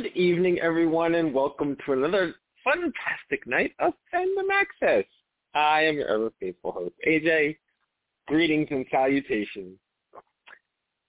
Good 0.00 0.16
evening, 0.16 0.58
everyone, 0.60 1.16
and 1.16 1.34
welcome 1.34 1.76
to 1.84 1.92
another 1.92 2.34
fantastic 2.64 3.46
night 3.46 3.74
of 3.80 3.92
Fandom 4.14 4.48
Access. 4.50 5.04
I 5.52 5.82
am 5.82 5.96
your 5.96 6.08
ever 6.08 6.32
faithful 6.40 6.72
host, 6.72 6.94
AJ. 7.06 7.58
Greetings 8.26 8.68
and 8.70 8.86
salutations. 8.90 9.76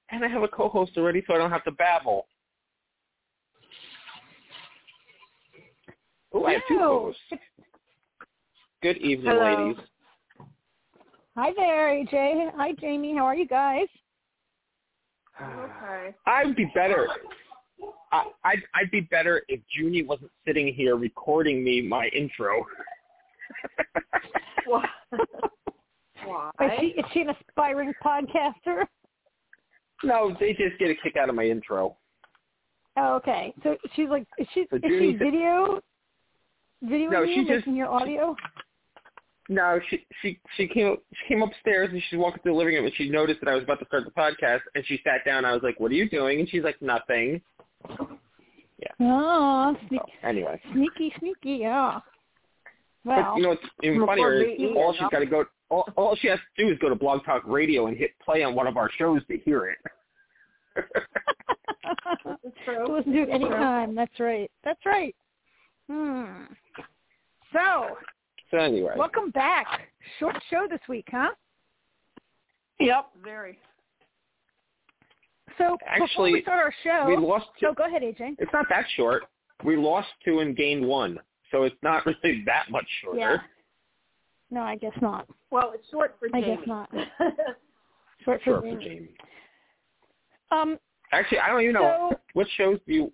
And 0.09 0.25
I 0.25 0.27
have 0.27 0.43
a 0.43 0.47
co-host 0.49 0.91
already, 0.97 1.23
so 1.25 1.33
I 1.33 1.37
don't 1.37 1.51
have 1.51 1.63
to 1.63 1.71
babble. 1.71 2.27
Oh, 6.33 6.43
I 6.43 6.51
have 6.53 6.61
two 6.67 6.77
co-hosts. 6.77 7.21
Good 8.83 8.97
evening, 8.97 9.27
Hello. 9.27 9.43
ladies. 9.45 9.83
Hi 11.37 11.51
there, 11.55 11.91
AJ. 11.91 12.51
Hi, 12.57 12.73
Jamie. 12.73 13.15
How 13.15 13.23
are 13.23 13.35
you 13.35 13.47
guys? 13.47 13.87
Okay. 15.41 16.13
I'd 16.27 16.57
be 16.57 16.69
better. 16.75 17.07
I, 18.11 18.23
I'd 18.43 18.61
I'd 18.75 18.91
be 18.91 19.01
better 19.01 19.43
if 19.47 19.59
Junie 19.69 20.03
wasn't 20.03 20.31
sitting 20.45 20.73
here 20.73 20.95
recording 20.97 21.63
me 21.63 21.81
my 21.81 22.07
intro. 22.07 22.65
Why? 24.65 24.85
Is 26.61 26.71
she, 26.79 26.85
is 26.87 27.05
she 27.13 27.21
an 27.21 27.29
aspiring 27.29 27.93
podcaster? 28.03 28.83
no, 30.03 30.35
they 30.39 30.53
just 30.53 30.77
get 30.79 30.89
a 30.89 30.95
kick 30.95 31.15
out 31.17 31.29
of 31.29 31.35
my 31.35 31.43
intro. 31.45 31.97
Oh, 32.97 33.15
okay. 33.15 33.53
So 33.63 33.77
she's 33.95 34.09
like, 34.09 34.25
is 34.37 34.47
she, 34.53 34.65
So 34.69 34.75
is 34.77 34.81
she 34.83 34.89
Junie 34.89 35.13
said- 35.13 35.19
video? 35.19 35.81
Video 36.83 37.09
No, 37.09 37.21
you, 37.23 37.35
she 37.35 37.41
just- 37.41 37.59
making 37.67 37.75
your 37.75 37.87
audio? 37.87 38.35
No, 39.49 39.79
she 39.89 40.05
she 40.21 40.39
she 40.55 40.65
came 40.67 40.95
she 41.13 41.27
came 41.33 41.41
upstairs 41.41 41.89
and 41.91 42.01
she's 42.09 42.17
walking 42.17 42.41
through 42.41 42.53
the 42.53 42.57
living 42.57 42.75
room 42.75 42.85
and 42.85 42.93
she 42.95 43.09
noticed 43.09 43.41
that 43.41 43.49
I 43.49 43.55
was 43.55 43.63
about 43.63 43.79
to 43.79 43.85
start 43.85 44.05
the 44.05 44.11
podcast 44.11 44.61
and 44.75 44.85
she 44.85 45.01
sat 45.03 45.25
down. 45.25 45.39
And 45.39 45.47
I 45.47 45.51
was 45.53 45.61
like, 45.61 45.77
"What 45.79 45.91
are 45.91 45.95
you 45.95 46.07
doing?" 46.09 46.39
And 46.39 46.47
she's 46.47 46.63
like, 46.63 46.81
"Nothing." 46.81 47.41
Oh, 48.99 49.75
So, 49.89 49.97
anyway, 50.23 50.59
sneaky, 50.73 51.13
sneaky, 51.19 51.57
yeah. 51.61 51.99
but 53.05 53.17
Well, 53.17 53.37
you 53.37 53.43
know 53.43 53.49
what's 53.49 53.61
even 53.83 53.99
Record 54.01 54.17
funnier 54.17 54.41
is 54.43 54.75
all 54.75 54.93
she's 54.93 55.07
got 55.11 55.19
to 55.19 55.25
go. 55.25 55.45
All, 55.69 55.87
all 55.95 56.15
she 56.15 56.27
has 56.27 56.39
to 56.57 56.65
do 56.65 56.71
is 56.71 56.77
go 56.79 56.89
to 56.89 56.95
Blog 56.95 57.23
Talk 57.25 57.43
Radio 57.45 57.87
and 57.87 57.95
hit 57.97 58.11
play 58.23 58.43
on 58.43 58.53
one 58.55 58.67
of 58.67 58.75
our 58.77 58.89
shows 58.97 59.21
to 59.29 59.37
hear 59.37 59.67
it. 59.67 59.77
It's 62.43 62.55
true. 62.65 62.97
listen 62.97 63.11
to 63.13 63.19
it 63.19 63.29
It's 63.29 63.43
true. 63.43 63.47
anytime. 63.53 63.95
That's 63.95 64.19
right. 64.19 64.49
That's 64.63 64.79
right. 64.85 65.15
Hmm. 65.89 66.43
So, 67.53 67.97
so 68.49 68.57
anyway, 68.57 68.93
welcome 68.97 69.29
back. 69.31 69.67
Short 70.19 70.35
show 70.49 70.67
this 70.69 70.79
week, 70.87 71.07
huh? 71.11 71.31
Yep. 72.79 73.07
Very. 73.23 73.57
So, 75.57 75.77
before 75.77 76.03
Actually, 76.05 76.33
we 76.33 76.41
start 76.41 76.59
our 76.59 76.73
show, 76.83 77.05
we 77.07 77.17
lost. 77.17 77.45
Two, 77.59 77.67
oh, 77.67 77.73
go 77.73 77.85
ahead, 77.85 78.01
AJ. 78.01 78.35
It's 78.39 78.51
not 78.53 78.65
that 78.69 78.85
short. 78.95 79.23
We 79.63 79.75
lost 79.75 80.07
two 80.25 80.39
and 80.39 80.55
gained 80.55 80.85
one, 80.85 81.19
so 81.51 81.63
it's 81.63 81.75
not 81.83 82.05
really 82.23 82.43
that 82.45 82.65
much 82.69 82.85
shorter. 83.03 83.19
Yeah. 83.19 83.37
No, 84.49 84.61
I 84.61 84.75
guess 84.75 84.91
not. 85.01 85.27
Well, 85.49 85.71
it's 85.73 85.87
short 85.89 86.15
for 86.19 86.27
Jamie. 86.29 86.53
I 86.53 86.55
guess 86.55 86.67
not. 86.67 86.89
Short 88.23 88.39
for 88.43 88.51
Short 88.51 88.61
for 88.63 88.71
Jamie. 88.71 88.85
Jamie. 88.85 89.09
Um, 90.51 90.77
Actually, 91.11 91.39
I 91.39 91.47
don't 91.49 91.61
even 91.61 91.73
know 91.73 92.09
so 92.11 92.19
what 92.33 92.47
shows 92.57 92.77
do 92.85 92.93
you. 92.93 93.13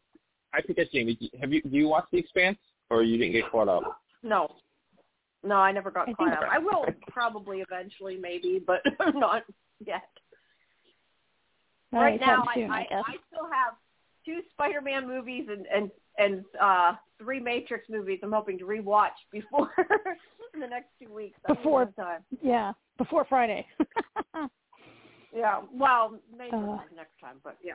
I 0.54 0.62
forget, 0.64 0.92
Jamie. 0.92 1.16
do 1.16 1.26
you- 1.32 1.40
Have 1.40 1.54
you 1.54 1.62
do 1.62 1.70
you 1.78 1.88
watch 1.88 2.06
The 2.12 2.18
Expanse, 2.18 2.58
or 2.90 3.04
you 3.04 3.18
didn't 3.18 3.34
get 3.34 3.50
caught 3.52 3.68
up? 3.70 3.84
no. 4.24 4.56
No, 5.44 5.56
I 5.58 5.72
never 5.72 5.92
got 5.92 6.10
I 6.10 6.14
caught 6.14 6.30
think- 6.32 6.42
up. 6.42 6.50
I 6.52 6.58
will 6.58 6.86
probably 7.10 7.62
eventually, 7.62 8.18
maybe, 8.18 8.62
but 8.66 8.82
not 9.14 9.44
yet. 9.86 10.02
All 11.94 12.00
right 12.02 12.20
now, 12.20 12.44
soon, 12.54 12.70
I, 12.72 12.80
I, 12.80 12.96
I. 12.96 13.00
I 13.00 13.16
still 13.32 13.46
have 13.52 13.74
two 14.26 14.40
Spider-Man 14.52 15.08
movies 15.08 15.48
and 15.50 15.66
and 15.68 15.92
and 16.18 16.44
uh 16.62 16.94
three 17.18 17.40
Matrix 17.40 17.88
movies. 17.90 18.20
I'm 18.24 18.32
hoping 18.32 18.58
to 18.60 18.66
rewatch 18.66 19.16
before 19.32 19.72
in 20.54 20.60
the 20.60 20.68
next 20.68 20.90
two 21.02 21.14
weeks. 21.14 21.40
Before- 21.48 21.86
time. 21.98 22.22
yeah, 22.42 22.74
before 22.98 23.26
Friday. 23.26 23.66
Yeah. 25.36 25.62
Well, 25.74 26.18
maybe 26.36 26.56
Uh. 26.56 26.78
next 26.96 27.20
time, 27.22 27.36
but 27.44 27.58
yeah. 27.64 27.74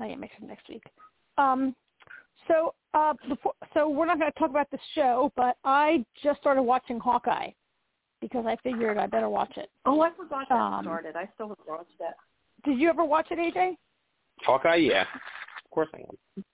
I 0.00 0.08
get 0.08 0.18
mixed 0.18 0.40
next 0.40 0.68
week. 0.68 0.84
Um, 1.38 1.74
so 2.48 2.74
uh, 2.94 3.14
before, 3.28 3.52
so 3.74 3.88
we're 3.88 4.06
not 4.06 4.18
going 4.18 4.30
to 4.32 4.38
talk 4.38 4.48
about 4.50 4.70
the 4.70 4.78
show, 4.94 5.32
but 5.36 5.56
I 5.64 6.04
just 6.22 6.40
started 6.40 6.62
watching 6.62 6.98
Hawkeye 6.98 7.50
because 8.20 8.46
I 8.46 8.56
figured 8.62 8.96
I 8.96 9.06
better 9.06 9.28
watch 9.28 9.56
it. 9.56 9.70
Oh, 9.84 10.00
I 10.00 10.10
forgot 10.16 10.48
that 10.48 10.54
Um, 10.54 10.84
started. 10.84 11.16
I 11.16 11.28
still 11.34 11.48
haven't 11.48 11.68
watched 11.68 11.98
that. 11.98 12.14
Did 12.64 12.78
you 12.78 12.88
ever 12.88 13.04
watch 13.04 13.26
it, 13.30 13.38
AJ? 13.38 13.76
Hawkeye, 14.42 14.76
yeah, 14.76 15.02
of 15.02 15.70
course 15.70 15.88
I 15.94 15.98
am. 16.00 16.44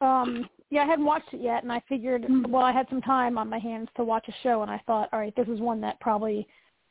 Um, 0.00 0.48
yeah, 0.70 0.82
I 0.82 0.86
hadn't 0.86 1.04
watched 1.04 1.32
it 1.34 1.40
yet, 1.40 1.62
and 1.62 1.72
I 1.72 1.82
figured, 1.88 2.24
well, 2.48 2.62
I 2.62 2.72
had 2.72 2.86
some 2.88 3.02
time 3.02 3.36
on 3.36 3.48
my 3.50 3.58
hands 3.58 3.88
to 3.96 4.04
watch 4.04 4.26
a 4.28 4.32
show, 4.42 4.62
and 4.62 4.70
I 4.70 4.80
thought, 4.86 5.08
all 5.12 5.18
right, 5.18 5.34
this 5.36 5.48
is 5.48 5.60
one 5.60 5.80
that 5.82 6.00
probably 6.00 6.46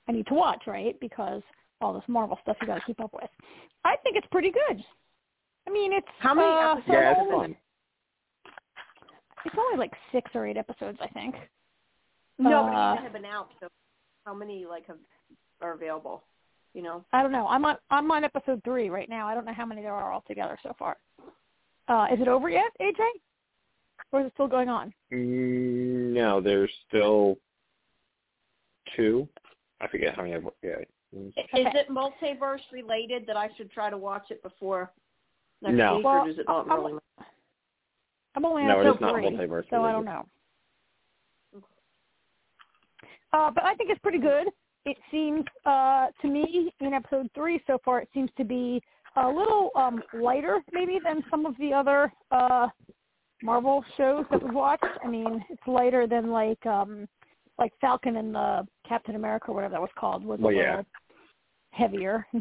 I 0.08 0.12
need 0.12 0.28
to 0.28 0.34
watch, 0.34 0.64
right? 0.68 1.00
Because 1.00 1.42
all 1.82 1.94
this 1.94 2.04
Marvel 2.08 2.38
stuff 2.44 2.58
you 2.62 2.68
got 2.68 2.76
to 2.76 2.86
keep 2.86 3.00
up 3.00 3.14
with. 3.14 3.30
I 3.86 3.96
think 4.04 4.18
it's 4.18 4.28
pretty 4.32 4.52
good. 4.52 4.84
I 5.68 5.72
mean, 5.72 5.94
it's 5.94 6.08
How 6.20 6.34
many 6.34 6.48
uh, 6.48 6.72
episodes? 6.74 6.88
so 6.88 6.94
Yeah, 6.94 7.12
it's 7.12 7.20
long. 7.32 7.42
fun. 7.42 7.56
It's 9.46 9.56
only 9.58 9.78
like 9.78 9.94
six 10.12 10.30
or 10.34 10.46
eight 10.46 10.58
episodes, 10.58 10.98
I 11.02 11.08
think. 11.08 11.36
No, 12.38 12.64
but 12.64 12.74
Uh, 12.76 12.96
these 12.96 13.04
have 13.04 13.14
been 13.14 13.26
out. 13.26 13.50
So 13.60 13.68
how 14.26 14.34
many 14.34 14.66
like 14.66 14.86
have 14.88 14.98
are 15.62 15.74
available? 15.74 16.24
You 16.74 16.84
know. 16.84 17.04
I 17.14 17.22
don't 17.24 17.32
know. 17.32 17.48
I'm 17.48 17.66
on 17.66 17.78
I'm 17.90 18.10
on 18.12 18.24
episode 18.24 18.62
three 18.64 18.90
right 18.90 19.10
now. 19.10 19.28
I 19.28 19.34
don't 19.34 19.46
know 19.46 19.54
how 19.54 19.66
many 19.66 19.82
there 19.82 19.94
are 19.94 20.14
altogether 20.14 20.58
so 20.64 20.74
far. 20.78 20.98
Uh, 21.88 22.08
is 22.14 22.20
it 22.22 22.28
over 22.28 22.50
yet, 22.50 22.72
AJ? 22.80 23.00
Or 24.12 24.22
is 24.22 24.28
it 24.28 24.34
still 24.36 24.48
going 24.48 24.70
on? 24.70 24.94
Mm, 25.12 26.14
no, 26.14 26.40
there's 26.42 26.72
still 26.88 27.38
two. 28.96 29.28
I 29.82 29.88
forget 29.88 30.16
how 30.16 30.22
many. 30.24 30.36
I've, 30.36 30.44
yeah. 30.62 30.76
Is 31.12 31.34
it 31.54 31.90
multiverse 31.90 32.60
related 32.72 33.26
that 33.28 33.36
I 33.36 33.50
should 33.58 33.72
try 33.72 33.90
to 33.90 33.98
watch 33.98 34.26
it 34.30 34.44
before 34.44 34.92
next 35.62 35.76
No. 35.76 35.96
week, 35.98 36.06
Well, 36.06 36.16
or 36.24 36.28
does 36.28 36.38
it 36.38 36.46
not 36.48 36.70
I'm- 36.70 36.84
really? 36.86 37.00
I'm 38.36 38.46
only 38.46 38.62
on 38.62 38.68
No, 38.68 38.76
it 38.82 38.86
episode 38.86 38.96
is 38.96 39.02
not 39.02 39.14
three, 39.16 39.24
multiverse 39.26 39.70
so 39.72 39.84
I 39.84 39.92
don't 39.92 40.06
know. 40.06 40.26
Uh, 43.34 43.52
but 43.52 43.64
I 43.64 43.74
think 43.76 43.90
it's 43.90 44.00
pretty 44.02 44.20
good. 44.20 44.48
It 44.86 44.98
seems 45.12 45.44
uh, 45.66 46.08
to 46.22 46.28
me 46.28 46.72
in 46.80 46.94
episode 46.94 47.30
three 47.36 47.62
so 47.68 47.78
far, 47.84 48.00
it 48.02 48.10
seems 48.14 48.30
to 48.38 48.44
be 48.46 48.82
a 49.16 49.28
little 49.28 49.72
um, 49.76 50.02
lighter 50.14 50.60
maybe 50.72 51.00
than 51.04 51.24
some 51.30 51.46
of 51.46 51.56
the 51.58 51.74
other 51.74 52.12
uh, 52.32 52.68
Marvel 53.44 53.84
shows 53.98 54.26
that 54.32 54.44
we've 54.44 54.54
watched. 54.54 54.86
I 55.04 55.08
mean, 55.08 55.44
it's 55.50 55.62
lighter 55.68 56.08
than 56.08 56.32
like 56.32 56.64
um, 56.66 57.08
like 57.58 57.74
Falcon 57.82 58.18
and 58.18 58.34
the 58.34 58.66
Captain 58.88 59.16
America, 59.16 59.48
or 59.50 59.56
whatever 59.56 59.74
that 59.74 59.82
was 59.82 59.90
called, 59.98 60.24
was 60.24 60.40
Well, 60.40 60.54
a 60.54 60.58
yeah. 60.58 60.70
little 60.70 60.86
heavier 61.72 62.26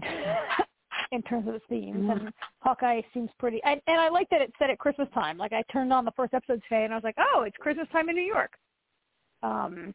in 1.13 1.23
terms 1.23 1.49
of 1.49 1.55
its 1.55 1.65
themes. 1.69 2.09
And 2.11 2.33
Hawkeye 2.61 3.03
seems 3.13 3.31
pretty, 3.39 3.61
and, 3.65 3.81
and 3.87 4.01
I 4.01 4.09
like 4.09 4.29
that 4.31 4.41
it's 4.41 4.53
set 4.59 4.71
at 4.71 4.79
Christmas 4.79 5.09
time. 5.13 5.37
Like 5.37 5.53
I 5.53 5.63
turned 5.73 5.93
on 5.93 6.05
the 6.05 6.13
first 6.13 6.35
episode 6.35 6.63
today, 6.69 6.85
and 6.85 6.93
I 6.93 6.97
was 6.97 7.05
like, 7.05 7.17
oh, 7.19 7.43
it's 7.43 7.57
Christmas 7.57 7.89
time 7.91 8.09
in 8.09 8.15
New 8.17 8.23
York. 8.23 8.53
Um, 9.43 9.95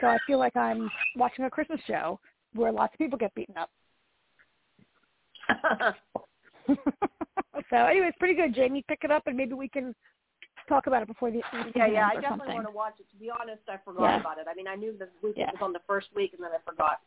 so 0.00 0.06
I 0.08 0.18
feel 0.26 0.38
like 0.38 0.56
I'm 0.56 0.90
watching 1.16 1.44
a 1.44 1.50
Christmas 1.50 1.80
show 1.86 2.18
where 2.54 2.72
lots 2.72 2.94
of 2.94 2.98
people 2.98 3.18
get 3.18 3.34
beaten 3.34 3.56
up. 3.56 3.70
so 6.68 7.76
anyway, 7.76 8.06
it's 8.08 8.18
pretty 8.18 8.34
good. 8.34 8.54
Jamie, 8.54 8.84
pick 8.88 9.00
it 9.04 9.10
up, 9.10 9.26
and 9.26 9.36
maybe 9.36 9.54
we 9.54 9.68
can 9.68 9.94
talk 10.68 10.86
about 10.86 11.02
it 11.02 11.08
before 11.08 11.30
the 11.30 11.40
yeah, 11.74 11.86
yeah. 11.86 12.06
I 12.06 12.14
definitely 12.14 12.38
something. 12.38 12.54
want 12.54 12.66
to 12.66 12.72
watch 12.72 12.94
it. 13.00 13.06
To 13.10 13.16
be 13.16 13.30
honest, 13.30 13.62
I 13.68 13.76
forgot 13.84 14.02
Yeah. 14.04 14.20
about 14.20 14.38
it. 14.38 14.46
I 14.50 14.54
mean, 14.54 14.68
I 14.68 14.76
knew 14.76 14.96
the 14.96 15.08
week 15.22 15.34
Yeah. 15.36 15.48
it 15.48 15.54
was 15.54 15.62
on 15.62 15.72
the 15.72 15.80
first 15.86 16.08
week, 16.14 16.32
and 16.34 16.42
then 16.42 16.50
I 16.52 16.58
forgot. 16.70 17.00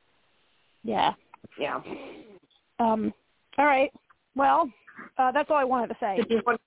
Yeah. 0.84 1.14
Yeah. 1.58 1.82
Um. 2.80 3.14
All 3.58 3.66
right. 3.66 3.92
Well, 4.36 4.70
uh, 5.18 5.32
that's 5.32 5.50
all 5.50 5.58
I 5.58 5.64
wanted 5.64 5.88
to 5.88 5.98
say. 6.00 6.20
Want? 6.46 6.60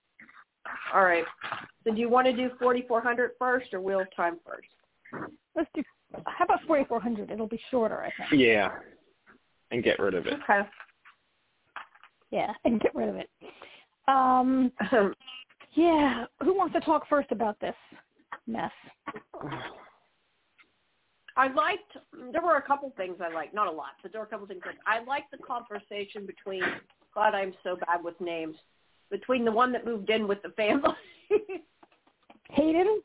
All 0.94 1.02
right. 1.04 1.24
So 1.84 1.92
do 1.92 2.00
you 2.00 2.08
want 2.08 2.26
to 2.26 2.32
do 2.32 2.50
4400 2.58 3.32
first 3.38 3.72
or 3.74 3.80
Wheel 3.80 4.04
Time 4.16 4.38
first? 4.44 4.68
Let's 5.54 5.68
do. 5.74 5.82
How 6.26 6.44
about 6.44 6.60
4400? 6.66 7.30
It'll 7.30 7.46
be 7.46 7.60
shorter, 7.70 8.02
I 8.02 8.10
think. 8.16 8.40
Yeah, 8.40 8.70
and 9.70 9.82
get 9.82 9.98
rid 9.98 10.14
of 10.14 10.26
it. 10.26 10.34
Okay. 10.34 10.68
Yeah, 12.30 12.52
and 12.64 12.80
get 12.80 12.94
rid 12.94 13.08
of 13.08 13.16
it. 13.16 13.28
Um. 14.08 14.72
Yeah. 15.72 16.24
Who 16.42 16.56
wants 16.56 16.74
to 16.74 16.80
talk 16.80 17.06
first 17.08 17.30
about 17.32 17.60
this 17.60 17.74
mess? 18.46 18.72
I 21.36 21.48
liked. 21.48 21.98
There 22.32 22.42
were 22.42 22.56
a 22.56 22.62
couple 22.62 22.92
things 22.96 23.16
I 23.20 23.32
liked, 23.32 23.54
not 23.54 23.66
a 23.66 23.70
lot, 23.70 23.90
but 24.02 24.10
there 24.10 24.20
were 24.20 24.26
a 24.26 24.30
couple 24.30 24.46
things 24.46 24.62
I 24.64 24.68
like 24.68 24.78
I 24.86 25.04
liked 25.04 25.30
the 25.30 25.38
conversation 25.38 26.26
between. 26.26 26.62
God, 27.14 27.34
I'm 27.34 27.52
so 27.62 27.76
bad 27.76 28.02
with 28.02 28.18
names. 28.20 28.56
Between 29.10 29.44
the 29.44 29.52
one 29.52 29.72
that 29.72 29.84
moved 29.84 30.10
in 30.10 30.26
with 30.26 30.42
the 30.42 30.50
family. 30.50 30.90
Hayden. 32.50 33.00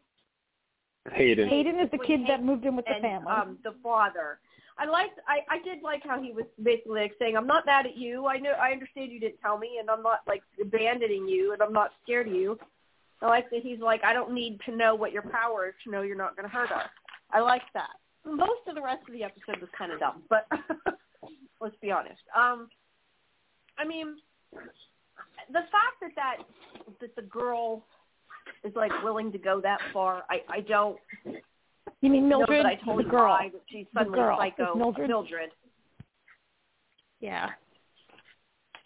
Hayden. 1.14 1.50
Hayden 1.50 1.80
is 1.80 1.90
the 1.92 1.98
Between 1.98 2.26
kid 2.26 2.30
that 2.30 2.44
moved 2.44 2.66
in 2.66 2.76
with 2.76 2.86
the 2.86 2.94
and 2.94 3.02
family. 3.02 3.32
um 3.32 3.58
the 3.64 3.74
father. 3.82 4.40
I 4.78 4.86
liked 4.86 5.20
I 5.28 5.40
I 5.50 5.62
did 5.64 5.84
like 5.84 6.04
how 6.04 6.22
he 6.22 6.32
was 6.32 6.46
basically 6.62 7.02
like 7.02 7.14
saying 7.20 7.36
I'm 7.36 7.48
not 7.48 7.66
mad 7.66 7.86
at 7.86 7.98
you. 7.98 8.28
I 8.28 8.38
know 8.38 8.52
I 8.52 8.72
understand 8.72 9.12
you 9.12 9.20
didn't 9.20 9.40
tell 9.42 9.58
me, 9.58 9.78
and 9.80 9.90
I'm 9.90 10.04
not 10.04 10.20
like 10.28 10.44
abandoning 10.62 11.28
you, 11.28 11.54
and 11.54 11.62
I'm 11.62 11.74
not 11.74 11.92
scared 12.04 12.28
of 12.28 12.34
you. 12.34 12.58
I 13.22 13.28
like 13.28 13.50
that 13.52 13.62
he's 13.62 13.80
like 13.80 14.04
I 14.04 14.14
don't 14.14 14.32
need 14.34 14.60
to 14.66 14.76
know 14.76 14.96
what 14.96 15.12
your 15.12 15.24
power 15.24 15.68
is 15.68 15.74
to 15.84 15.92
know 15.92 16.02
you're 16.02 16.16
not 16.16 16.36
going 16.36 16.48
to 16.48 16.54
hurt 16.54 16.72
us. 16.72 16.90
I 17.32 17.40
like 17.40 17.64
that. 17.74 17.92
Most 18.26 18.62
of 18.68 18.76
the 18.76 18.82
rest 18.82 19.02
of 19.08 19.14
the 19.14 19.24
episode 19.24 19.60
was 19.60 19.70
kind 19.78 19.92
of 19.92 20.00
dumb, 20.00 20.24
but 20.30 20.48
let's 21.62 21.76
be 21.82 21.92
honest. 21.92 22.22
Um, 22.36 22.70
I 23.78 23.86
mean, 23.86 24.16
the 24.52 25.62
fact 25.72 25.98
that 26.02 26.12
that 26.16 26.38
that 27.00 27.16
the 27.16 27.22
girl 27.24 27.84
is 28.64 28.76
like 28.76 28.92
willing 29.04 29.32
to 29.32 29.38
go 29.38 29.60
that 29.62 29.80
far, 29.94 30.24
I 30.30 30.42
I 30.50 30.60
don't 30.62 30.98
You 32.02 32.10
mean 32.10 32.28
Mildred? 32.30 32.50
know 32.50 32.64
that 32.64 32.66
I 32.66 32.76
totally 32.76 33.04
the 33.06 33.10
girl. 33.10 33.38
buy 33.38 33.50
that 33.52 33.62
she's 33.70 33.86
suddenly 33.94 34.20
girl. 34.20 34.38
psycho 34.38 34.72
Is 34.72 34.78
Mildred? 34.78 35.10
Mildred. 35.10 35.50
Yeah. 37.20 37.50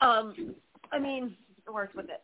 Um, 0.02 0.56
I 0.92 1.00
mean, 1.00 1.36
it 1.66 1.74
works 1.74 1.96
with 1.96 2.06
it. 2.10 2.22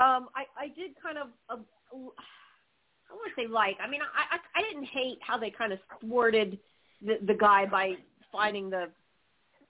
Um, 0.00 0.28
I 0.34 0.44
I 0.56 0.68
did 0.76 0.92
kind 1.02 1.18
of 1.18 1.28
uh, 1.50 1.56
I 1.92 3.14
want 3.14 3.32
to 3.34 3.42
say 3.42 3.46
like. 3.48 3.76
I 3.82 3.88
mean, 3.88 4.00
I, 4.02 4.36
I 4.36 4.60
I 4.60 4.62
didn't 4.62 4.84
hate 4.86 5.18
how 5.20 5.36
they 5.38 5.50
kind 5.50 5.72
of 5.72 5.78
thwarted 6.00 6.58
the 7.04 7.18
the 7.26 7.34
guy 7.34 7.66
by 7.66 7.94
finding 8.30 8.70
the 8.70 8.88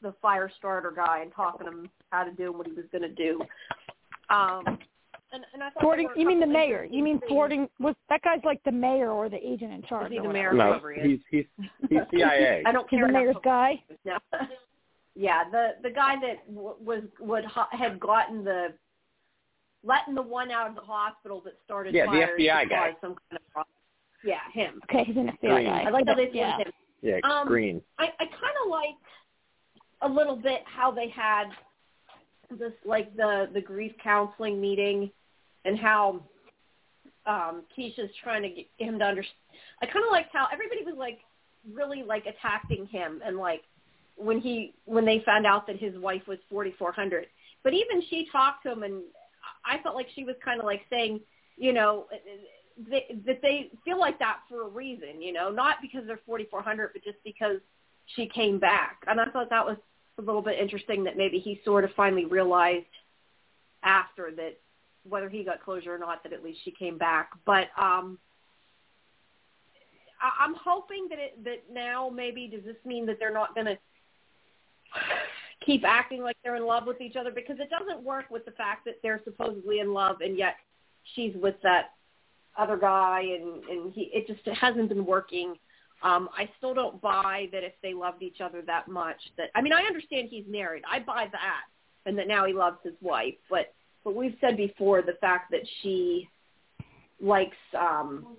the 0.03 0.13
fire 0.23 0.51
starter 0.59 0.93
guy 0.95 1.21
and 1.23 1.33
talking 1.35 1.67
him 1.67 1.91
how 2.11 2.23
to 2.25 2.31
do 2.33 2.53
what 2.53 2.67
he 2.67 2.73
was 2.73 2.85
going 2.93 3.03
to 3.03 3.09
do. 3.09 3.41
Um, 4.31 4.79
and, 5.33 5.45
and 5.53 5.63
I 5.63 5.71
thought 5.71 5.83
Thwarting. 5.83 6.09
You 6.17 6.27
mean 6.27 6.41
the 6.41 6.47
mayor? 6.47 6.85
You 6.85 7.03
mean 7.03 7.15
interesting 7.15 7.29
thwarting? 7.37 7.69
Was 7.81 7.95
that 8.09 8.23
guy's 8.23 8.41
like 8.45 8.63
the 8.65 8.73
mayor 8.73 9.11
or 9.11 9.29
the 9.29 9.37
agent 9.37 9.73
in 9.73 9.83
charge? 9.83 10.07
Is 10.07 10.13
he 10.13 10.19
or 10.19 10.29
the 10.29 10.33
mayor? 10.33 10.53
No, 10.55 10.69
Whoever 10.73 10.93
he's 10.95 11.21
he's 11.31 11.45
he's 11.89 11.99
CIA. 12.11 12.63
I 12.67 12.73
don't 12.73 12.89
He's 12.89 13.01
the 13.01 13.05
enough 13.07 13.13
mayor's 13.23 13.37
guy. 13.45 13.83
No. 14.05 14.17
yeah, 15.15 15.45
the 15.51 15.71
the 15.83 15.91
guy 15.91 16.15
that 16.21 16.47
w- 16.55 16.77
was 16.83 17.03
would 17.21 17.45
ha- 17.45 17.69
had 17.73 18.01
gotten 18.01 18.45
the 18.45 18.69
letting 19.85 20.15
the 20.15 20.23
one 20.23 20.51
out 20.51 20.69
of 20.69 20.75
the 20.75 20.81
hospital 20.81 21.41
that 21.45 21.55
started 21.65 21.95
Yeah, 21.95 22.07
the 22.07 22.43
FBI 22.43 22.69
guy. 22.69 22.97
Some 23.01 23.15
kind 23.31 23.41
of 23.41 23.53
problem. 23.53 23.75
Yeah, 24.25 24.39
him. 24.53 24.81
Okay, 24.91 25.05
he's 25.05 25.17
an 25.17 25.29
FBI 25.43 25.55
Green. 25.55 25.67
guy. 25.67 25.83
I 25.87 25.91
like 25.91 26.07
how 26.07 26.15
they 26.15 26.31
yeah. 26.33 26.57
yeah. 26.59 26.65
him. 26.65 26.73
Yeah, 27.01 27.19
Um, 27.23 27.47
green. 27.47 27.81
I 27.99 28.07
I 28.19 28.25
kind 28.25 28.57
of 28.65 28.71
like 28.71 28.97
a 30.03 30.09
little 30.09 30.37
bit 30.37 30.63
how 30.65 30.91
they 30.91 31.09
had 31.09 31.45
this 32.51 32.73
like 32.85 33.15
the 33.17 33.49
the 33.53 33.61
grief 33.61 33.93
counseling 34.03 34.61
meeting 34.61 35.11
and 35.65 35.79
how 35.79 36.23
um 37.27 37.63
Keisha's 37.77 38.11
trying 38.23 38.43
to 38.43 38.49
get 38.49 38.67
him 38.79 38.99
to 38.99 39.05
understand. 39.05 39.37
I 39.83 39.87
kind 39.87 40.05
of 40.05 40.11
liked 40.11 40.31
how 40.33 40.47
everybody 40.53 40.85
was 40.85 40.97
like 40.97 41.19
really 41.73 42.03
like 42.03 42.25
attacking 42.27 42.87
him 42.87 43.21
and 43.25 43.37
like 43.37 43.63
when 44.17 44.41
he 44.41 44.75
when 44.85 45.05
they 45.05 45.23
found 45.25 45.47
out 45.47 45.67
that 45.67 45.77
his 45.77 45.97
wife 45.99 46.23
was 46.27 46.39
4400 46.49 47.27
but 47.63 47.73
even 47.75 48.03
she 48.09 48.27
talked 48.33 48.63
to 48.65 48.73
him 48.73 48.83
and 48.83 49.03
I 49.65 49.83
felt 49.83 49.95
like 49.95 50.07
she 50.15 50.25
was 50.25 50.37
kind 50.45 50.61
of 50.61 50.67
like 50.67 50.83
saying 50.91 51.21
you 51.57 51.73
know 51.73 52.07
they, 52.91 53.05
that 53.27 53.43
they 53.43 53.71
feel 53.85 53.99
like 53.99 54.19
that 54.19 54.39
for 54.49 54.63
a 54.63 54.69
reason 54.69 55.21
you 55.21 55.33
know 55.33 55.51
not 55.51 55.77
because 55.83 56.07
they're 56.07 56.21
4400 56.25 56.91
but 56.93 57.05
just 57.05 57.19
because 57.25 57.59
she 58.17 58.27
came 58.27 58.59
back 58.59 59.03
and 59.07 59.21
I 59.21 59.27
thought 59.27 59.51
that 59.51 59.67
was 59.67 59.77
a 60.19 60.23
little 60.23 60.43
bit 60.43 60.59
interesting 60.59 61.05
that 61.05 61.17
maybe 61.17 61.39
he 61.39 61.61
sort 61.65 61.85
of 61.85 61.91
finally 61.97 62.25
realized 62.25 62.87
after 63.83 64.31
that 64.37 64.59
whether 65.09 65.29
he 65.29 65.45
got 65.45 65.63
closure 65.63 65.95
or 65.95 65.99
not 65.99 66.23
that 66.23 66.33
at 66.33 66.45
least 66.45 66.61
she 66.65 66.71
came 66.71 66.99
back. 66.99 67.31
But 67.45 67.69
um 67.79 68.19
I- 70.21 70.45
I'm 70.45 70.55
hoping 70.55 71.07
that 71.11 71.19
it 71.19 71.45
that 71.45 71.73
now 71.73 72.11
maybe 72.13 72.49
does 72.49 72.65
this 72.65 72.77
mean 72.85 73.07
that 73.07 73.19
they're 73.19 73.33
not 73.33 73.55
going 73.55 73.67
to 73.67 73.79
keep 75.65 75.85
acting 75.85 76.23
like 76.23 76.37
they're 76.43 76.57
in 76.57 76.67
love 76.67 76.87
with 76.87 77.01
each 77.01 77.17
other? 77.17 77.31
Because 77.31 77.57
it 77.61 77.71
doesn't 77.71 78.03
work 78.03 78.27
with 78.31 78.45
the 78.45 78.53
fact 78.53 78.85
that 78.87 78.97
they're 79.03 79.21
supposedly 79.25 79.81
in 79.81 79.93
love 79.93 80.21
and 80.21 80.37
yet 80.37 80.57
she's 81.15 81.35
with 81.37 81.57
that 81.63 81.91
other 82.57 82.77
guy 82.77 83.21
and 83.21 83.63
and 83.65 83.93
he 83.93 84.11
it 84.13 84.27
just 84.27 84.47
it 84.47 84.55
hasn't 84.55 84.89
been 84.89 85.07
working 85.07 85.55
um 86.03 86.29
I 86.37 86.49
still 86.59 86.75
don't 86.75 87.01
buy 87.01 87.49
that 87.53 87.65
if 87.65 87.73
they 87.83 87.95
loved 87.95 88.23
each 88.23 88.41
other 88.41 88.63
that 88.63 88.89
much 88.89 89.17
that 89.37 89.51
I 89.55 89.63
mean 89.63 89.73
I 89.73 89.83
understand 89.83 90.29
he's 90.31 90.45
married. 90.49 90.83
I 90.91 91.01
buy 91.01 91.27
that 91.33 91.63
and 92.07 92.17
that 92.19 92.29
now 92.29 92.47
he 92.47 92.53
loves 92.53 92.79
his 92.83 92.95
wife. 93.01 93.35
But 93.51 93.73
but 94.05 94.15
we've 94.15 94.37
said 94.41 94.57
before 94.57 95.03
the 95.03 95.15
fact 95.21 95.51
that 95.51 95.61
she 95.83 96.29
likes 97.21 97.57
um 97.79 98.37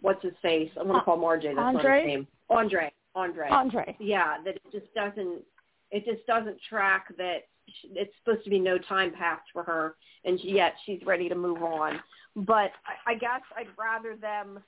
what's 0.00 0.22
his 0.22 0.32
face? 0.40 0.70
I'm 0.78 0.86
going 0.86 0.98
to 0.98 1.04
call 1.04 1.16
him 1.16 1.22
RJ 1.22 1.42
that's 1.42 1.56
not 1.56 1.76
Andre? 1.76 2.00
his 2.00 2.06
name. 2.06 2.26
Andre. 2.48 2.92
Andre. 3.14 3.48
Andre. 3.50 3.96
yeah 3.98 4.36
that 4.44 4.56
it 4.56 4.62
just 4.72 4.92
doesn't 4.94 5.42
it 5.90 6.04
just 6.04 6.26
doesn't 6.26 6.56
track 6.68 7.06
that 7.18 7.48
it's 7.84 8.12
supposed 8.24 8.44
to 8.44 8.50
be 8.50 8.58
no 8.58 8.78
time 8.78 9.12
passed 9.12 9.46
for 9.52 9.62
her 9.62 9.96
and 10.24 10.40
yet 10.42 10.74
she's 10.86 11.00
ready 11.04 11.28
to 11.28 11.34
move 11.34 11.62
on. 11.62 12.00
But 12.36 12.70
I, 12.86 13.12
I 13.12 13.14
guess 13.14 13.42
i'd 13.56 13.66
rather 13.76 14.16
them 14.16 14.60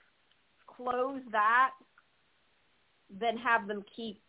close 0.82 1.20
that 1.31 1.70
than 3.20 3.37
have 3.37 3.67
them 3.67 3.84
keep 3.94 4.20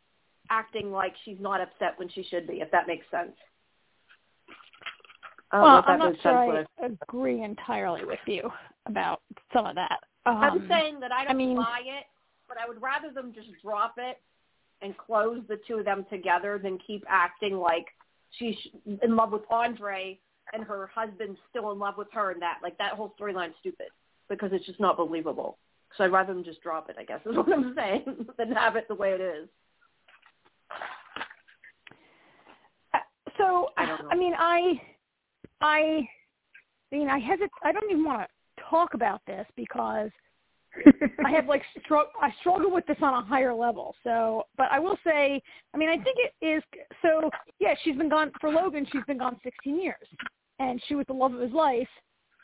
acting 0.50 0.91
like 0.91 1.13
she's 1.23 1.38
not 1.39 1.61
upset 1.61 1.97
when 1.97 2.09
she 2.09 2.23
should 2.23 2.47
be 2.47 2.55
if 2.55 2.69
that 2.71 2.88
makes 2.88 3.05
sense 3.09 3.35
I 5.51 5.61
Well, 5.61 5.83
I'm 5.85 6.00
not 6.00 6.15
sure 6.21 6.65
I 6.81 6.85
agree 6.85 7.44
entirely 7.44 8.05
with 8.05 8.19
you 8.25 8.50
about 8.88 9.21
some 9.53 9.67
of 9.67 9.75
that. 9.75 10.00
Um, 10.25 10.38
I'm 10.38 10.67
saying 10.67 11.00
that 11.00 11.11
I 11.11 11.25
don't 11.25 11.38
mean- 11.38 11.55
buy 11.55 11.81
it, 11.85 12.05
but 12.47 12.57
I 12.57 12.67
would 12.67 12.81
rather 12.81 13.11
them 13.11 13.33
just 13.33 13.50
drop 13.61 13.95
it 13.97 14.19
and 14.81 14.97
close 14.97 15.41
the 15.47 15.57
two 15.67 15.77
of 15.77 15.85
them 15.85 16.05
together 16.09 16.59
than 16.61 16.79
keep 16.79 17.05
acting 17.07 17.57
like 17.57 17.85
she's 18.31 18.55
in 19.03 19.15
love 19.15 19.31
with 19.31 19.44
Andre 19.50 20.19
and 20.53 20.63
her 20.63 20.88
husband's 20.94 21.39
still 21.50 21.71
in 21.71 21.79
love 21.79 21.97
with 21.97 22.11
her 22.13 22.31
and 22.31 22.41
that 22.41 22.59
like 22.63 22.77
that 22.79 22.94
whole 22.94 23.13
storyline's 23.19 23.55
stupid 23.59 23.88
because 24.29 24.50
it's 24.53 24.65
just 24.65 24.79
not 24.79 24.97
believable. 24.97 25.57
So 25.97 26.03
I'd 26.03 26.11
rather 26.11 26.33
them 26.33 26.43
just 26.43 26.61
drop 26.61 26.89
it, 26.89 26.95
I 26.99 27.03
guess 27.03 27.19
is 27.25 27.35
what 27.35 27.51
I'm 27.51 27.73
saying, 27.75 28.27
than 28.37 28.51
have 28.51 28.75
it 28.75 28.87
the 28.87 28.95
way 28.95 29.11
it 29.11 29.21
is. 29.21 29.47
Uh, 32.93 32.97
so 33.37 33.69
I. 33.77 33.97
I 34.11 34.15
mean, 34.15 34.33
I, 34.37 34.81
I, 35.61 36.07
I 36.91 36.95
mean, 36.95 37.09
I 37.09 37.19
hesitate. 37.19 37.51
I 37.63 37.71
don't 37.71 37.89
even 37.89 38.03
want 38.03 38.21
to 38.21 38.63
talk 38.69 38.93
about 38.93 39.21
this 39.27 39.45
because 39.55 40.09
I 41.25 41.31
have 41.31 41.47
like 41.47 41.61
struggle. 41.83 42.11
I 42.21 42.31
struggle 42.39 42.71
with 42.71 42.85
this 42.87 42.97
on 43.01 43.13
a 43.13 43.25
higher 43.25 43.53
level. 43.53 43.95
So, 44.03 44.43
but 44.57 44.67
I 44.71 44.79
will 44.79 44.97
say, 45.05 45.41
I 45.73 45.77
mean, 45.77 45.89
I 45.89 45.95
think 45.95 46.17
it 46.17 46.45
is. 46.45 46.63
So, 47.01 47.29
yeah, 47.59 47.75
she's 47.83 47.95
been 47.95 48.09
gone 48.09 48.31
for 48.41 48.49
Logan. 48.49 48.87
She's 48.91 49.03
been 49.05 49.19
gone 49.19 49.37
16 49.43 49.81
years, 49.81 50.07
and 50.59 50.81
she 50.87 50.95
was 50.95 51.05
the 51.07 51.13
love 51.13 51.33
of 51.33 51.41
his 51.41 51.51
life, 51.51 51.87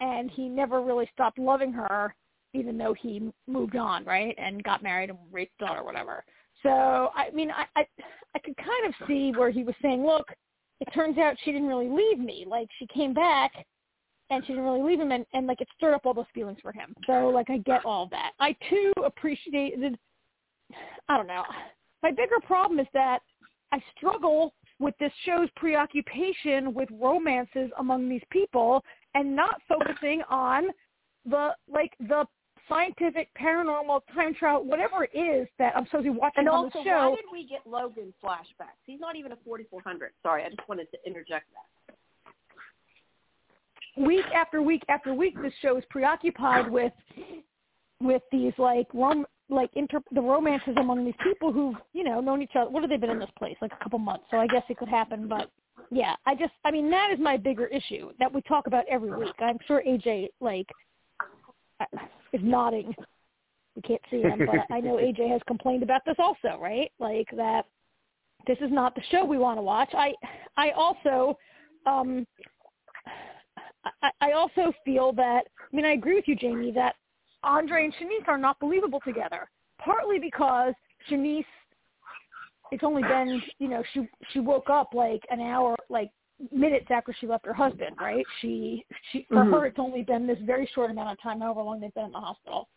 and 0.01 0.29
he 0.31 0.47
never 0.47 0.81
really 0.81 1.09
stopped 1.13 1.39
loving 1.39 1.73
her, 1.73 2.13
even 2.53 2.77
though 2.77 2.93
he 2.93 3.31
moved 3.47 3.75
on, 3.75 4.05
right, 4.05 4.35
and 4.37 4.63
got 4.63 4.83
married 4.83 5.09
and 5.09 5.19
raised 5.31 5.51
a 5.59 5.65
daughter, 5.65 5.81
or 5.81 5.85
whatever. 5.85 6.23
So, 6.63 6.69
I 7.15 7.29
mean, 7.33 7.51
I, 7.51 7.65
I, 7.75 7.85
I 8.35 8.39
could 8.39 8.57
kind 8.57 8.87
of 8.87 9.07
see 9.07 9.31
where 9.35 9.49
he 9.49 9.63
was 9.63 9.75
saying, 9.81 10.05
look, 10.05 10.27
it 10.81 10.87
turns 10.93 11.17
out 11.17 11.35
she 11.43 11.51
didn't 11.51 11.67
really 11.67 11.89
leave 11.89 12.19
me. 12.19 12.45
Like 12.47 12.67
she 12.79 12.87
came 12.87 13.13
back 13.13 13.51
and 14.29 14.43
she 14.45 14.53
didn't 14.53 14.65
really 14.65 14.81
leave 14.81 14.99
him 14.99 15.11
and, 15.11 15.25
and 15.33 15.47
like 15.47 15.61
it 15.61 15.67
stirred 15.75 15.93
up 15.93 16.05
all 16.05 16.13
those 16.13 16.25
feelings 16.33 16.59
for 16.61 16.71
him. 16.71 16.93
So 17.05 17.29
like 17.29 17.49
I 17.49 17.57
get 17.59 17.85
all 17.85 18.07
that. 18.11 18.31
I 18.39 18.55
too 18.69 18.93
appreciated 19.05 19.97
I 21.07 21.17
don't 21.17 21.27
know. 21.27 21.43
My 22.03 22.11
bigger 22.11 22.39
problem 22.45 22.79
is 22.79 22.87
that 22.93 23.19
I 23.71 23.79
struggle 23.97 24.53
with 24.79 24.95
this 24.99 25.11
show's 25.25 25.49
preoccupation 25.55 26.73
with 26.73 26.89
romances 26.91 27.69
among 27.79 28.07
these 28.07 28.21
people 28.31 28.83
and 29.15 29.35
not 29.35 29.61
focusing 29.67 30.21
on 30.29 30.67
the 31.25 31.49
like 31.71 31.91
the 31.99 32.25
scientific, 32.69 33.29
paranormal, 33.39 34.01
time 34.13 34.33
travel, 34.33 34.63
whatever 34.63 35.05
it 35.11 35.17
is 35.17 35.47
that 35.57 35.75
I'm 35.75 35.85
supposed 35.85 36.05
to 36.05 36.13
be 36.13 36.17
watching 36.17 36.41
And 36.41 36.49
on 36.49 36.65
also, 36.65 36.79
the 36.79 36.85
show. 36.85 36.89
And 36.89 37.09
why 37.09 37.15
did 37.15 37.25
we 37.31 37.47
get 37.47 37.65
Logan 37.65 38.13
flashbacks? 38.23 38.79
He's 38.85 38.99
not 38.99 39.15
even 39.15 39.31
a 39.31 39.37
4400. 39.43 40.11
Sorry, 40.23 40.43
I 40.43 40.49
just 40.49 40.67
wanted 40.69 40.87
to 40.91 40.97
interject 41.05 41.47
that. 41.53 41.79
week 43.99 44.25
after 44.33 44.61
week 44.61 44.83
after 44.89 45.13
week 45.13 45.39
this 45.41 45.53
show 45.61 45.77
is 45.77 45.83
preoccupied 45.89 46.69
with 46.69 46.93
with 48.01 48.21
these 48.31 48.53
like 48.57 48.87
rom 48.93 49.25
like 49.49 49.69
inter 49.73 49.99
the 50.11 50.21
romances 50.21 50.75
among 50.77 51.03
these 51.03 51.15
people 51.23 51.51
who've 51.51 51.75
you 51.93 52.03
know 52.03 52.21
known 52.21 52.41
each 52.41 52.55
other 52.55 52.69
what 52.69 52.81
have 52.81 52.89
they 52.89 52.97
been 52.97 53.09
in 53.09 53.19
this 53.19 53.29
place 53.37 53.55
like 53.61 53.71
a 53.79 53.83
couple 53.83 53.99
months 53.99 54.23
so 54.31 54.37
i 54.37 54.47
guess 54.47 54.63
it 54.69 54.77
could 54.77 54.87
happen 54.87 55.27
but 55.27 55.51
yeah 55.91 56.15
i 56.25 56.33
just 56.33 56.53
i 56.65 56.71
mean 56.71 56.89
that 56.89 57.09
is 57.11 57.19
my 57.19 57.35
bigger 57.35 57.65
issue 57.67 58.11
that 58.19 58.33
we 58.33 58.41
talk 58.43 58.67
about 58.67 58.85
every 58.89 59.11
week 59.11 59.33
i'm 59.39 59.57
sure 59.67 59.83
aj 59.87 60.29
like 60.39 60.67
is 62.33 62.41
nodding 62.43 62.93
we 63.75 63.81
can't 63.81 64.01
see 64.09 64.21
him 64.21 64.39
but 64.45 64.75
i 64.75 64.79
know 64.79 64.95
aj 64.95 65.31
has 65.31 65.41
complained 65.47 65.83
about 65.83 66.01
this 66.05 66.15
also 66.19 66.57
right 66.59 66.91
like 66.99 67.27
that 67.35 67.65
this 68.47 68.57
is 68.61 68.71
not 68.71 68.95
the 68.95 69.01
show 69.11 69.23
we 69.23 69.37
want 69.37 69.57
to 69.57 69.61
watch 69.61 69.89
i 69.93 70.13
i 70.57 70.71
also 70.71 71.37
um 71.85 72.25
I, 74.01 74.11
I 74.21 74.31
also 74.33 74.73
feel 74.85 75.13
that 75.13 75.43
I 75.71 75.75
mean 75.75 75.85
I 75.85 75.93
agree 75.93 76.15
with 76.15 76.27
you, 76.27 76.35
Jamie, 76.35 76.71
that 76.71 76.95
Andre 77.43 77.85
and 77.85 77.93
Shanice 77.93 78.27
are 78.27 78.37
not 78.37 78.59
believable 78.59 78.99
together. 79.05 79.49
Partly 79.83 80.19
because 80.19 80.73
Shanice, 81.09 81.45
it's 82.71 82.83
only 82.83 83.03
been 83.03 83.41
you 83.59 83.69
know 83.69 83.83
she 83.93 84.07
she 84.31 84.39
woke 84.39 84.69
up 84.69 84.93
like 84.93 85.21
an 85.29 85.41
hour 85.41 85.75
like 85.89 86.09
minutes 86.51 86.87
after 86.89 87.13
she 87.19 87.27
left 87.27 87.45
her 87.45 87.53
husband, 87.53 87.95
right? 87.99 88.25
She 88.41 88.85
she 89.11 89.23
for 89.29 89.43
Mhm. 89.43 89.51
her 89.51 89.65
it's 89.67 89.79
only 89.79 90.03
been 90.03 90.25
this 90.27 90.39
very 90.39 90.65
short 90.67 90.91
amount 90.91 91.11
of 91.11 91.21
time, 91.21 91.41
however 91.41 91.61
long 91.61 91.79
they've 91.79 91.93
been 91.93 92.05
in 92.05 92.11
the 92.11 92.19
hospital. 92.19 92.69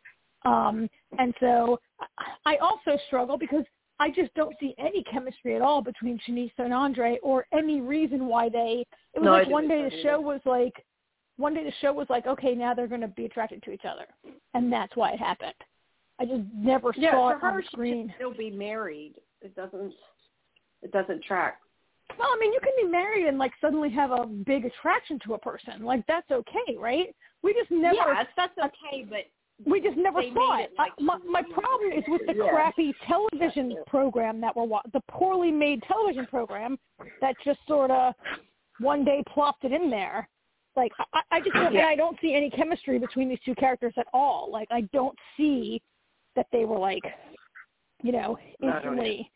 Um, 0.44 0.88
and 1.18 1.34
so 1.40 1.78
I 2.44 2.56
also 2.56 2.96
struggle 3.06 3.38
because 3.38 3.64
I 4.00 4.10
just 4.10 4.34
don't 4.34 4.58
see 4.58 4.74
any 4.78 5.04
chemistry 5.04 5.54
at 5.54 5.62
all 5.62 5.80
between 5.80 6.18
Shanice 6.26 6.52
and 6.58 6.74
Andre, 6.74 7.18
or 7.22 7.46
any 7.52 7.80
reason 7.80 8.26
why 8.26 8.48
they. 8.48 8.84
It 9.14 9.20
was 9.20 9.26
No, 9.26 9.32
like 9.32 9.48
one 9.48 9.68
day 9.68 9.82
the 9.84 9.90
so 9.90 10.02
show 10.02 10.08
either. 10.14 10.20
was 10.22 10.40
like, 10.44 10.84
one 11.36 11.54
day 11.54 11.62
the 11.62 11.72
show 11.80 11.92
was 11.92 12.10
like, 12.10 12.26
okay, 12.26 12.54
now 12.54 12.74
they're 12.74 12.88
going 12.88 13.00
to 13.02 13.08
be 13.08 13.26
attracted 13.26 13.62
to 13.62 13.70
each 13.70 13.84
other, 13.84 14.06
and 14.54 14.72
that's 14.72 14.96
why 14.96 15.12
it 15.12 15.20
happened. 15.20 15.54
I 16.18 16.24
just 16.24 16.42
never 16.54 16.92
Yeah, 16.96 17.12
saw 17.12 17.30
it 17.30 17.34
on 17.34 17.40
her, 17.40 17.56
the 17.58 17.62
she 17.62 17.68
screen. 17.68 18.08
should 18.08 18.14
still 18.16 18.34
be 18.34 18.50
married. 18.50 19.14
It 19.40 19.54
doesn't. 19.54 19.94
It 20.82 20.90
doesn't 20.90 21.22
track. 21.22 21.58
Well, 22.18 22.28
I 22.32 22.36
mean, 22.38 22.52
you 22.52 22.60
can 22.60 22.72
be 22.76 22.90
married 22.90 23.26
and 23.26 23.38
like 23.38 23.52
suddenly 23.60 23.90
have 23.90 24.10
a 24.10 24.26
big 24.26 24.64
attraction 24.64 25.18
to 25.26 25.34
a 25.34 25.38
person. 25.38 25.84
Like 25.84 26.04
that's 26.06 26.30
okay, 26.30 26.76
right? 26.78 27.14
We 27.42 27.54
just 27.54 27.70
never, 27.70 27.94
yeah, 27.94 28.24
that's 28.36 28.56
okay, 28.58 29.04
but 29.08 29.24
we 29.64 29.80
just 29.80 29.96
never 29.96 30.20
saw 30.34 30.58
it. 30.58 30.64
it 30.64 30.72
like 30.78 30.92
I, 30.98 31.02
my 31.02 31.18
my 31.28 31.42
problem 31.42 31.92
is 31.92 32.04
with 32.08 32.22
the 32.26 32.34
Yeah. 32.36 32.50
crappy 32.50 32.94
television 33.06 33.76
program 33.86 34.40
that 34.40 34.54
we're 34.56 34.64
watching, 34.64 34.90
the 34.92 35.02
poorly 35.08 35.50
made 35.50 35.82
television 35.84 36.26
program 36.26 36.78
that 37.20 37.34
just 37.44 37.60
sort 37.66 37.90
of 37.90 38.14
one 38.78 39.04
day 39.04 39.22
plopped 39.32 39.64
it 39.64 39.72
in 39.72 39.90
there. 39.90 40.28
Like 40.76 40.92
I, 41.12 41.22
I 41.30 41.40
just 41.40 41.54
don't, 41.54 41.72
Yeah. 41.74 41.86
I 41.86 41.94
don't 41.96 42.18
see 42.20 42.34
any 42.34 42.50
chemistry 42.50 42.98
between 42.98 43.28
these 43.28 43.40
two 43.44 43.54
characters 43.54 43.94
at 43.96 44.06
all. 44.12 44.50
Like 44.50 44.68
I 44.70 44.82
don't 44.92 45.18
see 45.36 45.82
that 46.34 46.46
they 46.50 46.64
were 46.64 46.78
like, 46.78 47.04
you 48.02 48.12
know, 48.12 48.38
No, 48.60 48.68
I 48.68 48.72
don't 48.72 48.84
instantly, 48.84 49.30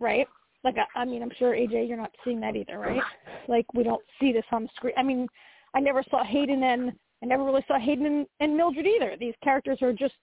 right? 0.00 0.26
Like 0.64 0.76
I, 0.78 1.00
I 1.00 1.04
mean, 1.04 1.22
I'm 1.22 1.30
sure 1.38 1.52
AJ, 1.54 1.88
you're 1.88 1.96
not 1.96 2.12
seeing 2.24 2.40
that 2.40 2.56
either, 2.56 2.78
right? 2.78 3.02
Like 3.48 3.66
we 3.74 3.82
don't 3.84 4.02
see 4.20 4.32
this 4.32 4.44
on 4.52 4.64
the 4.64 4.68
screen. 4.76 4.94
I 4.96 5.02
mean, 5.02 5.28
I 5.74 5.80
never 5.80 6.02
saw 6.10 6.24
Hayden 6.24 6.62
and 6.62 6.92
I 7.22 7.26
never 7.26 7.44
really 7.44 7.64
saw 7.68 7.78
Hayden 7.78 8.06
and, 8.06 8.26
and 8.40 8.56
Mildred 8.56 8.86
either. 8.86 9.16
These 9.18 9.34
characters 9.42 9.78
are 9.82 9.92
just, 9.92 10.14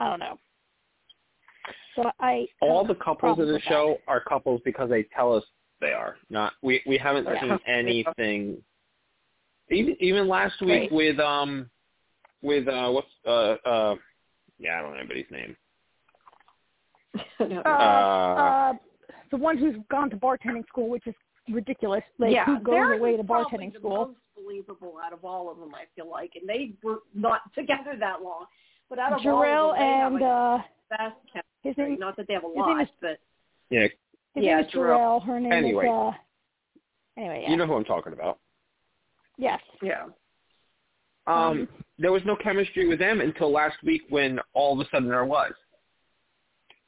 I 0.00 0.08
don't 0.08 0.18
know. 0.20 0.36
So 1.96 2.10
I 2.20 2.46
All 2.60 2.84
the 2.86 2.94
couples 2.94 3.38
in 3.38 3.46
the 3.46 3.52
with 3.54 3.62
that. 3.62 3.68
show 3.68 3.98
are 4.08 4.20
couples 4.20 4.60
because 4.64 4.90
they 4.90 5.04
tell 5.14 5.34
us 5.34 5.44
they 5.80 5.92
are. 5.92 6.16
Not 6.30 6.52
we 6.62 6.82
we 6.86 6.96
haven't 6.98 7.26
Yeah. 7.26 7.40
seen 7.40 7.58
anything. 7.66 8.62
Even 9.70 9.96
even 10.00 10.28
last 10.28 10.60
week 10.60 10.90
Right. 10.90 10.92
with 10.92 11.18
um 11.20 11.70
with 12.42 12.68
uh 12.68 12.90
what's 12.90 13.08
uh 13.26 13.56
uh 13.68 13.96
yeah 14.58 14.78
I 14.78 14.82
don't 14.82 14.92
know 14.92 14.98
anybody's 14.98 15.30
name. 15.30 15.56
No. 17.40 17.60
Uh, 17.60 17.68
Uh, 17.68 18.40
uh, 18.40 18.72
the 19.36 19.42
one 19.42 19.58
who's 19.58 19.76
gone 19.90 20.10
to 20.10 20.16
bartending 20.16 20.66
school, 20.68 20.88
which 20.88 21.06
is 21.06 21.14
ridiculous. 21.50 22.02
Like 22.18 22.32
yeah, 22.32 22.44
who 22.44 22.58
goes 22.60 22.74
theirs 22.74 22.98
away 23.00 23.10
is 23.12 23.18
to 23.20 23.24
probably 23.24 23.58
bartending 23.58 23.72
the 23.72 23.78
school? 23.80 24.06
Most 24.06 24.18
believable 24.36 24.94
out 25.04 25.12
of 25.12 25.24
all 25.24 25.50
of 25.50 25.58
them, 25.58 25.74
I 25.74 25.84
feel 25.96 26.10
like, 26.10 26.32
and 26.40 26.48
they 26.48 26.72
were 26.82 26.98
not 27.14 27.40
together 27.54 27.94
that 27.98 28.22
long. 28.22 28.46
But 28.88 28.98
out 28.98 29.12
of 29.12 29.20
Jharrel 29.20 29.56
all 29.56 29.72
of 29.72 29.78
them, 29.78 29.80
they 29.80 29.86
have, 29.86 30.12
and 30.12 30.14
like, 30.14 30.22
uh, 30.22 30.58
the 30.90 30.96
best 31.36 31.46
his 31.62 31.76
name 31.78 31.98
Not 31.98 32.16
that 32.16 32.26
they 32.28 32.34
have 32.34 32.44
a 32.44 32.48
his 32.48 32.56
lot, 32.56 32.68
name 32.76 32.80
is- 32.80 32.88
but 33.00 33.18
yeah, 33.70 33.82
his 33.82 33.90
Yeah, 34.44 34.56
name 34.56 34.64
is 34.66 34.72
Jharrel. 34.72 34.98
Jharrel. 35.20 35.26
Her 35.26 35.40
name 35.40 35.52
Anyway. 35.52 35.84
is 35.86 35.90
uh. 35.90 36.12
Anyway, 37.16 37.40
yeah. 37.44 37.50
you 37.50 37.56
know 37.56 37.66
who 37.66 37.74
I'm 37.74 37.84
talking 37.84 38.12
about. 38.12 38.38
yes. 39.38 39.60
yeah. 39.82 40.04
Um, 41.26 41.68
there 41.98 42.12
was 42.12 42.22
no 42.26 42.36
chemistry 42.36 42.86
with 42.86 42.98
them 42.98 43.20
until 43.20 43.50
last 43.50 43.76
week 43.82 44.02
when 44.10 44.38
all 44.52 44.78
of 44.78 44.86
a 44.86 44.90
sudden 44.90 45.08
there 45.08 45.24
was. 45.24 45.52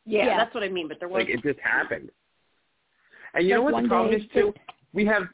yeah, 0.04 0.26
Yeah. 0.26 0.36
that's 0.36 0.54
what 0.54 0.62
I 0.62 0.68
mean. 0.68 0.88
But 0.88 0.98
there 1.00 1.08
was 1.08 1.20
Like 1.24 1.28
it 1.30 1.42
just 1.42 1.58
happened. 1.60 2.10
And 3.36 3.46
you 3.46 3.54
know 3.54 3.62
Like 3.62 3.74
what 3.74 3.82
the 3.82 3.88
problem 3.88 4.10
day 4.12 4.24
is 4.24 4.30
too? 4.32 4.54
We 4.92 5.04
have 5.06 5.24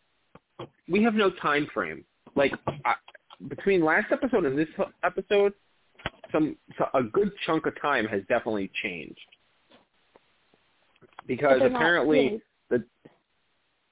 we 0.88 1.02
have 1.04 1.14
no 1.14 1.30
time 1.30 1.68
frame. 1.72 2.04
Like 2.34 2.52
I, 2.84 2.94
between 3.48 3.84
last 3.84 4.06
episode 4.10 4.44
and 4.44 4.58
this 4.58 4.68
episode, 5.04 5.52
some 6.32 6.56
so 6.76 6.86
a 6.94 7.02
good 7.02 7.30
chunk 7.46 7.66
of 7.66 7.80
time 7.80 8.06
has 8.06 8.22
definitely 8.28 8.70
changed. 8.82 9.20
Because 11.26 11.60
apparently 11.64 12.40
the 12.70 12.84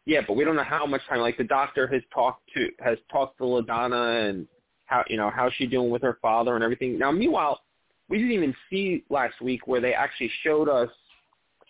yeah, 0.06 0.22
but 0.26 0.34
we 0.34 0.44
don't 0.44 0.56
know 0.56 0.64
how 0.64 0.86
much 0.86 1.02
time. 1.08 1.20
Like 1.20 1.38
the 1.38 1.44
doctor 1.44 1.86
has 1.86 2.02
talked 2.12 2.42
to 2.54 2.68
has 2.80 2.98
talked 3.12 3.38
to 3.38 3.44
Ladonna 3.44 4.28
and 4.28 4.48
how 4.86 5.04
you 5.08 5.16
know 5.16 5.30
how's 5.32 5.52
she 5.54 5.66
doing 5.66 5.88
with 5.88 6.02
her 6.02 6.18
father 6.20 6.56
and 6.56 6.64
everything. 6.64 6.98
Now, 6.98 7.12
meanwhile, 7.12 7.60
we 8.08 8.18
didn't 8.18 8.32
even 8.32 8.56
see 8.68 9.04
last 9.08 9.40
week 9.40 9.68
where 9.68 9.80
they 9.80 9.94
actually 9.94 10.32
showed 10.42 10.68
us 10.68 10.90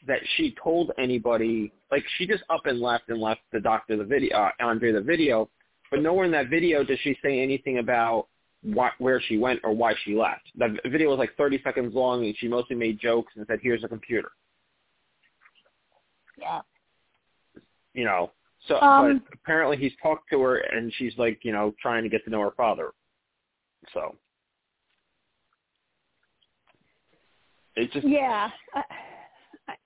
that 0.06 0.20
she 0.36 0.54
told 0.62 0.92
anybody. 0.98 1.72
Like 1.90 2.04
she 2.16 2.26
just 2.26 2.42
up 2.50 2.66
and 2.66 2.80
left 2.80 3.08
and 3.08 3.20
left 3.20 3.40
the 3.52 3.60
doctor 3.60 3.96
the 3.96 4.04
video, 4.04 4.36
uh, 4.36 4.50
Andre 4.60 4.92
the 4.92 5.00
video, 5.00 5.48
but 5.90 6.00
nowhere 6.02 6.24
in 6.24 6.30
that 6.32 6.48
video 6.48 6.84
does 6.84 6.98
she 7.02 7.16
say 7.22 7.40
anything 7.40 7.78
about 7.78 8.28
why, 8.62 8.90
where 8.98 9.20
she 9.20 9.38
went 9.38 9.60
or 9.64 9.72
why 9.72 9.94
she 10.04 10.14
left. 10.14 10.42
The 10.56 10.76
video 10.90 11.10
was 11.10 11.18
like 11.18 11.36
30 11.36 11.60
seconds 11.62 11.94
long, 11.94 12.24
and 12.24 12.34
she 12.38 12.48
mostly 12.48 12.76
made 12.76 13.00
jokes 13.00 13.32
and 13.36 13.46
said, 13.46 13.60
"Here's 13.62 13.84
a 13.84 13.88
computer." 13.88 14.30
yeah. 16.40 16.60
you 17.94 18.04
know. 18.04 18.32
So, 18.66 18.80
Um, 18.80 19.22
but 19.24 19.34
apparently 19.34 19.76
he's 19.76 19.92
talked 20.02 20.28
to 20.30 20.40
her, 20.42 20.56
and 20.58 20.92
she's 20.94 21.16
like, 21.16 21.44
you 21.44 21.52
know, 21.52 21.74
trying 21.80 22.02
to 22.02 22.08
get 22.08 22.24
to 22.24 22.30
know 22.30 22.40
her 22.40 22.50
father. 22.52 22.92
So, 23.94 24.16
it 27.76 27.90
just 27.92 28.06
Yeah, 28.06 28.50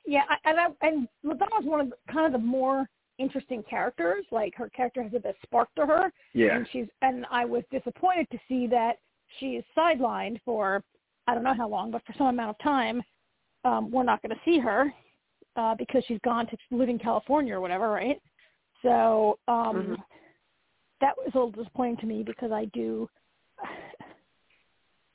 yeah, 0.07 0.23
I, 0.29 0.37
and 0.49 0.61
I, 0.61 0.87
and 0.87 1.09
Ladonna's 1.25 1.65
one 1.65 1.81
of 1.81 1.91
the, 1.91 2.13
kind 2.13 2.27
of 2.27 2.33
the 2.33 2.47
more 2.47 2.89
interesting 3.19 3.63
characters. 3.69 4.25
Like 4.31 4.55
her 4.57 4.69
character 4.71 5.03
has 5.03 5.13
a 5.15 5.21
bit 5.21 5.31
of 5.31 5.37
spark 5.43 5.69
to 5.77 5.87
her, 5.87 6.13
yeah, 6.33 6.57
and 6.57 6.69
she's 6.73 6.87
and 7.03 7.27
I 7.31 7.45
was 7.45 7.63
disappointed 7.71 8.29
to 8.31 8.39
see 8.49 8.67
that 8.69 8.99
she 9.39 9.57
is 9.57 9.65
sidelined 9.77 10.41
for 10.45 10.83
I 11.27 11.35
don't 11.35 11.45
know 11.45 11.55
how 11.55 11.69
long, 11.69 11.91
but 11.91 12.05
for 12.07 12.13
some 12.19 12.27
amount 12.27 12.51
of 12.51 12.59
time. 12.59 13.03
Um, 13.65 13.91
we're 13.91 14.03
not 14.03 14.21
going 14.21 14.35
to 14.37 14.41
see 14.45 14.59
her 14.59 14.93
uh, 15.57 15.75
because 15.75 16.05
she's 16.07 16.19
gone 16.23 16.47
to 16.49 16.57
live 16.71 16.91
in 16.91 16.99
California 16.99 17.55
or 17.55 17.63
whatever, 17.63 17.89
right? 17.89 18.21
So 18.83 19.39
um, 19.49 19.97
Mhm. 19.97 20.05
that 21.01 21.17
was 21.17 21.29
a 21.33 21.39
little 21.39 21.51
disappointing 21.51 21.97
to 21.99 22.07
me 22.07 22.23
because 22.23 22.53
I 22.53 22.67
do 22.67 23.09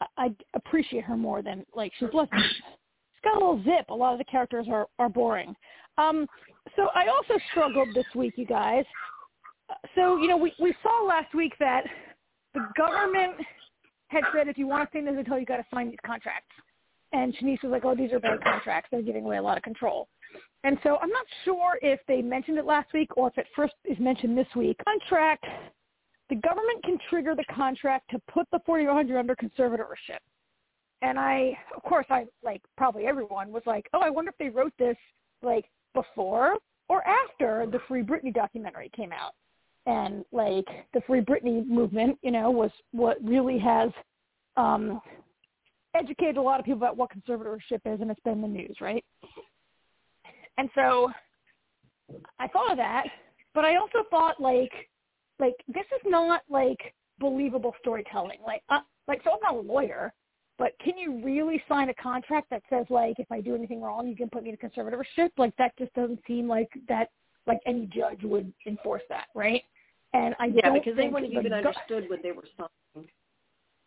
I, 0.02 0.08
I 0.18 0.36
appreciate 0.56 1.04
her 1.04 1.18
more 1.18 1.42
than 1.42 1.66
like 1.76 1.94
she's 2.00 2.10
less 2.14 2.28
she's 2.34 2.64
got 3.24 3.36
a 3.36 3.40
little 3.40 3.64
zip. 3.64 3.90
A 3.90 3.94
lot 3.94 4.14
of 4.14 4.20
the 4.20 4.26
characters 4.26 4.68
are 4.70 4.88
are 4.98 5.10
boring. 5.10 5.56
Um, 5.98 6.28
so 6.76 6.88
I 6.96 7.08
also 7.08 7.40
struggled 7.52 7.90
this 7.94 8.06
week, 8.16 8.34
you 8.38 8.46
guys. 8.46 8.86
So 9.96 10.18
you 10.18 10.28
know, 10.28 10.38
we 10.38 10.54
we 10.60 10.74
saw 10.82 11.06
last 11.06 11.34
week 11.34 11.54
that 11.60 11.84
the 12.54 12.66
government 12.78 13.34
had 14.08 14.24
said 14.34 14.48
if 14.48 14.58
you 14.58 14.68
want 14.68 14.84
to 14.84 14.90
stay 14.90 15.00
in 15.00 15.06
this 15.06 15.16
hotel, 15.16 15.40
you 15.40 15.46
got 15.46 15.58
to 15.58 15.66
sign 15.74 15.90
these 15.90 16.00
contracts. 16.06 16.50
And 17.12 17.36
Shanice 17.38 17.64
was 17.64 17.72
like, 17.72 17.86
"Oh, 17.86 17.96
these 17.96 18.12
are 18.12 18.20
bad 18.20 18.44
contracts. 18.44 18.90
They're 18.92 19.02
giving 19.02 19.26
away 19.26 19.38
a 19.38 19.42
lot 19.42 19.58
of 19.58 19.64
control." 19.64 20.08
And 20.64 20.78
so 20.84 20.98
I'm 21.02 21.10
not 21.10 21.26
sure 21.46 21.80
if 21.82 22.00
they 22.08 22.22
mentioned 22.22 22.58
it 22.58 22.66
last 22.66 22.94
week 22.94 23.16
or 23.18 23.30
if 23.30 23.38
it 23.38 23.48
first 23.56 23.74
is 23.86 23.98
mentioned 24.00 24.38
this 24.38 24.48
week. 24.56 24.78
Contract. 24.84 25.46
The 26.30 26.36
government 26.36 26.84
can 26.84 27.00
trigger 27.10 27.34
the 27.34 27.46
contract 27.46 28.12
to 28.12 28.20
put 28.32 28.46
the 28.52 28.60
4100 28.66 29.18
under 29.18 29.36
conservatorship. 29.36 30.20
And 31.02 31.18
I, 31.18 31.58
of 31.76 31.84
course, 31.84 32.06
I 32.10 32.26
like 32.44 32.62
probably 32.78 33.06
everyone 33.06 33.52
was 33.52 33.64
like, 33.66 33.88
"Oh, 33.94 34.02
I 34.02 34.10
wonder 34.10 34.32
if 34.32 34.38
they 34.38 34.50
wrote 34.50 34.74
this 34.78 34.98
like 35.42 35.66
before 35.94 36.56
or 36.90 37.04
after 37.08 37.66
the 37.72 37.80
Free 37.88 38.04
Britney 38.04 38.34
documentary 38.34 38.92
came 38.96 39.12
out." 39.12 39.34
And 39.86 40.26
like 40.32 40.68
the 40.94 41.02
Free 41.08 41.22
Britney 41.22 41.66
movement, 41.66 42.18
you 42.22 42.32
know, 42.32 42.52
was 42.52 42.72
what 42.92 43.18
really 43.24 43.58
has 43.60 43.92
um, 44.58 45.02
educated 45.96 46.38
a 46.38 46.42
lot 46.42 46.60
of 46.60 46.66
people 46.66 46.78
about 46.78 46.98
what 46.98 47.10
conservatorship 47.12 47.82
is, 47.86 48.02
and 48.02 48.12
it's 48.12 48.20
been 48.22 48.34
in 48.34 48.42
the 48.42 48.48
news, 48.48 48.78
right? 48.82 49.04
And 50.58 50.70
so 50.76 51.10
I 52.40 52.48
thought 52.48 52.72
of 52.72 52.78
that, 52.78 53.06
but 53.54 53.66
I 53.66 53.78
also 53.78 54.00
thought 54.10 54.42
like, 54.42 54.72
like 55.40 55.56
this 55.68 55.86
is 55.96 56.02
not 56.06 56.42
like 56.50 56.94
believable 57.20 57.74
storytelling. 57.80 58.40
Like, 58.46 58.62
uh, 58.70 58.80
like 59.08 59.22
so 59.24 59.32
I'm 59.32 59.40
not 59.42 59.64
a 59.64 59.68
lawyer, 59.68 60.14
but 60.60 60.74
can 60.84 60.98
you 60.98 61.24
really 61.24 61.64
sign 61.70 61.88
a 61.88 61.94
contract 61.94 62.50
that 62.52 62.62
says 62.70 62.86
like 62.90 63.18
if 63.18 63.32
I 63.32 63.40
do 63.40 63.56
anything 63.56 63.82
wrong, 63.82 64.08
you 64.08 64.16
can 64.16 64.30
put 64.30 64.44
me 64.44 64.50
in 64.50 64.58
conservatorship? 64.58 65.32
Like 65.38 65.56
that 65.58 65.76
just 65.80 65.94
doesn't 65.94 66.20
seem 66.28 66.48
like 66.48 66.70
that. 66.90 67.10
Like 67.48 67.62
any 67.66 67.88
judge 67.88 68.20
would 68.24 68.54
enforce 68.68 69.02
that, 69.08 69.28
right? 69.34 69.64
And 70.14 70.36
I 70.38 70.48
Yeah, 70.48 70.74
because 70.74 70.98
they 70.98 71.08
wouldn't 71.08 71.32
even 71.34 71.54
understood 71.54 72.10
what 72.10 72.22
they 72.22 72.34
were 72.34 72.44
signing. 72.58 73.10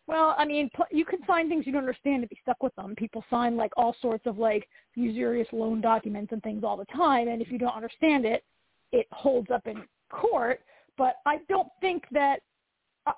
well, 0.07 0.35
I 0.37 0.45
mean, 0.45 0.69
you 0.91 1.05
can 1.05 1.19
sign 1.27 1.47
things 1.47 1.67
you 1.67 1.71
don't 1.71 1.81
understand 1.81 2.23
to 2.23 2.27
be 2.27 2.39
stuck 2.41 2.61
with 2.63 2.75
them. 2.75 2.95
People 2.97 3.23
sign 3.29 3.55
like 3.55 3.71
all 3.77 3.95
sorts 4.01 4.25
of 4.25 4.39
like 4.39 4.67
usurious 4.95 5.47
loan 5.53 5.79
documents 5.79 6.31
and 6.31 6.41
things 6.41 6.63
all 6.63 6.75
the 6.75 6.85
time, 6.85 7.27
and 7.27 7.41
if 7.41 7.51
you 7.51 7.59
don't 7.59 7.75
understand 7.75 8.25
it, 8.25 8.43
it 8.91 9.05
holds 9.11 9.51
up 9.51 9.67
in 9.67 9.83
court. 10.09 10.61
But 10.97 11.17
I 11.25 11.37
don't 11.47 11.69
think 11.81 12.03
that 12.11 12.39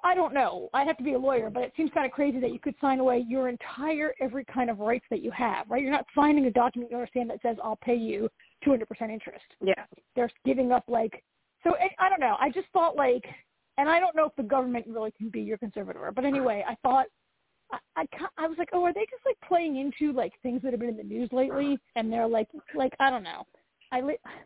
I, 0.04 0.16
don't 0.16 0.34
know. 0.34 0.70
I'd 0.74 0.88
have 0.88 0.98
to 0.98 1.04
be 1.04 1.14
a 1.14 1.20
lawyer, 1.20 1.50
but 1.50 1.64
it 1.64 1.74
seems 1.78 1.92
kind 1.94 2.06
of 2.06 2.12
crazy 2.12 2.40
that 2.40 2.52
you 2.52 2.60
could 2.60 2.76
sign 2.82 3.00
away 3.00 3.24
your 3.28 3.50
entire 3.50 4.14
every 4.20 4.44
kind 4.46 4.70
of 4.70 4.80
rights 4.80 5.06
that 5.12 5.22
you 5.22 5.32
have. 5.32 5.70
Right? 5.70 5.82
You're 5.82 5.92
not 5.92 6.06
signing 6.16 6.46
a 6.46 6.52
document 6.52 6.92
you 6.92 6.98
understand 6.98 7.30
that 7.30 7.42
says 7.42 7.58
I'll 7.64 7.78
pay 7.78 7.96
you 7.96 8.30
200% 8.66 8.84
interest. 9.12 9.46
Yeah. 9.62 9.74
They're 10.16 10.32
giving 10.44 10.72
up 10.72 10.86
like 10.88 11.24
so. 11.64 11.76
I 12.00 12.10
don't 12.10 12.20
know. 12.20 12.36
I 12.40 12.50
just 12.50 12.68
thought 12.74 12.96
like, 12.96 13.24
and 13.78 13.88
I 13.88 14.00
don't 14.00 14.16
know 14.16 14.26
if 14.26 14.36
the 14.38 14.44
government 14.44 14.86
really 14.88 15.12
can 15.12 15.30
be 15.30 15.42
your 15.42 15.58
conservator, 15.58 16.12
but 16.16 16.26
anyway, 16.26 16.64
I 16.68 16.76
thought 16.82 17.06
I, 17.72 17.78
I 17.96 18.06
I 18.38 18.48
was 18.48 18.58
like, 18.58 18.70
oh, 18.74 18.84
are 18.84 18.94
they 18.94 19.06
just 19.12 19.26
like 19.26 19.38
playing 19.48 19.78
into 19.78 20.14
like 20.14 20.34
things 20.42 20.62
that 20.64 20.72
have 20.72 20.80
been 20.80 20.90
in 20.90 20.98
the 20.98 21.04
news 21.04 21.30
lately? 21.32 21.78
And 21.96 22.12
they're 22.12 22.28
like, 22.28 22.48
like 22.74 22.94
I 23.00 23.10
don't 23.10 23.24
know. 23.24 23.44
I 23.92 24.02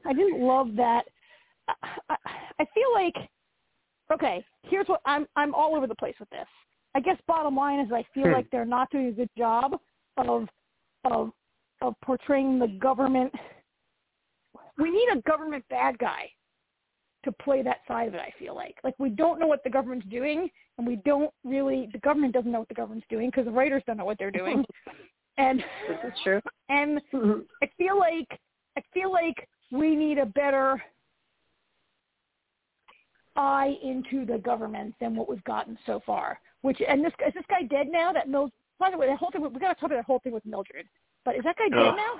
I 0.05 0.13
didn't 0.13 0.41
love 0.41 0.75
that. 0.75 1.03
I, 1.67 1.73
I, 2.09 2.15
I 2.59 2.65
feel 2.73 2.93
like 2.93 3.15
okay. 4.13 4.43
Here's 4.63 4.87
what 4.87 5.01
I'm 5.05 5.25
I'm 5.35 5.53
all 5.53 5.75
over 5.75 5.87
the 5.87 5.95
place 5.95 6.15
with 6.19 6.29
this. 6.29 6.47
I 6.95 6.99
guess 6.99 7.17
bottom 7.27 7.55
line 7.55 7.79
is 7.79 7.91
I 7.91 8.03
feel 8.13 8.25
Hmm. 8.27 8.33
like 8.33 8.49
they're 8.51 8.65
not 8.65 8.89
doing 8.91 9.07
a 9.07 9.11
good 9.11 9.29
job 9.37 9.79
of 10.17 10.47
of 11.05 11.31
of 11.81 11.93
portraying 12.03 12.59
the 12.59 12.67
government. 12.67 13.33
We 14.77 14.89
need 14.91 15.07
a 15.13 15.21
government 15.29 15.63
bad 15.69 15.97
guy 15.99 16.29
to 17.25 17.31
play 17.33 17.61
that 17.61 17.79
side 17.87 18.07
of 18.07 18.13
it. 18.13 18.21
I 18.21 18.31
feel 18.39 18.55
like 18.55 18.75
like 18.83 18.95
we 18.97 19.09
don't 19.09 19.39
know 19.39 19.47
what 19.47 19.63
the 19.63 19.69
government's 19.69 20.07
doing, 20.07 20.49
and 20.77 20.87
we 20.87 20.97
don't 20.97 21.31
really 21.43 21.89
the 21.93 21.99
government 21.99 22.33
doesn't 22.33 22.51
know 22.51 22.59
what 22.59 22.69
the 22.69 22.73
government's 22.73 23.07
doing 23.09 23.29
because 23.29 23.45
the 23.45 23.51
writers 23.51 23.83
don't 23.85 23.97
know 23.97 24.05
what 24.05 24.17
they're 24.17 24.31
doing, 24.31 24.63
and 25.37 25.59
This 25.87 25.97
is 26.11 26.19
true. 26.23 26.41
and 26.69 27.01
I 27.61 27.69
feel 27.77 27.97
like 27.99 28.27
I 28.77 28.81
feel 28.93 29.11
like 29.11 29.47
we 29.71 29.95
need 29.95 30.17
a 30.17 30.25
better 30.25 30.81
eye 33.39 33.75
into 33.81 34.25
the 34.25 34.37
government 34.37 34.93
than 34.99 35.15
what 35.15 35.29
we've 35.29 35.43
gotten 35.45 35.77
so 35.85 36.01
far. 36.05 36.39
Which 36.61 36.81
and 36.87 37.03
this 37.03 37.13
is 37.25 37.33
this 37.33 37.45
guy 37.49 37.63
dead 37.63 37.87
now? 37.89 38.11
That 38.11 38.27
Mil 38.29 38.51
by 38.79 38.91
the 38.91 38.97
way, 38.97 39.07
that 39.07 39.17
whole 39.17 39.31
thing 39.31 39.41
we 39.41 39.49
got 39.59 39.73
to 39.73 39.79
talk 39.79 39.85
about 39.89 39.95
that 39.95 40.05
whole 40.05 40.19
thing 40.19 40.33
with 40.33 40.45
Mildred. 40.45 40.85
But 41.25 41.35
is 41.35 41.43
that 41.43 41.57
guy 41.57 41.69
dead 41.69 41.87
Ugh. 41.87 41.95
now? 41.97 42.19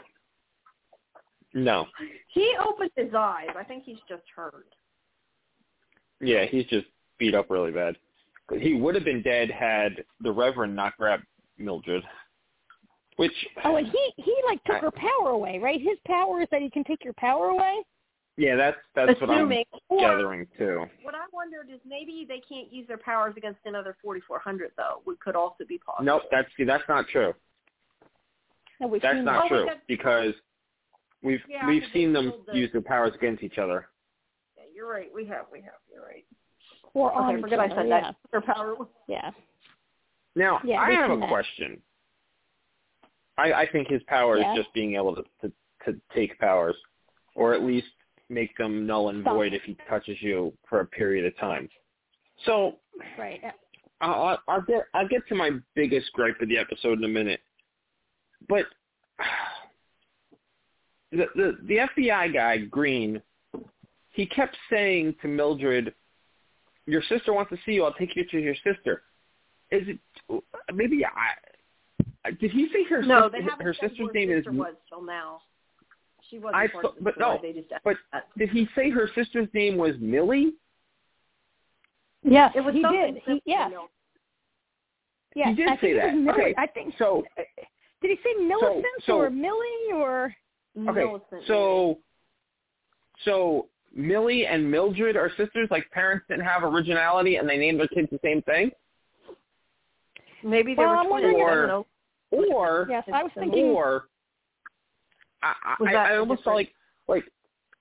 No. 1.54 1.86
He 2.30 2.54
opened 2.64 2.92
his 2.96 3.14
eyes. 3.14 3.48
I 3.58 3.64
think 3.64 3.84
he's 3.84 3.98
just 4.08 4.24
hurt. 4.36 4.68
Yeah, 6.22 6.46
he's 6.46 6.66
just 6.66 6.86
beat 7.18 7.34
up 7.34 7.50
really 7.50 7.72
bad. 7.72 7.96
He 8.60 8.74
would 8.76 8.96
have 8.96 9.06
been 9.06 9.22
dead 9.22 9.50
had 9.52 10.04
the 10.22 10.32
Reverend 10.32 10.76
not 10.76 10.98
grabbed 10.98 11.26
Mildred. 11.58 12.04
Which 13.18 13.34
Oh, 13.66 13.76
and 13.76 13.88
he 13.88 14.14
he 14.24 14.36
like 14.48 14.64
took 14.64 14.78
I- 14.78 14.80
her 14.80 14.92
power 14.92 15.30
away, 15.32 15.60
right? 15.60 15.80
His 15.82 15.98
power 16.06 16.42
is 16.42 16.48
that 16.52 16.62
he 16.62 16.70
can 16.70 16.84
take 16.84 17.04
your 17.04 17.14
power 17.14 17.48
away. 17.48 17.84
Yeah, 18.40 18.56
that's 18.56 18.78
that's 18.96 19.20
what 19.20 19.30
I'm 19.30 19.38
Assuming, 19.38 19.66
or 19.90 20.00
gathering 20.00 20.48
too. 20.58 20.86
what 21.04 21.14
I 21.14 21.26
wondered 21.34 21.68
is 21.74 21.80
maybe 21.86 22.26
they 22.28 22.40
can't 22.40 22.72
use 22.72 22.88
their 22.88 22.98
powers 22.98 23.34
against 23.38 23.60
another 23.66 23.98
4400 24.02 24.72
though. 24.78 25.02
Would 25.06 25.20
could 25.20 25.36
also 25.36 25.66
be 25.68 25.78
possible. 25.78 26.06
Nope, 26.06 26.22
that's 26.32 26.48
that's 26.66 26.84
not 26.88 27.08
true. 27.10 27.34
No, 28.80 28.88
That's 29.04 29.18
seen 29.18 29.26
not 29.26 29.46
Oh, 29.46 29.48
true 29.50 29.64
because- 29.66 29.82
because 29.88 30.34
we've 31.22 31.42
Yeah, 31.50 31.68
we've 31.68 31.84
seen 31.92 32.14
them 32.14 32.32
the- 32.48 32.56
use 32.58 32.72
their 32.72 32.82
powers 32.82 33.14
against 33.14 33.44
each 33.44 33.58
other. 33.58 33.90
Yeah, 34.58 34.64
you're 34.74 34.90
right. 34.90 35.14
We 35.14 35.26
have. 35.26 35.48
We 35.52 35.60
have. 35.62 35.74
You're 35.92 36.06
right. 36.06 36.26
that. 36.32 36.90
Or 36.94 37.12
on 37.12 37.26
Okay, 37.26 37.36
each 37.36 37.42
forget 37.42 37.60
I 37.60 37.68
said 37.70 37.88
yeah. 37.90 38.02
that. 38.02 38.16
Their 38.32 38.42
power. 38.42 38.76
Yeah. 39.08 39.32
Now, 40.36 40.62
Yeah, 40.64 40.80
I 40.82 40.90
we've 40.90 41.00
a 41.12 41.18
that. 41.18 41.28
question. 41.30 41.82
I, 43.38 43.54
I 43.54 43.68
think 43.70 43.90
his 43.90 44.02
power 44.04 44.38
Yeah. 44.38 44.52
is 44.54 44.58
just 44.60 44.74
being 44.74 44.96
able 44.96 45.16
to, 45.16 45.24
to 45.42 45.52
to 45.86 46.00
take 46.16 46.38
powers, 46.40 46.76
or 47.36 47.54
at 47.54 47.64
least 47.64 47.88
make 48.30 48.56
them 48.58 48.86
null 48.86 49.10
and 49.10 49.24
Stop. 49.24 49.36
void 49.36 49.54
if 49.54 49.64
he 49.64 49.76
touches 49.90 50.18
you 50.22 50.54
for 50.70 50.82
a 50.82 50.86
period 50.86 51.26
of 51.26 51.38
time. 51.38 51.70
So 52.46 52.78
Right. 53.18 53.42
I'll, 54.02 54.14
I'll- 54.24 54.44
I'll 54.48 54.62
get 54.62 54.86
I'll 54.94 55.08
get 55.08 55.28
to 55.28 55.36
my 55.36 55.52
biggest 55.76 56.12
gripe 56.14 56.40
of 56.42 56.48
the 56.50 56.58
episode 56.58 56.98
in 57.00 57.04
a 57.04 57.08
minute, 57.08 57.42
but 58.48 58.66
the 61.12 61.26
the 61.36 61.58
the 61.64 61.78
FBI 61.98 62.34
guy 62.34 62.58
Green, 62.58 63.22
he 64.12 64.26
kept 64.26 64.56
saying 64.70 65.16
to 65.22 65.28
Mildred, 65.28 65.94
"Your 66.86 67.02
sister 67.04 67.34
wants 67.34 67.50
to 67.52 67.58
see 67.66 67.74
you. 67.74 67.84
I'll 67.84 67.94
take 67.94 68.16
you 68.16 68.26
to 68.26 68.40
your 68.40 68.56
sister." 68.64 69.04
Is 69.72 69.84
it 69.88 70.00
maybe 70.74 71.04
I? 71.06 72.32
Did 72.40 72.52
he 72.52 72.68
say 72.74 72.84
her 72.90 73.02
No, 73.02 73.24
sister, 73.24 73.30
they 73.38 73.44
haven't 73.50 73.66
her 73.66 73.74
said 73.74 73.90
sister's 73.90 74.08
who 74.08 74.14
name 74.14 74.30
her 74.30 74.38
is? 74.38 74.44
sister 74.46 74.52
was 74.58 74.76
till 74.88 75.02
now. 75.04 75.42
She 76.30 76.38
wasn't 76.40 76.56
I 76.58 76.68
part 76.68 76.84
thought- 76.84 77.04
but 77.04 77.18
no, 77.18 77.40
They 77.42 77.54
just 77.54 77.70
but 77.84 77.98
that. 78.12 78.28
Did 78.38 78.50
he 78.50 78.68
say 78.76 78.90
her 78.90 79.08
sister's 79.16 79.48
name 79.54 79.78
was 79.78 79.96
Millie? 80.00 80.54
Yes, 82.24 82.52
it 82.56 82.62
was 82.62 82.74
he 82.76 82.82
did. 82.82 83.16
simple, 83.16 83.34
He, 83.36 83.42
yes, 83.46 83.70
you 83.70 83.76
know. 83.76 83.90
yes. 85.36 85.48
He 85.50 85.56
did 85.56 85.68
I 85.70 85.76
say 85.78 86.00
think 86.00 86.26
that. 86.28 86.34
Okay, 86.34 86.56
I 86.58 86.68
think 86.68 86.94
So 86.98 87.24
Did 88.02 88.12
he 88.12 88.18
say 88.18 88.44
Millicent 88.46 88.86
so- 89.06 89.18
or 89.20 89.30
Millie 89.30 89.92
or? 89.94 90.36
okay, 90.78 90.92
Millicent, 91.06 91.44
so 91.48 92.00
so 93.24 93.68
Millie 93.94 94.46
and 94.46 94.70
Mildred 94.70 95.18
are 95.18 95.30
sisters. 95.36 95.68
Like 95.72 95.90
parents 95.92 96.26
didn't 96.30 96.46
have 96.46 96.64
originality 96.64 97.38
and 97.38 97.50
they 97.50 97.58
named 97.58 97.80
their 97.80 97.88
kids 97.88 98.10
the 98.12 98.20
same 98.24 98.42
thing. 98.44 98.72
maybe 100.44 100.74
they 100.76 100.80
Well, 100.84 100.90
were 100.92 100.96
I'm 100.98 101.08
twins. 101.08 101.24
wondering 101.24 101.36
I 101.46 101.52
if- 101.52 101.56
don't 101.56 101.68
know. 101.68 101.86
Or 102.32 102.86
Yes, 102.90 103.04
I 103.12 103.24
was 103.24 103.32
thinking. 103.34 103.66
or 103.72 104.08
I, 105.42 105.76
I, 105.88 105.94
I 105.94 106.18
almost 106.18 106.44
felt 106.44 106.56
like 106.56 106.74
like 107.08 107.24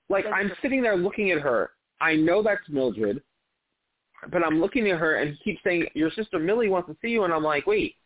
like 0.08 0.24
That's 0.24 0.36
I'm 0.36 0.52
sitting 0.62 0.82
there 0.82 0.96
looking 0.96 1.30
at 1.30 1.40
her. 1.40 1.70
I 2.00 2.14
know 2.14 2.42
that's 2.42 2.68
Mildred, 2.68 3.22
but 4.30 4.44
I'm 4.44 4.60
looking 4.60 4.90
at 4.90 4.98
her 4.98 5.16
and 5.16 5.36
he 5.36 5.52
keeps 5.52 5.62
saying 5.64 5.86
your 5.94 6.10
sister 6.10 6.38
Millie 6.38 6.68
wants 6.68 6.88
to 6.88 6.96
see 7.02 7.08
you, 7.08 7.24
and 7.24 7.32
I'm 7.32 7.42
like, 7.42 7.66
wait, 7.66 7.96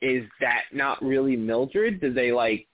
is 0.00 0.24
that 0.40 0.64
not 0.72 1.02
really 1.02 1.36
Mildred? 1.36 2.00
Did 2.00 2.14
they 2.14 2.32
like 2.32 2.66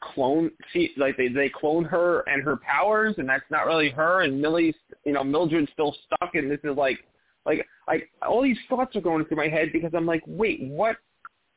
clone? 0.00 0.50
See, 0.72 0.90
like 0.96 1.16
they 1.16 1.28
they 1.28 1.48
clone 1.48 1.84
her 1.84 2.20
and 2.28 2.42
her 2.42 2.56
powers, 2.56 3.14
and 3.18 3.28
that's 3.28 3.44
not 3.50 3.66
really 3.66 3.90
her, 3.90 4.22
and 4.22 4.40
Millie's 4.40 4.74
you 5.04 5.12
know 5.12 5.24
Mildred's 5.24 5.70
still 5.72 5.94
stuck, 6.06 6.34
and 6.34 6.50
this 6.50 6.60
is 6.64 6.76
like 6.76 6.98
like 7.46 7.66
like 7.86 8.10
all 8.26 8.42
these 8.42 8.58
thoughts 8.68 8.96
are 8.96 9.00
going 9.00 9.24
through 9.26 9.36
my 9.36 9.48
head 9.48 9.70
because 9.72 9.92
I'm 9.94 10.06
like, 10.06 10.22
wait, 10.26 10.62
what? 10.62 10.96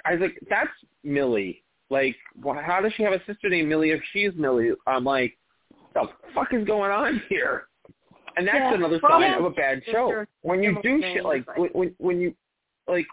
I 0.06 0.14
was 0.14 0.22
like, 0.22 0.40
that's 0.50 0.70
Millie. 1.04 1.64
Like, 1.90 2.16
how 2.44 2.82
does 2.82 2.94
she 2.94 3.04
have 3.04 3.14
a 3.14 3.24
sister 3.26 3.50
named 3.50 3.70
Millie 3.70 3.92
if 3.92 4.02
she's 4.12 4.32
Millie? 4.36 4.72
I'm 4.86 5.04
like, 5.04 5.38
the 5.94 6.04
fuck 6.36 6.54
is 6.54 6.66
going 6.66 6.92
on 6.92 7.22
here? 7.30 7.68
And 8.36 8.48
that's 8.48 8.58
Yeah. 8.58 8.74
another 8.76 9.00
Well, 9.02 9.14
sign 9.14 9.32
yeah. 9.32 9.38
of 9.40 9.46
a 9.46 9.50
bad 9.50 9.82
show. 9.92 10.26
When 10.42 10.62
you 10.62 10.78
do 10.84 11.02
shit 11.02 11.24
like 11.24 11.46
when, 11.58 11.70
when 11.70 11.96
when 11.98 12.20
you 12.22 12.36
like, 12.88 13.08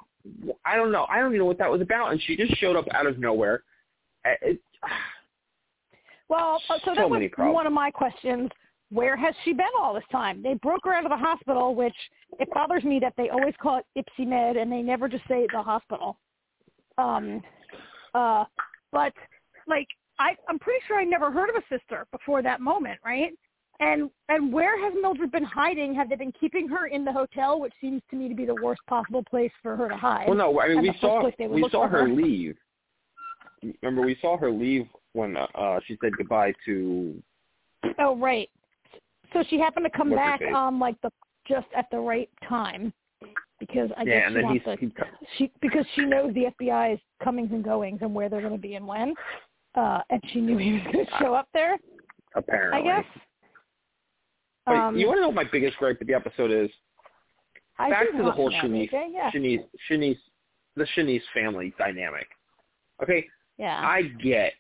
I 0.65 0.77
don't 0.77 0.93
know, 0.93 1.07
I 1.09 1.19
don't 1.19 1.31
even 1.31 1.39
know 1.39 1.45
what 1.47 1.59
that 1.59 1.71
was 1.71 1.81
about, 1.81 2.13
and 2.13 2.21
she 2.23 2.37
just 2.37 2.57
showed 2.59 2.77
up 2.77 2.87
out 2.93 3.07
of 3.07 3.19
nowhere. 3.19 3.63
It, 4.25 4.61
Well, 6.29 6.59
uh, 6.71 6.79
so 6.79 6.95
So 6.95 6.95
that 6.95 7.11
was 7.11 7.31
one 7.37 7.67
of 7.67 7.73
my 7.73 7.91
questions. 7.91 8.51
Where 8.91 9.17
has 9.17 9.35
she 9.45 9.53
been 9.53 9.67
all 9.79 9.93
this 9.95 10.05
time? 10.11 10.43
They 10.43 10.55
broke 10.55 10.81
her 10.85 10.95
out 10.95 11.05
of 11.05 11.11
the 11.11 11.17
hospital, 11.17 11.75
which 11.75 11.95
it 12.39 12.49
bothers 12.53 12.85
me 12.85 12.99
that 13.01 13.13
they 13.17 13.29
always 13.29 13.55
call 13.61 13.79
it 13.79 13.87
Ipsy 14.19 14.27
Med 14.27 14.57
and 14.57 14.71
they 14.73 14.83
never 14.83 15.09
just 15.09 15.25
say 15.29 15.47
the 15.53 15.63
hospital. 15.63 16.17
Um, 16.97 17.43
uh, 18.15 18.45
but 18.93 19.13
like 19.67 19.89
I, 20.19 20.37
I'm 20.49 20.59
pretty 20.59 20.81
sure 20.87 20.99
I 20.99 21.05
never 21.05 21.31
heard 21.31 21.51
of 21.51 21.57
a 21.57 21.63
sister 21.69 22.07
before 22.13 22.43
that 22.43 22.61
moment, 22.61 22.99
right? 23.05 23.33
And 23.81 24.11
and 24.29 24.53
where 24.53 24.81
has 24.83 24.95
Mildred 25.01 25.33
been 25.33 25.45
hiding? 25.45 25.95
Have 25.95 26.09
they 26.09 26.17
been 26.17 26.33
keeping 26.39 26.69
her 26.69 26.87
in 26.87 27.05
the 27.05 27.13
hotel, 27.13 27.61
which 27.61 27.73
seems 27.81 28.03
to 28.11 28.17
me 28.17 28.29
to 28.29 28.35
be 28.35 28.47
the 28.47 28.55
worst 28.55 28.81
possible 28.87 29.25
place 29.29 29.51
for 29.63 29.77
her 29.77 29.89
to 29.89 29.97
hide? 29.97 30.29
well, 30.29 30.37
no, 30.37 30.61
I 30.61 30.69
mean 30.69 30.83
we 30.83 30.95
saw 31.01 31.21
place 31.21 31.35
they 31.39 31.49
would 31.49 31.63
we 31.63 31.69
saw 31.71 31.89
her 31.89 32.07
her. 32.07 32.09
leave. 32.09 32.57
Remember, 33.83 34.03
we 34.03 34.17
saw 34.21 34.37
her 34.37 34.51
leave 34.51 34.87
when 35.15 35.37
uh, 35.37 35.81
she 35.87 35.97
said 36.03 36.13
goodbye 36.17 36.53
to 36.67 37.21
Oh, 37.99 38.17
right. 38.17 38.49
So 39.33 39.43
she 39.49 39.59
happened 39.59 39.87
to 39.91 39.97
come 39.97 40.11
What's 40.11 40.21
back 40.21 40.43
um 40.53 40.79
like 40.79 41.01
the 41.03 41.11
just 41.49 41.67
at 41.77 41.87
the 41.91 41.99
right 41.99 42.31
time 42.49 42.93
because 43.67 43.91
I 43.97 44.03
yeah, 44.03 44.21
guess 44.21 44.23
and 44.27 44.33
she 44.33 44.35
then 44.35 44.45
wants 44.45 44.65
he's, 44.65 44.93
to, 44.95 45.05
he 45.37 45.47
she 45.47 45.53
because 45.61 45.87
she 45.95 46.05
knows 46.05 46.33
the 46.35 46.47
FBI's 46.61 47.01
comings 47.23 47.51
and 47.53 47.65
goings 47.65 47.99
and 48.03 48.15
where 48.15 48.29
they're 48.29 48.41
going 48.41 48.53
to 48.53 48.59
be 48.59 48.75
and 48.75 48.87
when. 48.87 49.15
Uh 49.75 50.01
and 50.11 50.21
she 50.33 50.41
knew 50.41 50.57
he 50.59 50.73
was 50.75 50.83
going 50.93 51.05
to 51.07 51.11
show 51.19 51.35
up 51.35 51.49
there, 51.53 51.77
apparently. 52.35 52.81
I 52.91 52.97
guess. 52.97 53.05
But 54.67 54.77
Um, 54.77 54.97
you 54.97 55.07
want 55.07 55.19
to 55.19 55.23
know 55.23 55.29
what 55.29 55.37
my 55.37 55.45
biggest 55.51 55.77
gripe 55.77 55.99
with 55.99 56.09
the 56.09 56.15
episode 56.15 56.51
is? 56.51 56.71
I 57.79 57.91
back 57.91 58.11
to 58.17 58.23
the 58.23 58.31
whole 58.31 58.51
Shanice, 58.51 58.91
AJ, 58.93 59.07
yeah. 59.13 59.31
Shanice, 59.33 59.65
Shanice, 59.91 60.19
the 60.77 60.87
Shanice 60.97 61.23
family 61.35 61.75
dynamic. 61.79 62.27
Okay, 63.03 63.27
Yeah. 63.59 63.81
I 63.85 64.03
get 64.23 64.53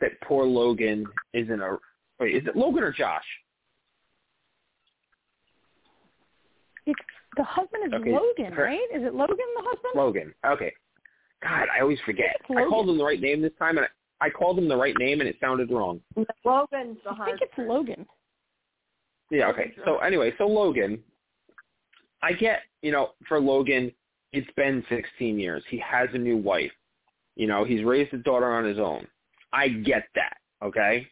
that 0.00 0.12
poor 0.22 0.44
Logan 0.46 1.04
is 1.34 1.50
in 1.50 1.60
a 1.60 1.76
wait. 2.18 2.34
Is 2.34 2.46
it 2.46 2.56
Logan 2.56 2.82
or 2.82 2.92
Josh? 2.92 3.24
It's 6.86 7.00
the 7.36 7.44
husband 7.44 7.84
is 7.86 7.92
Okay, 7.92 8.12
Logan, 8.12 8.52
her- 8.52 8.64
right? 8.64 8.88
Is 8.94 9.02
it 9.02 9.14
Logan 9.14 9.36
the 9.56 9.62
husband? 9.62 9.92
Logan. 9.94 10.34
Okay. 10.46 10.72
God, 11.42 11.66
I 11.76 11.80
always 11.80 11.98
forget. 12.04 12.36
It's 12.48 12.58
I 12.58 12.64
called 12.68 12.88
him 12.88 12.98
the 12.98 13.04
right 13.04 13.20
name 13.20 13.42
this 13.42 13.52
time, 13.58 13.76
and 13.78 13.86
I, 14.20 14.26
I 14.26 14.30
called 14.30 14.58
him 14.58 14.68
the 14.68 14.76
right 14.76 14.94
name, 14.98 15.20
and 15.20 15.28
it 15.28 15.36
sounded 15.40 15.70
wrong. 15.70 16.00
Logan's 16.44 16.98
the 17.04 17.10
I 17.10 17.24
think 17.24 17.40
it's 17.40 17.52
Logan. 17.58 18.06
Yeah. 19.30 19.48
Okay. 19.48 19.72
So 19.84 19.98
anyway, 19.98 20.32
so 20.38 20.46
Logan, 20.46 21.02
I 22.22 22.32
get, 22.32 22.60
you 22.82 22.92
know, 22.92 23.10
for 23.26 23.40
Logan, 23.40 23.90
it's 24.32 24.50
been 24.56 24.84
16 24.88 25.38
years. 25.38 25.64
He 25.68 25.78
has 25.78 26.08
a 26.12 26.18
new 26.18 26.36
wife. 26.36 26.70
You 27.34 27.46
know, 27.46 27.64
he's 27.64 27.82
raised 27.82 28.12
a 28.14 28.18
daughter 28.18 28.52
on 28.52 28.64
his 28.64 28.78
own. 28.78 29.06
I 29.52 29.68
get 29.68 30.04
that, 30.14 30.36
okay? 30.62 31.06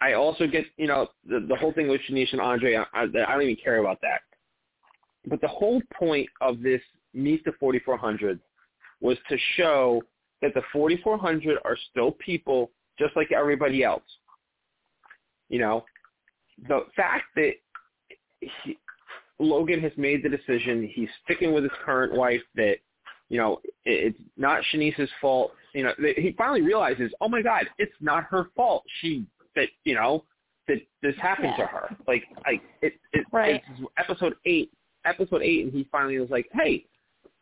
I 0.00 0.12
also 0.12 0.46
get, 0.46 0.64
you 0.76 0.86
know, 0.86 1.08
the, 1.26 1.44
the 1.48 1.56
whole 1.56 1.72
thing 1.72 1.88
with 1.88 2.00
Shanice 2.08 2.32
and 2.32 2.40
Andre, 2.40 2.76
I, 2.76 2.84
I 2.94 3.06
don't 3.06 3.42
even 3.42 3.56
care 3.56 3.78
about 3.78 4.00
that. 4.02 4.20
But 5.28 5.40
the 5.40 5.48
whole 5.48 5.82
point 5.98 6.28
of 6.40 6.62
this 6.62 6.80
Meet 7.14 7.44
the 7.44 7.52
4400 7.58 8.38
was 9.00 9.16
to 9.28 9.36
show 9.56 10.02
that 10.42 10.52
the 10.54 10.62
4400 10.72 11.58
are 11.64 11.76
still 11.90 12.12
people 12.12 12.70
just 12.98 13.16
like 13.16 13.32
everybody 13.32 13.82
else. 13.82 14.02
You 15.48 15.58
know, 15.60 15.84
the 16.68 16.80
fact 16.94 17.24
that 17.36 17.52
he, 18.40 18.78
Logan 19.38 19.80
has 19.80 19.92
made 19.96 20.22
the 20.22 20.28
decision, 20.28 20.88
he's 20.92 21.08
sticking 21.24 21.54
with 21.54 21.62
his 21.62 21.72
current 21.84 22.12
wife 22.12 22.42
that, 22.56 22.76
you 23.30 23.38
know, 23.38 23.60
it's 23.84 24.18
not 24.36 24.62
Shanice's 24.72 25.10
fault. 25.20 25.52
You 25.74 25.84
know, 25.84 25.92
he 25.98 26.34
finally 26.36 26.62
realizes, 26.62 27.12
oh 27.20 27.28
my 27.28 27.42
God, 27.42 27.64
it's 27.78 27.92
not 28.00 28.24
her 28.24 28.48
fault. 28.56 28.84
She, 29.00 29.26
that, 29.54 29.68
you 29.84 29.94
know, 29.94 30.24
that 30.66 30.78
this 31.02 31.14
happened 31.20 31.54
yeah. 31.58 31.64
to 31.64 31.70
her. 31.70 31.96
Like, 32.06 32.24
I, 32.44 32.60
it, 32.82 32.94
it, 33.12 33.26
right. 33.32 33.62
it's 33.78 33.90
episode 33.98 34.34
eight, 34.44 34.70
episode 35.04 35.42
eight, 35.42 35.64
and 35.64 35.72
he 35.72 35.88
finally 35.90 36.18
was 36.18 36.30
like, 36.30 36.48
hey, 36.52 36.84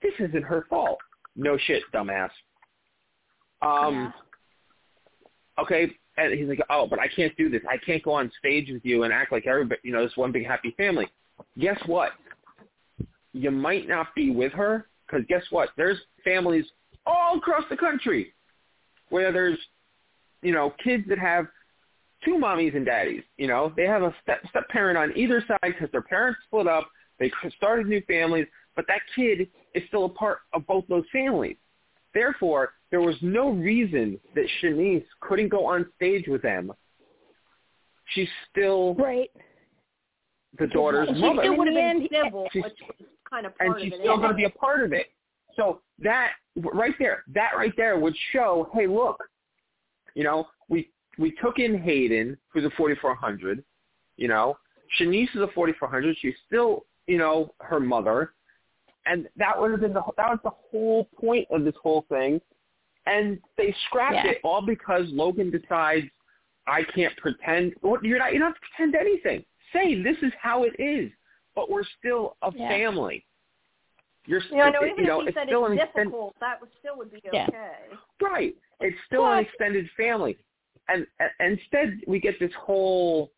this 0.03 0.12
isn't 0.19 0.42
her 0.42 0.66
fault. 0.69 0.99
No 1.35 1.59
shit, 1.59 1.83
dumbass. 1.95 2.31
Um, 3.62 4.12
yeah. 5.59 5.62
okay, 5.62 5.90
and 6.16 6.33
he's 6.33 6.49
like, 6.49 6.61
oh, 6.71 6.87
but 6.88 6.99
I 6.99 7.09
can't 7.09 7.37
do 7.37 7.49
this. 7.49 7.62
I 7.69 7.77
can't 7.79 8.03
go 8.03 8.12
on 8.12 8.31
stage 8.38 8.71
with 8.71 8.85
you 8.85 9.03
and 9.03 9.12
act 9.12 9.33
like 9.33 9.47
everybody, 9.47 9.81
you 9.85 9.92
know, 9.92 10.03
this 10.03 10.16
one 10.16 10.33
big 10.33 10.47
happy 10.47 10.75
family. 10.77 11.07
Guess 11.59 11.81
what? 11.87 12.12
You 13.33 13.51
might 13.51 13.87
not 13.87 14.14
be 14.14 14.31
with 14.31 14.53
her 14.53 14.87
because 15.07 15.27
guess 15.29 15.42
what? 15.51 15.71
There's 15.77 15.99
families 16.25 16.64
all 17.05 17.37
across 17.37 17.64
the 17.69 17.77
country 17.77 18.33
where 19.11 19.31
there's, 19.31 19.59
you 20.42 20.53
know, 20.53 20.73
kids 20.83 21.05
that 21.09 21.19
have 21.19 21.47
two 22.25 22.35
mommies 22.35 22.75
and 22.75 22.87
daddies. 22.87 23.23
You 23.37 23.49
know, 23.49 23.73
they 23.77 23.85
have 23.85 24.03
a 24.03 24.14
step 24.23 24.40
step 24.49 24.69
parent 24.69 24.97
on 24.97 25.16
either 25.16 25.45
side 25.47 25.59
because 25.62 25.90
their 25.92 26.03
parents 26.03 26.38
split 26.47 26.66
up. 26.66 26.88
They 27.18 27.31
started 27.57 27.87
new 27.87 28.02
families, 28.02 28.46
but 28.74 28.87
that 28.88 29.00
kid 29.14 29.48
is 29.74 29.83
still 29.88 30.05
a 30.05 30.09
part 30.11 30.38
of 30.52 30.66
both 30.66 30.85
those 30.88 31.05
families. 31.12 31.57
Therefore, 32.14 32.72
there 32.90 33.00
was 33.00 33.16
no 33.22 33.50
reason 33.50 34.18
that 34.35 34.46
Shanice 34.62 35.05
couldn't 35.20 35.48
go 35.48 35.66
on 35.66 35.87
stage 35.96 36.26
with 36.29 36.42
them. 36.42 36.72
She's 38.14 38.29
still 38.50 38.94
right. 38.94 39.31
the 40.59 40.66
daughter's 40.68 41.09
she 41.09 41.20
mother. 41.20 41.42
still 41.42 41.57
would 41.59 41.68
have 41.68 41.76
And- 41.76 42.09
been 42.09 42.24
civil, 42.24 42.48
she's- 42.52 42.72
kind 43.29 43.44
of 43.46 43.52
and 43.61 43.70
part 43.70 43.81
she's 43.83 43.92
it. 43.92 44.00
still 44.00 44.16
going 44.16 44.31
to 44.31 44.35
be 44.35 44.44
a 44.44 44.50
part 44.50 44.83
of 44.83 44.92
it. 44.92 45.11
So 45.57 45.83
that 45.98 46.33
right 46.57 46.94
there, 46.98 47.24
that 47.29 47.57
right 47.57 47.72
there 47.76 47.98
would 47.98 48.16
show, 48.33 48.70
hey, 48.74 48.87
look, 48.87 49.18
you 50.14 50.22
know, 50.24 50.48
we 50.68 50.90
we 51.18 51.33
took 51.42 51.59
in 51.59 51.79
Hayden 51.79 52.38
who's 52.48 52.64
a 52.64 52.70
4400. 52.70 53.64
You 54.16 54.29
know, 54.29 54.57
Shanice 54.98 55.35
is 55.35 55.40
a 55.42 55.48
4400. 55.48 56.16
She's 56.20 56.35
still, 56.46 56.87
you 57.07 57.19
know, 57.19 57.53
her 57.61 57.81
mother, 57.81 58.33
and 59.07 59.29
that 59.37 59.59
would 59.61 59.71
have 59.71 59.81
been 59.81 59.92
the 59.92 60.03
that 60.16 60.29
was 60.31 60.38
the 60.45 60.51
whole 60.51 61.05
point 61.21 61.47
of 61.51 61.64
this 61.64 61.75
whole 61.83 62.05
thing. 62.09 62.40
And 63.07 63.38
they 63.57 63.73
scrapped 63.87 64.14
Yeah. 64.25 64.33
it 64.33 64.40
all 64.42 64.61
because 64.62 65.05
Logan 65.11 65.51
decides 65.51 66.07
I 66.66 66.83
can't 66.83 67.16
pretend. 67.19 67.75
You're 68.03 68.19
not. 68.19 68.33
You 68.33 68.40
don't 68.40 68.49
have 68.53 68.55
to 68.55 68.61
pretend 68.61 68.97
anything. 68.97 69.45
Say 69.73 70.03
this 70.03 70.16
is 70.23 70.33
how 70.40 70.64
it 70.64 70.75
is, 70.81 71.12
but 71.55 71.71
we're 71.71 71.85
still 71.99 72.37
a 72.42 72.53
Yeah. 72.53 72.69
family. 72.69 73.25
You're 74.25 74.40
You 74.51 74.57
know, 74.57 74.71
no, 74.71 74.81
it- 74.83 74.90
even 74.90 75.05
you 75.05 75.07
know, 75.09 75.21
if 75.21 75.23
he 75.23 75.29
it's 75.29 75.37
said 75.37 75.47
still 75.47 75.66
it's 75.66 75.73
an 75.73 75.79
extend- 75.79 76.09
difficult, 76.11 76.35
that 76.40 76.61
would 76.61 76.71
still 76.81 76.97
would 76.97 77.12
be 77.12 77.21
Yeah. 77.33 77.47
okay. 77.49 77.97
Right. 78.21 78.57
It's 78.81 78.97
still 79.07 79.25
an 79.25 79.38
extended 79.38 79.88
family. 79.92 80.37
And, 80.88 81.07
and 81.21 81.31
instead 81.40 82.01
we 82.09 82.19
get 82.19 82.38
this 82.40 82.53
whole 82.55 83.31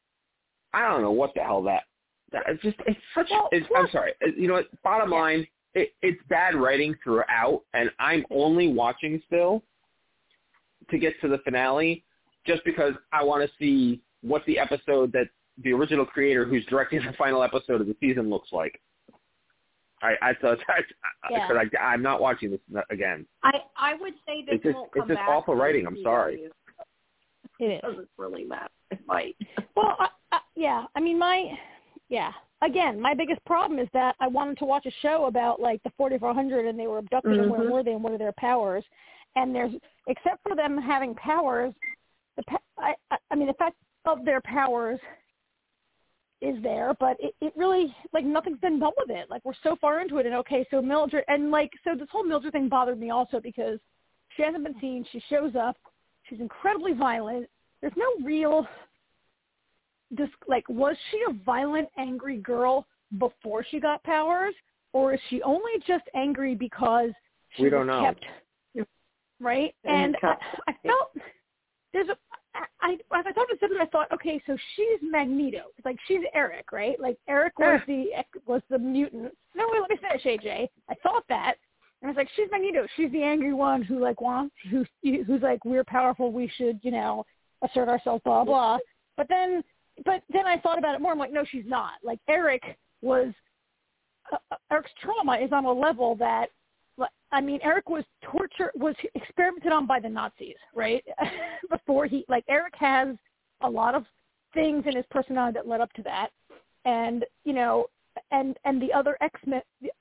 I 0.72 0.88
don't 0.88 1.02
know 1.02 1.12
what 1.12 1.34
the 1.34 1.42
hell 1.42 1.62
that 1.64 1.84
that 2.32 2.42
it's 2.48 2.62
just 2.62 2.76
it's 2.86 2.98
such 3.14 3.28
Well, 3.30 3.48
it's, 3.52 3.66
I'm 3.76 3.88
sorry. 3.90 4.12
You 4.36 4.48
know 4.48 4.54
what? 4.54 4.82
Bottom 4.82 5.10
Yeah. 5.10 5.18
line, 5.18 5.46
it, 5.74 5.90
it's 6.02 6.20
bad 6.28 6.54
writing 6.54 6.94
throughout 7.04 7.62
and 7.74 7.90
I'm 7.98 8.24
only 8.30 8.68
watching 8.68 9.22
still 9.26 9.62
to 10.90 10.98
get 10.98 11.20
to 11.20 11.28
the 11.28 11.38
finale 11.38 12.04
just 12.46 12.64
because 12.64 12.94
I 13.12 13.22
want 13.24 13.48
to 13.48 13.54
see 13.58 14.00
what 14.22 14.42
the 14.46 14.58
episode 14.58 15.12
that 15.12 15.26
the 15.62 15.72
original 15.72 16.06
creator 16.06 16.44
who's 16.44 16.64
directing 16.66 17.00
the 17.04 17.12
final 17.18 17.42
episode 17.42 17.80
of 17.80 17.86
the 17.86 17.96
season 18.00 18.30
looks 18.30 18.52
like. 18.52 18.80
I 20.02 20.14
I 20.22 20.34
thought 20.40 20.58
Yeah. 21.30 21.46
because 21.48 21.66
I 21.74 21.78
I'm 21.78 22.02
not 22.02 22.20
watching 22.20 22.50
this 22.52 22.60
again. 22.90 23.26
I 23.42 23.52
I 23.76 23.94
would 23.94 24.14
say 24.26 24.42
this 24.42 24.54
It's 24.56 24.64
just- 24.64 24.76
won't 24.76 24.90
it's 24.94 25.06
just 25.08 25.18
back 25.18 25.28
awful 25.28 25.54
writing, 25.56 25.86
I'm 25.86 26.00
sorry. 26.02 26.48
It 27.60 27.64
is. 27.64 27.80
doesn't 27.82 28.08
really 28.16 28.44
matter. 28.44 28.68
It 28.92 29.00
might. 29.06 29.36
Well, 29.74 29.96
I, 29.98 30.08
I, 30.30 30.38
yeah. 30.54 30.84
I 30.94 31.00
mean, 31.00 31.18
my 31.18 31.58
yeah. 32.08 32.32
Again, 32.60 33.00
my 33.00 33.14
biggest 33.14 33.44
problem 33.44 33.78
is 33.78 33.88
that 33.92 34.16
I 34.18 34.26
wanted 34.26 34.58
to 34.58 34.64
watch 34.64 34.84
a 34.86 34.90
show 35.00 35.26
about 35.26 35.60
like 35.60 35.80
the 35.84 35.90
4400 35.96 36.66
and 36.66 36.78
they 36.78 36.88
were 36.88 36.98
abducted 36.98 37.38
and 37.38 37.48
where 37.50 37.60
Mhm. 37.60 37.70
were 37.70 37.82
they 37.84 37.92
and 37.92 38.02
what 38.02 38.12
are 38.12 38.18
their 38.18 38.32
powers. 38.32 38.84
And 39.36 39.54
there's 39.54 39.72
except 40.08 40.42
for 40.42 40.56
them 40.56 40.76
having 40.76 41.14
powers, 41.14 41.72
the 42.36 42.42
I 42.78 42.94
I 43.30 43.34
mean 43.36 43.46
the 43.46 43.54
fact 43.54 43.76
of 44.06 44.24
their 44.24 44.40
powers 44.40 44.98
is 46.40 46.60
there, 46.62 46.94
but 46.98 47.16
it, 47.20 47.34
it 47.40 47.52
really 47.56 47.94
like 48.12 48.24
nothing's 48.24 48.58
been 48.60 48.78
done 48.78 48.92
with 48.96 49.10
it. 49.10 49.28
Like 49.30 49.44
we're 49.44 49.52
so 49.62 49.76
far 49.76 50.00
into 50.00 50.18
it, 50.18 50.26
and 50.26 50.34
okay, 50.36 50.66
so 50.70 50.80
Mildred 50.80 51.24
and 51.28 51.50
like 51.50 51.70
so 51.84 51.94
this 51.94 52.08
whole 52.10 52.24
Mildred 52.24 52.52
thing 52.52 52.68
bothered 52.68 52.98
me 52.98 53.10
also 53.10 53.38
because 53.40 53.78
she 54.36 54.42
hasn't 54.42 54.64
been 54.64 54.80
seen. 54.80 55.04
She 55.12 55.20
shows 55.28 55.54
up. 55.56 55.76
She's 56.28 56.40
incredibly 56.40 56.92
violent. 56.92 57.48
There's 57.80 57.96
no 57.96 58.24
real 58.24 58.66
this 60.10 60.28
like 60.46 60.68
was 60.68 60.96
she 61.10 61.20
a 61.28 61.32
violent, 61.44 61.88
angry 61.96 62.38
girl 62.38 62.86
before 63.18 63.64
she 63.70 63.80
got 63.80 64.02
powers, 64.04 64.54
or 64.92 65.14
is 65.14 65.20
she 65.28 65.42
only 65.42 65.72
just 65.86 66.04
angry 66.14 66.54
because 66.54 67.10
she 67.56 67.64
We 67.64 67.70
don't 67.70 67.86
was 67.86 67.96
know. 67.96 68.02
kept 68.02 68.24
right? 69.40 69.74
And 69.84 70.14
And 70.14 70.16
I, 70.22 70.34
I 70.68 70.74
felt 70.86 71.10
there's 71.92 72.08
a 72.08 72.16
I, 72.54 72.64
I 72.80 72.92
as 73.18 73.24
I 73.26 73.32
thought 73.32 73.50
of 73.52 73.58
something. 73.60 73.78
I 73.80 73.86
thought, 73.86 74.10
okay, 74.12 74.42
so 74.46 74.56
she's 74.74 74.98
Magneto. 75.02 75.64
It's 75.76 75.84
like 75.84 75.98
she's 76.08 76.20
Eric, 76.34 76.72
right? 76.72 76.98
Like 77.00 77.16
Eric 77.28 77.58
was 77.58 77.80
the 77.86 78.06
was 78.46 78.62
the 78.70 78.78
mutant. 78.78 79.32
No, 79.54 79.66
wait, 79.70 79.80
let 79.80 79.90
me 79.90 79.96
finish, 79.96 80.24
AJ. 80.24 80.68
I 80.90 80.94
thought 81.02 81.24
that, 81.28 81.54
and 82.00 82.08
I 82.08 82.10
was 82.10 82.16
like, 82.16 82.28
she's 82.34 82.48
Magneto. 82.50 82.86
She's 82.96 83.12
the 83.12 83.22
angry 83.22 83.52
one 83.52 83.82
who 83.82 84.00
like 84.00 84.20
wants 84.20 84.54
who 84.70 84.84
who's 85.02 85.42
like 85.42 85.64
we're 85.64 85.84
powerful. 85.84 86.32
We 86.32 86.50
should 86.56 86.80
you 86.82 86.90
know 86.90 87.24
assert 87.62 87.88
ourselves. 87.88 88.22
Blah 88.24 88.44
blah. 88.44 88.78
But 89.16 89.28
then, 89.28 89.62
but 90.04 90.22
then 90.32 90.46
I 90.46 90.58
thought 90.58 90.78
about 90.78 90.94
it 90.94 91.00
more. 91.00 91.12
I'm 91.12 91.18
like, 91.18 91.32
no, 91.32 91.44
she's 91.50 91.64
not. 91.66 91.92
Like 92.02 92.18
Eric 92.28 92.62
was. 93.02 93.32
Uh, 94.32 94.36
uh, 94.50 94.56
Eric's 94.70 94.90
trauma 95.02 95.38
is 95.38 95.52
on 95.52 95.64
a 95.64 95.72
level 95.72 96.14
that 96.16 96.48
I 97.30 97.40
mean, 97.40 97.60
Eric 97.62 97.90
was 97.90 98.04
tortured, 98.22 98.70
was 98.74 98.94
experimented 99.14 99.72
on 99.72 99.86
by 99.86 100.00
the 100.00 100.08
Nazis, 100.08 100.56
right? 100.74 101.04
Before 101.70 102.06
he, 102.06 102.24
like, 102.28 102.44
Eric 102.48 102.74
has 102.78 103.16
a 103.60 103.68
lot 103.68 103.94
of 103.94 104.04
things 104.54 104.84
in 104.86 104.96
his 104.96 105.04
personality 105.10 105.54
that 105.54 105.68
led 105.68 105.80
up 105.80 105.92
to 105.94 106.02
that, 106.04 106.30
and 106.84 107.24
you 107.44 107.52
know, 107.52 107.86
and 108.30 108.56
and 108.64 108.80
the 108.80 108.92
other 108.92 109.16
X 109.20 109.38
Men, 109.46 109.60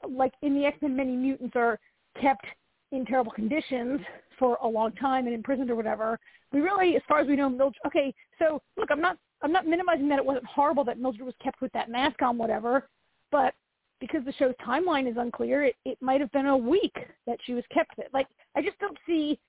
like 0.10 0.33
in 0.41 0.55
the 0.55 0.65
X 0.65 0.77
Men, 0.81 0.95
many 0.95 1.15
mutants 1.15 1.55
are 1.55 1.79
kept 2.21 2.45
in 2.91 3.05
terrible 3.05 3.31
conditions 3.31 3.99
for 4.39 4.57
a 4.63 4.67
long 4.67 4.93
time 4.93 5.25
and 5.25 5.36
imprisoned 5.36 5.69
or 5.69 5.75
whatever. 5.75 6.17
We 6.53 6.62
really, 6.62 6.95
as 6.95 7.01
far 7.07 7.19
as 7.19 7.27
we 7.27 7.36
know, 7.36 7.49
Mildred. 7.49 7.81
Okay, 7.86 8.13
so 8.39 8.62
look, 8.77 8.89
I'm 8.89 9.01
not, 9.01 9.17
I'm 9.41 9.52
not 9.52 9.67
minimizing 9.67 10.10
that 10.10 10.19
it 10.19 10.26
wasn't 10.26 10.45
horrible 10.45 10.84
that 10.86 11.00
Mildred 11.00 11.26
was 11.26 11.36
kept 11.41 11.62
with 11.62 11.71
that 11.73 11.89
mask 11.89 12.21
on, 12.21 12.38
whatever, 12.38 12.88
but 13.32 13.54
because 14.00 14.23
the 14.26 14.34
show's 14.34 14.54
timeline 14.65 15.10
is 15.10 15.17
unclear, 15.17 15.63
it, 15.63 15.76
it 15.86 15.97
might 16.02 16.21
have 16.21 16.32
been 16.32 16.47
a 16.47 16.58
week 16.58 16.95
that 17.26 17.38
she 17.45 17.54
was 17.54 17.63
kept 17.71 17.97
with. 17.97 18.08
Like, 18.13 18.28
I 18.56 18.62
just 18.62 18.78
don't 18.80 18.97
see. 19.06 19.39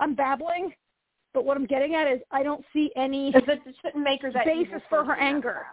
I'm 0.00 0.14
babbling, 0.14 0.72
but 1.32 1.44
what 1.44 1.56
I'm 1.56 1.66
getting 1.66 1.94
at 1.94 2.06
is 2.06 2.20
I 2.30 2.42
don't 2.42 2.64
see 2.72 2.90
any 2.96 3.30
If 3.34 3.48
it 3.48 3.60
shouldn't 3.82 4.04
make 4.04 4.22
her 4.22 4.32
that 4.32 4.44
basis 4.44 4.82
for 4.88 5.04
her 5.04 5.16
anger. 5.16 5.66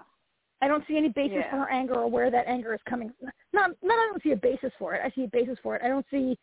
I 0.62 0.68
don't 0.70 0.86
see 0.88 0.96
any 0.96 1.10
basis 1.10 1.40
Yeah. 1.42 1.52
for 1.52 1.58
her 1.58 1.70
anger 1.70 1.96
or 1.96 2.10
where 2.10 2.32
that 2.32 2.48
anger 2.48 2.74
is 2.74 2.80
coming. 2.88 3.12
Not, 3.52 3.72
not 3.82 3.94
I 4.00 4.10
don't 4.12 4.24
see 4.24 4.32
a 4.32 4.38
basis 4.38 4.72
for 4.80 4.94
it. 4.94 5.02
I 5.04 5.10
see 5.14 5.26
a 5.26 5.28
basis 5.28 5.58
for 5.62 5.76
it. 5.76 5.82
I 5.84 5.90
don't 5.90 6.06
see 6.10 6.38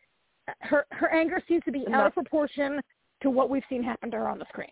her. 0.59 0.85
Her 0.91 1.09
anger 1.09 1.41
seems 1.47 1.63
to 1.63 1.71
be 1.71 1.85
out 1.91 2.05
of 2.05 2.13
proportion 2.13 2.79
to 3.21 3.29
what 3.31 3.49
we've 3.49 3.63
seen 3.67 3.81
happen 3.81 4.11
to 4.11 4.17
her 4.17 4.27
on 4.27 4.37
the 4.37 4.45
screen. 4.49 4.71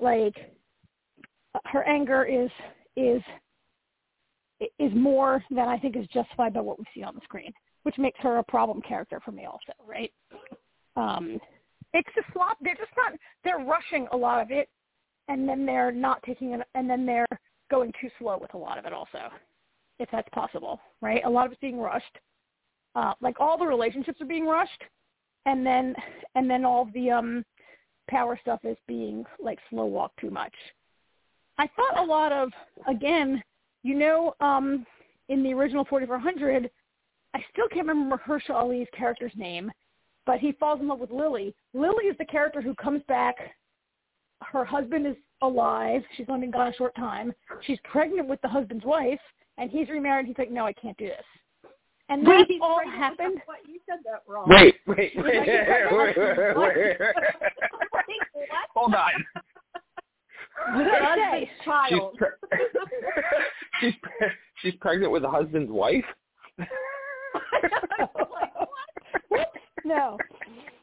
Like, 0.00 0.34
her 1.66 1.82
anger 1.84 2.24
is 2.24 2.50
is 2.96 3.22
is 4.78 4.92
more 4.94 5.42
than 5.50 5.68
I 5.68 5.78
think 5.78 5.96
is 5.96 6.06
justified 6.12 6.52
by 6.52 6.60
what 6.60 6.78
we 6.78 6.84
see 6.94 7.02
on 7.02 7.14
the 7.14 7.20
screen, 7.24 7.52
which 7.84 7.96
makes 7.98 8.18
her 8.20 8.38
a 8.38 8.44
problem 8.44 8.82
character 8.82 9.20
for 9.24 9.32
me 9.32 9.46
also, 9.46 9.72
right? 9.86 10.12
Um, 10.96 11.40
it's 11.94 12.08
just 12.14 12.26
slop. 12.32 12.58
They're 12.60 12.74
just 12.74 12.90
not. 12.96 13.12
They're 13.44 13.58
rushing 13.64 14.06
a 14.12 14.16
lot 14.16 14.42
of 14.42 14.50
it, 14.50 14.68
and 15.28 15.48
then 15.48 15.64
they're 15.64 15.92
not 15.92 16.22
taking 16.22 16.52
it, 16.52 16.60
and 16.74 16.88
then 16.88 17.06
they're 17.06 17.26
going 17.70 17.92
too 18.00 18.08
slow 18.18 18.38
with 18.38 18.54
a 18.54 18.58
lot 18.58 18.78
of 18.78 18.84
it 18.84 18.92
also, 18.92 19.30
if 19.98 20.08
that's 20.12 20.28
possible, 20.32 20.80
right? 21.00 21.22
A 21.24 21.30
lot 21.30 21.46
of 21.46 21.52
it's 21.52 21.60
being 21.60 21.78
rushed. 21.78 22.18
Uh, 22.94 23.14
like 23.20 23.40
all 23.40 23.56
the 23.56 23.66
relationships 23.66 24.20
are 24.20 24.26
being 24.26 24.46
rushed, 24.46 24.82
and 25.46 25.64
then 25.64 25.94
and 26.34 26.50
then 26.50 26.64
all 26.64 26.88
the 26.92 27.10
um 27.10 27.44
power 28.10 28.38
stuff 28.42 28.60
as 28.64 28.76
being 28.86 29.24
like 29.38 29.58
slow 29.70 29.86
walk 29.86 30.12
too 30.20 30.30
much. 30.30 30.54
I 31.58 31.68
thought 31.76 31.98
a 31.98 32.04
lot 32.04 32.32
of 32.32 32.50
again, 32.88 33.42
you 33.82 33.94
know, 33.94 34.34
um 34.40 34.86
in 35.28 35.42
the 35.44 35.54
original 35.54 35.84
4400, 35.84 36.68
I 37.34 37.40
still 37.52 37.68
can't 37.68 37.86
remember 37.86 38.16
Mahershala 38.16 38.62
Ali's 38.62 38.88
character's 38.96 39.32
name, 39.36 39.70
but 40.26 40.40
he 40.40 40.52
falls 40.52 40.80
in 40.80 40.88
love 40.88 40.98
with 40.98 41.12
Lily. 41.12 41.54
Lily 41.72 42.06
is 42.06 42.18
the 42.18 42.24
character 42.24 42.60
who 42.60 42.74
comes 42.74 43.02
back. 43.06 43.36
Her 44.42 44.64
husband 44.64 45.06
is 45.06 45.14
alive. 45.42 46.02
She's 46.16 46.26
only 46.28 46.48
gone 46.48 46.68
a 46.68 46.74
short 46.74 46.96
time. 46.96 47.32
She's 47.62 47.78
pregnant 47.84 48.28
with 48.28 48.40
the 48.42 48.48
husband's 48.48 48.84
wife, 48.84 49.20
and 49.58 49.70
he's 49.70 49.88
remarried. 49.88 50.26
He's 50.26 50.38
like, 50.38 50.50
no, 50.50 50.66
I 50.66 50.72
can't 50.72 50.96
do 50.96 51.06
this. 51.06 51.24
And 52.10 52.26
that 52.26 52.46
Wait, 52.48 52.60
all 52.60 52.78
wait, 52.84 52.88
happened. 52.88 53.40
What? 53.46 53.58
You 53.68 53.78
said 53.88 53.98
that 54.04 54.22
wrong. 54.26 54.46
Wait, 54.48 54.74
wait, 54.86 55.12
wait, 55.14 55.16
Like, 55.16 55.46
wait, 55.46 56.16
wait, 56.16 56.16
wait, 56.18 56.56
wait. 56.56 56.98
Wait, 56.98 56.98
what? 56.98 58.66
Hold 58.74 58.94
on. 58.94 59.12
What 60.74 60.84
did 60.84 60.92
I 60.92 61.16
say? 61.32 61.50
Child. 61.64 62.18
She's 62.18 62.18
pre- 62.18 62.58
she's 63.80 63.94
pre- 64.02 64.28
she's 64.62 64.74
pregnant 64.80 65.12
with 65.12 65.24
a 65.24 65.30
husband's 65.30 65.70
wife. 65.70 66.04
Whoops. 69.30 69.44
No, 69.84 70.18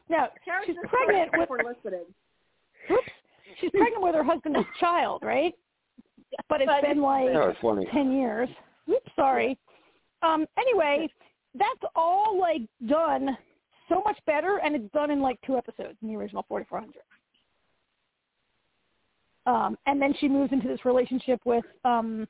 no. 0.08 0.26
Karen's 0.44 0.66
She's 0.66 0.76
pregnant 0.88 1.30
correct 1.32 1.50
with. 1.50 1.60
for 1.60 1.64
listening. 1.64 2.04
Whoops. 2.90 3.08
She's 3.60 3.70
pregnant 3.70 4.02
with 4.02 4.14
her 4.14 4.24
husband's 4.24 4.58
child, 4.80 5.22
right? 5.22 5.54
But 6.48 6.60
it's 6.62 6.68
But- 6.70 6.82
been 6.82 7.00
like 7.00 7.32
That 7.32 7.62
was 7.62 7.86
ten 7.92 8.12
years. 8.12 8.48
Oops, 8.90 9.10
sorry. 9.14 9.56
Um. 10.22 10.46
Anyway, 10.58 11.08
that's 11.54 11.92
all 11.94 12.38
like 12.38 12.62
done 12.86 13.36
so 13.88 14.02
much 14.04 14.18
better, 14.26 14.60
and 14.62 14.74
it's 14.74 14.92
done 14.92 15.10
in 15.10 15.20
like 15.20 15.38
two 15.46 15.56
episodes 15.56 15.96
in 16.02 16.08
the 16.08 16.16
original 16.16 16.44
4400. 16.48 17.02
Um, 19.46 19.78
and 19.86 20.00
then 20.00 20.14
she 20.20 20.28
moves 20.28 20.52
into 20.52 20.68
this 20.68 20.84
relationship 20.84 21.40
with 21.44 21.64
um 21.84 22.28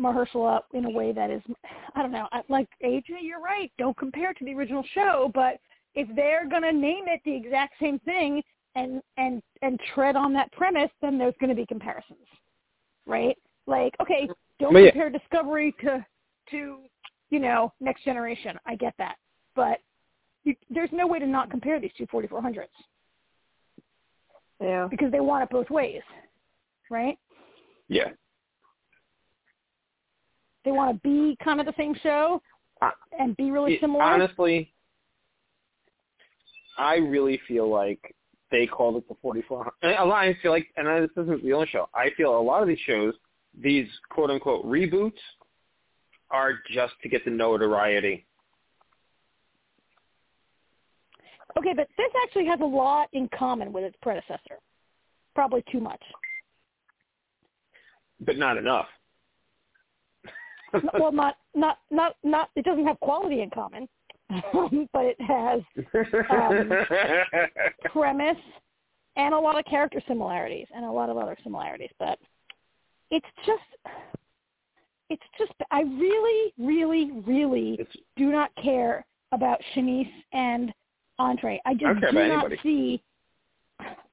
Mahershala 0.00 0.60
in 0.74 0.84
a 0.84 0.90
way 0.90 1.12
that 1.12 1.30
is, 1.30 1.42
I 1.94 2.02
don't 2.02 2.12
know, 2.12 2.28
like 2.48 2.68
AJ, 2.84 3.04
you're 3.22 3.40
right. 3.40 3.70
Don't 3.78 3.96
compare 3.96 4.30
it 4.30 4.38
to 4.38 4.44
the 4.44 4.54
original 4.54 4.84
show, 4.94 5.30
but 5.34 5.58
if 5.94 6.08
they're 6.16 6.48
gonna 6.48 6.72
name 6.72 7.04
it 7.06 7.20
the 7.24 7.34
exact 7.34 7.74
same 7.80 7.98
thing 8.00 8.42
and 8.74 9.02
and 9.16 9.42
and 9.62 9.78
tread 9.94 10.16
on 10.16 10.32
that 10.34 10.50
premise, 10.52 10.90
then 11.00 11.18
there's 11.18 11.34
gonna 11.40 11.54
be 11.54 11.66
comparisons, 11.66 12.26
right? 13.06 13.36
Like, 13.66 13.94
okay, 14.00 14.28
don't 14.58 14.74
compare 14.74 15.10
Discovery 15.10 15.74
to 15.82 16.04
to 16.50 16.78
you 17.32 17.40
know 17.40 17.72
Next 17.80 18.04
Generation. 18.04 18.56
I 18.66 18.76
get 18.76 18.94
that, 18.98 19.16
but 19.56 19.78
you, 20.44 20.54
there's 20.70 20.90
no 20.92 21.06
way 21.06 21.18
to 21.18 21.26
not 21.26 21.50
compare 21.50 21.80
these 21.80 21.90
two 21.96 22.06
4400s 22.08 22.66
Yeah. 24.60 24.86
because 24.90 25.10
they 25.10 25.20
want 25.20 25.42
it 25.44 25.50
both 25.50 25.70
ways, 25.70 26.02
right? 26.90 27.16
Yeah. 27.88 28.08
They 30.64 30.72
want 30.72 30.94
to 30.94 31.00
be 31.08 31.36
kind 31.42 31.58
of 31.58 31.66
the 31.66 31.74
same 31.76 31.94
show 32.02 32.40
and 33.18 33.36
be 33.36 33.50
really 33.50 33.74
It- 33.74 33.80
similar. 33.80 34.02
honestly, 34.04 34.72
I 36.78 36.96
really 36.96 37.38
feel 37.48 37.68
like 37.68 38.14
they 38.50 38.66
called 38.66 38.96
it 38.96 39.08
the 39.08 39.14
4400. 39.22 39.96
A 39.98 40.04
lot, 40.04 40.24
I 40.24 40.34
feel 40.42 40.50
like, 40.52 40.68
and 40.76 40.86
this 40.86 41.10
isn't 41.16 41.42
the 41.42 41.52
only 41.52 41.66
show. 41.68 41.88
I 41.94 42.10
feel 42.16 42.38
a 42.38 42.40
lot 42.40 42.60
of 42.62 42.68
these 42.68 42.78
shows, 42.80 43.14
these 43.54 43.88
quote 44.10 44.30
unquote 44.30 44.64
reboots, 44.66 45.18
are 46.32 46.54
just 46.72 46.94
to 47.02 47.08
get 47.08 47.24
the 47.24 47.30
notoriety. 47.30 48.24
Okay, 51.58 51.74
but 51.76 51.88
this 51.98 52.10
actually 52.24 52.46
has 52.46 52.60
a 52.60 52.64
lot 52.64 53.08
in 53.12 53.28
common 53.36 53.72
with 53.72 53.84
its 53.84 53.96
predecessor. 54.02 54.58
Probably 55.34 55.62
too 55.70 55.80
much. 55.80 56.02
but 58.20 58.38
not 58.38 58.56
enough. 58.56 58.86
Well, 60.98 61.12
not 61.12 61.36
not 61.54 61.78
not 61.90 62.16
not. 62.22 62.48
It 62.56 62.64
doesn't 62.64 62.86
have 62.86 62.98
quality 63.00 63.42
in 63.42 63.50
common, 63.50 63.86
but 64.92 65.04
it 65.04 65.20
has 65.20 65.60
um, 66.30 66.72
premise 67.92 68.36
and 69.16 69.34
a 69.34 69.38
lot 69.38 69.58
of 69.58 69.64
character 69.66 70.00
similarities 70.08 70.66
and 70.74 70.84
a 70.84 70.90
lot 70.90 71.10
of 71.10 71.18
other 71.18 71.36
similarities. 71.42 71.90
But 71.98 72.18
it's 73.10 73.26
just, 73.44 73.60
it's 75.12 75.22
just. 75.38 75.52
I 75.70 75.82
really, 75.82 76.52
really, 76.58 77.10
really 77.26 77.76
it's, 77.78 77.92
do 78.16 78.30
not 78.30 78.50
care 78.62 79.04
about 79.32 79.60
Shanice 79.74 80.10
and 80.32 80.72
Andre. 81.18 81.60
I 81.66 81.74
just 81.74 81.84
I 81.84 81.94
do 81.94 82.00
not 82.00 82.16
anybody. 82.16 82.58
see. 82.62 83.02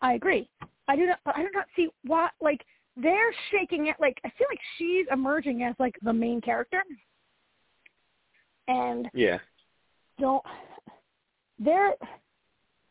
I 0.01 0.13
agree. 0.13 0.49
I 0.87 0.95
do 0.95 1.05
not. 1.05 1.19
I 1.25 1.41
do 1.41 1.49
not 1.53 1.65
see 1.75 1.89
why. 2.03 2.29
like 2.41 2.61
they're 2.97 3.33
shaking 3.51 3.87
it. 3.87 3.95
Like 3.99 4.19
I 4.25 4.29
feel 4.37 4.47
like 4.49 4.59
she's 4.77 5.05
emerging 5.11 5.63
as 5.63 5.75
like 5.79 5.95
the 6.01 6.13
main 6.13 6.41
character, 6.41 6.83
and 8.67 9.09
yeah. 9.13 9.39
don't. 10.19 10.43
They're. 11.57 11.93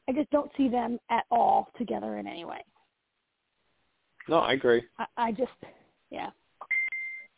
I 0.08 0.12
just 0.12 0.30
don't 0.30 0.50
see 0.56 0.68
them 0.68 0.98
at 1.10 1.24
all 1.30 1.68
together 1.76 2.16
in 2.16 2.26
any 2.26 2.46
way. 2.46 2.64
No, 4.28 4.38
I 4.38 4.52
agree. 4.52 4.82
I, 4.98 5.06
I 5.16 5.32
just, 5.32 5.50
yeah. 6.10 6.30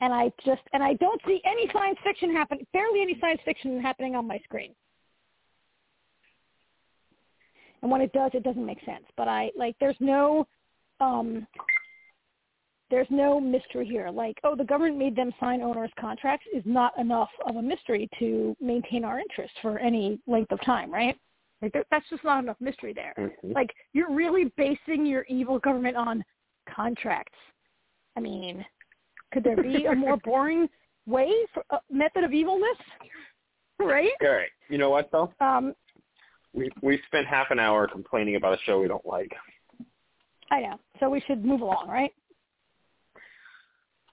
And 0.00 0.14
I 0.14 0.32
just, 0.44 0.62
and 0.72 0.82
I 0.82 0.94
don't 0.94 1.20
see 1.26 1.42
any 1.44 1.68
science 1.72 1.98
fiction 2.02 2.32
happen, 2.32 2.66
barely 2.72 3.02
any 3.02 3.18
science 3.20 3.40
fiction 3.44 3.80
happening 3.80 4.16
on 4.16 4.26
my 4.26 4.38
screen. 4.44 4.74
And 7.82 7.90
when 7.90 8.00
it 8.00 8.12
does, 8.12 8.30
it 8.34 8.42
doesn't 8.42 8.64
make 8.64 8.82
sense. 8.84 9.04
But 9.16 9.28
I, 9.28 9.50
like, 9.56 9.76
there's 9.80 9.96
no, 10.00 10.46
um, 11.00 11.46
there's 12.90 13.06
no 13.10 13.40
mystery 13.40 13.86
here. 13.86 14.10
Like, 14.10 14.38
oh, 14.42 14.56
the 14.56 14.64
government 14.64 14.98
made 14.98 15.16
them 15.16 15.32
sign 15.38 15.62
onerous 15.62 15.92
contracts 15.98 16.46
is 16.52 16.62
not 16.66 16.98
enough 16.98 17.30
of 17.46 17.56
a 17.56 17.62
mystery 17.62 18.08
to 18.18 18.56
maintain 18.60 19.04
our 19.04 19.18
interest 19.18 19.52
for 19.62 19.78
any 19.78 20.18
length 20.26 20.52
of 20.52 20.60
time, 20.62 20.90
right? 20.92 21.16
Like, 21.62 21.74
that's 21.90 22.08
just 22.08 22.24
not 22.24 22.42
enough 22.42 22.56
mystery 22.58 22.94
there 22.94 23.12
Mhm. 23.16 23.54
like 23.54 23.74
you're 23.92 24.10
really 24.10 24.46
basing 24.56 25.04
your 25.04 25.24
evil 25.28 25.58
government 25.58 25.96
on 25.96 26.24
contracts. 26.66 27.38
I 28.16 28.20
mean, 28.20 28.64
could 29.32 29.44
there 29.44 29.56
be 29.56 29.86
a 29.86 29.94
more 29.94 30.16
boring 30.24 30.68
way 31.06 31.32
for 31.54 31.62
a 31.70 31.78
method 31.90 32.24
of 32.24 32.32
evilness? 32.32 32.76
Right? 33.78 34.10
All 34.22 34.28
right. 34.32 34.50
You 34.68 34.78
know 34.78 34.90
what 34.90 35.10
though? 35.12 35.32
Um, 35.40 35.74
We 36.52 36.70
we 36.82 37.00
spent 37.06 37.26
half 37.26 37.50
an 37.50 37.58
hour 37.58 37.86
complaining 37.88 38.36
about 38.36 38.54
a 38.54 38.58
show 38.64 38.80
we 38.80 38.88
don't 38.88 39.06
like. 39.06 39.32
I 40.50 40.60
know. 40.60 40.80
So 40.98 41.08
we 41.08 41.20
should 41.26 41.44
move 41.44 41.60
along, 41.60 41.88
right? 41.88 42.12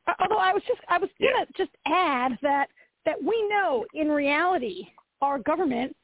Uh, 0.07 0.13
Although 0.21 0.37
I 0.37 0.53
was 0.53 0.63
just 0.67 0.79
I 0.87 0.97
was 0.97 1.09
gonna 1.19 1.45
just 1.57 1.71
add 1.85 2.37
that 2.41 2.67
that 3.05 3.21
we 3.21 3.47
know 3.49 3.85
in 3.93 4.09
reality 4.09 4.87
our 5.21 5.39
government 5.39 5.95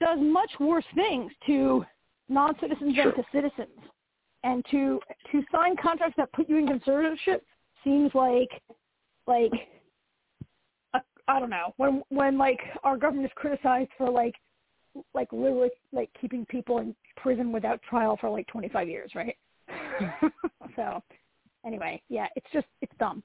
does 0.00 0.18
much 0.20 0.50
worse 0.60 0.84
things 0.94 1.30
to 1.46 1.84
non-citizens 2.28 2.94
Sure. 2.94 3.04
than 3.06 3.14
to 3.16 3.24
citizens, 3.32 3.78
and 4.44 4.64
to 4.70 5.00
to 5.30 5.42
sign 5.52 5.76
contracts 5.76 6.14
that 6.16 6.32
put 6.32 6.48
you 6.48 6.56
in 6.58 6.66
conservatorship 6.66 7.40
seems 7.84 8.10
like 8.14 8.50
like 9.26 9.52
I 10.94 11.00
I 11.28 11.40
don't 11.40 11.50
know 11.50 11.74
when 11.76 12.02
when 12.08 12.38
like 12.38 12.60
our 12.84 12.96
government 12.96 13.26
is 13.26 13.32
criticized 13.34 13.90
for 13.96 14.10
like 14.10 14.34
like 15.14 15.32
literally 15.32 15.70
like 15.92 16.10
keeping 16.20 16.44
people 16.46 16.78
in 16.78 16.94
prison 17.16 17.52
without 17.52 17.80
trial 17.82 18.16
for 18.20 18.28
like 18.30 18.46
25 18.48 18.88
years, 18.88 19.12
right? 19.14 19.36
so 20.76 21.02
anyway, 21.64 22.02
yeah, 22.08 22.26
it's 22.36 22.46
just 22.52 22.66
it's 22.80 22.92
dumb. 22.98 23.22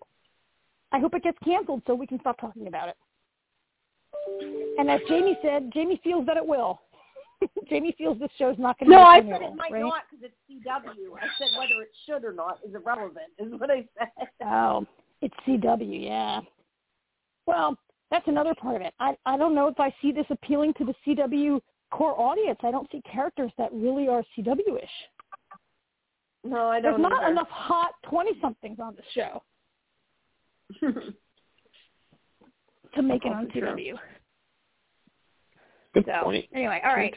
I 0.91 0.99
hope 0.99 1.13
it 1.15 1.23
gets 1.23 1.37
canceled 1.43 1.81
so 1.85 1.93
we 1.93 2.07
can 2.07 2.19
stop 2.19 2.39
talking 2.39 2.67
about 2.67 2.89
it. 2.89 2.95
And 4.79 4.89
as 4.89 5.01
Jamie 5.09 5.37
said, 5.41 5.71
Jamie 5.73 5.99
feels 6.03 6.25
that 6.27 6.37
it 6.37 6.45
will. 6.45 6.79
Jamie 7.69 7.95
feels 7.97 8.19
this 8.19 8.29
show's 8.37 8.57
not 8.57 8.79
going 8.79 8.89
to 8.89 8.95
No, 8.95 9.03
I 9.03 9.21
said 9.21 9.41
it 9.41 9.55
might 9.55 9.71
right? 9.71 9.81
not 9.81 10.03
because 10.09 10.25
it's 10.25 10.65
CW. 10.65 11.17
I 11.17 11.27
said 11.37 11.49
whether 11.57 11.81
it 11.81 11.89
should 12.05 12.23
or 12.23 12.33
not 12.33 12.59
is 12.67 12.73
irrelevant, 12.73 13.31
is 13.37 13.51
what 13.59 13.69
I 13.71 13.85
said. 13.97 14.27
Oh, 14.45 14.85
it's 15.21 15.35
CW, 15.47 16.05
yeah. 16.05 16.41
Well, 17.45 17.77
that's 18.11 18.27
another 18.27 18.53
part 18.55 18.75
of 18.77 18.81
it. 18.81 18.93
I 18.99 19.15
I 19.25 19.37
don't 19.37 19.55
know 19.55 19.67
if 19.67 19.79
I 19.79 19.93
see 20.01 20.11
this 20.11 20.25
appealing 20.29 20.73
to 20.75 20.85
the 20.85 20.93
CW 21.05 21.59
core 21.91 22.19
audience. 22.19 22.59
I 22.63 22.71
don't 22.71 22.89
see 22.91 23.01
characters 23.11 23.51
that 23.57 23.71
really 23.73 24.07
are 24.07 24.23
CW-ish. 24.37 24.89
No, 26.43 26.67
I 26.67 26.79
don't. 26.79 27.01
There's 27.01 27.11
not 27.11 27.23
either. 27.23 27.31
enough 27.31 27.49
hot 27.49 27.91
20-somethings 28.05 28.79
on 28.79 28.95
this 28.95 29.05
show 29.13 29.41
to 32.95 33.01
make 33.01 33.25
it 33.25 33.31
on 33.31 33.45
Also 33.45 33.59
true. 33.59 33.97
CW. 36.01 36.05
Good 36.05 36.13
So 36.19 36.23
point. 36.23 36.45
anyway, 36.53 36.81
all 36.85 36.95
right. 36.95 37.15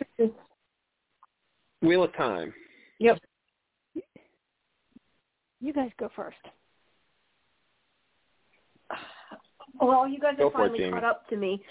Wheel 1.83 2.05
of 2.05 2.15
Time. 2.17 2.53
Yep. 2.99 3.19
You 5.61 5.73
guys 5.73 5.91
go 5.99 6.11
first. 6.15 6.37
Well, 9.81 10.07
you 10.07 10.19
guys 10.19 10.35
Go 10.37 10.45
have 10.45 10.53
for 10.53 10.67
it, 10.67 10.73
finally 10.73 10.91
caught 10.91 11.05
up 11.05 11.29
to 11.29 11.37
me. 11.37 11.63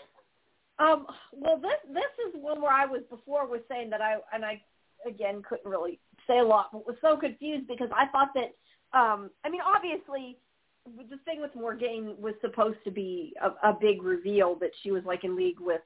Um, 0.79 1.05
well, 1.33 1.57
this 1.57 1.73
this 1.93 2.27
is 2.27 2.41
one 2.41 2.61
where 2.61 2.71
I 2.71 2.85
was 2.85 3.01
before 3.09 3.45
was 3.47 3.61
saying 3.69 3.89
that 3.91 4.01
I 4.01 4.17
and 4.33 4.45
I 4.45 4.61
again 5.07 5.43
couldn't 5.47 5.69
really 5.69 5.99
say 6.25 6.39
a 6.39 6.43
lot, 6.43 6.69
but 6.71 6.87
was 6.87 6.95
so 7.01 7.17
confused 7.17 7.67
because 7.67 7.89
I 7.93 8.07
thought 8.07 8.29
that 8.35 8.55
um, 8.97 9.29
I 9.43 9.49
mean 9.49 9.61
obviously 9.61 10.37
the 10.85 11.17
thing 11.25 11.41
with 11.41 11.53
Moiraine 11.53 12.17
was 12.17 12.33
supposed 12.41 12.79
to 12.85 12.91
be 12.91 13.33
a, 13.41 13.69
a 13.69 13.77
big 13.79 14.01
reveal 14.01 14.55
that 14.55 14.71
she 14.81 14.91
was 14.91 15.03
like 15.05 15.23
in 15.23 15.35
league 15.35 15.59
with. 15.59 15.81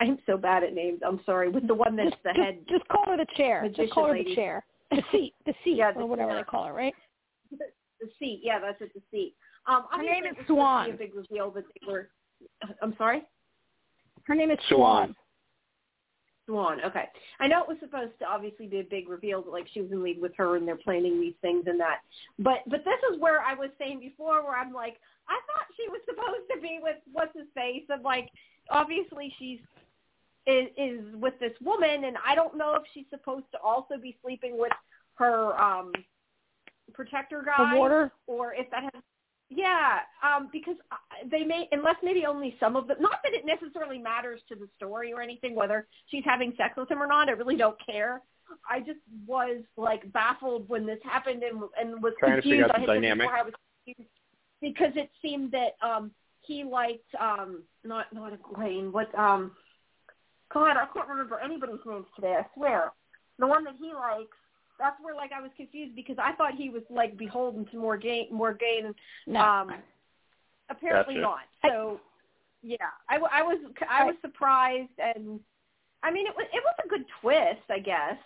I'm 0.00 0.18
so 0.26 0.36
bad 0.36 0.64
at 0.64 0.74
names. 0.74 1.00
I'm 1.06 1.20
sorry. 1.24 1.48
With 1.48 1.66
the 1.66 1.74
one 1.74 1.96
that's 1.96 2.10
just, 2.10 2.22
the 2.22 2.30
just, 2.30 2.40
head 2.40 2.58
Just 2.68 2.88
call 2.88 3.04
her 3.06 3.16
the 3.16 3.26
chair. 3.36 3.68
Just 3.74 3.92
call 3.92 4.06
her 4.06 4.12
lady. 4.12 4.30
the 4.30 4.34
chair. 4.36 4.64
The 4.90 5.02
seat. 5.10 5.34
The 5.46 5.54
seat, 5.64 5.76
Yeah, 5.76 5.92
the 5.92 6.00
or 6.00 6.06
whatever 6.06 6.30
chair. 6.32 6.38
they 6.38 6.44
call 6.44 6.66
her, 6.66 6.72
right? 6.72 6.94
the 7.50 8.08
seat. 8.18 8.40
Yeah, 8.42 8.58
that's 8.58 8.80
it. 8.80 8.92
The 8.94 9.00
seat. 9.10 9.34
Um, 9.66 9.84
Her 9.90 10.02
name 10.02 10.24
is 10.24 10.32
it 10.32 10.38
was 10.38 10.46
supposed 10.46 10.48
to 10.48 10.54
Swan. 10.54 10.90
A 10.90 10.92
big 10.94 11.14
reveal 11.14 11.50
that 11.52 11.64
they 11.80 11.92
were. 11.92 12.08
I'm 12.82 12.94
sorry. 12.98 13.22
Her 14.24 14.34
name 14.34 14.50
is 14.50 14.58
Swan. 14.68 15.14
Swan. 16.46 16.80
Okay. 16.84 17.04
I 17.38 17.46
know 17.46 17.62
it 17.62 17.68
was 17.68 17.76
supposed 17.80 18.18
to 18.18 18.26
obviously 18.26 18.66
be 18.66 18.80
a 18.80 18.84
big 18.84 19.08
reveal 19.08 19.42
that 19.42 19.50
like 19.50 19.66
she 19.72 19.80
was 19.80 19.92
in 19.92 20.02
league 20.02 20.20
with 20.20 20.32
her 20.36 20.56
and 20.56 20.66
they're 20.66 20.76
planning 20.76 21.20
these 21.20 21.34
things 21.40 21.64
and 21.66 21.78
that. 21.78 21.98
But 22.38 22.58
but 22.66 22.84
this 22.84 22.98
is 23.12 23.20
where 23.20 23.40
I 23.42 23.54
was 23.54 23.70
saying 23.78 24.00
before 24.00 24.42
where 24.44 24.56
I'm 24.58 24.72
like, 24.72 24.96
I 25.28 25.38
thought 25.46 25.66
she 25.76 25.88
was 25.88 26.00
supposed 26.04 26.50
to 26.54 26.60
be 26.60 26.80
with 26.82 26.96
what's 27.12 27.36
his 27.36 27.46
face 27.54 27.84
and 27.88 28.02
like 28.02 28.28
obviously 28.70 29.34
she's 29.38 29.58
is 30.46 30.68
is 30.76 31.00
with 31.14 31.34
this 31.40 31.52
woman 31.60 32.04
and 32.04 32.16
I 32.26 32.34
don't 32.34 32.56
know 32.56 32.74
if 32.74 32.82
she's 32.92 33.06
supposed 33.10 33.44
to 33.52 33.58
also 33.60 33.96
be 34.00 34.16
sleeping 34.22 34.58
with 34.58 34.72
her 35.14 35.60
um 35.60 35.92
protector 36.92 37.42
guy 37.44 37.72
The 37.74 37.78
warder. 37.78 38.12
or 38.26 38.52
if 38.54 38.70
that 38.70 38.82
has 38.82 39.02
yeah 39.48 39.98
um 40.22 40.48
because 40.52 40.76
uh, 40.90 40.96
they 41.30 41.44
may 41.44 41.68
unless 41.72 41.96
maybe 42.02 42.26
only 42.26 42.56
some 42.58 42.74
of 42.76 42.86
them 42.88 42.96
not 43.00 43.18
that 43.22 43.32
it 43.32 43.44
necessarily 43.46 43.98
matters 43.98 44.40
to 44.48 44.54
the 44.56 44.68
story 44.76 45.12
or 45.12 45.20
anything 45.22 45.54
whether 45.54 45.86
she's 46.08 46.24
having 46.24 46.52
sex 46.56 46.74
with 46.76 46.90
him 46.90 47.02
or 47.02 47.06
not 47.06 47.28
i 47.28 47.32
really 47.32 47.56
don't 47.56 47.76
care 47.84 48.20
i 48.68 48.80
just 48.80 48.98
was 49.26 49.62
like 49.76 50.10
baffled 50.12 50.68
when 50.68 50.84
this 50.86 50.98
happened 51.04 51.42
and 51.42 51.62
and 51.80 52.02
was 52.02 52.12
Trying 52.18 52.36
to 52.36 52.42
confused 52.42 52.44
figure 52.44 52.64
out 52.64 52.72
the 52.74 52.80
had 52.80 52.88
said 52.88 52.94
dynamic. 52.94 53.28
I 53.30 53.42
was 53.42 53.52
confused 53.86 54.10
because 54.60 54.92
it 54.96 55.10
seemed 55.22 55.52
that 55.52 55.76
um 55.86 56.10
he 56.42 56.64
liked 56.64 57.14
um 57.20 57.62
not 57.84 58.12
not 58.12 58.32
Egwene 58.32 58.92
what 58.92 59.12
um 59.18 59.52
god 60.52 60.76
i 60.76 60.86
can't 60.92 61.08
remember 61.08 61.38
anybody's 61.40 61.80
names 61.86 62.06
today 62.14 62.36
i 62.38 62.46
swear 62.54 62.92
the 63.38 63.46
one 63.46 63.64
that 63.64 63.74
he 63.80 63.92
likes 63.92 64.36
that's 64.78 64.96
where 65.00 65.14
like 65.14 65.30
I 65.32 65.40
was 65.40 65.50
confused 65.56 65.94
because 65.94 66.16
I 66.18 66.32
thought 66.32 66.54
he 66.54 66.68
was 66.68 66.82
like 66.90 67.16
beholden 67.16 67.64
to 67.66 67.76
Moiraine, 67.76 68.30
Moiraine. 68.32 68.94
No. 69.26 69.40
Um, 69.40 69.74
apparently 70.68 71.14
Gotcha. 71.14 71.22
not. 71.22 71.40
So 71.64 72.00
yeah, 72.62 72.76
I, 73.08 73.14
w- 73.14 73.30
I 73.32 73.42
was 73.42 73.58
I 73.88 74.04
was 74.04 74.14
surprised, 74.20 74.90
and 74.98 75.40
I 76.02 76.10
mean 76.10 76.26
it 76.26 76.34
was 76.36 76.46
it 76.52 76.62
was 76.64 76.74
a 76.84 76.88
good 76.88 77.04
twist, 77.20 77.70
I 77.70 77.78
guess. 77.78 78.18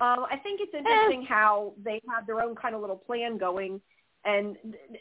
Um, 0.00 0.26
I 0.30 0.36
think 0.42 0.60
it's 0.60 0.74
interesting 0.74 1.24
how 1.24 1.72
they 1.82 2.00
had 2.08 2.26
their 2.26 2.40
own 2.40 2.56
kind 2.56 2.74
of 2.74 2.80
little 2.80 2.96
plan 2.96 3.38
going, 3.38 3.80
and 4.24 4.56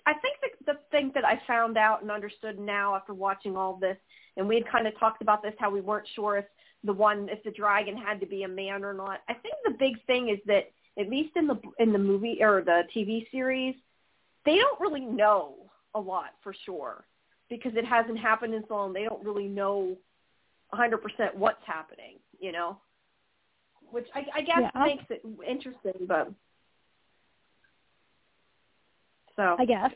I 0.06 0.14
think 0.14 0.38
the, 0.42 0.74
the 0.74 0.80
thing 0.92 1.12
that 1.16 1.26
I 1.26 1.42
found 1.48 1.78
out 1.78 2.02
and 2.02 2.12
understood 2.12 2.60
now 2.60 2.96
after 2.96 3.14
watching 3.14 3.56
all 3.56 3.76
this, 3.76 3.98
and 4.38 4.48
we 4.48 4.56
had 4.56 4.68
kind 4.70 4.88
of 4.88 4.98
talked 5.00 5.22
about 5.22 5.42
this 5.42 5.54
how 5.60 5.70
we 5.70 5.82
weren't 5.82 6.08
sure 6.16 6.38
if 6.38 6.46
the 6.84 6.94
one 6.94 7.30
if 7.30 7.42
the 7.44 7.52
dragon 7.52 7.98
had 7.98 8.20
to 8.20 8.26
be 8.26 8.44
a 8.44 8.48
man 8.48 8.84
or 8.84 8.94
not. 8.94 9.22
I 9.30 9.34
think 9.34 9.56
the 9.64 9.76
big 9.80 10.04
thing 10.06 10.30
is 10.30 10.40
that 10.48 10.72
at 11.00 11.10
least 11.10 11.36
in 11.36 11.48
the 11.48 11.60
in 11.80 11.94
the 11.94 12.00
movie 12.00 12.38
or 12.42 12.62
the 12.62 12.84
TV 12.96 13.30
series, 13.32 13.76
they 14.46 14.56
don't 14.58 14.80
really 14.80 15.06
know 15.06 15.56
a 15.96 16.00
lot 16.00 16.32
for 16.44 16.54
sure 16.66 17.06
because 17.50 17.74
it 17.76 17.86
hasn't 17.86 18.18
happened 18.18 18.54
in 18.54 18.64
so 18.68 18.76
long. 18.76 18.94
They 18.94 19.04
don't 19.04 19.24
really 19.24 19.48
know 19.48 19.96
100% 20.74 21.36
what's 21.36 21.62
happening, 21.66 22.16
you 22.40 22.52
know, 22.52 22.78
which 23.92 24.08
I, 24.16 24.26
I 24.36 24.42
guess 24.42 24.62
Yeah. 24.74 24.84
makes 24.84 25.04
it 25.10 25.22
interesting. 25.48 26.08
But 26.08 26.32
so, 29.36 29.56
I 29.60 29.66
guess. 29.66 29.92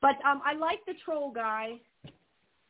but 0.00 0.16
um, 0.24 0.42
I 0.44 0.54
like 0.54 0.80
the 0.86 0.94
troll 1.04 1.30
guy, 1.30 1.74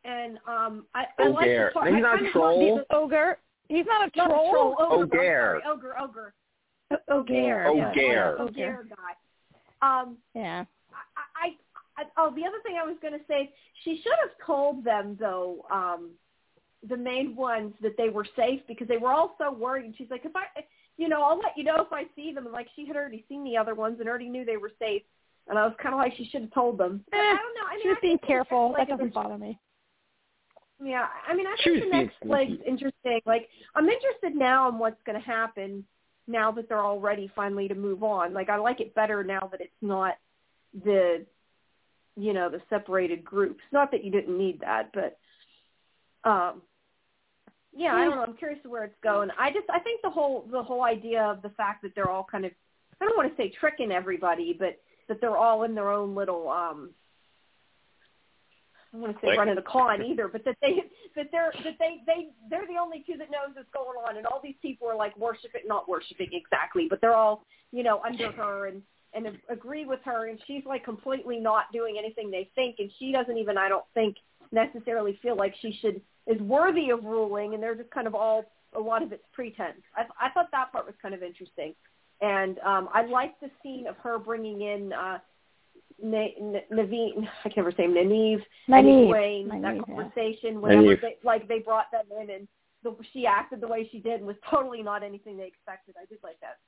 and 0.04 0.38
um, 0.46 0.86
I, 0.94 1.04
I 1.18 1.28
like 1.28 1.46
the 1.46 1.70
part. 1.72 1.92
He's 1.92 2.02
not 2.02 2.16
kinda 2.18 2.32
troll. 2.32 2.78
thought 2.88 2.96
Ogre. 2.96 3.38
He's 3.68 3.86
not 3.86 4.06
a 4.06 4.10
the- 4.14 4.16
Not 4.18 4.30
a 4.30 4.34
troll. 4.34 4.74
troll. 4.76 4.76
Ogre. 5.00 5.60
I'm 5.64 5.70
Ogre. 5.72 5.94
ogre. 6.00 6.34
Ogre. 7.08 7.66
Ogre. 7.66 7.66
Ogre. 7.68 8.36
Ogre 8.40 8.86
guy. 8.90 9.12
Um, 9.82 10.16
Yeah. 10.34 10.64
I, 11.16 11.46
I, 11.46 12.02
I 12.02 12.04
oh 12.18 12.30
the 12.34 12.42
other 12.46 12.58
thing 12.62 12.76
I 12.80 12.86
was 12.86 12.96
going 13.02 13.14
to 13.14 13.24
say, 13.26 13.52
she 13.84 14.00
should 14.02 14.12
have 14.22 14.46
told 14.46 14.84
them 14.84 15.16
though, 15.18 15.64
um, 15.70 16.10
the 16.88 16.96
main 16.96 17.34
ones 17.34 17.72
that 17.82 17.96
they 17.96 18.10
were 18.10 18.26
safe 18.36 18.60
because 18.68 18.86
they 18.88 18.98
were 18.98 19.12
all 19.12 19.34
so 19.38 19.50
worried. 19.50 19.86
And 19.86 19.94
she's 19.96 20.10
like, 20.10 20.24
if 20.26 20.32
I, 20.36 20.44
you 20.96 21.08
know, 21.08 21.22
I'll 21.22 21.38
let 21.38 21.56
you 21.56 21.64
know 21.64 21.76
if 21.80 21.92
I 21.92 22.04
see 22.16 22.32
them. 22.32 22.44
And 22.44 22.52
like 22.52 22.68
she 22.76 22.86
had 22.86 22.96
already 22.96 23.24
seen 23.28 23.44
the 23.44 23.56
other 23.56 23.74
ones 23.74 23.96
and 24.00 24.08
already 24.08 24.28
knew 24.28 24.44
they 24.44 24.56
were 24.56 24.72
safe. 24.78 25.02
And 25.48 25.58
I 25.58 25.64
was 25.66 25.74
kind 25.82 25.94
of 25.94 25.98
like, 25.98 26.14
she 26.16 26.24
should 26.30 26.42
have 26.42 26.54
told 26.54 26.78
them. 26.78 27.04
Eh, 27.12 27.16
I 27.16 27.36
don't 27.36 27.54
know. 27.54 27.66
I 27.70 27.74
mean, 27.74 27.82
She 27.82 27.88
was 27.88 27.98
I 27.98 28.06
being 28.06 28.18
careful. 28.26 28.68
next 28.70 28.78
leg 28.78 28.88
That 28.88 28.96
doesn't 28.96 29.14
bother 29.14 29.36
me. 29.38 29.58
yeah, 30.82 31.06
I 31.28 31.34
mean, 31.34 31.46
I 31.46 31.54
She 31.58 31.70
think 31.70 31.84
the 31.84 31.90
next 31.90 32.16
leg's 32.24 32.62
interesting. 32.66 33.20
Like, 33.26 33.48
I'm 33.74 33.88
interested 33.88 34.34
now 34.34 34.68
in 34.70 34.78
what's 34.78 35.02
going 35.04 35.20
to 35.20 35.26
happen 35.26 35.84
now 36.26 36.50
that 36.52 36.68
they're 36.68 36.80
all 36.80 36.98
ready 36.98 37.30
finally 37.36 37.68
to 37.68 37.74
move 37.74 38.02
on. 38.02 38.32
Like, 38.32 38.48
I 38.48 38.56
like 38.56 38.80
it 38.80 38.94
better 38.94 39.22
now 39.22 39.46
that 39.50 39.60
it's 39.60 39.72
not 39.82 40.14
the, 40.84 41.26
you 42.16 42.32
know, 42.32 42.48
the 42.48 42.62
separated 42.70 43.22
groups. 43.22 43.62
Not 43.70 43.90
that 43.90 44.02
you 44.02 44.10
didn't 44.10 44.38
need 44.38 44.60
that, 44.60 44.92
but, 44.94 45.18
um, 46.28 46.62
yeah, 47.76 47.94
I 47.94 48.04
don't 48.04 48.16
know. 48.16 48.22
I'm 48.22 48.36
curious 48.36 48.62
to 48.62 48.68
where 48.68 48.84
it's 48.84 48.94
going. 49.02 49.30
I 49.38 49.50
just, 49.50 49.68
I 49.70 49.80
think 49.80 50.00
the 50.02 50.10
whole, 50.10 50.46
the 50.50 50.62
whole 50.62 50.82
idea 50.82 51.22
of 51.22 51.42
the 51.42 51.50
fact 51.50 51.82
that 51.82 51.92
they're 51.94 52.10
all 52.10 52.26
kind 52.30 52.44
of, 52.44 52.52
I 53.00 53.04
don't 53.04 53.16
want 53.16 53.34
to 53.34 53.42
say 53.42 53.52
tricking 53.58 53.90
everybody, 53.90 54.56
but 54.58 54.80
that 55.08 55.20
they're 55.20 55.36
all 55.36 55.64
in 55.64 55.74
their 55.74 55.90
own 55.90 56.14
little, 56.14 56.48
um, 56.48 56.90
I 58.94 58.96
don't 58.96 59.02
want 59.02 59.20
to 59.20 59.26
say 59.26 59.36
running 59.36 59.58
a 59.58 59.62
con 59.62 60.02
either, 60.02 60.28
but 60.28 60.44
that 60.44 60.56
they 60.62 60.84
that 61.16 61.26
they're 61.32 61.52
that 61.64 61.74
they 61.80 62.02
they 62.06 62.28
they're 62.48 62.66
the 62.68 62.78
only 62.80 63.02
two 63.04 63.18
that 63.18 63.28
knows 63.28 63.54
what's 63.54 63.68
going 63.74 63.98
on, 64.08 64.18
and 64.18 64.26
all 64.26 64.40
these 64.40 64.54
people 64.62 64.88
are 64.88 64.94
like 64.94 65.16
worshiping, 65.18 65.62
not 65.66 65.88
worshiping 65.88 66.28
exactly, 66.32 66.86
but 66.88 67.00
they're 67.00 67.16
all 67.16 67.44
you 67.72 67.82
know 67.82 68.00
under 68.06 68.30
her 68.30 68.66
and 68.66 68.82
and 69.12 69.36
agree 69.48 69.84
with 69.84 69.98
her, 70.04 70.28
and 70.28 70.38
she's 70.46 70.62
like 70.64 70.84
completely 70.84 71.40
not 71.40 71.72
doing 71.72 71.96
anything 71.98 72.30
they 72.30 72.48
think, 72.54 72.76
and 72.78 72.88
she 73.00 73.10
doesn't 73.10 73.36
even 73.36 73.58
I 73.58 73.68
don't 73.68 73.84
think 73.94 74.16
necessarily 74.54 75.18
feel 75.20 75.36
like 75.36 75.54
she 75.60 75.76
should 75.80 76.00
is 76.26 76.40
worthy 76.40 76.88
of 76.90 77.04
ruling, 77.04 77.52
and 77.54 77.62
they're 77.62 77.74
just 77.74 77.90
kind 77.90 78.06
of 78.06 78.14
all 78.14 78.44
a 78.74 78.80
lot 78.80 79.02
of 79.02 79.12
it's 79.12 79.22
pretense. 79.32 79.82
I 79.96 80.02
I 80.20 80.30
thought 80.30 80.50
that 80.52 80.72
part 80.72 80.86
was 80.86 80.94
kind 81.02 81.14
of 81.14 81.22
interesting, 81.22 81.74
and 82.20 82.58
um 82.60 82.88
I 82.94 83.04
liked 83.04 83.40
the 83.40 83.50
scene 83.62 83.86
of 83.86 83.96
her 83.98 84.18
bringing 84.18 84.62
in. 84.62 84.92
uh 84.92 85.18
Na- 86.02 86.34
N- 86.40 86.60
Naveen, 86.72 87.28
I 87.44 87.48
can't 87.48 87.58
ever 87.58 87.70
say 87.70 87.84
him, 87.84 87.94
Naive, 87.94 88.40
and 88.66 88.84
Nynaeve. 88.84 89.08
Egwene, 89.08 89.48
that 89.48 89.54
Nynaeve, 89.54 89.76
yeah. 89.88 89.94
conversation 89.94 90.60
whenever 90.60 90.96
Nynaeve. 90.96 91.00
they 91.00 91.16
like 91.22 91.46
they 91.46 91.60
brought 91.60 91.88
them 91.92 92.06
in 92.20 92.30
and 92.30 92.48
the, 92.82 92.96
she 93.12 93.26
acted 93.26 93.60
the 93.60 93.68
way 93.68 93.88
she 93.92 94.00
did 94.00 94.14
and 94.14 94.26
was 94.26 94.34
totally 94.50 94.82
not 94.82 95.04
anything 95.04 95.36
they 95.36 95.46
expected. 95.46 95.94
I 95.96 96.04
did 96.06 96.18
like 96.24 96.38
that. 96.40 96.58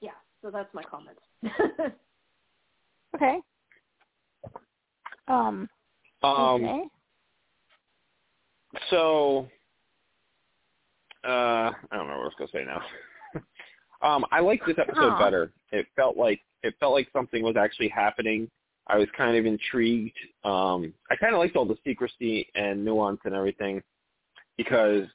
Yeah, 0.00 0.18
so 0.42 0.50
that's 0.50 0.72
my 0.74 0.82
comments. 0.82 1.20
Okay. 3.14 3.38
Um. 5.28 5.68
Um, 6.22 6.64
okay. 6.64 6.84
so 8.90 9.48
uh, 11.24 11.28
I 11.28 11.72
don't 11.92 12.08
know 12.08 12.14
what 12.14 12.22
I 12.22 12.24
was 12.24 12.32
gonna 12.38 12.50
say 12.52 12.64
now. 12.64 12.82
um, 14.08 14.24
I 14.32 14.40
liked 14.40 14.66
this 14.66 14.78
episode 14.78 15.12
Aw. 15.12 15.18
better. 15.18 15.52
It 15.70 15.86
felt 15.96 16.16
like 16.16 16.40
it 16.62 16.74
felt 16.80 16.92
like 16.92 17.08
something 17.12 17.42
was 17.42 17.56
actually 17.56 17.88
happening. 17.88 18.48
I 18.88 18.98
was 18.98 19.08
kind 19.16 19.36
of 19.36 19.46
intrigued. 19.46 20.16
Um, 20.44 20.92
I 21.10 21.16
kind 21.16 21.34
of 21.34 21.38
liked 21.38 21.56
all 21.56 21.64
the 21.64 21.78
secrecy 21.84 22.48
and 22.54 22.84
nuance 22.84 23.20
and 23.24 23.34
everything 23.34 23.82
because 24.56 25.06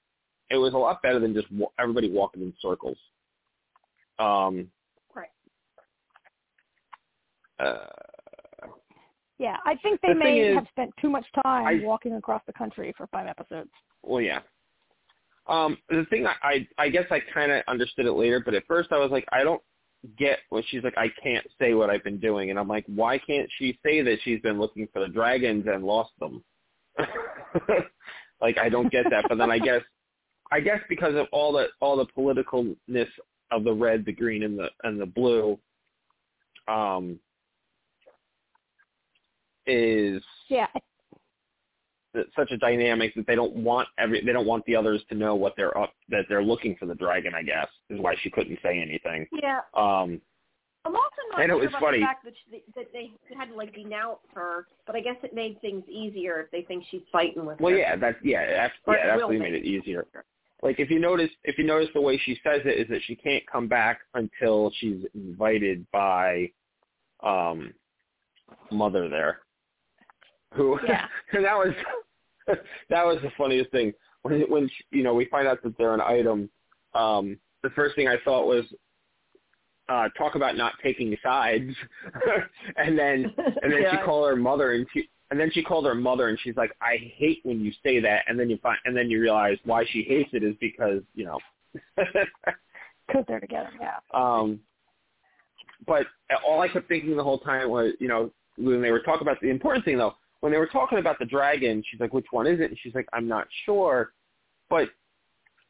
it 0.49 0.57
was 0.57 0.73
a 0.73 0.77
lot 0.77 1.01
better 1.01 1.19
than 1.19 1.33
just 1.33 1.51
wa- 1.51 1.67
everybody 1.77 2.09
walking 2.09 2.41
in 2.41 2.53
circles. 2.61 2.97
Um, 4.19 4.69
right. 5.13 5.27
uh, 7.59 7.96
Yeah, 9.39 9.57
I 9.65 9.75
think 9.75 10.01
they 10.01 10.09
The 10.13 10.19
may 10.19 10.39
is, 10.39 10.55
have 10.55 10.67
spent 10.71 10.91
too 10.99 11.09
much 11.09 11.25
time 11.43 11.67
I- 11.67 11.85
walking 11.85 12.13
across 12.13 12.41
the 12.47 12.53
country 12.53 12.93
for 12.97 13.07
five 13.07 13.27
episodes. 13.27 13.69
Well, 14.03 14.21
yeah. 14.21 14.39
Um, 15.47 15.77
the 15.89 16.05
thing 16.09 16.27
I, 16.27 16.35
I, 16.43 16.67
I 16.77 16.89
guess 16.89 17.05
I 17.09 17.21
kind 17.33 17.51
of 17.51 17.63
understood 17.67 18.05
it 18.05 18.11
later, 18.11 18.41
but 18.43 18.53
at 18.53 18.65
first 18.67 18.91
I 18.91 18.97
was 18.97 19.11
like, 19.11 19.25
I 19.31 19.43
don't 19.43 19.61
get 20.17 20.39
what 20.49 20.63
she's 20.67 20.83
like. 20.83 20.97
I 20.97 21.07
can't 21.23 21.45
say 21.59 21.73
what 21.73 21.89
I've 21.89 22.03
been 22.03 22.19
doing, 22.19 22.49
and 22.49 22.59
I'm 22.59 22.67
like, 22.67 22.85
why 22.87 23.17
can't 23.17 23.49
she 23.57 23.79
say 23.83 24.01
that 24.01 24.17
she's 24.23 24.41
been 24.41 24.59
looking 24.59 24.87
for 24.91 24.99
the 24.99 25.07
dragons 25.07 25.65
and 25.67 25.83
lost 25.83 26.11
them? 26.19 26.43
like 28.41 28.57
I 28.57 28.69
don't 28.69 28.91
get 28.91 29.05
that. 29.09 29.25
But 29.29 29.37
then 29.37 29.51
I 29.51 29.59
guess, 29.59 29.81
I 30.51 30.59
guess 30.59 30.79
because 30.89 31.15
of 31.15 31.27
all 31.31 31.53
the 31.53 31.67
all 31.79 31.95
the 31.95 32.05
politicalness 32.17 33.07
of 33.51 33.63
the 33.63 33.73
red, 33.73 34.05
the 34.05 34.11
green, 34.13 34.43
and 34.43 34.57
the 34.59 34.69
and 34.83 34.99
the 34.99 35.05
blue, 35.05 35.57
um, 36.67 37.19
is 39.67 40.23
Yeah. 40.49 40.67
such 42.35 42.51
a 42.51 42.57
dynamic 42.57 43.13
that 43.15 43.27
they 43.27 43.35
don't 43.35 43.53
want 43.53 43.87
every 43.99 44.21
they 44.21 44.31
don't 44.31 44.47
want 44.47 44.65
the 44.65 44.75
others 44.75 45.03
to 45.09 45.15
know 45.15 45.35
what 45.35 45.55
they're 45.55 45.77
up 45.77 45.93
that 46.09 46.25
they're 46.27 46.43
looking 46.43 46.75
for 46.77 46.87
the 46.87 46.95
dragon. 46.95 47.33
I 47.35 47.43
guess 47.43 47.67
is 47.89 47.99
why 47.99 48.15
she 48.21 48.29
couldn't 48.31 48.59
say 48.63 48.79
anything. 48.79 49.27
Yeah. 49.31 49.59
Um, 49.75 50.19
I'm 50.85 50.95
also 50.95 51.21
not 51.31 51.41
And 51.41 51.51
it 51.51 51.55
sure 51.55 51.59
was 51.59 51.69
about 51.69 51.81
funny. 51.81 51.99
the 51.99 52.05
fact 52.05 52.23
that, 52.23 52.33
she, 52.49 52.63
that 52.75 52.85
they 52.93 53.11
had 53.37 53.49
to 53.49 53.55
like 53.55 53.75
denounce 53.75 54.19
her, 54.33 54.67
but 54.85 54.95
I 54.95 55.01
guess 55.01 55.17
it 55.21 55.33
made 55.33 55.59
things 55.59 55.83
easier 55.89 56.39
if 56.39 56.49
they 56.51 56.61
think 56.61 56.85
she's 56.89 57.01
fighting 57.11 57.45
with 57.45 57.59
well, 57.59 57.73
her. 57.73 57.77
yeah, 57.77 57.95
that's 57.97 58.17
yeah, 58.23 58.45
that's, 58.47 58.73
yeah, 58.87 58.93
it 58.93 59.09
absolutely 59.09 59.39
made 59.39 59.53
it 59.53 59.63
it 59.63 59.65
easier. 59.65 60.05
Like 60.63 60.79
if 60.79 60.89
you 60.89 60.99
notice, 60.99 61.29
if 61.43 61.57
you 61.57 61.65
notice 61.65 61.89
the 61.93 62.01
way 62.01 62.17
she 62.23 62.39
says 62.43 62.61
it 62.65 62.79
is 62.79 62.87
that 62.87 63.01
she 63.05 63.15
can't 63.15 63.43
come 63.51 63.67
back 63.67 63.99
until 64.13 64.71
she's 64.79 65.03
invited 65.13 65.85
by, 65.91 66.49
um, 67.21 67.73
mother 68.71 69.09
there, 69.09 69.39
who 70.53 70.79
Yeah. 70.87 71.05
and 71.33 71.45
that 71.45 71.55
was 71.55 71.73
that 72.89 73.05
was 73.05 73.19
the 73.21 73.31
funniest 73.37 73.71
thing 73.71 73.93
when 74.21 74.41
when 74.49 74.69
you 74.91 75.03
know 75.03 75.13
we 75.13 75.25
find 75.25 75.47
out 75.47 75.61
that 75.63 75.77
they're 75.77 75.93
an 75.93 76.01
item. 76.01 76.49
Um, 76.93 77.37
the 77.63 77.69
first 77.71 77.95
thing 77.95 78.07
I 78.07 78.17
thought 78.23 78.47
was 78.47 78.65
uh, 79.89 80.09
talk 80.17 80.35
about 80.35 80.57
not 80.57 80.73
taking 80.83 81.15
sides, 81.23 81.73
and 82.77 82.97
then 82.97 83.33
and 83.61 83.71
then 83.71 83.83
she 83.91 83.97
called 84.05 84.29
her 84.29 84.35
mother 84.35 84.73
and 84.73 84.85
she 84.93 85.09
and 85.29 85.39
then 85.39 85.51
she 85.51 85.61
called 85.61 85.85
her 85.85 85.95
mother 85.95 86.29
and 86.29 86.39
she's 86.41 86.55
like, 86.55 86.71
I 86.81 86.97
hate 87.15 87.41
when 87.43 87.59
you 87.59 87.71
say 87.83 87.99
that, 87.99 88.23
and 88.27 88.39
then 88.39 88.49
you 88.49 88.57
find 88.57 88.77
and 88.85 88.95
then 88.95 89.09
you 89.09 89.21
realize 89.21 89.57
why 89.65 89.85
she 89.91 90.03
hates 90.03 90.29
it 90.33 90.43
is 90.43 90.55
because 90.59 91.01
you 91.13 91.25
know. 91.25 91.39
Because 91.95 93.23
they're 93.27 93.39
together. 93.39 93.69
Yeah. 93.79 93.97
um, 94.13 94.59
but 95.85 96.07
all 96.45 96.61
I 96.61 96.67
kept 96.67 96.87
thinking 96.87 97.15
the 97.15 97.23
whole 97.23 97.39
time 97.39 97.69
was, 97.69 97.93
you 97.99 98.07
know, 98.07 98.31
when 98.57 98.81
they 98.81 98.91
were 98.91 98.99
talking 99.01 99.21
about 99.21 99.39
the 99.41 99.49
important 99.49 99.85
thing 99.85 99.97
though, 99.97 100.15
when 100.41 100.51
they 100.51 100.57
were 100.57 100.67
talking 100.67 100.99
about 100.99 101.19
the 101.19 101.25
dragon, 101.25 101.83
she's 101.89 101.99
like, 101.99 102.13
which 102.13 102.27
one 102.31 102.47
is 102.47 102.59
it? 102.59 102.69
And 102.69 102.77
she's 102.81 102.93
like, 102.93 103.07
I'm 103.13 103.27
not 103.27 103.47
sure. 103.65 104.13
But 104.69 104.89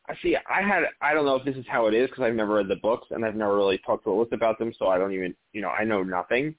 I 0.09 0.15
see, 0.21 0.35
I 0.35 0.61
had, 0.61 0.83
I 1.01 1.13
don't 1.13 1.25
know 1.25 1.35
if 1.35 1.45
this 1.45 1.55
is 1.55 1.65
how 1.67 1.87
it 1.87 1.93
is 1.93 2.09
because 2.09 2.23
I've 2.23 2.35
never 2.35 2.55
read 2.55 2.67
the 2.67 2.77
books 2.77 3.07
and 3.11 3.25
I've 3.25 3.35
never 3.35 3.55
really 3.55 3.77
talked 3.79 4.05
to 4.05 4.09
Alyssa 4.09 4.33
about 4.33 4.57
them, 4.59 4.73
so 4.77 4.87
I 4.87 4.97
don't 4.97 5.13
even, 5.13 5.35
you 5.53 5.61
know, 5.61 5.69
I 5.69 5.83
know 5.83 6.03
nothing. 6.03 6.55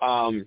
Um, 0.00 0.46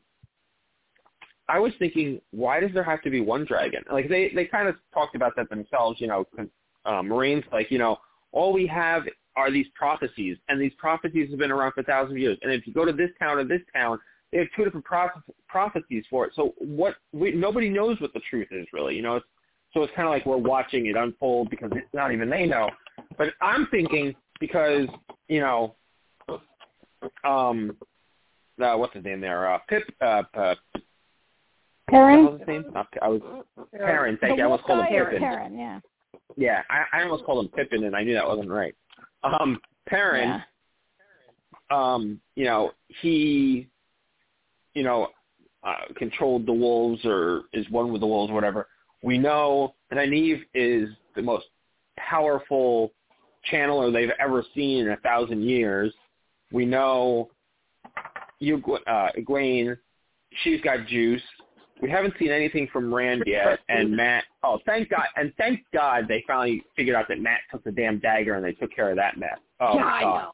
I 1.49 1.59
was 1.59 1.73
thinking, 1.77 2.21
why 2.31 2.59
does 2.59 2.71
there 2.73 2.83
have 2.83 3.01
to 3.03 3.09
be 3.09 3.21
one 3.21 3.45
dragon? 3.45 3.83
Like 3.91 4.07
they, 4.07 4.31
they 4.33 4.45
kind 4.45 4.67
of 4.67 4.75
talked 4.93 5.15
about 5.15 5.35
that 5.35 5.49
themselves, 5.49 5.99
you 5.99 6.07
know, 6.07 6.25
uh, 6.85 7.01
Moiraine's, 7.01 7.45
like, 7.51 7.69
you 7.71 7.79
know, 7.79 7.97
all 8.31 8.53
we 8.53 8.67
have 8.67 9.03
are 9.35 9.51
these 9.51 9.67
prophecies, 9.73 10.37
and 10.47 10.61
these 10.61 10.73
prophecies 10.77 11.29
have 11.29 11.39
been 11.39 11.51
around 11.51 11.71
for 11.73 11.83
thousands 11.83 12.13
of 12.13 12.17
years. 12.17 12.37
And 12.41 12.51
if 12.51 12.67
you 12.67 12.73
go 12.73 12.85
to 12.85 12.93
this 12.93 13.09
town 13.19 13.37
or 13.37 13.43
this 13.43 13.61
town, 13.73 13.99
they 14.33 14.39
have 14.39 14.47
two 14.55 14.63
different 14.65 14.85
proph- 14.85 15.21
prophecies 15.47 16.03
for 16.09 16.25
it. 16.25 16.33
So 16.35 16.53
what? 16.57 16.95
We, 17.13 17.31
nobody 17.31 17.69
knows 17.69 18.01
what 18.01 18.13
the 18.13 18.21
truth 18.29 18.47
is, 18.51 18.65
really. 18.73 18.95
You 18.95 19.03
know, 19.03 19.17
it's, 19.17 19.25
so 19.73 19.83
it's 19.83 19.93
kind 19.95 20.07
of 20.07 20.11
like 20.11 20.25
we're 20.25 20.37
watching 20.37 20.87
it 20.87 20.95
unfold 20.95 21.49
because 21.49 21.69
it's 21.73 21.93
not 21.93 22.11
even 22.11 22.29
they 22.29 22.45
know. 22.45 22.69
But 23.17 23.29
I'm 23.41 23.67
thinking 23.71 24.15
because 24.39 24.87
you 25.27 25.39
know, 25.39 25.75
um, 27.23 27.77
uh, 28.61 28.75
what's 28.75 28.93
his 28.93 29.03
name 29.03 29.21
there? 29.21 29.53
Uh, 29.53 29.59
Pip. 29.69 29.83
Uh, 30.01 30.23
uh, 30.33 30.55
Perrin. 31.89 32.39
his 32.39 32.47
name? 32.47 32.65
Not, 32.73 32.87
I 33.01 33.07
was 33.07 33.21
Perrin. 33.71 34.17
Thank 34.19 34.33
the 34.33 34.37
you. 34.37 34.41
I 34.43 34.45
almost 34.45 34.63
called 34.63 34.85
him 34.85 35.05
Pippin. 35.05 35.19
Perrin, 35.19 35.57
yeah. 35.57 35.79
Yeah, 36.35 36.61
I, 36.69 36.97
I 36.97 37.03
almost 37.03 37.25
called 37.25 37.45
him 37.45 37.51
Pippin, 37.51 37.83
and 37.83 37.95
I 37.95 38.03
knew 38.03 38.13
that 38.13 38.25
wasn't 38.27 38.49
right. 38.49 38.73
Um, 39.23 39.59
Perrin, 39.87 40.29
Yeah. 40.29 40.41
um, 41.69 42.19
you 42.35 42.45
know, 42.45 42.71
he, 42.87 43.67
you 44.73 44.83
know, 44.83 45.09
uh, 45.63 45.93
controlled 45.95 46.45
the 46.45 46.53
wolves 46.53 47.03
or 47.05 47.43
is 47.53 47.69
one 47.69 47.91
with 47.91 48.01
the 48.01 48.07
wolves, 48.07 48.31
or 48.31 48.33
whatever. 48.33 48.67
We 49.01 49.17
know 49.17 49.75
that 49.89 49.97
Nynaeve 49.97 50.43
is 50.53 50.89
the 51.15 51.21
most 51.21 51.45
powerful 51.97 52.91
channeler 53.51 53.91
they've 53.91 54.09
ever 54.19 54.43
seen 54.55 54.85
in 54.85 54.91
a 54.91 54.97
thousand 54.97 55.43
years. 55.43 55.93
We 56.51 56.65
know 56.65 57.29
you, 58.39 58.61
uh, 58.87 59.09
Egwene, 59.17 59.77
she's 60.43 60.61
got 60.61 60.87
juice. 60.87 61.21
We 61.81 61.89
haven't 61.89 62.13
seen 62.17 62.31
anything 62.31 62.69
from 62.71 62.93
Rand 62.93 63.23
yet, 63.25 63.59
and 63.67 63.95
Mat. 63.95 64.23
Oh, 64.43 64.59
thank 64.65 64.89
God! 64.89 65.05
And 65.17 65.33
thank 65.37 65.61
God 65.73 66.05
they 66.07 66.23
finally 66.25 66.63
figured 66.77 66.95
out 66.95 67.07
that 67.09 67.19
Mat 67.19 67.39
took 67.51 67.63
the 67.63 67.71
damn 67.71 67.99
dagger 67.99 68.35
and 68.35 68.45
they 68.45 68.53
took 68.53 68.73
care 68.73 68.89
of 68.89 68.95
that 68.95 69.17
mess. 69.17 69.37
Oh 69.59 69.75
yeah, 69.75 69.85
I 69.85 70.01
God! 70.01 70.31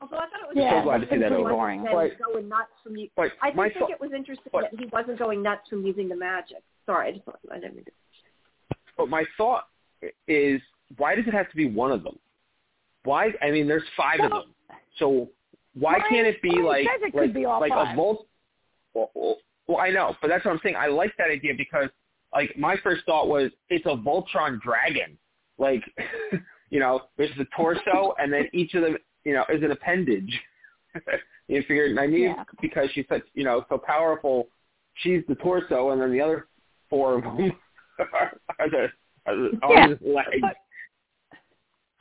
Know. 0.00 0.06
Although 0.06 0.16
I 0.16 0.20
thought 0.30 0.40
it 0.42 0.48
was 0.48 0.56
Yeah, 0.56 0.80
so 0.80 0.84
glad 0.84 0.98
to 0.98 1.06
see 1.06 1.16
that 1.18 1.28
pretty 1.28 1.34
over. 1.36 1.50
boring. 1.50 1.82
Then 1.84 1.94
But- 1.94 2.18
going 2.18 2.48
nuts 2.48 2.70
from 2.82 2.96
you. 2.96 3.08
But 3.16 3.32
I 3.42 3.50
think 3.52 3.74
thought- 3.74 3.90
it 3.90 4.00
was 4.00 4.12
interesting 4.12 4.50
but- 4.52 4.70
that 4.70 4.78
he 4.80 4.86
wasn't 4.86 5.18
going 5.18 5.42
nuts 5.42 5.68
from 5.68 5.84
using 5.84 6.08
the 6.08 6.16
magic. 6.16 6.62
Sorry, 6.86 7.08
I 7.08 7.12
just 7.12 7.28
I 7.50 7.54
didn't 7.58 7.76
mean 7.76 7.84
to. 7.84 7.92
But 8.96 9.08
my 9.08 9.24
thought 9.36 9.68
is, 10.26 10.60
why 10.96 11.14
does 11.14 11.26
it 11.26 11.34
have 11.34 11.48
to 11.50 11.56
be 11.56 11.66
one 11.66 11.92
of 11.92 12.02
them? 12.02 12.18
Why? 13.04 13.32
I 13.42 13.50
mean, 13.50 13.66
there's 13.66 13.88
five 13.96 14.20
of 14.20 14.30
them. 14.30 14.54
So 14.96 15.30
why 15.74 15.92
Mine- 15.98 16.08
can't 16.08 16.26
it 16.26 16.42
be 16.42 16.50
mine 16.50 16.64
like 16.64 16.86
it 16.86 17.14
like 17.14 17.32
be 17.32 17.46
like 17.46 17.70
five. 17.72 17.92
a 17.94 17.96
Volt? 17.96 18.26
Well, 18.92 19.10
well, 19.14 19.38
well, 19.68 19.78
I 19.78 19.90
know, 19.90 20.16
but 20.20 20.28
that's 20.28 20.44
what 20.44 20.50
I'm 20.52 20.58
saying. 20.62 20.76
I 20.76 20.86
like 20.88 21.16
that 21.16 21.30
idea 21.30 21.54
because 21.54 21.88
like 22.34 22.56
my 22.58 22.76
first 22.78 23.04
thought 23.06 23.28
was 23.28 23.52
it's 23.68 23.86
a 23.86 23.90
Voltron 23.96 24.60
dragon. 24.60 25.16
Like, 25.58 25.82
you 26.70 26.80
know, 26.80 27.02
there's 27.16 27.34
the 27.36 27.46
torso, 27.56 28.14
and 28.18 28.32
then 28.32 28.48
each 28.52 28.74
of 28.74 28.82
them, 28.82 28.96
you 29.24 29.32
know, 29.34 29.44
is 29.52 29.62
an 29.62 29.70
appendage. 29.72 30.38
you 31.48 31.62
figured 31.68 31.96
Nynaeve 31.96 32.34
Yeah. 32.36 32.44
because 32.60 32.88
she's 32.92 33.06
such, 33.08 33.22
you 33.34 33.44
know, 33.44 33.64
so 33.68 33.78
powerful. 33.78 34.48
She's 34.94 35.22
the 35.28 35.34
torso, 35.36 35.90
and 35.90 36.00
then 36.00 36.10
the 36.12 36.20
other 36.20 36.48
four 36.88 37.14
of 37.18 37.22
them 37.24 37.52
are, 37.98 38.32
are 38.58 38.70
the 38.70 38.86
are 39.26 39.36
the 39.36 39.50
Yeah, 39.68 39.80
arms 39.80 39.98
legs. 40.02 40.28
but- 40.40 40.56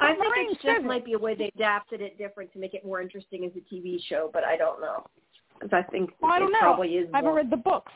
I 0.01 0.13
think 0.13 0.19
Lorraine 0.23 0.49
it 0.51 0.53
just 0.53 0.61
says 0.61 0.83
might 0.85 1.03
be 1.03 1.11
a 1.13 1.19
way 1.19 1.35
they 1.35 1.51
adapted 1.55 1.99
it 1.99 2.17
different 2.17 2.53
to 2.53 2.59
make 2.59 2.73
it 2.73 2.85
more 2.85 3.01
interesting 3.01 3.43
as 3.43 3.51
a 3.57 3.73
TV 3.75 3.99
show, 4.07 4.29
but 4.31 4.45
I 4.45 4.55
don't 4.55 4.79
know. 4.79 5.05
Because 5.59 5.73
I 5.73 5.91
think 5.91 6.11
Well, 6.21 6.31
I 6.31 6.39
don't 6.39 6.47
it 6.49 6.53
know. 6.53 6.59
probably 6.61 6.95
is. 6.95 7.09
I 7.13 7.17
haven't 7.17 7.31
more- 7.31 7.35
read 7.37 7.49
the 7.49 7.57
books. 7.57 7.91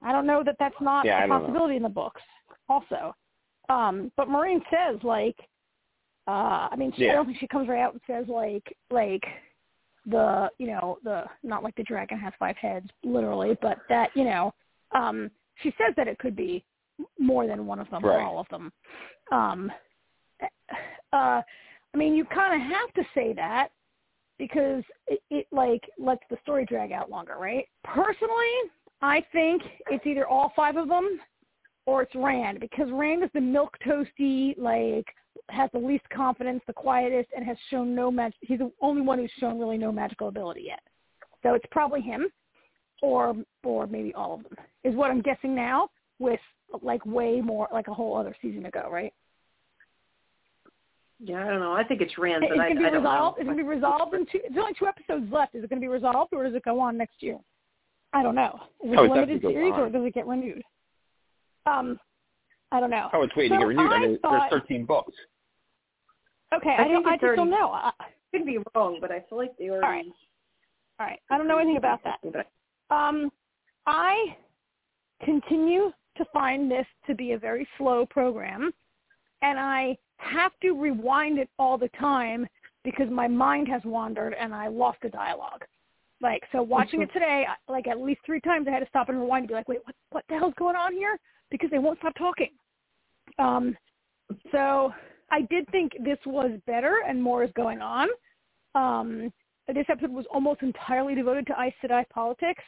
I 0.00 0.12
don't 0.12 0.26
know 0.26 0.44
that 0.44 0.54
that's 0.60 0.80
not 0.80 1.04
Yeah, 1.04 1.16
I 1.18 1.24
a 1.24 1.26
don't 1.26 1.30
know. 1.30 1.38
possibility 1.46 1.74
in 1.76 1.82
the 1.82 1.88
books. 1.88 2.22
Also, 2.68 3.16
um, 3.68 4.12
but 4.16 4.28
Moiraine 4.28 4.62
says 4.70 5.02
like, 5.02 5.36
uh, 6.26 6.68
I 6.70 6.76
mean, 6.76 6.92
she, 6.96 7.10
I 7.10 7.12
don't 7.14 7.26
think 7.26 7.38
she 7.38 7.48
comes 7.48 7.68
right 7.68 7.80
out 7.80 7.92
and 7.92 8.00
says 8.06 8.26
like, 8.28 8.76
like 8.90 9.22
the 10.06 10.50
you 10.58 10.66
know 10.66 10.98
the 11.02 11.24
not 11.42 11.62
like 11.62 11.74
the 11.76 11.82
dragon 11.82 12.18
has 12.18 12.32
five 12.38 12.56
heads 12.56 12.88
literally, 13.02 13.56
but 13.60 13.78
that 13.88 14.10
you 14.14 14.24
know, 14.24 14.52
um, 14.94 15.30
she 15.62 15.70
says 15.70 15.94
that 15.96 16.08
it 16.08 16.18
could 16.18 16.36
be 16.36 16.64
more 17.18 17.46
than 17.46 17.66
one 17.66 17.78
of 17.78 17.90
them 17.90 18.04
Right. 18.04 18.16
or 18.16 18.22
all 18.22 18.38
of 18.38 18.46
them. 18.50 18.72
Um, 19.32 19.72
uh, 21.12 21.42
I 21.42 21.96
mean, 21.96 22.14
you 22.14 22.24
kind 22.24 22.54
of 22.60 22.68
have 22.68 22.92
to 22.94 23.02
say 23.14 23.32
that 23.34 23.68
because 24.38 24.82
it, 25.06 25.20
it 25.30 25.46
like 25.52 25.82
lets 25.98 26.22
the 26.30 26.36
story 26.42 26.64
drag 26.64 26.92
out 26.92 27.10
longer, 27.10 27.36
right? 27.38 27.66
Personally, 27.84 28.70
I 29.02 29.24
think 29.32 29.62
it's 29.90 30.06
either 30.06 30.26
all 30.26 30.52
five 30.56 30.76
of 30.76 30.88
them 30.88 31.20
or 31.86 32.02
it's 32.02 32.14
Rand 32.14 32.60
because 32.60 32.88
Rand 32.90 33.22
is 33.22 33.30
the 33.34 33.40
milk 33.40 33.76
toasty, 33.86 34.56
like 34.58 35.06
has 35.50 35.70
the 35.72 35.78
least 35.78 36.08
confidence, 36.10 36.62
the 36.66 36.72
quietest, 36.72 37.28
and 37.36 37.44
has 37.44 37.56
shown 37.70 37.94
no 37.94 38.10
magic. 38.10 38.38
He's 38.40 38.58
the 38.58 38.72
only 38.80 39.02
one 39.02 39.18
who's 39.18 39.30
shown 39.38 39.58
really 39.58 39.78
no 39.78 39.92
magical 39.92 40.28
ability 40.28 40.62
yet. 40.66 40.80
So 41.42 41.54
it's 41.54 41.66
probably 41.70 42.00
him, 42.00 42.26
or 43.02 43.34
or 43.62 43.86
maybe 43.86 44.14
all 44.14 44.34
of 44.34 44.42
them 44.44 44.52
is 44.84 44.94
what 44.94 45.10
I'm 45.10 45.20
guessing 45.20 45.54
now. 45.54 45.88
With 46.18 46.40
like 46.82 47.04
way 47.04 47.40
more, 47.40 47.68
like 47.72 47.88
a 47.88 47.94
whole 47.94 48.16
other 48.16 48.34
season 48.40 48.62
to 48.62 48.70
go, 48.70 48.88
right? 48.90 49.12
Yeah, 51.20 51.44
I 51.44 51.50
don't 51.50 51.60
know. 51.60 51.72
I 51.72 51.84
think 51.84 52.00
it's 52.00 52.16
Rand, 52.18 52.44
It's 52.44 52.52
I, 52.52 52.68
gonna 52.68 52.80
be 52.80 52.86
I 52.86 52.90
resolved. 52.90 53.38
It's 53.38 53.46
gonna 53.46 53.56
be 53.56 53.62
resolved 53.68 54.14
in 54.14 54.26
two. 54.26 54.40
There's 54.48 54.58
only 54.62 54.74
two 54.78 54.86
episodes 54.86 55.30
left. 55.32 55.54
Is 55.54 55.64
it 55.64 55.70
gonna 55.70 55.80
be 55.80 55.88
resolved, 55.88 56.32
or 56.32 56.44
does 56.44 56.54
it 56.54 56.64
go 56.64 56.80
on 56.80 56.96
next 56.96 57.22
year? 57.22 57.38
I 58.12 58.22
don't 58.22 58.34
know. 58.34 58.60
Is 58.84 58.92
it 58.92 58.96
Oh, 58.98 59.02
a 59.02 59.04
it 59.04 59.10
limited 59.10 59.34
definitely 59.34 59.38
goes 59.40 59.52
series, 59.52 59.74
or 59.74 59.90
does 59.90 60.06
it 60.06 60.14
get 60.14 60.26
renewed? 60.26 60.62
Um, 61.66 61.98
I 62.72 62.80
don't 62.80 62.90
know. 62.90 63.08
Oh, 63.12 63.22
it's 63.22 63.34
waiting 63.36 63.52
to 63.52 63.58
get 63.58 63.66
renewed. 63.66 63.90
I 63.92 63.94
I 63.96 63.98
mean, 64.00 64.18
thought- 64.18 64.50
there's 64.50 64.62
13 64.62 64.84
books. 64.84 65.12
Okay, 66.56 66.74
I 66.78 66.84
I, 66.84 66.88
don't. 66.88 67.06
I 67.06 67.16
just 67.16 67.36
don't 67.36 67.50
know. 67.50 67.70
I, 67.72 67.92
could 68.32 68.46
be 68.46 68.58
wrong, 68.74 68.98
but 69.00 69.10
I 69.12 69.20
feel 69.28 69.38
like 69.38 69.56
they 69.58 69.70
already. 69.70 69.84
All 69.84 69.90
right. 69.90 70.06
all 71.00 71.06
right, 71.06 71.20
I 71.30 71.38
don't 71.38 71.46
know 71.48 71.58
anything 71.58 71.76
about 71.76 72.00
that. 72.04 72.18
But 72.22 72.48
Um, 72.94 73.30
I 73.86 74.36
continue 75.24 75.92
to 76.16 76.24
find 76.32 76.70
this 76.70 76.86
to 77.06 77.14
be 77.14 77.32
a 77.32 77.38
very 77.38 77.66
slow 77.78 78.06
program, 78.06 78.72
and 79.42 79.58
I 79.58 79.96
have 80.18 80.52
to 80.62 80.72
rewind 80.72 81.38
it 81.38 81.48
all 81.58 81.78
the 81.78 81.90
time 82.00 82.46
because 82.82 83.08
my 83.10 83.26
mind 83.26 83.68
has 83.68 83.82
wandered 83.84 84.34
and 84.34 84.54
I 84.54 84.68
lost 84.68 84.98
the 85.02 85.08
dialogue. 85.08 85.64
Like 86.20 86.42
so, 86.52 86.62
watching 86.62 87.02
it 87.02 87.12
today, 87.12 87.46
I- 87.48 87.72
like 87.72 87.86
at 87.86 88.00
least 88.00 88.20
three 88.24 88.40
times, 88.40 88.66
I 88.68 88.72
had 88.72 88.80
to 88.80 88.88
stop 88.88 89.08
and 89.08 89.18
rewind 89.20 89.42
and 89.42 89.48
be 89.48 89.54
like, 89.54 89.68
"Wait, 89.68 89.80
what? 89.84 89.94
What 90.10 90.24
the 90.28 90.38
hell's 90.38 90.54
going 90.54 90.76
on 90.76 90.92
here?" 90.92 91.18
Because 91.50 91.70
they 91.70 91.78
won't 91.78 91.98
stop 91.98 92.14
talking. 92.16 92.50
Um, 93.38 93.76
so 94.52 94.92
I 95.34 95.42
did 95.50 95.68
think 95.70 95.92
this 96.04 96.18
was 96.24 96.52
better 96.64 97.02
and 97.08 97.20
more 97.20 97.42
is 97.42 97.50
going 97.56 97.80
on. 97.80 98.08
Um, 98.76 99.32
this 99.66 99.86
episode 99.88 100.12
was 100.12 100.26
almost 100.32 100.62
entirely 100.62 101.16
devoted 101.16 101.46
to 101.48 101.60
Aes 101.60 101.72
Sedai 101.82 102.08
politics, 102.08 102.62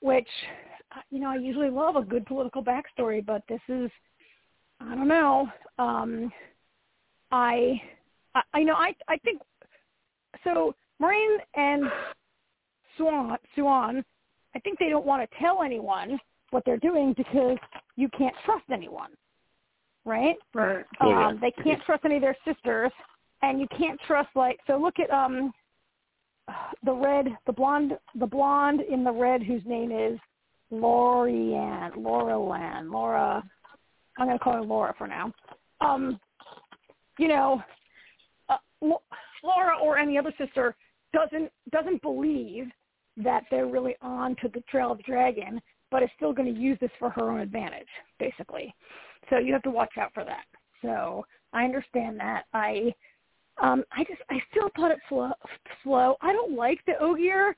which 0.00 0.28
you 1.10 1.18
know, 1.18 1.30
I 1.30 1.36
usually 1.36 1.70
love 1.70 1.96
a 1.96 2.02
good 2.02 2.26
political 2.26 2.62
backstory, 2.62 3.24
but 3.24 3.42
this 3.48 3.60
is, 3.68 3.90
I 4.80 4.94
don't 4.94 5.08
know. 5.08 5.48
Um, 5.78 6.32
I, 7.32 7.80
I, 8.34 8.42
I 8.54 8.62
know, 8.62 8.74
I, 8.74 8.94
I 9.08 9.16
think, 9.18 9.42
so 10.44 10.74
Moiraine 11.02 11.38
and 11.54 11.84
Siuan, 12.98 13.36
Siuan, 13.56 14.04
I 14.54 14.58
think 14.60 14.78
they 14.78 14.90
don't 14.90 15.06
want 15.06 15.28
to 15.28 15.38
tell 15.38 15.62
anyone 15.62 16.18
what 16.50 16.64
they're 16.64 16.78
doing 16.78 17.14
because 17.16 17.58
you 17.96 18.08
can't 18.16 18.34
trust 18.44 18.64
anyone, 18.72 19.10
right? 20.04 20.36
Right. 20.54 20.84
Um, 21.00 21.38
they 21.40 21.52
can't 21.62 21.82
trust 21.84 22.04
any 22.04 22.16
of 22.16 22.22
their 22.22 22.36
sisters, 22.44 22.92
and 23.42 23.60
you 23.60 23.66
can't 23.76 24.00
trust 24.06 24.28
like 24.34 24.58
so. 24.66 24.76
Look 24.76 24.98
at 24.98 25.10
um, 25.10 25.52
the 26.84 26.92
red, 26.92 27.26
the 27.46 27.52
blonde, 27.52 27.92
the 28.18 28.26
blonde 28.26 28.80
in 28.80 29.04
the 29.04 29.12
red 29.12 29.42
whose 29.42 29.62
name 29.66 29.92
is 29.92 30.18
Lorianne, 30.72 31.96
Laura 31.96 32.38
Lan, 32.38 32.90
Laura. 32.90 33.42
I'm 34.18 34.26
gonna 34.26 34.38
call 34.38 34.54
her 34.54 34.62
Laura 34.62 34.94
for 34.96 35.06
now. 35.06 35.32
Um, 35.80 36.18
you 37.18 37.28
know, 37.28 37.62
uh, 38.48 38.56
Laura 38.80 39.78
or 39.82 39.98
any 39.98 40.18
other 40.18 40.32
sister 40.38 40.74
doesn't 41.12 41.50
doesn't 41.72 42.02
believe 42.02 42.66
that 43.16 43.44
they're 43.50 43.66
really 43.66 43.96
on 44.00 44.36
to 44.36 44.48
the 44.48 44.60
trail 44.70 44.92
of 44.92 44.98
the 44.98 45.04
dragon, 45.04 45.60
but 45.90 46.02
is 46.02 46.08
still 46.16 46.32
going 46.32 46.52
to 46.52 46.58
use 46.60 46.78
this 46.80 46.90
for 46.98 47.10
her 47.10 47.30
own 47.30 47.40
advantage, 47.40 47.88
basically. 48.18 48.74
So 49.28 49.38
you 49.38 49.52
have 49.52 49.62
to 49.62 49.70
watch 49.70 49.92
out 49.98 50.12
for 50.14 50.24
that. 50.24 50.44
So 50.82 51.24
I 51.52 51.64
understand 51.64 52.18
that. 52.20 52.44
I 52.54 52.92
um 53.62 53.84
I 53.92 54.04
just 54.04 54.20
I 54.30 54.40
still 54.50 54.70
thought 54.76 54.90
it 54.90 54.98
slow 55.08 55.32
slow. 55.82 56.16
I 56.20 56.32
don't 56.32 56.56
like 56.56 56.80
the 56.86 56.98
Ogier 57.00 57.56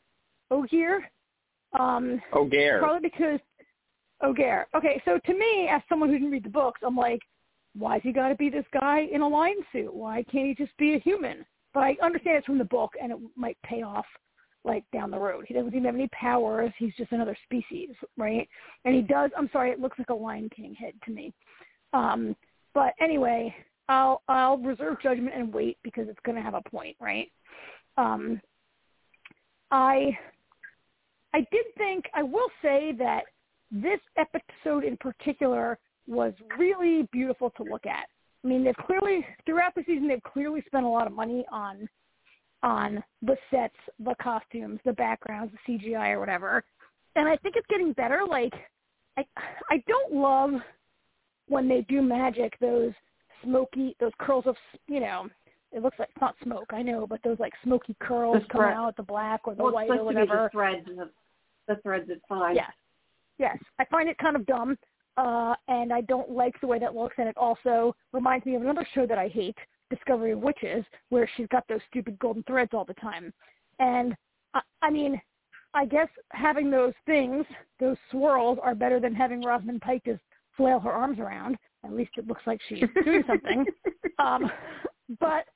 Ogier. 0.51 1.09
Um 1.79 2.21
Ogier. 2.33 2.79
Probably 2.81 3.09
because 3.09 3.41
Ogier. 4.23 4.67
Okay, 4.75 5.03
so 5.05 5.19
to 5.25 5.35
me, 5.35 5.69
as 5.71 5.83
someone 5.89 6.09
who 6.09 6.17
didn't 6.17 6.31
read 6.31 6.45
the 6.45 6.51
books, 6.51 6.81
I'm 6.85 6.97
like, 6.97 7.21
why's 7.77 8.03
he 8.03 8.13
got 8.13 8.29
to 8.29 8.35
be 8.35 8.51
this 8.51 8.67
guy 8.73 9.09
in 9.13 9.21
a 9.21 9.29
lion 9.29 9.57
suit? 9.73 9.93
Why 9.93 10.25
can't 10.31 10.47
he 10.47 10.55
just 10.55 10.77
be 10.79 10.95
a 10.95 11.01
human? 11.01 11.45
But 11.75 11.81
I 11.81 11.97
understand 12.03 12.37
it's 12.39 12.47
from 12.47 12.59
the 12.59 12.65
book, 12.65 12.93
and 13.03 13.13
it 13.13 13.19
might 13.35 13.57
pay 13.65 13.83
off 13.83 14.05
like 14.65 14.85
down 14.93 15.11
the 15.11 15.19
road. 15.19 15.45
He 15.47 15.55
doesn't 15.55 15.71
even 15.71 15.85
have 15.85 15.95
any 15.95 16.09
powers. 16.09 16.73
He's 16.79 16.95
just 16.97 17.13
another 17.13 17.37
species, 17.45 17.91
right? 18.17 18.49
And 18.85 18.95
he 18.95 19.03
does. 19.03 19.31
I'm 19.37 19.51
sorry, 19.53 19.71
it 19.71 19.81
looks 19.81 19.99
like 19.99 20.11
a 20.11 20.15
Lion 20.15 20.49
King 20.55 20.75
head 20.75 20.95
to 21.05 21.11
me. 21.11 21.33
Um, 21.93 22.37
but 22.75 22.95
anyway, 23.01 23.55
I'll 23.89 24.23
I'll 24.29 24.59
reserve 24.59 25.03
judgment 25.03 25.35
and 25.37 25.53
wait 25.53 25.79
because 25.83 26.09
it's 26.09 26.21
going 26.25 26.37
to 26.37 26.43
have 26.43 26.55
a 26.55 26.69
point, 26.69 26.97
right? 27.01 27.31
Um, 27.97 28.41
I 29.71 30.17
I 31.35 31.41
did 31.51 31.67
think 31.77 32.05
I 32.15 32.23
will 32.23 32.49
say 32.63 32.93
that 32.99 33.23
this 33.71 34.01
episode 34.17 34.85
in 34.85 34.97
particular 34.99 35.79
was 36.07 36.35
really 36.59 37.09
beautiful 37.13 37.51
to 37.51 37.63
look 37.65 37.87
at. 37.87 38.07
I 38.45 38.49
mean, 38.49 38.65
they've 38.65 38.75
clearly 38.87 39.25
throughout 39.47 39.75
the 39.75 39.83
season 39.87 40.09
they've 40.09 40.23
clearly 40.23 40.63
spent 40.67 40.85
a 40.85 40.89
lot 40.89 41.07
of 41.07 41.13
money 41.13 41.45
on 41.51 41.89
on 42.63 43.03
the 43.23 43.37
sets, 43.51 43.75
the 43.99 44.15
costumes, 44.23 44.79
the 44.85 44.93
backgrounds, 44.93 45.53
the 45.67 45.79
CGI 45.79 46.11
or 46.11 46.21
whatever. 46.21 46.65
And 47.17 47.29
I 47.29 47.37
think 47.37 47.57
it's 47.57 47.67
getting 47.69 47.93
better. 47.93 48.23
Like 48.29 48.53
I 49.17 49.25
I 49.71 49.83
don't 49.87 50.15
love 50.15 50.51
when 51.49 51.69
they 51.69 51.83
do 51.89 52.01
magic 52.03 52.55
those 52.61 52.93
smoky 53.45 53.97
those 54.01 54.13
curls 54.19 54.45
of 54.47 54.55
you 54.87 55.01
know 55.01 55.29
it 55.73 55.83
looks 55.83 55.99
like 55.99 56.09
it's 56.11 56.21
not 56.21 56.37
smoke 56.45 56.67
I 56.71 56.83
know 56.83 57.07
but 57.07 57.21
those 57.25 57.39
like 57.41 57.53
smoky 57.65 57.97
curls 58.01 58.37
The 58.43 58.53
come 58.53 58.61
thread- 58.63 58.75
out 58.77 58.97
the 58.97 59.03
black 59.03 59.41
or 59.45 59.55
the 59.55 59.63
well, 59.65 59.73
white 59.73 59.91
it's 59.91 60.01
or 60.01 60.09
be 60.09 60.15
the 60.15 60.21
whatever. 60.21 60.49
threads. 60.53 60.87
The, 60.87 61.11
the 61.69 61.77
threads 61.83 62.09
at 62.11 62.19
fine. 62.29 62.55
Yes. 62.55 62.71
Yes. 63.39 63.59
I 63.79 63.85
find 63.87 64.09
it 64.09 64.17
kind 64.19 64.37
of 64.37 64.47
dumb. 64.47 64.79
Uh, 65.19 65.55
and 65.69 65.93
I 65.93 66.01
don't 66.03 66.31
like 66.31 66.59
the 66.63 66.67
way 66.67 66.79
that 66.79 66.95
looks, 66.95 67.17
and 67.19 67.29
it 67.29 67.37
also 67.37 67.95
reminds 68.15 68.47
me 68.47 68.55
of 68.55 68.63
another 68.63 68.87
show 68.95 69.07
that 69.07 69.19
I 69.19 69.29
hate, 69.29 69.57
Discovery 69.93 70.33
of 70.33 70.41
Witches, 70.41 70.85
where 71.11 71.29
she's 71.37 71.47
got 71.49 71.65
those 71.69 71.81
stupid 71.89 72.19
golden 72.19 72.43
threads 72.45 72.71
all 72.73 72.85
the 72.85 72.95
time. 72.95 73.33
And 73.79 74.15
I, 74.55 74.61
I 74.81 74.91
mean, 74.91 75.21
I 75.75 75.85
guess 75.85 76.09
having 76.31 76.71
those 76.71 76.95
things, 77.07 77.45
those 77.81 77.97
swirls, 78.11 78.59
are 78.63 78.75
better 78.75 79.01
than 79.01 79.15
having 79.15 79.43
Rosamund 79.43 79.81
Pike 79.81 80.03
just 80.05 80.23
flail 80.57 80.81
her 80.81 80.93
arms 80.93 81.19
around. 81.19 81.57
At 81.85 81.93
least 81.93 82.13
it 82.17 82.27
looks 82.27 82.43
like 82.47 82.61
she's 82.69 82.85
doing 83.05 83.25
something. 83.27 83.65
Um, 84.19 84.53
but 85.19 85.47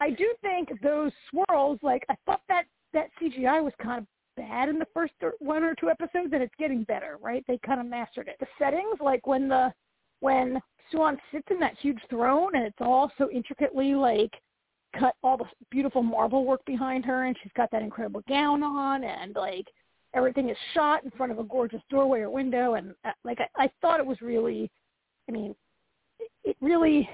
I 0.00 0.10
do 0.10 0.26
think 0.40 0.70
those 0.82 1.12
swirls, 1.30 1.78
like 1.82 2.04
I 2.08 2.16
thought 2.26 2.40
that 2.48 2.64
that 2.94 3.10
CGI 3.20 3.62
was 3.62 3.72
kind 3.80 3.98
of 3.98 4.06
bad 4.36 4.68
in 4.68 4.78
the 4.78 4.86
first 4.94 5.12
one 5.38 5.62
or 5.62 5.74
two 5.74 5.90
episodes, 5.90 6.32
and 6.32 6.42
it's 6.42 6.54
getting 6.58 6.84
better, 6.84 7.16
right? 7.20 7.44
They 7.46 7.58
kind 7.58 7.80
of 7.80 7.86
mastered 7.86 8.26
it. 8.26 8.36
The 8.40 8.46
settings, 8.58 8.96
like 9.00 9.26
when 9.26 9.48
the 9.48 9.72
when 10.20 10.60
Siuan 10.92 11.18
sits 11.32 11.46
in 11.50 11.58
that 11.60 11.76
huge 11.80 11.98
throne, 12.08 12.54
and 12.54 12.64
it's 12.64 12.76
all 12.80 13.10
so 13.18 13.30
intricately 13.30 13.94
like 13.94 14.32
cut 14.98 15.14
all 15.22 15.36
the 15.36 15.44
beautiful 15.70 16.02
marble 16.02 16.44
work 16.44 16.64
behind 16.64 17.04
her, 17.04 17.24
and 17.24 17.36
she's 17.42 17.52
got 17.56 17.70
that 17.70 17.82
incredible 17.82 18.22
gown 18.28 18.62
on, 18.62 19.04
and 19.04 19.34
like 19.34 19.66
everything 20.14 20.48
is 20.48 20.56
shot 20.74 21.04
in 21.04 21.10
front 21.10 21.30
of 21.32 21.38
a 21.38 21.44
gorgeous 21.44 21.82
doorway 21.90 22.20
or 22.20 22.30
window, 22.30 22.74
and 22.74 22.94
uh, 23.04 23.10
like 23.24 23.38
I, 23.40 23.64
I 23.64 23.70
thought 23.80 24.00
it 24.00 24.06
was 24.06 24.20
really, 24.20 24.70
I 25.28 25.32
mean, 25.32 25.54
it, 26.18 26.30
it 26.44 26.56
really 26.60 27.08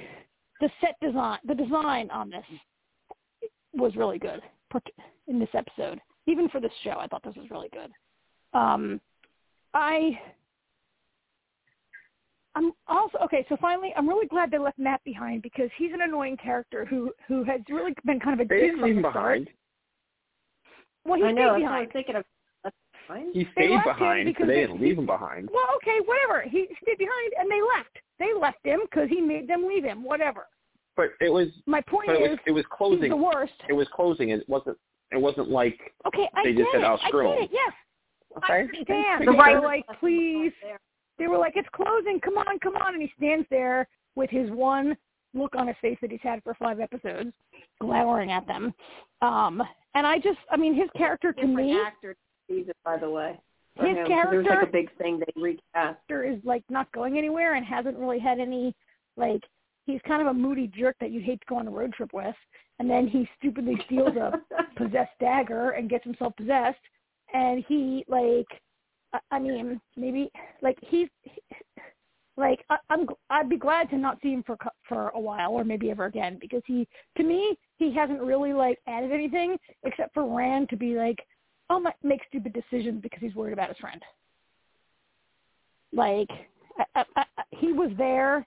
the 0.60 0.70
set 0.80 0.94
design, 1.00 1.38
the 1.44 1.54
design 1.54 2.10
on 2.10 2.30
this 2.30 2.44
was 3.74 3.96
really 3.96 4.18
good 4.18 4.40
in 5.28 5.38
this 5.38 5.48
episode. 5.54 6.00
Even 6.26 6.48
for 6.48 6.60
this 6.60 6.72
show, 6.82 6.96
I 6.98 7.06
thought 7.06 7.22
this 7.24 7.36
was 7.36 7.50
really 7.50 7.68
good. 7.72 7.90
Um, 8.58 9.00
I, 9.74 10.18
I'm 12.56 12.72
also 12.86 13.18
okay. 13.24 13.44
So 13.48 13.56
finally, 13.60 13.92
I'm 13.96 14.08
really 14.08 14.26
glad 14.28 14.50
they 14.50 14.58
left 14.58 14.78
Mat 14.78 15.00
behind 15.04 15.42
because 15.42 15.70
he's 15.76 15.92
an 15.92 16.02
annoying 16.02 16.36
character 16.36 16.84
who 16.84 17.12
who 17.26 17.42
has 17.44 17.60
really 17.68 17.94
been 18.04 18.20
kind 18.20 18.40
of 18.40 18.46
a 18.46 18.48
They 18.48 18.60
dick 18.60 18.70
didn't 18.70 18.82
leave 18.84 18.96
him 18.96 19.02
behind. 19.02 19.48
Well, 21.04 21.18
he 21.18 21.24
I 21.24 21.32
know. 21.32 21.34
stayed 21.34 21.42
That's 21.42 21.50
what 21.50 21.54
I 21.54 21.58
behind. 21.58 21.86
was 21.86 21.92
thinking 21.92 22.16
of. 22.16 22.24
That's 22.62 22.76
fine. 23.08 23.32
He 23.32 23.48
stayed 23.52 23.82
behind, 23.84 24.26
because 24.26 24.44
so 24.44 24.46
they 24.46 24.54
they- 24.54 24.60
didn't 24.66 24.80
leave 24.80 24.98
him 24.98 25.06
behind. 25.06 25.50
Well, 25.52 25.64
okay, 25.76 25.98
whatever. 26.06 26.42
He 26.48 26.66
stayed 26.82 26.98
behind, 26.98 27.32
and 27.38 27.50
they 27.50 27.60
left. 27.76 27.98
They 28.18 28.32
left 28.32 28.64
him 28.64 28.80
because 28.90 29.08
he 29.08 29.20
made 29.20 29.48
them 29.48 29.66
leave 29.66 29.84
him. 29.84 30.02
Whatever. 30.04 30.46
But 30.96 31.10
it 31.20 31.28
was 31.32 31.48
My 31.66 31.80
point 31.80 32.06
but 32.06 32.16
it 32.16 32.22
is, 32.22 32.30
was 32.30 32.38
it 32.46 32.52
was 32.52 32.60
he's 32.64 32.70
the 32.70 32.76
closing. 32.76 33.20
worst. 33.22 33.52
It 33.68 33.72
was 33.72 33.88
closing. 33.92 34.28
It 34.30 34.48
wasn't 34.48 34.78
it 35.10 35.20
wasn't 35.20 35.50
like 35.50 35.78
Okay, 36.06 36.28
I 36.34 36.44
They 36.44 36.52
get 36.52 36.58
just 36.62 36.72
said, 36.72 36.82
it. 36.82 36.86
"Oh, 36.86 36.98
screw 37.08 37.28
I 37.28 37.34
get 37.34 37.38
him." 37.38 37.44
it. 37.44 37.50
Yes, 37.52 37.72
I 38.36 38.38
okay. 38.38 38.60
understand. 38.62 39.20
The 39.28 39.32
They 39.32 39.36
were 39.54 39.60
like, 39.60 39.84
please. 39.98 40.52
They 41.18 41.26
were 41.26 41.38
like, 41.38 41.54
it's 41.56 41.68
closing. 41.74 42.20
Come 42.20 42.36
on, 42.36 42.58
come 42.58 42.76
on. 42.76 42.94
And 42.94 43.02
he 43.02 43.12
stands 43.16 43.46
there 43.50 43.88
with 44.16 44.30
his 44.30 44.50
one 44.50 44.96
look 45.32 45.54
on 45.56 45.66
his 45.66 45.76
face 45.82 45.98
that 46.00 46.10
he's 46.10 46.20
had 46.22 46.42
for 46.42 46.54
five 46.54 46.80
episodes, 46.80 47.32
glowering 47.80 48.30
at 48.30 48.46
them. 48.46 48.72
Um, 49.20 49.62
and 49.94 50.06
I 50.06 50.18
just, 50.18 50.38
I 50.50 50.56
mean, 50.56 50.74
his 50.74 50.88
character 50.96 51.32
to 51.32 51.40
Different 51.40 51.56
me 51.56 51.80
actor 51.80 52.16
sees 52.48 52.68
it, 52.68 52.76
by 52.84 52.96
the 52.98 53.10
way. 53.10 53.38
His 53.76 53.96
him, 53.96 54.06
There 54.06 54.38
was 54.38 54.46
like 54.48 54.68
a 54.68 54.70
big 54.70 54.96
thing 54.98 55.18
they 55.18 55.40
recast. 55.40 55.62
Character 55.74 56.24
is 56.24 56.38
like 56.44 56.62
not 56.68 56.90
going 56.92 57.18
anywhere 57.18 57.54
and 57.54 57.66
hasn't 57.66 57.98
really 57.98 58.20
had 58.20 58.38
any 58.38 58.72
like 59.16 59.42
he's 59.86 60.00
kind 60.06 60.22
of 60.22 60.28
a 60.28 60.34
moody 60.34 60.70
jerk 60.78 60.96
that 61.00 61.10
you'd 61.10 61.24
hate 61.24 61.40
to 61.40 61.46
go 61.48 61.56
on 61.56 61.66
a 61.66 61.70
road 61.70 61.92
trip 61.92 62.12
with. 62.12 62.36
And 62.78 62.88
then 62.88 63.08
he 63.08 63.28
stupidly 63.38 63.80
steals 63.86 64.16
a 64.16 64.40
possessed 64.76 65.18
dagger 65.20 65.70
and 65.70 65.90
gets 65.90 66.04
himself 66.04 66.36
possessed 66.36 66.78
and 67.32 67.64
he 67.66 68.04
like 68.08 68.46
I- 69.30 69.38
mean 69.38 69.80
maybe 69.96 70.30
like 70.62 70.78
he's 70.80 71.08
like 72.36 72.64
I, 72.70 72.76
i'm 72.90 73.06
i'd 73.30 73.48
be 73.48 73.56
glad 73.56 73.90
to 73.90 73.96
not 73.96 74.18
see 74.22 74.32
him 74.32 74.42
for 74.44 74.56
for 74.88 75.10
a 75.10 75.20
while 75.20 75.52
or 75.52 75.64
maybe 75.64 75.90
ever 75.90 76.06
again 76.06 76.38
because 76.40 76.62
he 76.66 76.88
to 77.16 77.22
me 77.22 77.56
he 77.76 77.94
hasn't 77.94 78.20
really 78.20 78.52
like 78.52 78.78
added 78.86 79.12
anything 79.12 79.56
except 79.84 80.14
for 80.14 80.24
rand 80.36 80.68
to 80.70 80.76
be 80.76 80.94
like 80.94 81.18
oh 81.70 81.80
my 81.80 81.92
make 82.02 82.20
stupid 82.28 82.52
decisions 82.52 83.00
because 83.02 83.20
he's 83.20 83.34
worried 83.34 83.52
about 83.52 83.68
his 83.68 83.78
friend. 83.78 84.02
Like 85.92 86.28
I, 86.94 87.04
I, 87.16 87.24
I, 87.38 87.42
he 87.50 87.72
was 87.72 87.90
there. 87.96 88.46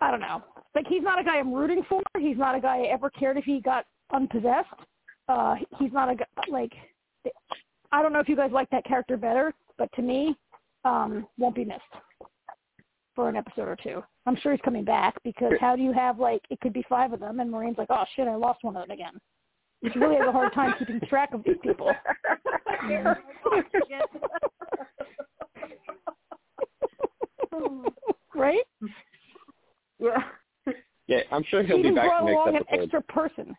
I 0.00 0.10
don't 0.10 0.20
know. 0.20 0.42
Like 0.74 0.86
he's 0.88 1.02
not 1.02 1.18
a 1.20 1.24
guy 1.24 1.38
i'm 1.38 1.52
rooting 1.52 1.82
for. 1.88 2.02
He's 2.18 2.36
not 2.36 2.54
a 2.54 2.60
guy 2.60 2.78
i 2.78 2.86
ever 2.86 3.10
cared 3.10 3.36
if 3.36 3.44
he 3.44 3.60
got 3.60 3.84
unpossessed. 4.12 4.68
Uh 5.28 5.56
he's 5.78 5.92
not 5.92 6.10
a 6.10 6.16
guy 6.16 6.24
like 6.50 6.72
I 7.92 8.02
don't 8.02 8.12
know 8.12 8.20
if 8.20 8.28
you 8.28 8.36
guys 8.36 8.52
like 8.52 8.70
that 8.70 8.84
character 8.84 9.16
better, 9.16 9.52
but 9.78 9.90
to 9.94 10.02
me, 10.02 10.36
um, 10.84 11.26
won't 11.38 11.54
be 11.54 11.64
missed 11.64 11.80
for 13.14 13.28
an 13.28 13.36
episode 13.36 13.68
or 13.68 13.76
two. 13.82 14.02
I'm 14.26 14.36
sure 14.36 14.52
he's 14.52 14.60
coming 14.62 14.84
back 14.84 15.14
because 15.24 15.52
how 15.60 15.76
do 15.76 15.82
you 15.82 15.92
have 15.92 16.18
like 16.18 16.42
it 16.50 16.60
could 16.60 16.72
be 16.72 16.84
five 16.88 17.12
of 17.12 17.20
them 17.20 17.40
and 17.40 17.52
Moiraine's 17.52 17.78
like, 17.78 17.90
oh 17.90 18.04
shit, 18.14 18.28
I 18.28 18.36
lost 18.36 18.62
one 18.62 18.76
of 18.76 18.82
them 18.86 18.92
again. 18.92 19.14
She 19.92 19.98
really 19.98 20.16
has 20.16 20.28
a 20.28 20.32
hard 20.32 20.52
time 20.52 20.74
keeping 20.78 21.00
track 21.08 21.32
of 21.32 21.42
these 21.42 21.56
people. 21.62 21.90
right? 28.34 28.60
yeah. 29.98 30.22
Yeah, 31.06 31.20
I'm 31.32 31.42
sure 31.44 31.62
he'll 31.64 31.78
he 31.78 31.82
be 31.82 31.88
even 31.88 31.96
back 31.96 32.08
brought 32.08 32.24
next 32.24 32.34
along 32.34 32.56
an 32.56 32.62
extra 32.70 33.02
person. 33.02 33.56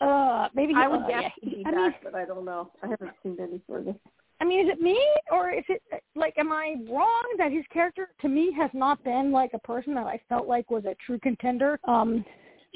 Uh, 0.00 0.48
maybe 0.54 0.72
he, 0.74 0.78
I 0.78 0.88
would 0.88 1.02
uh, 1.02 1.08
guess 1.08 1.22
yeah. 1.22 1.28
he'd 1.40 1.56
be 1.56 1.64
I 1.66 1.70
back, 1.70 1.76
mean, 1.76 1.92
but 2.02 2.14
I 2.14 2.24
don't 2.24 2.44
know. 2.44 2.70
I 2.82 2.88
haven't 2.88 3.12
seen 3.22 3.36
any 3.40 3.60
further. 3.68 3.94
I 4.40 4.44
mean, 4.44 4.66
is 4.66 4.72
it 4.72 4.80
me 4.80 4.98
or 5.32 5.50
is 5.50 5.64
it 5.68 5.82
like 5.90 6.02
like, 6.14 6.38
am 6.38 6.52
I 6.52 6.74
wrong 6.90 7.24
that 7.38 7.50
his 7.50 7.64
character 7.72 8.10
to 8.20 8.28
me 8.28 8.52
has 8.58 8.70
not 8.74 9.02
been 9.04 9.32
like 9.32 9.52
a 9.54 9.58
person 9.60 9.94
that 9.94 10.06
I 10.06 10.20
felt 10.28 10.46
like 10.46 10.70
was 10.70 10.84
a 10.84 10.94
true 11.06 11.18
contender? 11.20 11.78
Um, 11.84 12.24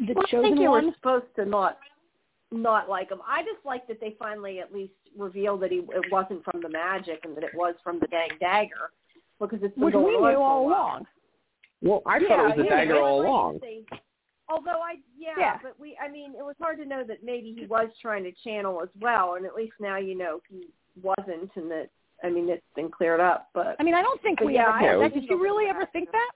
the 0.06 0.14
well, 0.14 0.24
chosen 0.24 0.46
I 0.46 0.48
think 0.48 0.60
you 0.60 0.70
one. 0.70 0.86
were 0.86 0.92
supposed 0.94 1.26
to 1.36 1.44
not 1.44 1.78
not 2.50 2.88
like 2.88 3.10
him. 3.10 3.20
I 3.28 3.42
just 3.42 3.64
like 3.64 3.86
that 3.88 4.00
they 4.00 4.16
finally 4.18 4.60
at 4.60 4.72
least 4.72 4.94
revealed 5.16 5.60
that 5.62 5.70
he 5.70 5.78
it 5.78 6.10
wasn't 6.10 6.42
from 6.44 6.62
the 6.62 6.68
magic 6.68 7.20
and 7.24 7.36
that 7.36 7.44
it 7.44 7.54
was 7.54 7.74
from 7.84 7.98
the 8.00 8.06
dang 8.06 8.30
dagger 8.40 8.90
because 9.38 9.58
it's 9.62 9.74
been 9.74 9.84
which 9.84 9.92
going 9.94 10.06
we 10.06 10.12
knew 10.16 10.40
all 10.40 10.66
along. 10.66 11.06
Well, 11.82 12.02
I 12.06 12.18
yeah, 12.18 12.28
thought 12.28 12.38
it 12.38 12.42
was 12.48 12.56
the 12.56 12.64
yeah, 12.64 12.76
dagger 12.76 13.00
all 13.00 13.06
I 13.06 13.18
like 13.18 13.26
along. 13.28 13.58
they- 13.60 13.84
although 14.50 14.80
I 14.82 14.96
yeah, 15.18 15.34
Yeah. 15.38 15.58
but 15.62 15.78
we 15.78 15.96
I 16.02 16.08
mean 16.08 16.34
it 16.38 16.44
was 16.44 16.56
hard 16.60 16.78
to 16.78 16.84
know 16.84 17.04
that 17.04 17.22
maybe 17.24 17.54
he 17.58 17.66
was 17.66 17.88
trying 18.00 18.24
to 18.24 18.32
channel 18.44 18.80
as 18.82 18.88
well, 19.00 19.34
and 19.34 19.46
at 19.46 19.54
least 19.54 19.74
now 19.80 19.96
you 19.96 20.16
know 20.16 20.40
he 20.48 20.66
wasn't, 21.02 21.50
and 21.56 21.70
that 21.70 21.88
I 22.24 22.30
mean 22.30 22.48
it's 22.48 22.62
been 22.74 22.90
cleared 22.90 23.20
up. 23.20 23.48
But 23.54 23.76
I 23.78 23.82
mean, 23.82 23.94
I 23.94 24.02
don't 24.02 24.20
think 24.22 24.40
we 24.40 24.54
yeah, 24.54 24.68
ever 24.78 25.02
I 25.02 25.08
that. 25.08 25.14
Did 25.14 25.24
you 25.28 25.40
really 25.40 25.68
ever 25.70 25.86
think 25.92 26.10
that? 26.12 26.30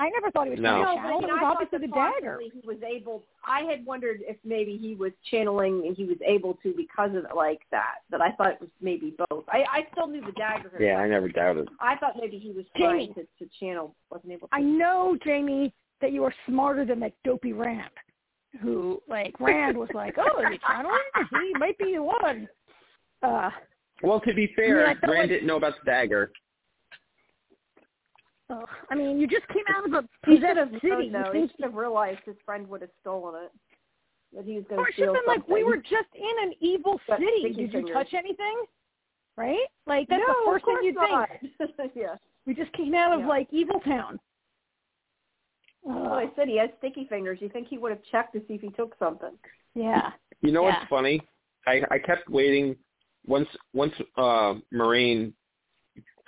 I 0.00 0.10
never 0.10 0.30
thought 0.30 0.44
he 0.44 0.50
was 0.50 0.60
No. 0.60 0.80
trying 0.82 0.84
to 0.84 0.94
no, 0.94 1.02
but 1.02 1.08
I 1.08 1.10
mean, 1.10 1.24
it 1.24 1.26
was 1.26 1.32
I 1.34 1.40
thought 1.40 1.56
obviously 1.60 1.86
the 1.88 1.92
dagger. 1.92 2.38
he 2.40 2.60
was 2.64 2.76
able. 2.86 3.24
I 3.44 3.62
had 3.62 3.84
wondered 3.84 4.20
if 4.22 4.36
maybe 4.44 4.76
he 4.76 4.94
was 4.94 5.10
channeling 5.28 5.86
and 5.88 5.96
he 5.96 6.04
was 6.04 6.18
able 6.24 6.54
to 6.62 6.72
because 6.76 7.10
of 7.16 7.24
like 7.34 7.62
that. 7.72 7.96
But 8.08 8.20
I 8.20 8.30
thought 8.32 8.50
it 8.52 8.60
was 8.60 8.70
maybe 8.80 9.16
both. 9.28 9.44
I 9.48 9.64
I 9.68 9.86
still 9.92 10.06
knew 10.06 10.20
the 10.24 10.30
dagger. 10.32 10.70
had 10.72 10.80
Yeah, 10.80 10.98
I 10.98 11.08
never 11.08 11.28
doubted. 11.28 11.68
I 11.80 11.96
thought 11.96 12.12
maybe 12.20 12.38
he 12.38 12.52
was 12.52 12.64
Jamie. 12.76 13.08
trying 13.12 13.14
to, 13.14 13.22
to 13.44 13.50
channel, 13.58 13.94
wasn't 14.10 14.32
able 14.34 14.46
to. 14.46 14.54
I 14.54 14.60
know, 14.60 15.18
Jamie, 15.24 15.74
that 16.00 16.12
you 16.12 16.24
are 16.24 16.34
smarter 16.46 16.84
than 16.84 17.00
that 17.00 17.12
dopey 17.24 17.52
Rand, 17.52 17.90
who 18.62 19.02
like 19.08 19.38
Rand 19.40 19.76
was 19.76 19.88
like, 19.94 20.14
"Oh, 20.18 20.40
you 20.48 20.58
channeling? 20.66 20.98
He 21.30 21.52
might 21.58 21.76
be 21.78 21.94
the 21.94 22.02
one." 22.02 22.48
Uh, 23.22 23.50
Well, 24.02 24.20
to 24.20 24.32
be 24.34 24.44
I 24.44 24.54
fair, 24.54 24.76
mean, 24.76 24.84
I 25.02 25.06
Rand 25.06 25.18
like- 25.20 25.28
didn't 25.28 25.46
know 25.46 25.56
about 25.56 25.74
the 25.78 25.84
dagger. 25.90 26.30
uh, 28.50 28.64
I 28.90 28.94
mean, 28.94 29.18
you 29.18 29.26
just 29.26 29.46
came 29.48 29.64
out 29.76 29.86
of 29.86 29.92
a 29.92 30.08
he 30.26 30.36
should 30.40 30.56
have 30.56 30.70
city. 30.80 31.10
known, 31.10 31.26
He 31.26 31.32
think 31.32 31.50
should 31.52 31.64
have 31.64 31.74
realized 31.74 32.20
his 32.24 32.36
friend 32.44 32.66
would 32.68 32.80
have 32.80 32.90
stolen 33.00 33.44
it. 33.44 33.52
That 34.34 34.44
he 34.44 34.56
was 34.56 34.64
going 34.68 34.80
Or 34.80 34.84
to 34.84 34.90
it 34.90 34.94
should 34.94 35.02
steal 35.04 35.14
have 35.14 35.24
been 35.24 35.34
like 35.36 35.48
we 35.48 35.64
were 35.64 35.76
just 35.78 36.08
in 36.14 36.48
an 36.48 36.54
evil 36.60 37.00
Got 37.08 37.18
city. 37.18 37.30
sticky 37.40 37.54
Did 37.54 37.58
you 37.60 37.68
fingers. 37.70 37.94
touch 37.94 38.14
anything? 38.14 38.64
Right? 39.36 39.66
Like 39.86 40.08
that's 40.08 40.20
no, 40.26 40.34
the 40.44 40.50
first 40.52 40.64
thing 40.64 40.78
you'd 40.82 40.94
not. 40.96 41.28
think. 41.40 41.92
yeah. 41.94 42.16
We 42.46 42.54
just 42.54 42.72
came 42.72 42.94
out 42.94 43.12
of 43.12 43.20
Yeah. 43.20 43.28
like 43.28 43.48
Evil 43.52 43.80
Town. 43.80 44.18
That's 45.86 45.98
what 45.98 46.12
I 46.18 46.26
said. 46.36 46.48
He 46.48 46.58
has 46.58 46.70
sticky 46.78 47.06
fingers. 47.08 47.38
You 47.40 47.48
think 47.48 47.68
he 47.68 47.78
would 47.78 47.90
have 47.92 48.02
checked 48.10 48.34
to 48.34 48.40
see 48.46 48.54
if 48.54 48.60
he 48.60 48.70
took 48.70 48.94
something? 48.98 49.32
yeah. 49.74 50.10
You 50.40 50.52
know 50.52 50.62
Yeah. 50.66 50.78
what's 50.78 50.88
funny? 50.90 51.20
I 51.66 51.82
I 51.90 51.98
kept 51.98 52.28
waiting. 52.28 52.76
Once 53.26 53.48
once 53.74 53.92
uh 54.16 54.54
Moiraine 54.72 55.32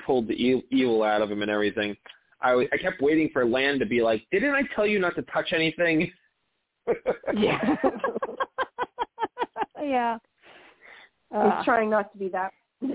pulled 0.05 0.27
the 0.29 0.35
e- 0.35 0.67
evil 0.71 1.03
out 1.03 1.23
of 1.23 1.31
him 1.31 1.43
and 1.43 1.51
everything, 1.51 1.97
I 2.41 2.55
was, 2.55 2.67
I 2.73 2.77
kept 2.79 3.01
waiting 3.03 3.29
for 3.33 3.45
Lan 3.45 3.79
to 3.79 3.87
be 3.87 4.03
like, 4.03 4.27
"Didn't 4.33 4.55
I 4.55 4.63
tell 4.75 4.87
you 4.87 4.99
not 4.99 5.15
to 5.17 5.23
touch 5.23 5.53
anything?" 5.53 6.11
Yeah. 7.35 7.77
yeah. 9.83 10.19
Uh, 11.35 11.57
He's 11.57 11.65
trying 11.65 11.91
not 11.91 12.11
to 12.13 12.19
be 12.19 12.29
that. 12.31 12.53
you 12.81 12.89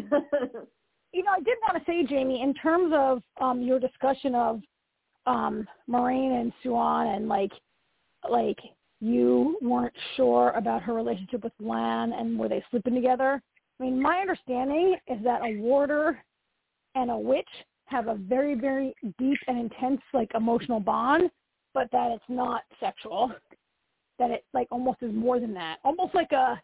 know, 1.24 1.32
I 1.32 1.40
did 1.44 1.58
want 1.62 1.78
to 1.78 1.84
say, 1.86 2.04
Jamie, 2.06 2.42
in 2.42 2.54
terms 2.56 2.92
of 2.94 3.22
um, 3.40 3.62
your 3.62 3.80
discussion 3.80 4.36
of 4.36 4.62
um, 5.26 5.68
Moiraine 5.90 6.40
and 6.42 6.54
Siuan, 6.64 7.16
and 7.16 7.28
like, 7.28 7.52
like 8.30 8.60
you 9.02 9.58
weren't 9.62 9.94
sure 10.16 10.52
about 10.52 10.82
her 10.84 10.94
relationship 10.94 11.44
with 11.44 11.54
Lan, 11.60 12.14
and 12.14 12.38
were 12.40 12.50
they 12.50 12.64
sleeping 12.72 12.96
together? 12.96 13.42
I 13.80 13.84
mean, 13.84 14.02
my 14.02 14.20
understanding 14.20 14.96
is 15.08 15.24
that 15.24 15.42
a 15.44 15.58
warder 15.58 16.24
and 16.96 17.12
a 17.12 17.18
witch 17.18 17.50
have 17.88 18.08
a 18.08 18.16
very, 18.16 18.56
very 18.56 18.96
deep 19.20 19.38
and 19.48 19.60
intense, 19.60 20.02
like, 20.14 20.32
emotional 20.34 20.80
bond, 20.80 21.30
but 21.74 21.92
that 21.92 22.12
it's 22.12 22.24
not 22.30 22.64
sexual. 22.80 23.32
That 24.18 24.32
it 24.32 24.46
like 24.54 24.68
almost 24.72 25.00
is 25.02 25.14
more 25.14 25.42
than 25.42 25.54
that. 25.56 25.80
Almost 25.84 26.16
like 26.16 26.32
a 26.32 26.62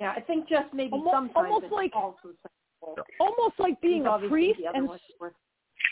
yeah, 0.00 0.12
I 0.16 0.20
think 0.20 0.48
just 0.48 0.72
maybe 0.72 0.92
Almo- 0.92 1.10
sometimes 1.10 1.52
almost 1.52 1.72
like- 1.72 1.94
also 1.94 2.30
sexual. 2.42 3.04
almost 3.20 3.58
like 3.58 3.80
being 3.80 4.06
a 4.06 4.18
priest 4.28 4.60
and 4.72 4.88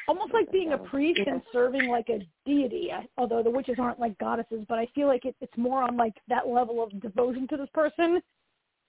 almost 0.08 0.32
like 0.32 0.50
being 0.52 0.72
a 0.72 0.78
priest 0.78 1.20
and 1.26 1.42
serving 1.52 1.88
like 1.88 2.08
a 2.08 2.20
deity. 2.44 2.90
Although 3.16 3.42
the 3.42 3.50
witches 3.50 3.76
aren't 3.78 4.00
like 4.00 4.16
goddesses, 4.18 4.64
but 4.68 4.78
I 4.78 4.86
feel 4.94 5.06
like 5.08 5.24
it, 5.24 5.34
it's 5.40 5.56
more 5.56 5.82
on 5.82 5.96
like 5.96 6.14
that 6.28 6.46
level 6.46 6.82
of 6.82 7.00
devotion 7.00 7.46
to 7.48 7.56
this 7.56 7.68
person, 7.74 8.20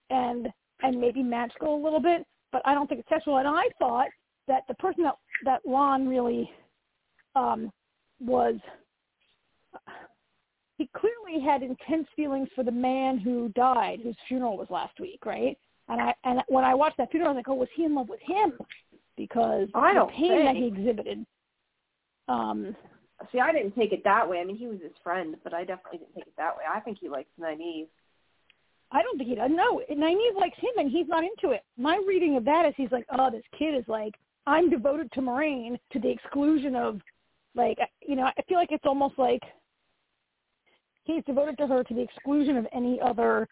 and 0.09 0.47
and 0.81 0.99
maybe 0.99 1.23
magical 1.23 1.75
a 1.75 1.83
little 1.83 1.99
bit. 2.01 2.25
But 2.51 2.61
I 2.65 2.73
don't 2.73 2.87
think 2.87 3.01
it's 3.01 3.09
sexual. 3.09 3.37
And 3.37 3.47
I 3.47 3.63
thought 3.79 4.07
that 4.47 4.63
the 4.67 4.75
person 4.75 5.03
that 5.03 5.15
that 5.45 5.61
Lan 5.65 6.07
really 6.07 6.49
um, 7.35 7.71
was. 8.19 8.55
He 10.77 10.87
clearly 10.95 11.43
had 11.43 11.63
intense 11.63 12.07
feelings 12.15 12.49
for 12.53 12.63
the 12.63 12.71
man 12.71 13.17
who 13.17 13.49
died, 13.55 13.99
whose 14.03 14.15
funeral 14.27 14.57
was 14.57 14.67
last 14.69 14.99
week, 14.99 15.25
right? 15.25 15.57
And 15.89 16.01
I 16.01 16.13
and 16.23 16.41
when 16.47 16.63
I 16.63 16.75
watched 16.75 16.97
that 16.97 17.09
funeral, 17.09 17.31
I 17.31 17.33
was 17.33 17.37
like, 17.39 17.49
oh, 17.49 17.55
was 17.55 17.69
he 17.75 17.85
in 17.85 17.95
love 17.95 18.09
with 18.09 18.19
him? 18.21 18.53
Because 19.17 19.67
I 19.73 19.93
the 19.93 20.05
pain 20.15 20.45
that 20.45 20.55
he 20.55 20.67
exhibited. 20.67 21.25
Um, 22.27 22.75
See, 23.31 23.39
I 23.39 23.51
didn't 23.51 23.71
take 23.71 23.93
it 23.93 24.03
that 24.03 24.29
way. 24.29 24.39
I 24.39 24.43
mean, 24.43 24.57
he 24.57 24.67
was 24.67 24.79
his 24.79 24.91
friend, 25.03 25.35
but 25.43 25.51
I 25.53 25.63
definitely 25.63 25.97
didn't 25.99 26.13
take 26.13 26.27
it 26.27 26.33
that 26.37 26.55
way. 26.55 26.63
I 26.71 26.79
think 26.81 26.99
he 27.01 27.09
likes 27.09 27.29
Nynaeve. 27.41 27.87
I 28.91 29.01
don't 29.01 29.17
think 29.17 29.29
he 29.29 29.35
does. 29.35 29.49
No, 29.51 29.81
Nynaeve 29.91 30.35
likes 30.35 30.57
him, 30.59 30.69
and 30.77 30.91
he's 30.91 31.07
not 31.07 31.23
into 31.23 31.53
it. 31.53 31.63
My 31.77 31.99
reading 32.07 32.37
of 32.37 32.45
that 32.45 32.65
is 32.67 32.75
he's 32.77 32.91
like, 32.91 33.07
oh, 33.17 33.31
this 33.31 33.43
kid 33.57 33.73
is 33.75 33.83
like, 33.87 34.13
I'm 34.45 34.69
devoted 34.69 35.11
to 35.13 35.21
Moiraine 35.21 35.79
to 35.93 35.99
the 35.99 36.09
exclusion 36.09 36.75
of, 36.75 37.01
like, 37.55 37.79
you 38.07 38.15
know, 38.15 38.25
I 38.25 38.41
feel 38.47 38.57
like 38.59 38.71
it's 38.71 38.85
almost 38.85 39.17
like 39.17 39.41
he's 41.03 41.23
devoted 41.25 41.57
to 41.57 41.67
her 41.67 41.83
to 41.83 41.93
the 41.93 42.01
exclusion 42.01 42.55
of 42.55 42.67
any 42.71 43.01
other 43.01 43.47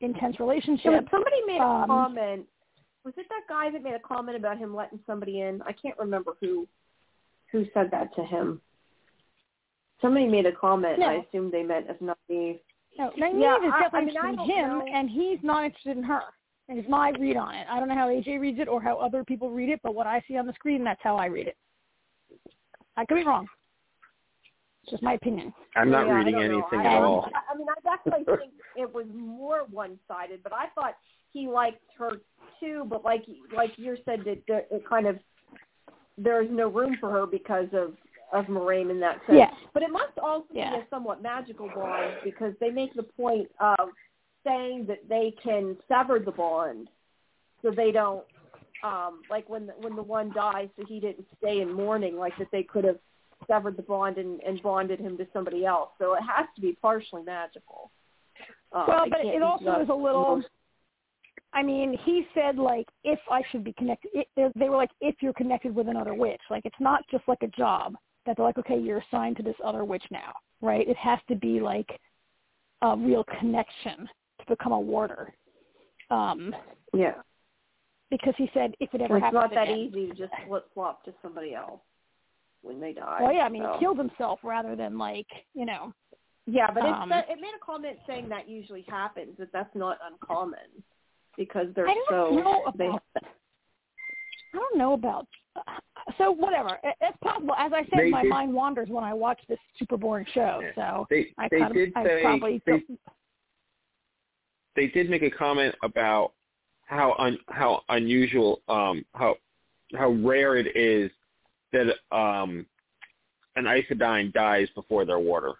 intense 0.00 0.38
relationship. 0.38 0.92
Yeah, 0.92 1.00
somebody 1.10 1.36
made 1.46 1.58
a 1.58 1.64
Um, 1.64 1.86
comment. 1.86 2.46
Was 3.06 3.14
it 3.16 3.26
that 3.28 3.42
guy 3.48 3.70
that 3.70 3.84
made 3.84 3.94
a 3.94 4.00
comment 4.00 4.36
about 4.36 4.58
him 4.58 4.74
letting 4.74 4.98
somebody 5.06 5.40
in? 5.40 5.62
I 5.62 5.70
can't 5.72 5.96
remember 5.96 6.32
who 6.40 6.66
who 7.52 7.64
said 7.72 7.88
that 7.92 8.12
to 8.16 8.24
him. 8.24 8.60
Somebody 10.02 10.26
made 10.26 10.44
a 10.44 10.52
comment. 10.52 10.98
No. 10.98 11.06
I 11.06 11.14
assumed 11.28 11.52
they 11.52 11.62
meant 11.62 11.86
as 11.88 11.96
Nynaeve. 11.98 12.58
No, 12.98 13.10
Nynaeve 13.16 13.40
Yeah, 13.40 13.56
is 13.58 13.72
I- 13.72 13.76
I 13.76 13.80
definitely 13.82 14.00
mean, 14.00 14.08
interested 14.08 14.28
in 14.28 14.36
don't 14.36 14.50
him, 14.50 14.78
know. 14.80 14.86
and 14.92 15.08
he's 15.08 15.38
not 15.44 15.64
interested 15.64 15.96
in 15.96 16.02
her. 16.02 16.22
And 16.68 16.80
it's 16.80 16.88
my 16.88 17.10
read 17.10 17.36
on 17.36 17.54
it. 17.54 17.68
I 17.70 17.78
don't 17.78 17.88
know 17.88 17.94
how 17.94 18.08
AJ 18.08 18.38
reads 18.40 18.58
it 18.58 18.66
or 18.66 18.82
how 18.82 18.96
other 18.96 19.22
people 19.22 19.50
read 19.52 19.68
it, 19.68 19.78
but 19.84 19.94
what 19.94 20.08
I 20.08 20.20
see 20.26 20.36
on 20.36 20.46
the 20.48 20.52
screen, 20.54 20.82
that's 20.82 21.00
how 21.04 21.16
I 21.16 21.26
read 21.26 21.46
it. 21.46 21.56
I 22.96 23.04
could 23.04 23.14
be 23.14 23.22
wrong. 23.24 23.46
It's 24.82 24.90
just 24.90 25.04
my 25.04 25.12
opinion. 25.12 25.54
I'm 25.76 25.90
not 25.92 26.08
Yeah, 26.08 26.14
reading 26.14 26.32
don't 26.34 26.48
know. 26.48 26.58
anything 26.62 26.80
at 26.80 26.86
I- 26.86 27.04
all. 27.04 27.30
I 27.48 27.54
mean, 27.56 27.68
I 27.70 27.80
definitely 27.96 28.24
think 28.36 28.52
it 28.74 28.92
was 28.92 29.06
more 29.14 29.64
one-sided, 29.70 30.42
but 30.42 30.52
I 30.52 30.66
thought 30.70 30.96
he 31.36 31.48
liked 31.48 31.82
her 31.98 32.12
too. 32.58 32.86
But 32.88 33.04
like 33.04 33.24
like 33.54 33.72
you 33.76 33.96
said, 34.04 34.20
that 34.24 34.42
that 34.48 34.68
it 34.70 34.88
kind 34.88 35.06
of 35.06 35.18
there's 36.16 36.48
no 36.50 36.68
room 36.68 36.96
for 36.98 37.10
her 37.10 37.26
because 37.26 37.68
of 37.72 37.92
of 38.32 38.46
Moiraine 38.46 38.90
in 38.90 38.98
that 39.00 39.18
sense. 39.26 39.38
Yeah. 39.38 39.50
But 39.74 39.82
it 39.82 39.90
must 39.90 40.18
also 40.18 40.46
Yeah. 40.50 40.70
be 40.70 40.76
a 40.82 40.86
somewhat 40.90 41.22
magical 41.22 41.68
bond 41.68 42.14
because 42.24 42.54
they 42.58 42.70
make 42.70 42.92
the 42.94 43.04
point 43.04 43.48
of 43.60 43.90
saying 44.44 44.86
that 44.86 45.08
they 45.08 45.34
can 45.42 45.76
sever 45.88 46.18
the 46.18 46.32
bond, 46.32 46.88
so 47.62 47.70
they 47.70 47.92
don't 47.92 48.24
um 48.82 49.22
like 49.30 49.48
when 49.48 49.66
the, 49.66 49.74
when 49.84 49.94
the 49.94 50.02
one 50.02 50.32
dies, 50.32 50.68
so 50.76 50.84
he 50.86 51.00
didn't 51.00 51.26
stay 51.38 51.60
in 51.60 51.72
mourning, 51.72 52.16
like 52.16 52.36
that 52.38 52.48
they 52.50 52.62
could 52.62 52.84
have 52.84 52.98
severed 53.46 53.76
the 53.76 53.82
bond 53.82 54.16
and, 54.16 54.40
and 54.40 54.62
bonded 54.62 54.98
him 54.98 55.16
to 55.18 55.26
somebody 55.32 55.66
else. 55.66 55.90
So 55.98 56.14
it 56.14 56.22
has 56.22 56.46
to 56.56 56.60
be 56.60 56.72
partially 56.80 57.22
magical. 57.22 57.90
Um, 58.72 58.84
Well, 58.88 59.04
but 59.08 59.20
can't 59.22 59.36
it 59.36 59.42
also 59.42 59.80
is 59.80 59.88
a 59.88 59.94
little. 59.94 60.42
I 61.52 61.62
mean, 61.62 61.98
he 62.04 62.26
said 62.34 62.56
like 62.58 62.86
if 63.04 63.18
I 63.30 63.42
should 63.50 63.64
be 63.64 63.72
connected. 63.74 64.10
It, 64.14 64.28
they- 64.36 64.50
they 64.56 64.68
were 64.68 64.76
like 64.76 64.90
if 65.00 65.16
you're 65.20 65.32
connected 65.32 65.74
with 65.74 65.88
another 65.88 66.14
witch. 66.14 66.40
Like 66.50 66.64
it's 66.66 66.80
not 66.80 67.02
just 67.10 67.26
like 67.28 67.42
a 67.42 67.48
job 67.48 67.94
that 68.26 68.36
they're 68.36 68.46
like 68.46 68.58
okay 68.58 68.78
you're 68.78 68.98
assigned 68.98 69.36
to 69.38 69.42
this 69.42 69.56
other 69.64 69.84
witch 69.84 70.04
now, 70.10 70.32
right? 70.60 70.86
It 70.86 70.96
has 70.96 71.18
to 71.28 71.34
be 71.36 71.60
like 71.60 71.88
a 72.82 72.96
real 72.96 73.24
connection 73.40 74.08
to 74.40 74.46
become 74.48 74.72
a 74.72 74.80
warder. 74.80 75.32
Um, 76.10 76.54
Yeah. 76.92 77.14
because 78.10 78.34
he 78.36 78.48
said 78.54 78.74
if 78.80 78.92
it 78.94 79.00
ever 79.00 79.16
It's 79.16 79.24
happens 79.24 79.44
it's 79.44 79.54
not 79.54 79.54
that 79.54 79.68
again. 79.72 79.78
easy 79.78 80.06
to 80.08 80.14
just 80.14 80.32
flip 80.46 80.66
flop 80.74 81.04
to 81.04 81.14
somebody 81.22 81.54
else 81.54 81.80
when 82.62 82.80
they 82.80 82.92
die. 82.92 83.18
Well, 83.22 83.32
yeah, 83.32 83.42
I 83.42 83.48
mean, 83.48 83.62
so. 83.62 83.72
he 83.72 83.78
killed 83.80 83.98
himself 83.98 84.40
rather 84.42 84.76
than 84.76 84.98
like 84.98 85.26
you 85.54 85.64
know. 85.64 85.92
Yeah, 86.46 86.70
but 86.72 86.84
um, 86.84 87.10
it, 87.10 87.24
it 87.28 87.40
made 87.40 87.54
a 87.60 87.64
comment 87.64 87.98
saying 88.06 88.28
that 88.28 88.48
usually 88.48 88.82
happens, 88.88 89.36
that 89.38 89.52
that's 89.52 89.74
not 89.74 89.98
uncommon 90.08 90.60
because 91.36 91.66
they're 91.74 91.88
I 91.88 91.94
don't 91.94 92.08
so 92.08 92.36
know 92.36 92.72
they 92.76 92.86
about. 92.86 93.02
I 93.16 94.56
don't 94.58 94.78
know 94.78 94.92
about. 94.94 95.26
So 96.18 96.30
whatever, 96.30 96.78
it's 96.82 97.16
possible. 97.22 97.54
As 97.58 97.72
I 97.74 97.82
said, 97.84 97.98
They 97.98 98.10
my 98.10 98.22
did- 98.22 98.30
mind 98.30 98.52
wanders 98.54 98.88
when 98.88 99.04
I 99.04 99.12
watch 99.14 99.40
this 99.48 99.58
super 99.78 99.96
boring 99.96 100.26
show. 100.32 100.62
So 100.74 101.06
They 101.10 101.28
I 101.38 101.48
they 101.50 101.58
kind 101.60 101.74
did 101.74 101.88
of, 101.88 101.96
I 101.96 102.04
say 102.04 102.22
probably 102.22 102.62
they, 102.66 102.82
they 104.76 104.86
did 104.88 105.10
make 105.10 105.22
a 105.22 105.30
comment 105.30 105.74
about 105.82 106.32
how 106.84 107.14
un, 107.18 107.38
how 107.48 107.82
unusual 107.88 108.60
um 108.68 109.04
how 109.14 109.36
how 109.94 110.10
rare 110.10 110.56
it 110.56 110.76
is 110.76 111.10
that 111.72 111.94
um 112.16 112.66
an 113.56 113.66
Aes 113.66 113.84
Sedai 113.90 114.32
dies 114.32 114.68
before 114.74 115.04
their 115.04 115.18
warder. 115.18 115.54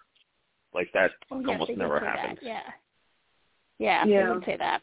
Like 0.73 0.89
that 0.93 1.11
Oh, 1.31 1.39
yes, 1.39 1.49
almost 1.49 1.71
never 1.77 1.99
happens. 1.99 2.39
That. 2.41 2.47
Yeah. 2.47 2.61
Yeah, 3.79 4.05
Yeah. 4.05 4.23
they 4.27 4.31
would 4.35 4.45
say 4.45 4.57
that. 4.57 4.81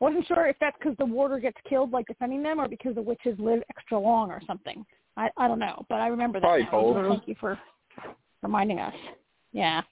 Wasn't 0.00 0.26
sure 0.26 0.46
if 0.46 0.56
that's 0.60 0.76
because 0.78 0.96
the 0.98 1.04
warder 1.04 1.38
gets 1.38 1.58
killed, 1.68 1.92
like 1.92 2.06
defending 2.06 2.42
them, 2.42 2.58
or 2.58 2.68
because 2.68 2.94
the 2.94 3.02
witches 3.02 3.38
live 3.38 3.62
extra 3.68 3.98
long 3.98 4.30
or 4.30 4.40
something. 4.46 4.84
I 5.16 5.28
I 5.36 5.46
don't 5.46 5.58
know, 5.58 5.84
but 5.88 5.96
I 5.96 6.08
remember 6.08 6.40
that. 6.40 6.46
Probably 6.46 6.64
now. 6.64 6.70
both. 6.70 6.96
So 6.96 7.08
Thank 7.10 7.28
you 7.28 7.34
for 7.38 7.58
reminding 8.42 8.80
us. 8.80 8.94
Yeah. 9.52 9.82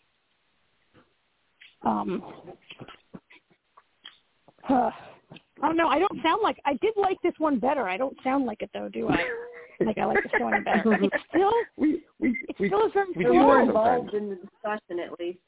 Um. 1.85 2.23
Uh, 4.69 4.91
I 5.63 5.67
don't 5.67 5.77
know. 5.77 5.89
I 5.89 5.99
don't 5.99 6.23
sound 6.23 6.43
like 6.43 6.59
I 6.65 6.75
did 6.81 6.95
like 6.97 7.19
this 7.23 7.35
one 7.39 7.59
better. 7.59 7.89
I 7.89 7.97
don't 7.97 8.17
sound 8.25 8.47
like 8.47 8.63
it 8.63 8.71
though, 8.73 8.89
do 8.89 9.09
I? 9.09 9.25
Like 9.85 9.99
I 9.99 10.05
like 10.07 10.23
the 10.23 10.37
story 10.37 10.61
better. 10.63 10.99
It's 11.01 11.25
still 11.29 11.53
We 11.77 12.03
we 12.19 12.37
it 12.49 12.57
we 12.59 12.69
still 12.69 12.87
is 12.87 12.93
very 12.93 13.07
we 13.15 13.25
So 13.25 13.33
do 13.33 13.39
were 13.39 13.61
involved 13.63 14.15
in 14.15 14.31
the 14.31 14.37
discussion 14.37 15.01
at 15.01 15.19
least. 15.21 15.39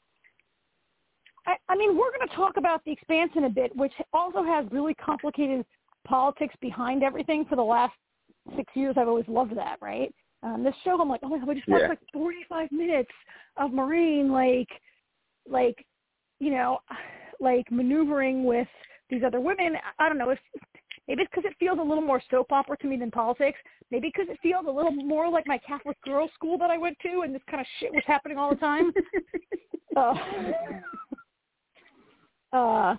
I, 1.47 1.55
I 1.69 1.75
mean, 1.75 1.97
we're 1.97 2.11
going 2.15 2.27
to 2.27 2.35
talk 2.35 2.57
about 2.57 2.83
the 2.85 2.91
expanse 2.91 3.31
in 3.35 3.45
a 3.45 3.49
bit, 3.49 3.75
which 3.75 3.93
also 4.13 4.43
has 4.43 4.65
really 4.71 4.93
complicated 4.95 5.65
politics 6.05 6.55
behind 6.61 7.03
everything. 7.03 7.45
For 7.45 7.55
the 7.55 7.63
last 7.63 7.93
six 8.55 8.71
years, 8.75 8.95
I've 8.97 9.07
always 9.07 9.27
loved 9.27 9.55
that, 9.57 9.77
right? 9.81 10.13
Um, 10.43 10.63
this 10.63 10.75
show, 10.83 10.99
I'm 10.99 11.09
like, 11.09 11.21
oh 11.23 11.29
my 11.29 11.37
god, 11.37 11.47
we 11.47 11.55
just 11.55 11.67
watched 11.67 11.83
Yeah. 11.83 11.89
like 11.89 11.99
45 12.13 12.71
minutes 12.71 13.11
of 13.57 13.71
Moiraine, 13.71 14.31
like, 14.31 14.69
like, 15.49 15.85
you 16.39 16.51
know, 16.51 16.79
like 17.39 17.69
maneuvering 17.71 18.43
with 18.43 18.67
these 19.09 19.23
other 19.23 19.39
women. 19.39 19.75
I 19.75 20.05
I 20.05 20.09
don't 20.09 20.17
know 20.17 20.29
if 20.29 20.39
maybe 21.07 21.23
it's 21.23 21.31
because 21.31 21.49
it 21.49 21.55
feels 21.59 21.79
a 21.79 21.83
little 21.83 22.03
more 22.03 22.21
soap 22.31 22.51
opera 22.51 22.77
to 22.77 22.87
me 22.87 22.97
than 22.97 23.11
politics. 23.11 23.59
Maybe 23.91 24.11
because 24.15 24.29
it 24.29 24.39
feels 24.41 24.65
a 24.67 24.71
little 24.71 24.91
more 24.91 25.29
like 25.29 25.45
my 25.45 25.57
Catholic 25.57 25.97
girls' 26.03 26.31
school 26.33 26.57
that 26.59 26.71
I 26.71 26.77
went 26.77 26.97
to, 27.03 27.21
and 27.21 27.35
this 27.35 27.41
kind 27.49 27.59
of 27.59 27.67
shit 27.79 27.93
was 27.93 28.03
happening 28.07 28.37
all 28.37 28.49
the 28.51 28.55
time. 28.55 28.91
uh, 29.95 30.13
uh, 32.53 32.95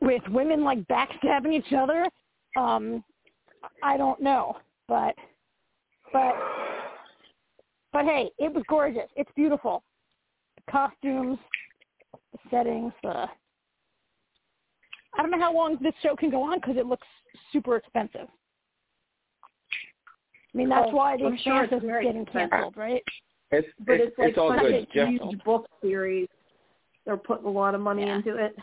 with 0.00 0.22
women 0.28 0.62
like 0.64 0.78
backstabbing 0.88 1.52
each 1.52 1.72
other. 1.76 2.06
Um, 2.56 3.02
I 3.82 3.96
don't 3.96 4.20
know, 4.20 4.56
but 4.88 5.14
but 6.12 6.34
but 7.92 8.04
hey, 8.04 8.30
it 8.38 8.52
was 8.52 8.62
gorgeous. 8.68 9.08
It's 9.16 9.30
beautiful. 9.34 9.82
The 10.56 10.70
costumes, 10.70 11.38
the 12.32 12.38
settings, 12.50 12.92
the 13.02 13.26
I 15.18 15.22
don't 15.22 15.30
know 15.30 15.40
how 15.40 15.54
long 15.54 15.78
this 15.80 15.94
show 16.02 16.14
can 16.14 16.30
go 16.30 16.42
on 16.42 16.58
because 16.60 16.76
it 16.76 16.86
looks 16.86 17.06
super 17.52 17.76
expensive. 17.76 18.28
I 20.54 20.58
mean, 20.58 20.68
that's 20.68 20.88
Oh, 20.92 20.96
why 20.96 21.16
the 21.16 21.24
I'm 21.26 21.38
sure 21.38 21.64
is 21.64 21.70
very 21.82 22.04
getting 22.04 22.22
expensive. 22.22 22.50
canceled, 22.50 22.76
right? 22.76 23.02
It's 23.50 23.68
But 23.86 23.94
it's, 23.94 24.06
it's, 24.08 24.18
like 24.18 24.28
it's 24.30 24.38
all 24.38 24.50
such 24.50 24.60
good. 24.60 24.74
a 24.74 24.86
Jeff, 24.92 25.08
huge 25.08 25.44
book 25.44 25.66
series. 25.82 26.28
They're 27.04 27.16
putting 27.16 27.46
a 27.46 27.50
lot 27.50 27.74
of 27.74 27.80
money 27.80 28.02
Yeah. 28.02 28.16
into 28.16 28.36
it. 28.36 28.56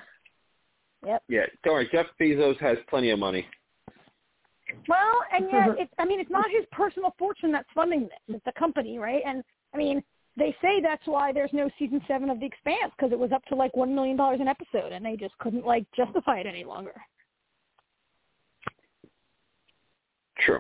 Yep. 1.05 1.23
yeah, 1.27 1.45
don't 1.63 1.73
worry. 1.73 1.89
Jeff 1.91 2.07
Bezos 2.19 2.57
has 2.59 2.77
plenty 2.89 3.09
of 3.09 3.19
money. 3.19 3.45
Well, 4.87 5.19
and 5.33 5.47
yet, 5.51 5.69
it's, 5.79 5.93
I 5.99 6.05
mean, 6.05 6.19
it's 6.19 6.31
not 6.31 6.49
his 6.49 6.65
personal 6.71 7.13
fortune 7.17 7.51
that's 7.51 7.67
funding 7.75 8.03
this. 8.03 8.19
It's 8.29 8.45
the 8.45 8.53
company, 8.57 8.97
right? 8.97 9.21
And 9.25 9.43
I 9.73 9.77
mean, 9.77 10.03
they 10.37 10.55
say 10.61 10.81
that's 10.81 11.05
why 11.05 11.31
there's 11.31 11.53
no 11.53 11.69
season 11.77 12.01
seven 12.07 12.29
of 12.29 12.39
The 12.39 12.45
Expanse 12.45 12.91
because 12.97 13.11
it 13.11 13.19
was 13.19 13.31
up 13.31 13.43
to 13.45 13.55
like 13.55 13.75
one 13.75 13.93
million 13.93 14.17
dollars 14.17 14.39
an 14.41 14.47
episode, 14.47 14.91
and 14.91 15.05
they 15.05 15.15
just 15.15 15.37
couldn't 15.39 15.65
like 15.65 15.85
justify 15.95 16.39
it 16.39 16.47
any 16.47 16.63
longer. 16.63 16.93
True. 20.39 20.59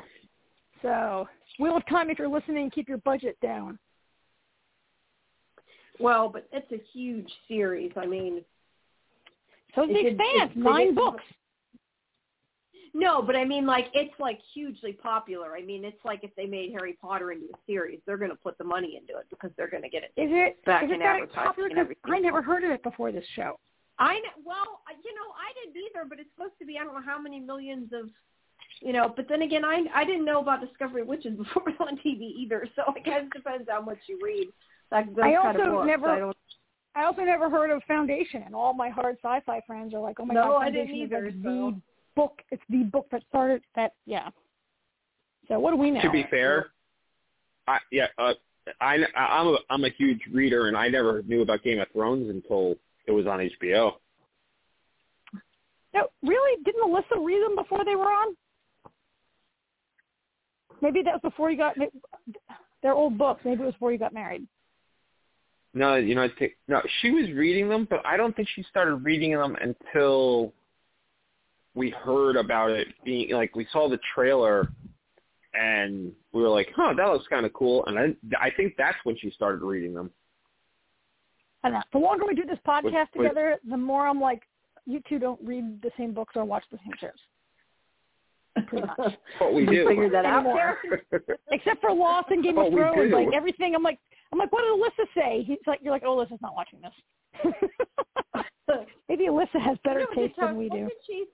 So, 0.81 1.27
Wheel 1.59 1.77
of 1.77 1.87
Time, 1.87 2.09
if 2.09 2.19
you're 2.19 2.27
listening, 2.27 2.69
keep 2.69 2.87
your 2.87 2.99
budget 2.99 3.37
down. 3.41 3.79
Well, 5.99 6.29
but 6.29 6.47
it's 6.51 6.71
a 6.71 6.81
huge 6.91 7.31
series. 7.47 7.91
I 7.95 8.05
mean, 8.05 8.41
So 9.75 9.83
is 9.83 9.89
The 9.89 10.07
Expanse, 10.07 10.51
nine 10.55 10.93
books. 10.93 11.23
no, 12.93 13.21
but 13.23 13.35
I 13.35 13.43
mean, 13.43 13.65
like 13.65 13.87
it's 13.93 14.13
like 14.19 14.39
hugely 14.53 14.93
popular. 14.93 15.55
I 15.55 15.63
mean, 15.63 15.83
it's 15.83 16.03
like 16.05 16.23
if 16.23 16.35
they 16.35 16.45
made 16.45 16.71
Harry 16.71 16.97
Potter 17.01 17.31
into 17.31 17.45
a 17.47 17.57
series, 17.65 17.99
they're 18.05 18.17
going 18.17 18.29
to 18.31 18.37
put 18.37 18.57
the 18.57 18.63
money 18.63 18.97
into 19.01 19.17
it 19.19 19.25
because 19.29 19.49
they're 19.57 19.69
going 19.69 19.83
to 19.83 19.89
get 19.89 20.03
it. 20.03 20.11
Is 20.21 20.29
it? 20.31 20.63
Back 20.65 20.83
is 20.83 20.91
it 20.91 20.93
in 20.95 20.99
that 20.99 21.31
popular? 21.33 21.69
I 22.05 22.19
never 22.19 22.41
heard 22.41 22.63
of 22.63 22.71
it 22.71 22.83
before 22.83 23.11
this 23.11 23.25
show. 23.35 23.59
I 23.99 24.15
know, 24.15 24.29
well, 24.45 24.81
you 25.03 25.13
know, 25.13 25.33
I 25.37 25.53
didn't 25.63 25.77
either, 25.85 26.05
but 26.07 26.19
it's 26.19 26.29
supposed 26.35 26.57
to 26.59 26.65
be 26.65 26.77
I 26.77 26.83
don't 26.83 26.93
know 26.95 27.01
how 27.05 27.19
many 27.21 27.39
millions 27.39 27.91
of, 27.93 28.09
you 28.81 28.91
know. 28.93 29.11
But 29.15 29.27
then 29.29 29.41
again, 29.43 29.63
I 29.65 29.83
I 29.93 30.03
didn't 30.03 30.25
know 30.25 30.39
about 30.41 30.61
Discovery 30.61 31.01
of 31.01 31.07
Witches 31.07 31.35
before 31.37 31.63
it 31.69 31.79
was 31.79 31.87
on 31.89 31.97
TV 31.97 32.31
either. 32.37 32.67
So 32.75 32.83
I 32.95 32.99
guess 32.99 33.21
it 33.23 33.33
depends 33.33 33.67
how 33.69 33.81
much 33.81 33.99
you 34.07 34.19
read. 34.21 34.47
Those 34.91 35.05
I 35.23 35.33
kind 35.33 35.35
of 35.35 35.61
also 35.61 35.71
books. 35.77 35.87
never- 35.87 36.07
I 36.09 36.31
I 36.95 37.05
also 37.05 37.21
never 37.21 37.49
heard 37.49 37.71
of 37.71 37.81
Foundation, 37.87 38.43
and 38.45 38.53
all 38.53 38.73
my 38.73 38.89
hard 38.89 39.17
sci-fi 39.23 39.61
friends 39.65 39.93
are 39.93 39.99
like, 39.99 40.19
"Oh 40.19 40.25
my 40.25 40.33
No, 40.33 40.43
god, 40.43 40.57
I 40.57 40.63
Foundation 40.65 40.87
didn't 40.87 41.05
is 41.05 41.11
like 41.11 41.21
either, 41.23 41.31
the 41.31 41.81
book. 42.15 42.41
It's 42.51 42.63
the 42.69 42.83
book 42.83 43.07
that 43.11 43.23
started 43.29 43.63
that." 43.75 43.93
Yeah. 44.05 44.29
So 45.47 45.59
what 45.59 45.71
do 45.71 45.77
we 45.77 45.91
know? 45.91 46.01
To 46.01 46.11
be 46.11 46.23
fair, 46.29 46.67
I 47.67 47.79
yeah, 47.91 48.07
uh, 48.17 48.33
I 48.79 49.05
I'm 49.15 49.47
a 49.47 49.57
I'm 49.69 49.83
a 49.85 49.89
huge 49.89 50.21
reader, 50.31 50.67
and 50.67 50.77
I 50.77 50.87
never 50.87 51.23
knew 51.23 51.41
about 51.41 51.63
Game 51.63 51.79
of 51.79 51.87
Thrones 51.91 52.29
until 52.29 52.75
it 53.07 53.11
was 53.11 53.25
on 53.25 53.39
HBO. 53.39 53.93
no, 55.93 56.07
really, 56.21 56.63
didn't 56.63 56.83
Alyssa 56.83 57.23
read 57.23 57.43
them 57.43 57.55
before 57.55 57.83
they 57.83 57.95
were 57.95 58.11
on? 58.11 58.35
Maybe 60.81 61.01
that 61.03 61.13
was 61.13 61.21
before 61.23 61.49
you 61.49 61.57
got. 61.57 61.75
They're 62.81 62.93
old 62.93 63.17
books. 63.17 63.41
Maybe 63.45 63.63
it 63.63 63.65
was 63.65 63.73
before 63.73 63.91
you 63.91 63.97
got 63.97 64.13
married. 64.13 64.45
No, 65.73 65.95
you 65.95 66.13
know, 66.15 66.23
I 66.23 66.29
think 66.37 66.53
no, 66.67 66.81
she 67.01 67.09
was 67.11 67.29
reading 67.31 67.67
them, 67.67 67.87
but 67.89 68.05
I 68.05 68.15
don't 68.15 68.35
think 68.35 68.47
she 68.55 68.63
started 68.63 68.95
reading 68.97 69.31
them 69.33 69.55
until 69.59 70.53
we 71.75 71.89
heard 71.89 72.35
about 72.35 72.69
it 72.69 72.87
being 73.03 73.31
like 73.31 73.55
we 73.55 73.65
saw 73.71 73.89
the 73.89 73.97
trailer 74.13 74.69
and 75.55 76.11
we 76.31 76.41
were 76.41 76.49
like, 76.49 76.69
"Huh, 76.75 76.93
that 76.95 77.05
looks 77.07 77.27
kind 77.27 77.45
of 77.45 77.53
cool." 77.53 77.85
And 77.87 77.97
I 77.97 78.15
I 78.39 78.51
think 78.51 78.75
that's 78.77 78.97
when 79.03 79.17
she 79.17 79.31
started 79.31 79.61
reading 79.63 79.93
them. 79.93 80.11
I 81.63 81.69
don't. 81.71 81.83
The 81.91 81.97
longer 81.99 82.25
we 82.27 82.35
do 82.35 82.45
this 82.45 82.59
podcast 82.67 82.83
Wait, 82.83 82.95
wait. 83.15 83.27
together, 83.29 83.57
the 83.69 83.77
more 83.77 84.07
I'm 84.07 84.19
like, 84.21 84.43
you 84.85 85.01
two 85.07 85.17
don't 85.17 85.39
read 85.43 85.81
the 85.81 85.91
same 85.97 86.13
books 86.13 86.35
or 86.35 86.43
watch 86.45 86.63
the 86.71 86.77
same 86.77 86.93
shows. 86.99 88.67
Pretty 88.67 88.85
much. 88.85 89.13
But 89.39 89.53
we 89.53 89.61
You 89.63 89.71
do. 89.71 89.87
figured 89.87 90.11
that 90.13 90.25
out. 90.25 90.45
Anymore. 90.45 90.77
Except 91.51 91.81
for 91.81 91.91
Lost 91.93 92.29
and 92.29 92.43
Game 92.43 92.57
of 92.57 92.71
Thrones, 92.71 93.09
do. 93.09 93.15
like 93.15 93.29
everything. 93.33 93.73
I'm 93.75 93.81
like, 93.81 93.97
I'm 94.33 94.39
like, 94.39 94.51
what 94.51 94.63
did 94.63 94.71
Alyssa 94.71 95.05
say? 95.13 95.43
He's 95.43 95.59
like, 95.67 95.79
you're 95.83 95.93
like, 95.93 96.01
oh, 96.03 96.17
Alyssa's 96.17 96.41
not 96.41 96.55
watching 96.55 96.79
this. 96.81 98.43
Maybe 99.07 99.27
Alyssa 99.27 99.61
has 99.61 99.77
better 99.83 99.99
No, 99.99 100.07
taste 100.15 100.33
than 100.39 100.57
we 100.57 100.69
do. 100.69 100.85
Did 100.85 100.91
she, 101.05 101.25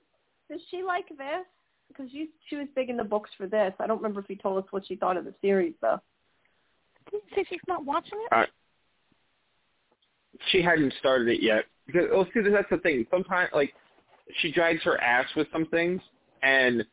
does 0.51 0.59
she 0.69 0.83
like 0.83 1.07
this? 1.07 1.45
Because 1.87 2.07
you, 2.11 2.27
she 2.49 2.57
was 2.57 2.67
big 2.75 2.89
in 2.89 2.97
the 2.97 3.05
books 3.05 3.29
for 3.37 3.47
this. 3.47 3.73
I 3.79 3.87
don't 3.87 3.99
remember 3.99 4.19
if 4.19 4.29
you 4.29 4.35
told 4.35 4.61
us 4.61 4.69
what 4.71 4.85
she 4.85 4.97
thought 4.97 5.15
of 5.15 5.23
the 5.23 5.33
series, 5.41 5.75
though. 5.81 6.01
Did 7.09 7.21
you 7.23 7.35
say 7.37 7.45
she's 7.49 7.59
not 7.69 7.85
watching 7.85 8.19
it? 8.19 8.33
Uh, 8.33 8.45
she 10.51 10.61
hadn't 10.61 10.93
started 10.99 11.29
it 11.29 11.41
yet 11.41 11.63
because 11.87 12.09
oh, 12.13 12.25
see, 12.33 12.41
that's 12.49 12.69
the 12.69 12.79
thing. 12.79 13.05
Sometimes, 13.09 13.49
like, 13.53 13.73
she 14.41 14.51
drags 14.51 14.83
her 14.83 15.01
ass 15.01 15.25
with 15.37 15.47
some 15.53 15.65
things, 15.67 16.01
and 16.43 16.85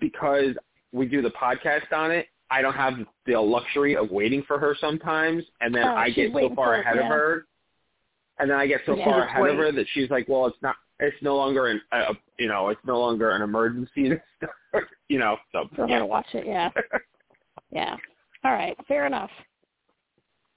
because 0.00 0.56
we 0.90 1.06
do 1.06 1.22
the 1.22 1.30
podcast 1.30 1.92
on 1.92 2.10
it, 2.10 2.26
I 2.52 2.60
don't 2.62 2.74
have 2.74 2.94
the 3.26 3.40
luxury 3.40 3.96
of 3.96 4.10
waiting 4.10 4.42
for 4.46 4.58
her 4.58 4.76
sometimes, 4.80 5.42
and 5.60 5.74
then 5.74 5.84
Oh, 5.86 5.94
I 5.94 6.10
get 6.10 6.32
so 6.32 6.54
far 6.54 6.66
for 6.66 6.74
it, 6.76 6.80
ahead 6.80 6.98
of 6.98 7.04
yeah. 7.04 7.08
her, 7.08 7.46
and 8.38 8.50
then 8.50 8.58
I 8.58 8.66
get 8.66 8.80
so 8.86 8.94
She 8.94 9.02
far 9.04 9.20
just 9.20 9.28
ahead 9.30 9.48
of 9.48 9.56
her 9.56 9.72
that 9.72 9.86
she's 9.94 10.10
like, 10.10 10.28
"Well, 10.28 10.46
it's 10.46 10.60
not. 10.62 10.76
It's 11.00 11.16
no 11.22 11.34
longer 11.36 11.66
an, 11.68 11.80
uh, 11.92 12.12
you 12.38 12.48
know, 12.48 12.68
it's 12.68 12.84
no 12.84 13.00
longer 13.00 13.30
an 13.30 13.42
emergency." 13.42 14.10
to 14.10 14.20
start," 14.36 14.88
you 15.08 15.18
know, 15.18 15.36
so 15.52 15.68
For 15.74 15.82
her 15.82 15.88
yeah. 15.88 15.98
to 16.00 16.06
watch 16.06 16.26
it, 16.34 16.46
yeah. 16.46 16.70
Yeah. 17.70 17.96
All 18.44 18.52
right. 18.52 18.76
Fair 18.86 19.06
enough. 19.06 19.30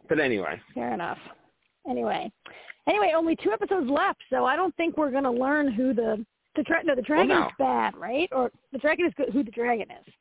but 0.09 0.19
anyway, 0.19 0.59
Fair 0.73 0.93
enough. 0.93 1.17
Anyway, 1.89 2.29
anyway, 2.87 3.13
only 3.15 3.37
two 3.37 3.51
episodes 3.53 3.89
left, 3.89 4.19
so 4.29 4.43
I 4.43 4.57
don't 4.57 4.75
think 4.75 4.97
we're 4.97 5.11
gonna 5.11 5.31
learn 5.31 5.71
who 5.71 5.93
the 5.93 6.25
the 6.57 6.63
dra- 6.63 6.83
no 6.83 6.93
the 6.95 7.01
dragon 7.01 7.29
no. 7.29 7.45
is 7.47 7.51
bad, 7.57 7.95
right? 7.95 8.27
Or 8.33 8.51
the 8.73 8.79
dragon 8.79 9.05
is 9.05 9.13
good. 9.15 9.29
Who 9.31 9.43
the 9.43 9.51
dragon 9.51 9.87
is? 9.91 10.13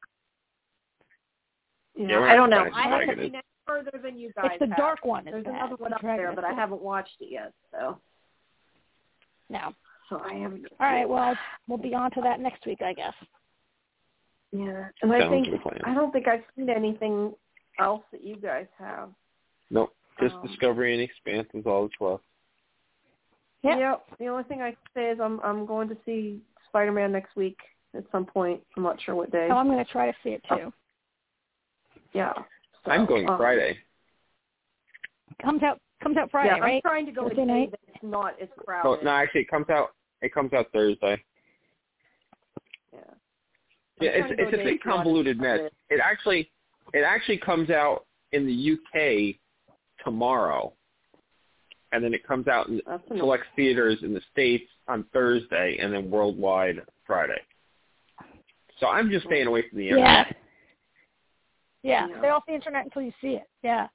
You 1.95 2.03
Yeah, 2.07 2.15
know, 2.15 2.21
we're 2.23 2.29
I 2.29 2.35
don't 2.35 2.51
know. 2.51 2.67
I 2.75 2.89
haven't 2.89 3.19
it. 3.21 3.23
seen 3.27 3.35
it 3.37 3.45
further 3.67 3.93
than 4.03 4.19
you 4.19 4.33
guys 4.35 4.51
It's 4.53 4.59
the 4.61 4.67
have. 4.69 4.77
dark 4.77 5.05
one. 5.05 5.27
Is 5.29 5.33
There's 5.33 5.45
bad. 5.45 5.55
another 5.55 5.77
one 5.77 5.93
up 5.93 6.03
there, 6.03 6.33
but 6.35 6.45
I 6.45 6.53
haven't 6.53 6.83
watched 6.83 7.17
it 7.21 7.29
yet, 7.31 7.53
so 7.71 7.99
No. 9.49 9.75
so 10.09 10.21
I 10.21 10.35
haven't. 10.35 10.67
All 10.81 10.87
right. 10.87 11.09
Well, 11.09 11.37
we'll 11.69 11.79
be 11.79 11.95
on 11.95 12.11
to 12.13 12.21
that 12.23 12.41
next 12.41 12.67
week, 12.67 12.83
I 12.83 12.93
guess. 12.93 13.15
Yeah, 14.53 14.89
and 15.03 15.13
I 15.13 15.29
think 15.31 15.49
like 15.49 15.61
a 15.61 15.63
plan. 15.63 15.81
I 15.85 15.95
don't 15.95 16.13
think 16.13 16.29
I've 16.29 16.45
seen 16.57 16.71
anything 16.71 17.35
else 17.81 18.03
that 18.13 18.23
you 18.23 18.37
guys 18.37 18.67
have. 18.79 19.11
nope. 19.71 19.93
Just 20.21 20.37
Um, 20.37 20.47
Discovery 20.47 20.93
and 20.93 21.03
Expanse 21.03 21.49
is 21.55 21.67
all 21.67 21.83
that's 21.89 22.01
left. 22.01 22.23
Yep. 23.63 23.79
Yep. 23.79 24.07
The 24.19 24.29
only 24.29 24.45
thing 24.45 24.63
I 24.63 24.71
can 24.71 24.79
say 24.95 25.11
is 25.11 25.19
I'm 25.21 25.41
I'm 25.41 25.67
going 25.67 25.89
to 25.89 25.97
see 26.05 26.41
Spider 26.69 26.93
Man 26.93 27.11
next 27.11 27.35
week 27.35 27.59
at 27.97 28.05
some 28.13 28.25
point. 28.27 28.61
I'm 28.77 28.85
not 28.85 29.01
sure 29.01 29.17
what 29.17 29.33
day. 29.33 29.49
Oh, 29.51 29.57
I'm 29.57 29.67
going 29.67 29.85
to 29.85 29.91
try 29.91 30.07
to 30.11 30.17
see 30.23 30.31
it 30.31 30.45
too. 30.49 30.73
Yeah. 32.15 32.33
So, 32.85 32.91
I'm 32.91 33.07
going 33.07 33.29
um, 33.29 33.37
Friday. 33.37 33.79
Comes 35.43 35.63
out 35.63 35.81
comes 36.03 36.17
out 36.17 36.31
Friday, 36.31 36.55
yeah, 36.57 36.61
right? 36.61 36.75
I'm 36.77 36.81
trying 36.83 37.07
to 37.07 37.13
go 37.13 37.29
Thursday 37.29 37.43
a 37.43 37.47
day 37.47 37.53
night? 37.53 37.71
that's 37.73 38.03
not 38.03 38.41
as 38.41 38.49
crowded. 38.57 38.89
Oh, 38.89 38.99
no, 39.03 39.11
actually, 39.11 39.43
it 39.43 39.51
comes 39.51 39.69
out. 39.71 39.91
It 40.23 40.33
comes 40.33 40.53
out 40.53 40.67
Thursday. 40.73 41.23
Yeah. 42.93 43.01
Yeah, 44.01 44.11
I'm 44.11 44.17
it's 44.17 44.19
trying 44.19 44.29
to 44.29 44.37
go 44.37 44.49
it's 44.49 44.55
a 44.55 44.65
big 44.65 44.81
convoluted 44.81 45.41
mess. 45.41 45.61
It 45.91 46.01
actually 46.03 46.51
it 46.93 47.01
actually 47.01 47.39
comes 47.39 47.71
out 47.71 48.07
in 48.33 48.47
the 48.47 48.73
UK 48.73 49.37
tomorrow, 50.05 50.73
and 51.93 52.05
then 52.05 52.15
it 52.15 52.27
comes 52.27 52.47
out 52.49 52.69
in 52.69 52.81
That's 52.87 53.03
annoying. 53.07 53.21
select 53.21 53.45
theaters 53.57 53.99
in 54.03 54.15
the 54.15 54.21
states 54.33 54.69
on 54.89 55.05
Thursday, 55.13 55.79
and 55.81 55.93
then 55.93 56.11
worldwide 56.11 56.81
Friday. 57.07 57.41
So 58.81 58.89
I'm 58.89 59.11
just 59.11 59.27
staying 59.27 59.47
away 59.47 59.69
from 59.69 59.79
the 59.79 59.89
internet. 59.89 60.34
Yeah. 61.85 62.07
Yeah, 62.07 62.15
Yeah. 62.15 62.19
stay 62.19 62.29
off 62.31 62.47
the 62.47 62.55
internet 62.55 62.85
until 62.87 63.03
you 63.03 63.13
see 63.21 63.35
it. 63.37 63.49
Yeah. 63.63 63.89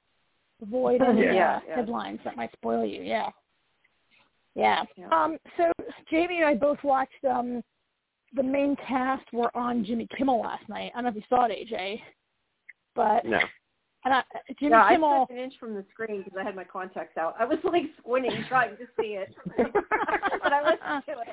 Avoid 0.62 1.02
any 1.02 1.22
Yeah. 1.24 1.30
uh, 1.30 1.34
Yeah, 1.34 1.60
yeah. 1.66 1.76
headlines 1.76 2.20
that 2.24 2.36
might 2.36 2.52
spoil 2.52 2.84
you. 2.84 3.02
Yeah. 3.02 3.30
Yeah. 4.54 4.84
Yeah. 4.96 5.08
Um, 5.08 5.38
so 5.56 5.72
Jamie 6.10 6.36
and 6.36 6.46
I 6.46 6.54
both 6.54 6.82
watched 6.84 7.24
um, 7.24 7.62
the 8.34 8.42
main 8.42 8.76
cast 8.76 9.24
were 9.32 9.54
on 9.56 9.84
Jimmy 9.84 10.06
Kimmel 10.16 10.40
last 10.40 10.68
night. 10.68 10.92
I 10.94 10.98
don't 10.98 11.04
know 11.04 11.10
if 11.10 11.16
you 11.16 11.22
saw 11.28 11.46
it, 11.46 11.68
AJ, 11.68 12.00
but 12.94 13.24
No. 13.24 13.40
and 14.04 14.14
I, 14.14 14.22
Jimmy 14.60 14.72
yeah, 14.72 14.88
Kimmel. 14.88 15.22
I 15.22 15.24
stood 15.24 15.36
an 15.36 15.42
inch 15.44 15.54
from 15.58 15.74
the 15.74 15.84
screen 15.90 16.22
because 16.22 16.38
I 16.38 16.44
had 16.44 16.54
my 16.54 16.64
contacts 16.64 17.16
out. 17.16 17.34
I 17.38 17.44
was 17.44 17.58
like 17.64 17.84
squinting, 17.98 18.44
trying 18.48 18.76
to 18.76 18.86
see 19.00 19.16
it, 19.16 19.34
but 19.56 20.52
I 20.52 20.62
listened 20.62 21.04
to 21.06 21.12
it. 21.22 21.28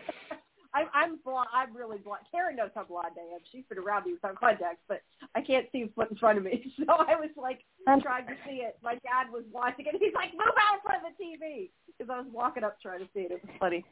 I'm 0.78 0.88
I'm 0.94 1.20
blind. 1.24 1.50
I'm 1.54 1.76
really 1.76 1.98
blind. 1.98 2.24
Karen 2.32 2.56
knows 2.56 2.70
how 2.76 2.84
blind 2.84 3.14
I 3.18 3.36
am. 3.36 3.42
She's 3.52 3.64
been 3.70 3.78
around 3.80 4.06
me 4.06 4.14
without 4.14 4.36
contacts, 4.36 4.84
but 4.88 5.02
I 5.36 5.42
can't 5.42 5.66
see 5.72 5.90
what's 5.96 6.12
in 6.12 6.18
front 6.18 6.38
of 6.38 6.44
me. 6.44 6.72
So 6.86 6.86
I 6.94 7.16
was 7.16 7.30
like 7.36 7.60
trying 8.02 8.28
to 8.28 8.36
see 8.48 8.58
it. 8.58 8.78
My 8.84 8.94
dad 8.96 9.32
was 9.32 9.44
watching 9.52 9.86
it. 9.88 9.96
He's 10.00 10.14
like, 10.14 10.32
"Move 10.34 10.54
out 10.58 10.76
in 10.76 10.82
front 10.86 11.04
of 11.06 11.12
the 11.18 11.24
TV," 11.24 11.70
because 11.88 12.10
I 12.14 12.18
was 12.20 12.28
walking 12.32 12.64
up 12.64 12.80
trying 12.82 13.00
to 13.00 13.08
see 13.14 13.22
it. 13.22 13.32
It 13.32 13.42
was 13.44 13.56
funny. 13.60 13.84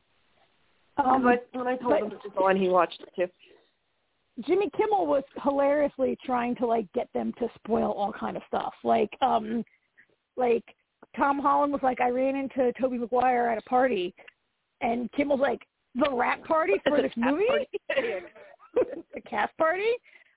um, 0.97 1.23
but 1.23 1.47
when 1.53 1.67
I 1.67 1.77
told 1.77 1.93
but- 1.93 1.99
him 2.01 2.11
it 2.11 2.19
was 2.23 2.33
on, 2.37 2.55
he 2.57 2.69
watched 2.69 3.01
it 3.01 3.09
too. 3.15 3.31
Jimmy 4.45 4.69
Kimmel 4.75 5.07
was 5.07 5.23
hilariously 5.43 6.17
trying 6.25 6.55
to 6.57 6.65
like 6.65 6.91
get 6.93 7.07
them 7.13 7.33
to 7.39 7.47
spoil 7.55 7.91
all 7.91 8.11
kind 8.11 8.35
of 8.35 8.43
stuff. 8.47 8.73
Like 8.83 9.09
um 9.21 9.63
like 10.37 10.63
Tom 11.15 11.39
Holland 11.39 11.71
was 11.71 11.81
like, 11.83 12.01
I 12.01 12.09
ran 12.09 12.35
into 12.35 12.73
Tobey 12.79 12.97
Maguire 12.97 13.47
at 13.49 13.57
a 13.57 13.61
party 13.61 14.13
and 14.81 15.09
Kimmel's 15.13 15.39
like, 15.39 15.61
The 15.95 16.09
wrap 16.11 16.43
party 16.43 16.73
for 16.87 17.01
this 17.01 17.11
movie? 17.15 17.45
the 19.13 19.21
cast 19.29 19.55
party? 19.57 19.83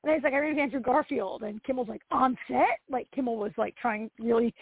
And 0.05 0.15
he's 0.15 0.23
like, 0.23 0.33
I 0.33 0.39
ran 0.39 0.51
into 0.51 0.63
Andrew 0.63 0.81
Garfield 0.81 1.43
and 1.43 1.63
Kimmel's 1.65 1.89
like, 1.89 2.03
on 2.11 2.37
set? 2.47 2.79
Like 2.89 3.09
Kimmel 3.15 3.37
was 3.37 3.53
like 3.59 3.75
trying 3.77 4.11
really 4.21 4.55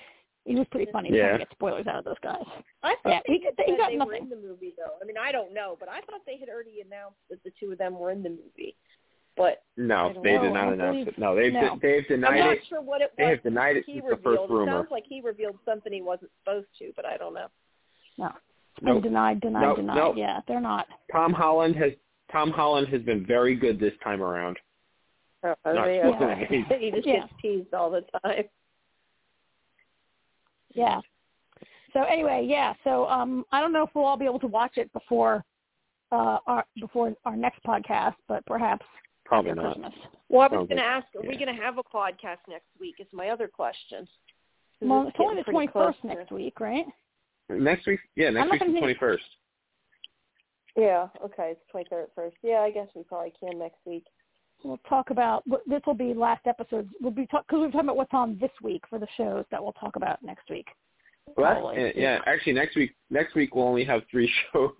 he 0.44 0.54
was 0.54 0.66
pretty 0.70 0.90
funny 0.92 1.10
Yeah. 1.12 1.22
trying 1.28 1.32
to 1.40 1.44
get 1.44 1.50
spoilers 1.50 1.86
out 1.88 1.96
of 1.98 2.04
those 2.04 2.14
guys. 2.22 2.40
I 2.84 2.94
thought 3.02 3.10
Yeah, 3.12 3.20
they, 3.26 3.34
he- 3.34 3.44
had 3.44 3.54
he 3.66 3.76
got 3.76 3.90
they 3.90 3.98
were 3.98 4.04
nothing. 4.04 4.22
in 4.24 4.30
the 4.30 4.36
movie 4.36 4.74
though. 4.78 4.92
I 5.02 5.04
mean, 5.04 5.16
I 5.18 5.32
don't 5.32 5.52
know, 5.52 5.76
but 5.78 5.88
I 5.88 6.00
thought 6.02 6.20
they 6.24 6.38
had 6.38 6.48
already 6.48 6.80
announced 6.86 7.18
that 7.30 7.42
the 7.44 7.50
two 7.60 7.72
of 7.72 7.78
them 7.78 7.98
were 7.98 8.12
in 8.12 8.22
the 8.22 8.30
movie. 8.30 8.76
But 9.36 9.64
No, 9.76 10.14
they 10.24 10.34
know. 10.36 10.42
did 10.44 10.52
not 10.54 10.72
announce 10.72 11.08
it. 11.08 11.18
No, 11.18 11.34
they've 11.34 11.52
no. 11.52 11.78
they've 11.82 12.04
I'm 12.08 12.14
denied 12.20 12.38
not 12.38 12.52
it. 12.54 12.60
sure 12.70 12.80
what 12.80 13.02
it 13.02 13.12
They 13.18 13.24
was 13.24 13.30
have 13.34 13.42
denied 13.42 13.76
it 13.76 13.84
he 13.86 13.94
since 13.94 14.04
the 14.04 14.10
revealed. 14.16 14.38
first 14.38 14.50
rumor. 14.50 14.62
It 14.62 14.74
sounds 14.76 14.88
like 14.90 15.04
he 15.06 15.20
revealed 15.20 15.58
something 15.66 15.92
he 15.92 16.00
wasn't 16.00 16.30
supposed 16.42 16.68
to, 16.78 16.92
but 16.96 17.04
I 17.04 17.16
don't 17.18 17.34
know. 17.34 17.48
No. 18.16 18.30
Nope. 18.82 18.96
And 18.96 19.02
denied, 19.04 19.40
denied, 19.40 19.62
Nope, 19.62 19.76
denied. 19.76 19.96
nope. 19.96 20.14
Yeah, 20.18 20.40
they're 20.46 20.60
not. 20.60 20.86
Tom 21.10 21.32
Holland 21.32 21.76
has 21.76 21.92
Tom 22.30 22.50
Holland 22.50 22.88
has 22.88 23.02
been 23.02 23.24
very 23.24 23.54
good 23.54 23.78
this 23.80 23.92
time 24.04 24.22
around. 24.22 24.58
Oh, 25.44 25.54
Not 25.64 25.86
yeah. 25.86 26.34
he 26.78 26.90
just 26.90 27.06
Yeah. 27.06 27.20
gets 27.20 27.32
teased 27.40 27.72
all 27.74 27.90
the 27.90 28.02
time. 28.22 28.44
Yeah. 30.74 31.00
So 31.92 32.02
anyway, 32.02 32.44
yeah. 32.48 32.74
So 32.84 33.06
um, 33.06 33.44
I 33.52 33.60
don't 33.60 33.72
know 33.72 33.84
if 33.84 33.90
we'll 33.94 34.04
all 34.04 34.16
be 34.18 34.24
able 34.26 34.40
to 34.40 34.46
watch 34.46 34.72
it 34.76 34.92
before 34.92 35.44
uh, 36.12 36.38
our 36.46 36.64
before 36.80 37.14
our 37.24 37.36
next 37.36 37.62
podcast, 37.64 38.14
but 38.28 38.44
perhaps 38.46 38.84
Probably 39.24 39.52
not. 39.52 39.72
Christmas. 39.74 39.92
Well, 40.28 40.48
I 40.52 40.56
was 40.56 40.66
going 40.68 40.78
to 40.78 40.84
ask, 40.84 41.06
are 41.16 41.26
we 41.26 41.36
going 41.36 41.54
to 41.54 41.62
have 41.62 41.78
a 41.78 41.82
podcast 41.82 42.38
next 42.48 42.66
week? 42.80 42.96
Is 42.98 43.06
my 43.12 43.28
other 43.30 43.48
question. 43.48 44.06
Well, 44.80 45.06
it's 45.08 45.16
only 45.18 45.36
the 45.36 45.44
pretty 45.44 45.52
twenty 45.52 45.68
close 45.68 45.86
first 45.94 46.00
to- 46.02 46.06
next 46.08 46.30
week, 46.32 46.60
right? 46.60 46.84
Next 47.48 47.86
week, 47.86 48.00
yeah, 48.16 48.30
next 48.30 48.50
week's 48.50 48.64
the 48.66 48.78
twenty 48.78 48.96
first. 48.98 49.24
Yeah. 50.76 51.08
Okay. 51.24 51.52
It's 51.52 51.60
twenty 51.70 51.86
third 51.88 52.08
first. 52.14 52.36
Yeah, 52.42 52.60
I 52.60 52.70
guess 52.70 52.88
we 52.94 53.02
probably 53.04 53.32
can 53.38 53.58
next 53.58 53.78
week. 53.84 54.04
We'll 54.64 54.80
talk 54.88 55.10
about 55.10 55.44
this. 55.66 55.80
Will 55.86 55.94
be 55.94 56.12
last 56.12 56.46
episode. 56.46 56.88
We'll 57.00 57.12
be 57.12 57.26
talk 57.26 57.46
because 57.46 57.60
we're 57.60 57.66
talking 57.70 57.80
about 57.80 57.96
what's 57.96 58.12
on 58.12 58.38
this 58.40 58.50
week 58.62 58.82
for 58.90 58.98
the 58.98 59.06
shows 59.16 59.44
that 59.50 59.62
we'll 59.62 59.74
talk 59.74 59.96
about 59.96 60.22
next 60.22 60.50
week. 60.50 60.66
Well, 61.36 61.60
Probably. 61.60 61.92
yeah, 61.96 62.20
actually, 62.26 62.54
next 62.54 62.76
week 62.76 62.94
next 63.10 63.34
week 63.34 63.54
we'll 63.54 63.66
only 63.66 63.84
have 63.84 64.02
three 64.10 64.32
shows 64.52 64.72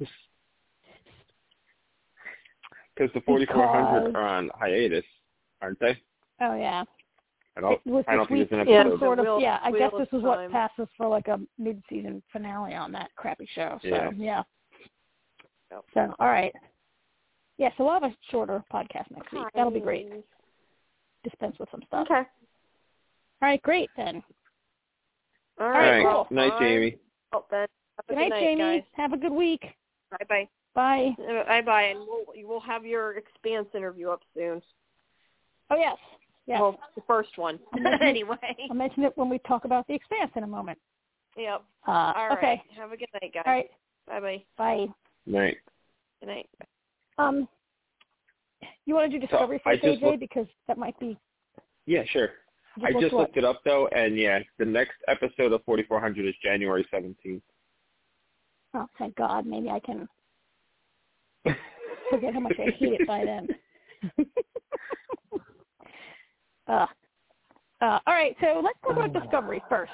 because 2.94 3.12
the 3.14 3.20
forty 3.20 3.46
four 3.46 3.66
hundred 3.66 4.16
are 4.16 4.26
on 4.26 4.50
hiatus, 4.58 5.04
aren't 5.62 5.78
they? 5.78 5.96
Oh 6.40 6.56
yeah. 6.56 6.84
I 7.56 7.60
don't. 7.60 7.80
It 7.84 7.90
was 7.90 8.04
I 8.06 8.16
don't 8.16 8.26
think 8.28 8.40
week 8.40 8.50
there's 8.50 8.66
an 8.68 8.68
episode. 8.68 8.90
some 8.92 8.98
sort 9.00 9.18
of 9.20 9.40
yeah. 9.40 9.58
I 9.62 9.72
guess 9.72 9.92
this 9.98 10.08
is 10.12 10.22
what 10.22 10.50
passes 10.52 10.88
for 10.96 11.08
like 11.08 11.28
a 11.28 11.40
mid 11.58 11.82
season 11.88 12.22
finale 12.32 12.74
on 12.74 12.92
that 12.92 13.10
crappy 13.16 13.48
show. 13.54 13.78
So 13.82 13.88
Yeah. 13.88 14.10
yeah. 14.16 14.42
Yep. 15.70 15.84
So 15.94 16.14
all 16.18 16.28
right. 16.28 16.52
Yeah, 17.58 17.70
so 17.78 17.84
we'll 17.84 17.94
have 17.94 18.02
a 18.04 18.14
shorter 18.30 18.62
podcast 18.72 19.10
next 19.10 19.32
week. 19.32 19.42
That'll 19.54 19.70
be 19.70 19.80
great. 19.80 20.12
Dispense 21.24 21.56
with 21.58 21.70
some 21.70 21.82
stuff. 21.86 22.06
Okay. 22.10 22.20
All 22.20 23.48
right, 23.48 23.62
great 23.62 23.88
then. 23.96 24.22
All 25.58 25.66
All 25.66 25.72
right. 25.72 26.04
right, 26.04 26.12
cool. 26.12 26.26
night. 26.30 26.52
Jamie. 26.60 26.96
Oh, 27.32 27.44
then. 27.50 27.66
Have 27.96 28.04
a 28.18 28.20
Good 28.22 28.28
night, 28.30 28.40
Jamie. 28.40 28.60
guys. 28.60 28.82
Have 28.92 29.12
a 29.14 29.16
good 29.16 29.32
week. 29.32 29.62
Bye 30.10 30.26
bye. 30.28 30.48
Bye. 30.74 31.16
Bye 31.48 31.62
bye, 31.62 31.82
and 31.84 32.00
we'll 32.00 32.24
we'll 32.46 32.60
have 32.60 32.84
your 32.84 33.12
expanse 33.16 33.68
interview 33.74 34.10
up 34.10 34.20
soon. 34.34 34.60
Oh 35.70 35.76
yes. 35.76 35.96
Yes. 36.46 36.60
Well, 36.60 36.78
the 36.94 37.02
first 37.06 37.36
one. 37.36 37.58
I'll 37.72 37.80
mention 37.80 38.02
it- 38.06 38.10
anyway. 38.10 38.36
I'll 38.70 38.76
mention 38.76 39.02
it 39.04 39.12
when 39.16 39.28
we 39.28 39.38
talk 39.40 39.64
about 39.64 39.86
the 39.88 39.94
expanse 39.94 40.30
in 40.36 40.42
a 40.44 40.46
moment. 40.46 40.78
Yep. 41.36 41.62
Uh, 41.86 41.90
All 41.90 42.28
right. 42.28 42.38
okay. 42.38 42.62
Have 42.76 42.92
a 42.92 42.96
good 42.96 43.08
night, 43.20 43.32
guys. 43.34 43.42
All 43.46 43.52
right. 43.52 43.70
Bye 44.06 44.20
bye. 44.20 44.44
Bye. 44.56 44.86
Night. 45.26 45.56
Good 46.20 46.26
night. 46.28 46.48
Um, 47.18 47.48
you 48.86 48.94
want 48.94 49.10
to 49.10 49.18
do 49.18 49.26
Discovery 49.26 49.60
I 49.66 49.72
first, 49.72 49.84
AJ? 49.84 50.02
looked- 50.02 50.20
because 50.20 50.46
that 50.68 50.78
might 50.78 50.98
be. 51.00 51.18
Yeah, 51.86 52.04
sure. 52.10 52.30
I 52.84 52.90
looked 52.90 53.00
just 53.00 53.14
what? 53.14 53.20
looked 53.22 53.36
it 53.38 53.44
up 53.44 53.60
though, 53.64 53.88
and 53.88 54.16
yeah, 54.18 54.38
the 54.58 54.64
next 54.64 54.96
episode 55.08 55.52
of 55.52 55.64
4400 55.64 56.26
is 56.26 56.34
January 56.42 56.86
17th. 56.92 57.40
Oh, 58.74 58.86
thank 58.98 59.16
God. 59.16 59.46
Maybe 59.46 59.70
I 59.70 59.80
can 59.80 60.06
forget 62.10 62.34
how 62.34 62.40
much 62.40 62.56
I 62.58 62.70
hate 62.70 63.00
it 63.00 63.06
by 63.06 63.24
then. 63.24 63.48
uh, 66.68 66.86
uh, 67.80 67.98
all 68.06 68.14
right, 68.14 68.36
so 68.40 68.60
let's 68.64 68.78
talk 68.82 68.96
about 68.96 69.12
Discovery 69.12 69.62
first. 69.68 69.92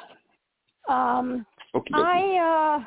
Um, 0.88 1.46
Okay. 1.74 1.94
I 1.94 2.84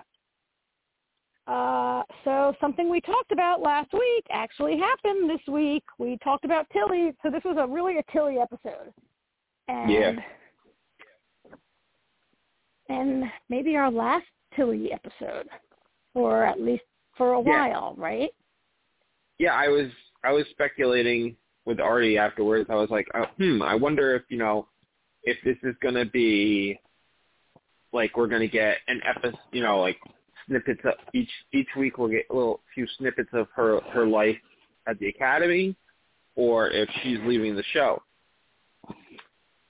uh, 1.48 1.52
uh, 1.52 2.04
so 2.24 2.54
something 2.62 2.90
we 2.90 3.02
talked 3.02 3.32
about 3.32 3.62
last 3.62 3.92
week 3.94 4.26
actually 4.32 4.78
happened 4.78 5.30
this 5.30 5.42
week. 5.48 5.84
We 6.00 6.18
talked 6.24 6.46
about 6.46 6.68
Tilly, 6.72 7.14
so 7.24 7.30
this 7.32 7.44
was 7.44 7.58
a 7.60 7.68
really 7.68 7.98
a 7.98 8.04
Tilly 8.12 8.38
episode, 8.38 8.94
and 9.68 9.92
Yeah. 9.92 10.16
and 12.90 13.24
maybe 13.50 13.76
our 13.76 13.92
last 13.92 14.26
Tilly 14.56 14.92
episode, 14.92 15.48
or 16.14 16.44
at 16.46 16.62
least 16.62 16.84
for 17.18 17.34
a 17.34 17.42
Yeah. 17.42 17.68
while, 17.70 17.96
right? 17.98 18.32
yeah, 19.40 19.54
I 19.54 19.68
was 19.68 19.92
I 20.24 20.32
was 20.32 20.46
speculating 20.52 21.36
with 21.66 21.80
Artie 21.80 22.18
afterwards. 22.18 22.70
I 22.70 22.76
was 22.76 22.90
like, 22.90 23.08
oh, 23.16 23.26
hmm, 23.38 23.62
I 23.62 23.76
wonder 23.76 24.16
if 24.16 24.24
you 24.30 24.38
know 24.38 24.68
if 25.24 25.38
this 25.44 25.58
is 25.64 25.76
going 25.82 25.96
to 25.96 26.06
be 26.06 26.80
like 27.92 28.16
we're 28.18 28.28
going 28.28 28.42
to 28.42 28.48
get 28.48 28.78
an 28.88 29.02
episode, 29.08 29.40
you 29.52 29.64
know, 29.64 29.80
like 29.80 29.98
snippets 30.48 30.82
of 30.86 30.94
each 31.14 31.30
each 31.54 31.70
week 31.78 31.98
we'll 31.98 32.10
get 32.10 32.26
a 32.30 32.36
little 32.36 32.62
few 32.74 32.86
snippets 32.98 33.30
of 33.34 33.48
her 33.56 33.80
her 33.92 34.06
life 34.06 34.38
at 34.88 35.00
the 35.00 35.08
academy, 35.08 35.76
or 36.36 36.70
if 36.70 36.88
she's 37.02 37.18
leaving 37.26 37.56
the 37.56 37.64
show. 37.74 38.02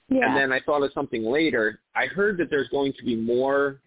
Yeah. 0.10 0.28
And 0.28 0.38
then 0.38 0.52
I 0.52 0.60
thought 0.60 0.84
of 0.84 0.92
something 0.94 1.24
later. 1.24 1.80
I 1.96 2.06
heard 2.06 2.38
that 2.38 2.50
there's 2.50 2.70
going 2.70 2.94
to 3.00 3.04
be 3.04 3.16
more 3.16 3.80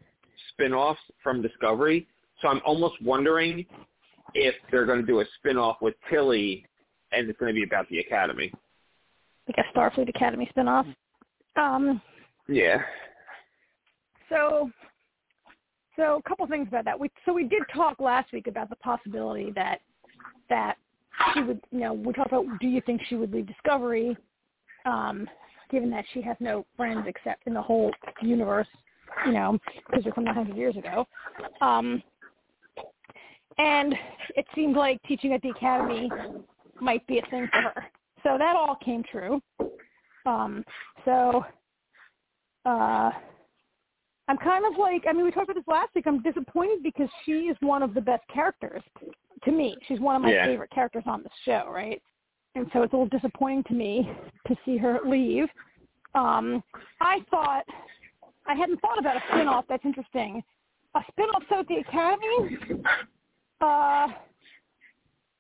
spin-offs 0.52 1.00
from 1.22 1.42
Discovery, 1.42 2.09
so 2.40 2.48
I'm 2.48 2.61
almost 2.66 3.00
wondering 3.02 3.64
if 4.34 4.54
they're 4.70 4.86
going 4.86 5.00
to 5.00 5.06
do 5.06 5.20
a 5.20 5.24
spin-off 5.38 5.76
with 5.80 5.94
Tilly 6.11 6.66
and 7.12 7.28
it's 7.28 7.38
going 7.38 7.54
to 7.54 7.59
be 7.59 7.64
about 7.64 7.88
the 7.88 7.98
Academy. 8.00 8.52
like 9.46 9.64
a 9.66 9.78
Starfleet 9.78 10.09
Academy 10.09 10.50
spinoff. 10.56 10.94
Um, 11.56 12.00
Yeah. 12.48 12.82
so, 14.28 14.70
so 15.96 16.16
a 16.24 16.28
couple 16.28 16.46
things 16.46 16.68
about 16.68 16.84
that. 16.84 16.98
We 16.98 17.11
so 17.24 17.32
we 17.32 17.44
did 17.44 17.62
talk 17.74 17.98
last 18.00 18.32
week 18.32 18.46
about 18.46 18.70
the 18.70 18.76
possibility 18.76 19.50
that 19.56 19.80
that 20.48 20.76
she 21.34 21.42
would, 21.42 21.61
you 21.70 21.80
know, 21.80 21.92
we 21.92 22.12
talked 22.12 22.32
about 22.32 22.44
do 22.61 22.68
you 22.68 22.80
think 22.86 23.00
she 23.09 23.16
would 23.16 23.32
leave 23.32 23.46
Discovery, 23.46 24.16
um, 24.86 25.28
given 25.70 25.90
that 25.90 26.04
she 26.12 26.22
has 26.22 26.36
no 26.40 26.64
friends 26.76 27.04
except 27.06 27.46
in 27.46 27.54
the 27.54 27.62
whole 27.62 27.90
universe, 28.22 28.68
you 29.26 29.32
know, 29.32 29.59
because 29.86 30.04
they're 30.04 30.12
from 30.12 30.26
100 30.26 30.56
years 30.56 30.76
ago. 30.76 31.06
Um, 31.61 32.02
and 33.59 33.94
it 34.36 34.46
seemed 34.54 34.76
like 34.76 35.02
teaching 35.02 35.32
at 35.32 35.42
the 35.42 35.50
academy 35.50 36.09
might 36.80 37.06
be 37.06 37.18
a 37.18 37.26
thing 37.30 37.48
for 37.52 37.60
her. 37.62 37.84
So 38.22 38.36
that 38.38 38.56
all 38.56 38.76
came 38.84 39.02
true. 39.10 39.40
Um, 40.26 40.64
so 41.04 41.44
uh, 42.66 43.10
I'm 44.28 44.36
kind 44.38 44.64
of 44.66 44.78
like, 44.78 45.04
I 45.08 45.12
mean, 45.12 45.24
we 45.24 45.30
talked 45.30 45.48
about 45.48 45.56
this 45.56 45.68
last 45.68 45.94
week. 45.94 46.06
I'm 46.06 46.22
disappointed 46.22 46.82
because 46.82 47.08
she 47.24 47.32
is 47.48 47.56
one 47.60 47.82
of 47.82 47.94
the 47.94 48.00
best 48.00 48.22
characters 48.32 48.82
to 49.44 49.52
me. 49.52 49.76
She's 49.86 50.00
one 50.00 50.16
of 50.16 50.22
my 50.22 50.32
Yeah. 50.32 50.44
favorite 50.44 50.70
characters 50.70 51.04
on 51.06 51.22
the 51.22 51.30
show, 51.44 51.68
right? 51.70 52.02
And 52.54 52.66
so 52.72 52.82
it's 52.82 52.92
a 52.92 52.96
little 52.96 53.08
disappointing 53.08 53.64
to 53.64 53.74
me 53.74 54.10
to 54.46 54.56
see 54.64 54.76
her 54.76 55.00
leave. 55.04 55.48
Um, 56.14 56.62
I 57.00 57.20
thought 57.30 57.64
I 58.46 58.54
hadn't 58.54 58.80
thought 58.80 58.98
about 58.98 59.16
a 59.16 59.20
spinoff. 59.20 59.64
That's 59.68 59.84
interesting. 59.84 60.42
A 60.94 61.00
spinoff 61.00 61.42
so 61.48 61.60
at 61.60 61.68
the 61.68 61.76
Academy 61.76 62.58
uh, 63.60 64.08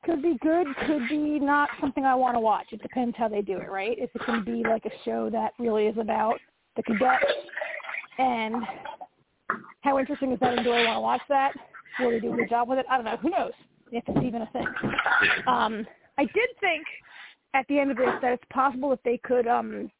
could 0.08 0.22
be 0.22 0.38
good, 0.40 0.66
could 0.86 1.06
be 1.08 1.38
not 1.38 1.68
something 1.80 2.06
I 2.06 2.14
want 2.14 2.34
to 2.34 2.40
watch. 2.40 2.68
It 2.72 2.80
depends 2.80 3.14
how 3.18 3.28
they 3.28 3.42
do 3.42 3.58
it, 3.58 3.70
right? 3.70 3.96
If 3.98 4.08
it 4.14 4.22
can 4.24 4.42
be 4.42 4.62
like 4.66 4.86
a 4.86 5.04
show 5.04 5.28
that 5.28 5.52
really 5.58 5.86
is 5.86 5.98
about 5.98 6.40
the 6.76 6.82
cadets 6.82 7.24
and 8.18 8.56
how 9.82 9.98
interesting 9.98 10.32
is 10.32 10.40
that 10.40 10.54
and 10.54 10.64
do 10.64 10.72
I 10.72 10.84
want 10.84 10.96
to 10.96 11.00
watch 11.00 11.20
that? 11.28 11.52
Will 12.00 12.10
they 12.10 12.20
do 12.20 12.32
a 12.32 12.36
good 12.36 12.48
job 12.48 12.68
with 12.68 12.78
it? 12.78 12.86
I 12.90 12.96
don't 12.96 13.04
know. 13.04 13.18
Who 13.18 13.28
knows? 13.28 13.52
If 13.92 14.02
it's 14.06 14.24
even 14.24 14.42
a 14.42 14.46
thing. 14.46 14.66
Um, 15.46 15.86
I 16.16 16.24
did 16.24 16.48
think 16.60 16.86
at 17.52 17.66
the 17.68 17.78
end 17.78 17.90
of 17.90 17.98
this 17.98 18.08
that 18.22 18.32
it's 18.32 18.44
possible 18.50 18.92
if 18.92 19.02
they 19.02 19.18
could 19.24 19.46
um 19.46 19.90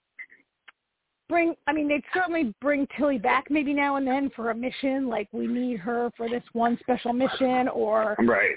bring 1.29 1.55
I 1.67 1.73
mean 1.73 1.89
they'd 1.89 2.03
certainly 2.15 2.55
bring 2.63 2.87
Tilly 2.97 3.19
back 3.19 3.51
maybe 3.51 3.75
now 3.75 3.97
and 3.97 4.07
then 4.07 4.31
for 4.35 4.51
a 4.51 4.55
mission, 4.55 5.09
like 5.09 5.29
we 5.33 5.47
need 5.47 5.79
her 5.81 6.11
for 6.17 6.29
this 6.31 6.43
one 6.55 6.79
special 6.81 7.13
mission 7.13 7.69
or 7.69 8.17
Right. 8.21 8.57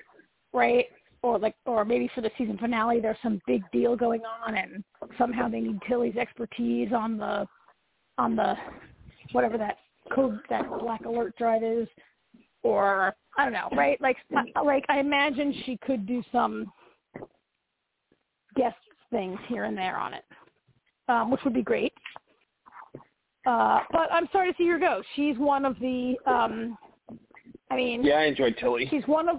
right? 0.54 0.86
Or 1.24 1.38
like, 1.38 1.56
or 1.66 1.86
maybe 1.86 2.10
for 2.16 2.22
the 2.22 2.32
season 2.38 2.58
finale, 2.58 3.00
there's 3.00 3.18
some 3.22 3.40
big 3.46 3.62
deal 3.72 3.96
going 3.96 4.22
on, 4.26 4.56
and 4.56 4.84
somehow 5.18 5.48
they 5.48 5.60
need 5.60 5.80
Tilly's 5.88 6.16
expertise 6.16 6.90
on 6.96 7.18
the, 7.18 7.46
on 8.18 8.36
the, 8.36 8.56
whatever 9.32 9.58
that 9.58 9.78
code 10.14 10.40
that 10.50 10.68
black 10.80 11.06
alert 11.06 11.36
drive 11.38 11.64
is, 11.64 11.88
or 12.64 13.14
I 13.38 13.44
don't 13.44 13.54
know, 13.54 13.70
right? 13.78 14.02
Like, 14.02 14.18
like 14.66 14.86
I 14.90 15.00
imagine 15.00 15.54
she 15.66 15.78
could 15.78 16.08
do 16.08 16.24
some 16.32 16.72
guest 18.56 18.76
things 19.12 19.38
here 19.48 19.66
and 19.66 19.78
there 19.78 19.98
on 19.98 20.14
it, 20.16 20.24
um, 21.08 21.30
which 21.30 21.42
would 21.44 21.54
be 21.54 21.62
great. 21.62 21.94
Uh, 23.46 23.80
but 23.92 24.12
I'm 24.12 24.28
sorry 24.32 24.52
to 24.52 24.58
see 24.58 24.68
her 24.70 24.80
go. 24.80 25.02
She's 25.16 25.38
one 25.38 25.66
of 25.66 25.78
the, 25.80 26.16
um, 26.26 26.78
I 27.70 27.76
mean, 27.76 28.04
Yeah, 28.04 28.16
I 28.20 28.24
enjoyed 28.26 28.56
Tilly. 28.60 28.88
she's 28.90 29.06
one 29.08 29.30
of 29.30 29.38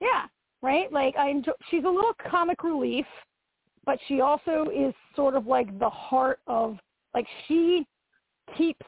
yeah 0.00 0.26
right? 0.62 0.92
Like 0.92 1.16
i 1.16 1.28
enjoy 1.30 1.52
she's 1.70 1.84
a 1.84 1.88
little 1.88 2.14
comic 2.30 2.62
relief 2.62 3.06
but 3.84 3.98
she 4.06 4.20
also 4.20 4.66
is 4.74 4.94
sort 5.16 5.34
of 5.34 5.46
like 5.46 5.76
the 5.78 5.90
heart 5.90 6.40
of 6.46 6.78
like 7.14 7.26
she 7.46 7.84
keeps 8.56 8.86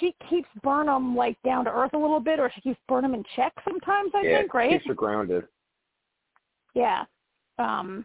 she 0.00 0.14
keeps 0.28 0.48
burnham 0.62 1.16
like 1.16 1.36
down 1.44 1.64
to 1.64 1.70
earth 1.70 1.92
a 1.94 1.98
little 1.98 2.20
bit 2.20 2.38
or 2.38 2.50
she 2.54 2.60
keeps 2.60 2.78
burnham 2.88 3.14
in 3.14 3.24
check 3.36 3.52
sometimes 3.64 4.10
i 4.14 4.22
yeah, 4.22 4.38
think 4.38 4.54
right? 4.54 4.70
keeps 4.70 4.86
her 4.86 4.94
grounded. 4.94 5.44
yeah 6.74 7.04
um 7.58 8.04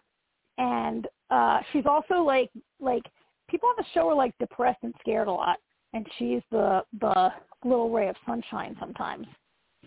and 0.57 1.07
uh 1.29 1.59
she's 1.71 1.85
also 1.85 2.15
like 2.15 2.49
like 2.79 3.03
people 3.49 3.67
on 3.69 3.75
the 3.77 3.85
show 3.93 4.07
are 4.09 4.15
like 4.15 4.33
depressed 4.39 4.79
and 4.83 4.93
scared 4.99 5.27
a 5.27 5.31
lot 5.31 5.57
and 5.93 6.07
she's 6.17 6.41
the 6.51 6.81
the 7.01 7.29
little 7.63 7.89
ray 7.89 8.07
of 8.07 8.15
sunshine 8.25 8.75
sometimes 8.79 9.27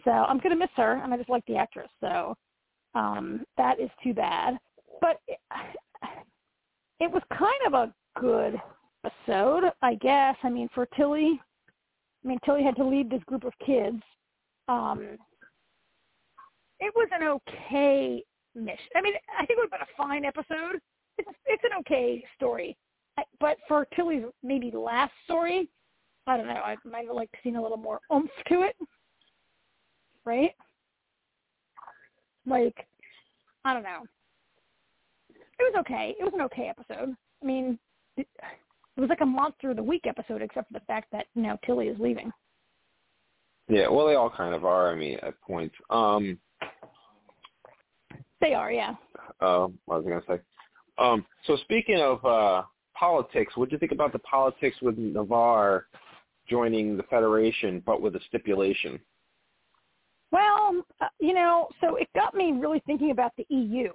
so 0.06 0.10
i'm 0.10 0.38
going 0.38 0.50
to 0.50 0.58
miss 0.58 0.70
her 0.76 1.02
and 1.02 1.12
i 1.12 1.16
just 1.16 1.28
like 1.28 1.44
the 1.46 1.56
actress 1.56 1.90
so 2.00 2.34
um 2.94 3.44
that 3.58 3.78
is 3.78 3.90
too 4.02 4.14
bad 4.14 4.56
but 5.02 5.18
it, 5.28 5.38
it 7.00 7.10
was 7.10 7.22
kind 7.30 7.60
of 7.66 7.74
a 7.74 7.92
good 8.18 8.54
episode 9.04 9.64
i 9.82 9.94
guess 9.96 10.36
i 10.42 10.48
mean 10.48 10.68
for 10.74 10.86
tilly 10.96 11.38
i 12.24 12.28
mean 12.28 12.38
tilly 12.44 12.62
had 12.62 12.76
to 12.76 12.84
lead 12.84 13.10
this 13.10 13.22
group 13.26 13.44
of 13.44 13.52
kids 13.64 14.00
um 14.68 15.18
it 16.80 16.92
was 16.94 17.08
an 17.12 17.26
okay 17.26 18.22
mission. 18.56 18.88
I 18.96 19.02
mean, 19.02 19.14
I 19.38 19.46
think 19.46 19.58
it 19.58 19.62
would 19.62 19.68
have 19.70 19.80
been 19.80 19.88
a 19.88 19.96
fine 19.96 20.24
episode. 20.24 20.80
It's 21.18 21.28
it's 21.46 21.64
an 21.64 21.78
okay 21.80 22.22
story, 22.34 22.76
but 23.40 23.56
for 23.68 23.86
Tilly's 23.96 24.24
maybe 24.42 24.70
last 24.70 25.12
story, 25.24 25.68
I 26.26 26.36
don't 26.36 26.46
know. 26.46 26.54
I 26.54 26.76
might 26.84 27.06
have 27.06 27.16
liked 27.16 27.36
seen 27.42 27.56
a 27.56 27.62
little 27.62 27.78
more 27.78 28.00
oomph 28.12 28.30
to 28.48 28.62
it, 28.62 28.76
right? 30.26 30.50
Like, 32.46 32.86
I 33.64 33.72
don't 33.72 33.82
know. 33.82 34.02
It 35.58 35.62
was 35.72 35.74
okay. 35.80 36.14
It 36.18 36.22
was 36.22 36.34
an 36.34 36.42
okay 36.42 36.68
episode. 36.68 37.16
I 37.42 37.46
mean, 37.46 37.78
it, 38.16 38.26
was 38.96 39.08
like 39.08 39.20
a 39.22 39.26
monster 39.26 39.70
of 39.70 39.76
the 39.76 39.82
week 39.82 40.06
episode, 40.06 40.42
except 40.42 40.68
for 40.68 40.78
the 40.78 40.84
fact 40.86 41.10
that 41.12 41.26
now 41.34 41.58
Tilly 41.64 41.88
is 41.88 41.98
leaving. 41.98 42.30
Yeah, 43.68 43.88
well, 43.88 44.06
they 44.06 44.14
all 44.14 44.30
kind 44.30 44.54
of 44.54 44.64
are. 44.64 44.92
I 44.92 44.94
mean, 44.94 45.18
at 45.22 45.40
points. 45.40 45.74
Um, 45.90 46.38
They 48.40 48.54
are, 48.54 48.70
yeah. 48.70 48.94
uh, 49.40 49.68
what 49.86 50.04
was 50.04 50.06
I 50.06 50.10
going 50.10 50.20
to 50.22 50.26
say? 50.28 50.40
Um, 50.98 51.26
so 51.46 51.56
speaking 51.56 52.00
of 52.00 52.24
uh, 52.24 52.62
politics, 52.94 53.56
what 53.56 53.68
do 53.68 53.74
you 53.74 53.78
think 53.78 53.92
about 53.92 54.12
the 54.12 54.18
politics 54.20 54.76
with 54.82 54.96
Ni'Var 54.98 55.86
joining 56.48 56.96
the 56.96 57.02
Federation, 57.04 57.82
but 57.84 58.00
with 58.00 58.14
a 58.16 58.20
stipulation? 58.28 59.00
Well, 60.32 60.82
uh, 61.00 61.06
you 61.20 61.34
know, 61.34 61.68
so 61.80 61.96
it 61.96 62.08
got 62.14 62.34
me 62.34 62.52
really 62.52 62.82
thinking 62.86 63.10
about 63.10 63.32
the 63.36 63.46
EU 63.48 63.90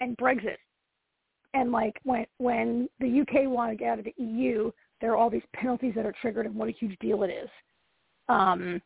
and 0.00 0.16
Brexit. 0.16 0.56
And 1.54 1.70
like 1.70 1.98
when 2.04 2.26
when 2.38 2.88
the 2.98 3.20
UK 3.20 3.48
wanted 3.48 3.72
to 3.72 3.78
get 3.78 3.88
out 3.88 3.98
of 3.98 4.04
the 4.04 4.14
EU, 4.16 4.70
there 5.00 5.12
are 5.12 5.16
all 5.16 5.30
these 5.30 5.42
penalties 5.54 5.94
that 5.96 6.06
are 6.06 6.14
triggered 6.20 6.46
and 6.46 6.54
what 6.54 6.68
a 6.68 6.72
huge 6.72 6.96
deal 7.00 7.22
it 7.22 7.30
is. 7.30 7.48
Um 8.28 8.80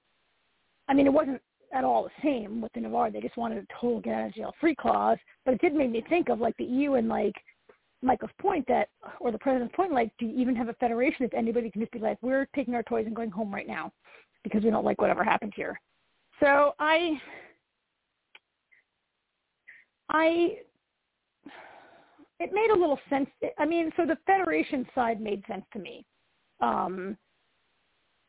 I 0.89 0.95
mean 0.95 1.07
it 1.07 1.12
wasn't 1.12 1.41
at 1.72 1.84
all 1.84 2.05
the 2.05 2.11
same 2.22 2.61
with 2.61 2.72
the 2.72 2.80
Ni'Var. 2.80 3.11
They 3.11 3.20
just 3.20 3.37
wanted 3.37 3.59
a 3.59 3.66
total 3.80 4.01
get 4.01 4.14
out 4.14 4.26
of 4.28 4.34
jail 4.34 4.55
free 4.61 4.74
clause. 4.74 5.18
But 5.45 5.55
it 5.55 5.61
did 5.61 5.74
make 5.74 5.91
me 5.91 6.05
think 6.09 6.28
of 6.28 6.41
like 6.41 6.57
the 6.57 6.64
EU 6.64 6.95
and 6.95 7.09
like 7.09 7.34
Michael's 8.03 8.30
point 8.41 8.66
that 8.68 8.89
or 9.20 9.32
the 9.32 9.39
president's 9.39 9.74
point, 9.74 9.93
like, 9.93 10.11
do 10.18 10.26
you 10.26 10.39
even 10.39 10.55
have 10.55 10.68
a 10.68 10.74
federation 10.74 11.24
if 11.24 11.34
anybody 11.34 11.70
can 11.70 11.80
just 11.80 11.93
be 11.93 11.99
like, 11.99 12.18
We're 12.22 12.47
taking 12.55 12.74
our 12.74 12.82
toys 12.82 13.07
and 13.07 13.16
going 13.16 13.30
home 13.30 13.53
right 13.53 13.66
now 13.66 13.93
because 14.45 14.62
we 14.62 14.70
don't 14.70 14.84
like 14.84 15.01
whatever 15.01 15.24
happened 15.24 15.53
here. 15.57 15.80
So 16.41 16.74
I, 16.78 17.20
I, 20.11 20.59
it 22.39 22.51
made 22.53 22.70
a 22.70 22.78
little 22.78 22.99
sense. 23.09 23.28
I 23.59 23.64
mean, 23.64 23.91
so 23.97 24.05
the 24.05 24.18
Federation 24.26 24.87
side 24.95 25.20
made 25.20 25.43
sense 25.49 25.64
to 25.72 25.78
me. 25.78 26.05
Um, 26.61 27.16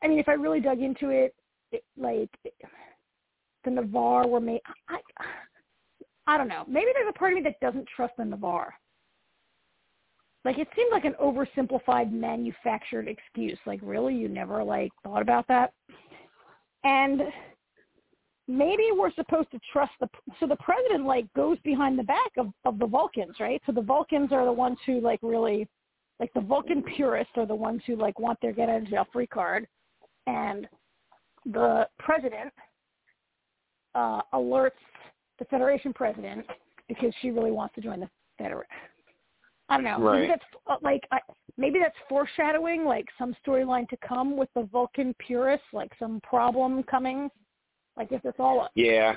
I 0.03 0.07
mean, 0.07 0.19
if 0.19 0.29
I 0.29 0.33
really 0.33 0.59
dug 0.59 0.79
into 0.79 1.09
it, 1.09 1.35
it 1.71 1.83
like 1.97 2.29
the 3.65 3.71
Ni'Var 3.71 4.27
were 4.27 4.39
made. 4.39 4.61
I, 4.89 4.99
I 6.27 6.37
don't 6.37 6.47
know. 6.47 6.63
Maybe 6.67 6.87
there's 6.93 7.09
a 7.09 7.17
part 7.17 7.33
of 7.33 7.37
me 7.37 7.43
that 7.43 7.59
doesn't 7.59 7.87
trust 7.93 8.13
the 8.17 8.25
Ni'Var. 8.25 8.73
Like 10.45 10.59
it 10.59 10.67
seemed 10.77 10.93
like 10.93 11.03
an 11.03 11.15
oversimplified, 11.21 12.11
manufactured 12.11 13.09
excuse. 13.09 13.59
Like, 13.65 13.81
really, 13.83 14.15
you 14.15 14.29
never 14.29 14.63
like 14.63 14.91
thought 15.03 15.21
about 15.21 15.45
that? 15.49 15.73
And 16.85 17.21
maybe 18.47 18.83
we're 18.95 19.13
supposed 19.13 19.51
to 19.51 19.59
trust 19.71 19.91
the 19.99 20.07
so 20.39 20.47
the 20.47 20.55
president 20.57 21.05
like 21.05 21.31
goes 21.33 21.57
behind 21.63 21.99
the 21.99 22.03
back 22.03 22.31
of 22.37 22.47
of 22.65 22.79
the 22.79 22.85
Vulcans, 22.85 23.35
right? 23.39 23.61
So 23.65 23.71
the 23.71 23.81
Vulcans 23.81 24.31
are 24.31 24.45
the 24.45 24.51
ones 24.51 24.77
who 24.85 24.99
like 25.01 25.19
really 25.21 25.67
like 26.19 26.33
the 26.33 26.41
Vulcan 26.41 26.81
purists 26.81 27.33
are 27.35 27.45
the 27.45 27.55
ones 27.55 27.81
who 27.85 27.95
like 27.95 28.19
want 28.19 28.39
their 28.41 28.53
get 28.53 28.69
out 28.69 28.81
of 28.81 28.89
jail 28.89 29.07
free 29.11 29.27
card 29.27 29.67
and 30.25 30.67
the 31.45 31.87
president 31.99 32.51
uh 33.95 34.21
alerts 34.33 34.71
the 35.39 35.45
Federation 35.45 35.93
president 35.93 36.45
because 36.87 37.13
she 37.21 37.31
really 37.31 37.51
wants 37.51 37.75
to 37.75 37.81
join 37.81 37.99
the 37.99 38.09
Federation. 38.37 38.67
I 39.69 39.75
don't 39.75 39.83
know. 39.83 39.97
Maybe 39.97 40.27
Right. 40.27 40.29
that's 40.29 40.63
uh, 40.67 40.77
like 40.81 41.03
I, 41.11 41.19
maybe 41.57 41.79
that's 41.79 41.95
foreshadowing 42.07 42.85
like 42.85 43.05
some 43.17 43.35
storyline 43.45 43.87
to 43.89 43.97
come 43.97 44.37
with 44.37 44.49
the 44.55 44.63
Vulcan 44.63 45.13
purists, 45.19 45.67
like 45.73 45.91
some 45.99 46.21
problem 46.21 46.83
coming. 46.83 47.29
Like 47.97 48.11
if 48.11 48.23
it's 48.23 48.39
all 48.39 48.69
Yeah, 48.75 49.15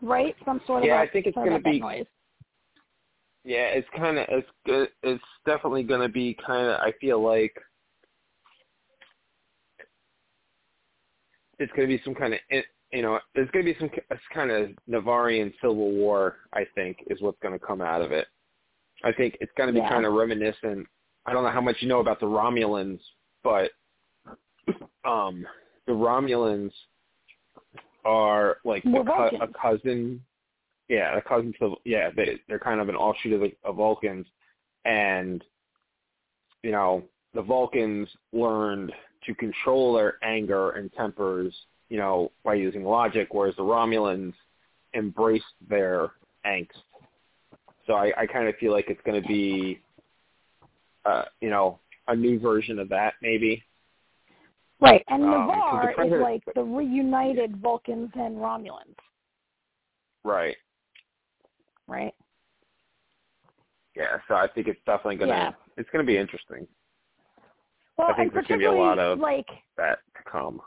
right, 0.00 0.34
some 0.44 0.60
sort 0.66 0.82
of 0.84 0.88
Yeah, 0.88 1.00
I 1.00 1.08
think 1.08 1.26
it's 1.26 1.34
gonna 1.34 1.58
be- 1.58 1.80
noise. 1.80 2.06
yeah, 3.44 3.66
it's 3.68 3.88
kind 3.96 4.18
of 4.18 4.26
it's. 4.30 4.92
It's 5.02 5.24
definitely 5.44 5.82
going 5.82 6.00
to 6.00 6.08
be 6.08 6.34
kind 6.46 6.66
of. 6.68 6.80
I 6.80 6.92
feel 7.00 7.20
like 7.22 7.54
it's 11.58 11.70
going 11.72 11.88
to 11.88 11.96
be 11.96 12.02
some 12.04 12.14
kind 12.14 12.32
of 12.34 12.40
in, 12.50 12.62
you 12.92 13.02
know, 13.02 13.18
there's 13.34 13.50
going 13.50 13.64
to 13.66 13.72
be 13.72 13.78
some 13.78 13.90
kind 14.32 14.50
of 14.50 14.70
Navarian 14.88 15.52
civil 15.60 15.90
war. 15.92 16.36
I 16.52 16.64
think 16.74 16.98
is 17.08 17.20
what's 17.20 17.38
going 17.42 17.58
to 17.58 17.64
come 17.64 17.82
out 17.82 18.00
of 18.00 18.12
it. 18.12 18.28
I 19.02 19.12
think 19.12 19.36
it's 19.40 19.52
going 19.58 19.66
to 19.66 19.72
be 19.72 19.80
Yeah. 19.80 19.88
kind 19.90 20.06
of 20.06 20.14
reminiscent. 20.14 20.86
I 21.26 21.32
don't 21.32 21.42
know 21.44 21.50
how 21.50 21.60
much 21.60 21.76
you 21.80 21.88
know 21.88 22.00
about 22.00 22.20
the 22.20 22.26
Romulans, 22.26 23.00
but 23.42 23.72
um, 25.04 25.46
the 25.86 25.92
Romulans 25.92 26.72
are 28.04 28.58
like 28.64 28.84
a, 28.84 28.90
cou- 28.90 29.38
a 29.40 29.48
cousin. 29.60 30.20
Yeah, 30.88 31.16
a 31.16 31.22
cousin 31.22 31.54
to 31.60 31.76
yeah. 31.84 32.10
They 32.14 32.40
they're 32.48 32.58
kind 32.58 32.80
of 32.80 32.88
an 32.88 32.96
offshoot 32.96 33.32
of 33.32 33.40
the 33.40 33.52
of 33.64 33.76
Vulcans, 33.76 34.26
and 34.84 35.42
you 36.62 36.72
know 36.72 37.04
the 37.34 37.42
Vulcans 37.42 38.08
learned 38.32 38.92
to 39.26 39.34
control 39.34 39.94
their 39.94 40.22
anger 40.22 40.70
and 40.72 40.92
tempers, 40.92 41.54
you 41.88 41.96
know, 41.96 42.30
by 42.44 42.54
using 42.54 42.84
logic, 42.84 43.28
whereas 43.32 43.56
the 43.56 43.62
Romulans 43.62 44.34
embraced 44.94 45.44
their 45.68 46.12
angst. 46.46 46.68
So 47.86 47.94
I, 47.94 48.12
I 48.16 48.26
kind 48.26 48.48
of 48.48 48.54
feel 48.56 48.72
like 48.72 48.86
it's 48.88 49.00
going 49.04 49.20
to 49.20 49.26
be, 49.26 49.80
uh, 51.04 51.24
you 51.40 51.50
know, 51.50 51.80
a 52.08 52.14
new 52.14 52.38
version 52.38 52.78
of 52.78 52.88
that 52.90 53.14
maybe. 53.20 53.62
Right, 54.84 55.04
and 55.08 55.24
Um, 55.24 55.30
Ni'Var 55.30 55.94
the 55.96 56.16
is 56.16 56.22
like 56.22 56.42
the 56.54 56.62
reunited 56.62 57.56
Vulcans 57.56 58.10
and 58.14 58.36
Romulans, 58.36 58.96
Right. 60.24 60.56
right? 61.86 62.14
Yeah. 63.94 64.18
So 64.28 64.34
I 64.34 64.46
think 64.48 64.68
it's 64.68 64.80
definitely 64.84 65.16
going 65.16 65.30
to 65.30 65.36
Yeah. 65.36 65.52
it's 65.76 65.88
going 65.90 66.04
to 66.04 66.06
be 66.06 66.16
interesting 66.18 66.66
Well, 67.96 68.08
I 68.10 68.14
think 68.14 68.32
there's 68.32 68.46
gonna 68.46 68.58
be 68.58 68.64
a 68.64 68.72
lot 68.72 68.98
of- 68.98 69.18
like 69.18 69.48
that 69.76 70.00
to 70.16 70.22
come. 70.24 70.60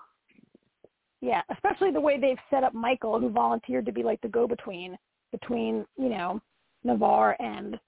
yeah, 1.22 1.42
especially 1.50 1.92
the 1.92 2.00
way 2.02 2.18
they've 2.18 2.40
set 2.50 2.64
up 2.64 2.74
Michael, 2.74 3.20
who 3.20 3.30
volunteered 3.30 3.86
to 3.86 3.92
be 3.92 4.02
like 4.04 4.20
the 4.22 4.30
go-between 4.30 4.98
between 5.32 5.86
you 5.98 6.10
know 6.10 6.42
Ni'Var 6.84 7.36
and 7.40 7.80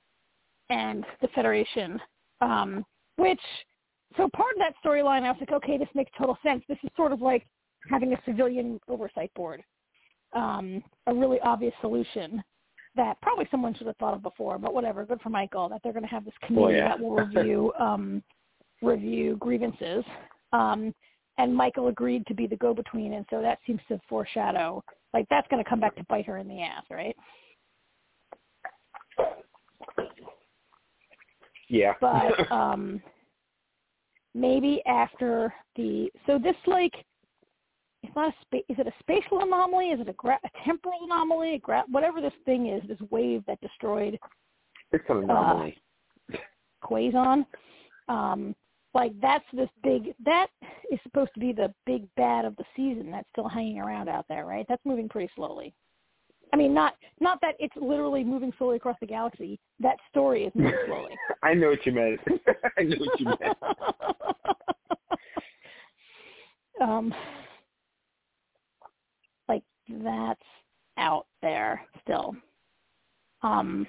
and 0.70 1.06
the 1.22 1.28
Federation, 1.30 2.02
um, 2.42 2.86
which 3.16 3.42
so 4.18 4.28
part 4.36 4.54
of 4.56 4.60
that 4.60 4.74
storyline, 4.84 5.24
I 5.24 5.32
was 5.32 5.38
like, 5.40 5.52
okay, 5.52 5.78
this 5.78 5.88
makes 5.94 6.12
total 6.18 6.38
sense. 6.44 6.64
This 6.68 6.78
is 6.84 6.90
sort 6.96 7.12
of 7.12 7.22
like 7.22 7.46
having 7.90 8.14
a 8.14 8.22
civilian 8.26 8.80
oversight 8.88 9.32
board, 9.36 9.64
um, 10.34 10.84
a 11.08 11.14
really 11.14 11.40
obvious 11.42 11.74
solution 11.82 12.44
that 12.96 13.22
probably 13.22 13.48
someone 13.52 13.74
should 13.76 13.88
have 13.88 13.96
thought 13.98 14.16
of 14.16 14.24
before, 14.24 14.58
but 14.58 14.74
whatever. 14.74 15.06
Good 15.06 15.22
for 15.22 15.30
Michael 15.30 15.70
that 15.70 15.82
they're 15.84 15.94
going 15.94 16.04
to 16.04 16.10
have 16.10 16.26
this 16.26 16.34
committee 16.46 16.78
yeah. 16.78 16.90
that 16.90 17.00
will 17.00 17.16
review 17.16 17.72
um, 17.80 18.24
review 18.82 19.38
grievances. 19.38 20.04
Um, 20.54 20.94
and 21.38 21.56
Michael 21.56 21.88
agreed 21.88 22.26
to 22.28 22.34
be 22.34 22.48
the 22.48 22.58
go-between, 22.58 23.14
and 23.14 23.26
so 23.30 23.42
that 23.42 23.60
seems 23.66 23.80
to 23.88 24.00
foreshadow 24.10 24.84
like 25.14 25.26
that's 25.30 25.48
going 25.48 25.64
to 25.64 25.70
come 25.70 25.80
back 25.80 25.96
to 25.96 26.04
bite 26.08 26.26
her 26.26 26.38
in 26.38 26.48
the 26.48 26.62
ass, 26.62 26.84
right? 26.90 27.16
Yeah. 31.68 31.94
But 32.00 32.52
um, 32.52 33.02
maybe 34.36 34.82
after 34.86 35.54
the 35.76 36.10
so 36.26 36.38
this 36.38 36.56
like 36.68 36.94
it's 38.04 38.16
not 38.16 38.30
a 38.30 38.36
spa- 38.42 38.66
is 38.70 38.80
it 38.80 38.88
a 38.88 38.94
spatial 39.00 39.42
anomaly? 39.42 39.88
Is 39.88 40.00
it 40.00 40.08
a, 40.08 40.14
gra- 40.14 40.40
a 40.44 40.50
temporal 40.66 41.00
anomaly? 41.04 41.56
A 41.56 41.60
gra- 41.60 41.84
whatever 41.90 42.22
this 42.22 42.34
thing 42.46 42.68
is, 42.68 42.82
this 42.88 43.00
wave 43.10 43.44
that 43.48 43.60
destroyed 43.62 44.18
it's 44.92 45.04
an 45.10 45.24
anomaly. 45.24 45.78
Quazon. 46.82 47.46
Um, 48.08 48.56
like 48.94 49.12
that's 49.22 49.46
this 49.54 49.70
big 49.84 50.14
that 50.26 50.48
is 50.92 51.00
supposed 51.04 51.32
to 51.36 51.40
be 51.40 51.52
the 51.52 51.74
big 51.86 52.08
bad 52.16 52.46
of 52.46 52.56
the 52.56 52.64
season 52.76 53.12
that's 53.12 53.28
still 53.32 53.48
hanging 53.48 53.80
around 53.80 54.10
out 54.10 54.26
there, 54.30 54.46
right? 54.46 54.66
That's 54.68 54.84
moving 54.86 55.10
pretty 55.10 55.30
slowly. 55.36 55.74
I 56.52 56.58
mean, 56.58 56.74
not 56.74 56.96
not 57.20 57.40
that 57.42 57.56
it's 57.60 57.76
literally 57.76 58.24
moving 58.24 58.52
slowly 58.58 58.78
across 58.78 58.98
the 59.00 59.08
galaxy. 59.08 59.60
That 59.80 59.98
story 60.10 60.46
is 60.46 60.52
moving 60.56 60.74
slowly. 60.88 61.16
I 61.44 61.54
know 61.54 61.70
what 61.70 61.86
you 61.86 61.92
meant. 61.92 62.20
I 62.78 62.84
know 62.84 62.96
what 62.98 63.20
you 63.20 63.26
meant. 63.26 63.58
um, 66.82 67.14
like 69.48 69.64
that's 69.90 70.42
out 70.98 71.28
there 71.42 71.86
still. 72.04 72.36
Um, 73.42 73.86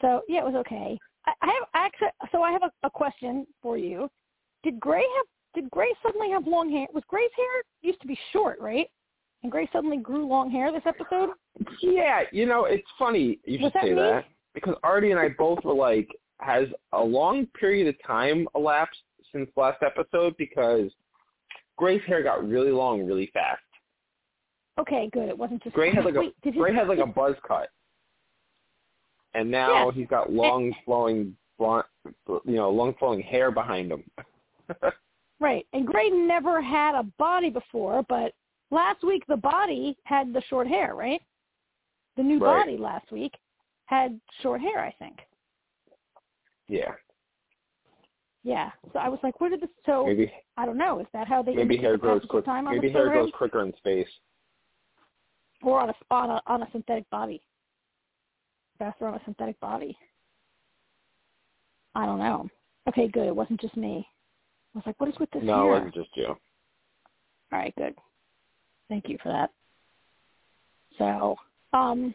so 0.00 0.22
yeah, 0.28 0.40
it 0.40 0.44
was 0.44 0.54
okay. 0.54 0.98
I, 1.26 1.32
I 1.42 1.46
have 1.46 1.68
actually. 1.74 2.08
So 2.32 2.42
I 2.42 2.52
have 2.52 2.62
a, 2.62 2.70
a 2.86 2.90
question 2.90 3.46
for 3.62 3.76
you. 3.76 4.08
Did 4.62 4.78
Gray 4.78 5.04
have? 5.16 5.26
Did 5.52 5.70
Gray 5.70 5.92
suddenly 6.00 6.30
have 6.30 6.46
long 6.46 6.70
hair? 6.70 6.86
Was 6.94 7.02
Gray's 7.08 7.30
hair 7.36 7.62
used 7.82 8.00
to 8.02 8.06
be 8.06 8.16
short, 8.32 8.60
right? 8.60 8.86
And 9.42 9.50
Gray 9.50 9.68
suddenly 9.72 9.96
grew 9.96 10.26
long 10.26 10.50
hair 10.50 10.70
this 10.70 10.82
episode. 10.86 11.30
Yeah, 11.80 12.22
you 12.32 12.46
know, 12.46 12.64
it's 12.66 12.86
funny 12.98 13.38
you 13.44 13.58
should 13.58 13.72
that 13.72 13.82
say 13.82 13.88
me? 13.90 13.94
that 13.96 14.24
because 14.54 14.74
Artie 14.82 15.10
and 15.12 15.20
I 15.20 15.28
both 15.38 15.64
were 15.64 15.74
like, 15.74 16.08
has 16.40 16.68
a 16.92 17.02
long 17.02 17.46
period 17.58 17.86
of 17.88 17.94
time 18.06 18.46
elapsed 18.54 19.00
since 19.32 19.48
last 19.56 19.82
episode 19.82 20.34
because 20.36 20.90
Gray's 21.76 22.02
hair 22.06 22.22
got 22.22 22.46
really 22.46 22.70
long 22.70 23.04
really 23.06 23.30
fast. 23.32 23.60
Okay, 24.78 25.08
good. 25.12 25.28
It 25.28 25.36
wasn't 25.38 25.62
just 25.62 25.74
Gray 25.74 25.90
had 25.94 26.04
like 26.04 26.14
a 26.16 26.20
Wait, 26.20 26.34
his- 26.42 26.54
Gray 26.54 26.74
had 26.74 26.88
like 26.88 26.98
a 26.98 27.06
buzz 27.06 27.34
cut, 27.46 27.68
and 29.34 29.50
now 29.50 29.86
Yes. 29.86 29.94
he's 29.96 30.06
got 30.08 30.32
long 30.32 30.74
flowing 30.84 31.36
blonde, 31.58 31.84
you 32.28 32.56
know, 32.56 32.70
long 32.70 32.94
flowing 32.98 33.20
hair 33.22 33.50
behind 33.50 33.90
him. 33.92 34.04
Right. 35.42 35.66
And 35.72 35.86
Gray 35.86 36.10
never 36.10 36.60
had 36.60 36.94
a 36.94 37.02
body 37.18 37.48
before, 37.48 38.04
but 38.10 38.34
last 38.70 39.02
week 39.02 39.24
the 39.26 39.36
body 39.36 39.96
had 40.04 40.32
the 40.32 40.42
short 40.48 40.66
hair, 40.66 40.94
right? 40.94 41.20
The 42.16 42.22
new 42.22 42.38
Right. 42.38 42.64
body 42.66 42.76
last 42.76 43.10
week 43.12 43.34
had 43.86 44.20
short 44.42 44.60
hair, 44.60 44.80
I 44.80 44.92
think. 44.92 45.20
yeah, 46.68 46.94
Yeah. 48.42 48.70
So 48.92 48.98
I 49.00 49.08
was 49.08 49.18
like, 49.22 49.40
where 49.40 49.50
did 49.50 49.60
this? 49.60 49.70
So 49.84 50.06
maybe 50.06 50.32
I 50.56 50.64
don't 50.66 50.78
know. 50.78 50.98
Is 51.00 51.06
that 51.12 51.26
how 51.28 51.42
they 51.42 51.54
maybe 51.54 51.76
hair 51.76 51.96
grows 51.96 52.24
quick. 52.28 52.44
time 52.44 52.64
Maybe 52.64 52.90
hair 52.90 53.10
grows 53.10 53.30
quicker 53.32 53.62
in 53.62 53.74
space. 53.76 54.08
or 55.62 55.80
on 55.80 55.90
a 55.90 55.94
on 56.10 56.30
a 56.30 56.42
on 56.46 56.62
a 56.62 56.70
synthetic 56.70 57.08
body? 57.10 57.42
Faster 58.78 59.06
on 59.06 59.14
a 59.14 59.24
synthetic 59.24 59.58
body. 59.60 59.96
I 61.94 62.06
don't 62.06 62.18
know. 62.18 62.48
Okay, 62.88 63.08
good. 63.08 63.26
It 63.26 63.34
wasn't 63.36 63.60
just 63.60 63.76
me. 63.76 64.06
I 64.74 64.78
was 64.78 64.86
like, 64.86 64.98
what 65.00 65.08
is 65.10 65.18
with 65.18 65.30
this 65.32 65.42
No, 65.42 65.66
it 65.66 65.70
wasn't 65.70 65.94
just 65.94 66.16
you. 66.16 66.26
All 66.28 66.38
right, 67.52 67.74
good. 67.76 67.94
Thank 68.90 69.08
you 69.08 69.16
for 69.22 69.30
that. 69.30 69.50
So, 70.98 71.36
um, 71.72 72.12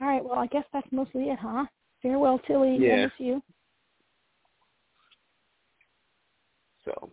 all 0.00 0.08
right. 0.08 0.24
Well, 0.24 0.38
I 0.38 0.46
guess 0.46 0.64
that's 0.72 0.88
mostly 0.90 1.24
it, 1.24 1.38
huh? 1.40 1.66
Farewell, 2.02 2.40
Tilly. 2.40 2.70
I 2.70 2.78
Yeah. 2.78 3.02
miss 3.04 3.12
you. 3.18 3.42
So, 6.84 7.12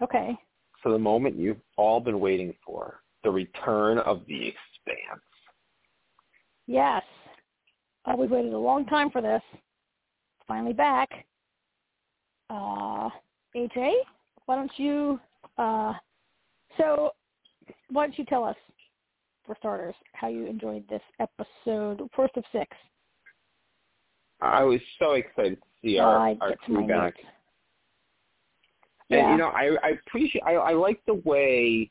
Okay. 0.00 0.38
so 0.82 0.92
the 0.92 0.98
moment 0.98 1.36
you've 1.36 1.60
all 1.76 2.00
been 2.00 2.20
waiting 2.20 2.54
for, 2.64 3.02
the 3.24 3.30
return 3.30 3.98
of 3.98 4.24
the 4.26 4.48
Expanse. 4.48 5.22
Yes. 6.66 7.02
Uh, 8.06 8.14
we've 8.16 8.30
waited 8.30 8.54
a 8.54 8.58
long 8.58 8.86
time 8.86 9.10
for 9.10 9.20
this. 9.20 9.42
It's 9.52 10.46
finally 10.46 10.72
back. 10.72 11.26
Uh, 12.48 13.10
AJ, 13.54 13.92
why 14.46 14.54
don't 14.54 14.78
you? 14.78 15.20
Uh, 15.58 15.94
so, 16.78 17.10
why 17.90 18.06
don't 18.06 18.18
you 18.18 18.24
tell 18.24 18.44
us, 18.44 18.56
for 19.44 19.56
starters, 19.58 19.94
how 20.12 20.28
you 20.28 20.46
enjoyed 20.46 20.84
this 20.88 21.02
episode, 21.20 22.08
first 22.14 22.36
of 22.36 22.44
six? 22.52 22.76
I 24.40 24.62
was 24.62 24.80
so 24.98 25.12
excited 25.12 25.56
to 25.60 25.66
see 25.82 25.98
our, 25.98 26.36
our 26.40 26.56
crew 26.56 26.86
back. 26.86 27.14
notes. 27.14 27.16
And 29.10 29.20
Yeah. 29.20 29.32
you 29.32 29.38
know, 29.38 29.48
I 29.48 29.76
I 29.82 29.88
appreciate 30.06 30.42
I 30.42 30.54
I 30.54 30.72
like 30.72 31.00
the 31.06 31.14
way 31.14 31.90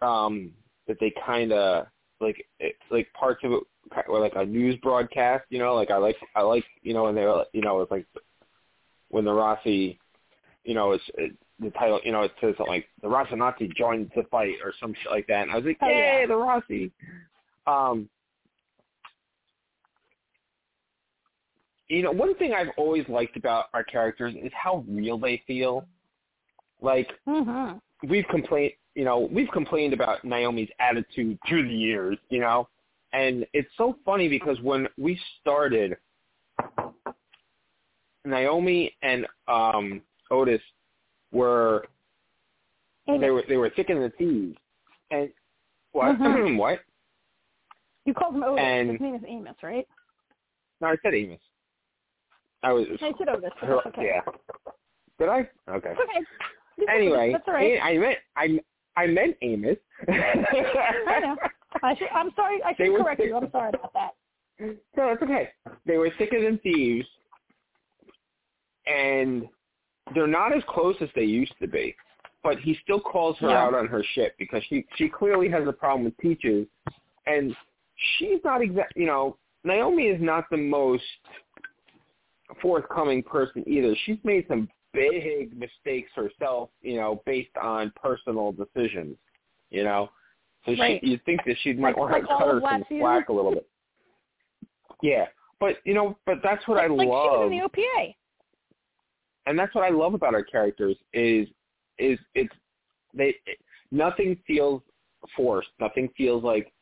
um 0.00 0.52
that 0.88 0.96
they 1.00 1.12
kind 1.24 1.52
of 1.52 1.86
like 2.20 2.44
it, 2.58 2.76
like 2.90 3.12
parts 3.12 3.44
of 3.44 3.52
it 3.52 3.62
were 4.08 4.20
like 4.20 4.32
a 4.36 4.44
news 4.44 4.76
broadcast, 4.82 5.44
you 5.50 5.58
know, 5.58 5.74
like 5.74 5.90
I 5.90 5.96
like 5.98 6.16
I 6.34 6.42
like 6.42 6.64
you 6.82 6.94
know 6.94 7.04
when 7.04 7.14
they 7.14 7.24
were 7.24 7.44
you 7.52 7.60
know 7.60 7.80
it's 7.82 7.90
like 7.90 8.06
when 9.10 9.24
the 9.26 9.30
Roci, 9.30 9.98
you 10.64 10.74
know, 10.74 10.92
it's 10.92 11.04
it, 11.14 11.36
the 11.60 11.70
title, 11.70 12.00
you 12.04 12.12
know, 12.12 12.22
it 12.22 12.32
says 12.40 12.54
something 12.56 12.74
like 12.74 12.88
the 13.02 13.08
Rocinante 13.08 13.74
joined 13.76 14.10
the 14.16 14.24
fight 14.30 14.54
or 14.64 14.72
some 14.80 14.94
shit 15.02 15.12
like 15.12 15.26
that, 15.28 15.42
and 15.42 15.50
I 15.52 15.56
was 15.56 15.64
like, 15.64 15.78
Oh, 15.82 15.88
yay, 15.88 16.20
yeah. 16.20 16.26
the 16.26 16.34
Roci. 16.34 16.90
Um, 17.66 18.08
you 21.88 22.02
know, 22.02 22.10
one 22.10 22.34
thing 22.36 22.52
I've 22.54 22.70
always 22.76 23.06
liked 23.08 23.36
about 23.36 23.66
our 23.74 23.84
characters 23.84 24.34
is 24.40 24.50
how 24.54 24.84
real 24.88 25.18
they 25.18 25.42
feel. 25.46 25.86
Like 26.80 27.10
Mhm. 27.26 27.80
we've 28.08 28.26
complained, 28.28 28.72
you 28.94 29.04
know, 29.04 29.20
we've 29.20 29.50
complained 29.50 29.92
about 29.92 30.24
Naomi's 30.24 30.70
attitude 30.80 31.38
through 31.46 31.68
the 31.68 31.74
years, 31.74 32.18
you 32.30 32.40
know, 32.40 32.68
and 33.12 33.46
it's 33.52 33.68
so 33.76 33.96
funny 34.04 34.28
because 34.28 34.60
when 34.62 34.88
we 34.96 35.20
started, 35.40 35.96
Naomi 38.24 38.96
and 39.02 39.26
um 39.48 40.00
Otis 40.30 40.62
were 41.32 41.84
they 43.06 43.30
were 43.30 43.42
they 43.48 43.56
were 43.56 43.70
thick 43.70 43.90
in 43.90 44.00
the 44.00 44.10
thieves, 44.18 44.56
and 45.10 45.30
what 45.92 46.16
Mhm. 46.18 46.56
what? 46.58 46.80
You 48.04 48.14
called 48.14 48.34
him 48.34 48.42
Otis. 48.42 48.60
and- 48.62 48.90
His 48.92 49.00
name 49.00 49.14
is 49.14 49.22
Amos, 49.28 49.54
right? 49.62 49.86
No, 50.80 50.88
I 50.88 50.96
said 51.02 51.14
Amos. 51.14 51.40
I 52.62 52.72
was. 52.72 52.86
I 53.00 53.12
said 53.18 53.28
Otis. 53.28 53.50
her- 53.60 53.86
okay. 53.88 54.06
Yeah. 54.06 54.20
Did 55.18 55.28
I? 55.28 55.48
Okay. 55.68 55.90
It's 55.90 56.00
okay. 56.00 56.20
It's. 56.78 56.90
Anyway, 56.90 57.32
that's 57.32 57.44
all 57.46 57.54
right. 57.54 57.78
I 57.82 57.96
meant 57.98 58.18
I 58.36 58.60
I 58.96 59.06
meant 59.06 59.36
Amos. 59.42 59.76
I 60.08 61.20
know. 61.20 61.36
I 61.82 61.94
should, 61.96 62.08
I'm 62.14 62.30
sorry. 62.36 62.62
I 62.64 62.74
should 62.74 62.96
correct 62.96 63.20
thick- 63.20 63.28
you. 63.30 63.36
I'm 63.36 63.50
sorry 63.50 63.70
about 63.70 63.92
that. 63.94 64.10
No, 64.96 65.08
it's 65.12 65.22
okay. 65.22 65.48
They 65.86 65.96
were 65.98 66.10
thicker 66.18 66.40
than 66.42 66.58
thieves, 66.58 67.06
and 68.86 69.48
they're 70.14 70.26
not 70.26 70.56
as 70.56 70.62
close 70.68 70.96
as 71.00 71.08
they 71.14 71.24
used 71.24 71.54
to 71.60 71.66
be. 71.68 71.94
But 72.42 72.58
he 72.58 72.76
still 72.82 72.98
calls 73.00 73.38
her 73.38 73.46
No. 73.48 73.54
out 73.54 73.74
on 73.74 73.86
her 73.86 74.02
shit 74.14 74.34
because 74.36 74.62
she 74.68 74.84
she 74.96 75.08
clearly 75.08 75.48
has 75.50 75.66
a 75.68 75.72
problem 75.72 76.04
with 76.04 76.18
Peaches, 76.18 76.66
and 77.26 77.54
she's 78.18 78.40
not 78.42 78.62
exact. 78.62 78.96
You 78.96 79.06
know, 79.06 79.36
Naomi 79.62 80.08
is 80.08 80.20
not 80.20 80.50
the 80.50 80.56
most 80.56 81.04
forthcoming 82.60 83.22
person 83.22 83.62
either. 83.66 83.94
She's 84.04 84.18
made 84.24 84.46
some 84.48 84.68
big 84.92 85.56
mistakes 85.56 86.10
herself. 86.14 86.70
You 86.82 86.96
know, 86.96 87.22
based 87.26 87.56
on 87.60 87.92
personal 88.00 88.52
decisions. 88.52 89.16
You 89.70 89.84
know, 89.84 90.10
so 90.66 90.74
Right. 90.74 91.00
she 91.00 91.10
you'd 91.10 91.24
think 91.24 91.44
that 91.46 91.56
she 91.58 91.72
might 91.74 91.90
Like- 91.90 91.96
want 91.96 92.12
like 92.12 92.22
to 92.22 92.28
cut 92.28 92.48
her 92.48 92.60
some 92.60 92.84
slack 92.88 93.28
a 93.28 93.32
little 93.32 93.52
bit. 93.52 93.68
Yeah, 95.00 95.28
but 95.60 95.78
you 95.84 95.94
know, 95.94 96.18
but 96.26 96.42
that's 96.42 96.66
what 96.68 96.76
like, 96.76 96.90
I 96.90 96.94
like 96.94 97.08
love, 97.08 97.32
she 97.32 97.38
was 97.38 97.52
in 97.52 97.58
the 97.58 97.64
OPA. 97.64 98.14
And 99.46 99.58
that's 99.58 99.74
what 99.74 99.84
I 99.84 99.90
love 99.90 100.14
about 100.14 100.34
our 100.34 100.42
characters 100.42 100.96
is 101.12 101.48
is 101.98 102.18
it's 102.34 102.54
they 103.14 103.34
nothing 103.90 104.36
feels 104.46 104.82
forced, 105.36 105.68
nothing 105.80 106.08
feels 106.16 106.42
like 106.42 106.72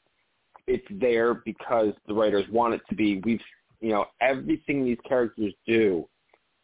it's 0.66 0.86
there 0.90 1.34
because 1.34 1.92
the 2.06 2.14
writers 2.14 2.44
want 2.50 2.74
it 2.74 2.80
to 2.88 2.94
be. 2.94 3.20
We've 3.24 3.40
you 3.80 3.90
know 3.90 4.06
everything 4.20 4.84
these 4.84 4.98
characters 5.08 5.52
do 5.66 6.08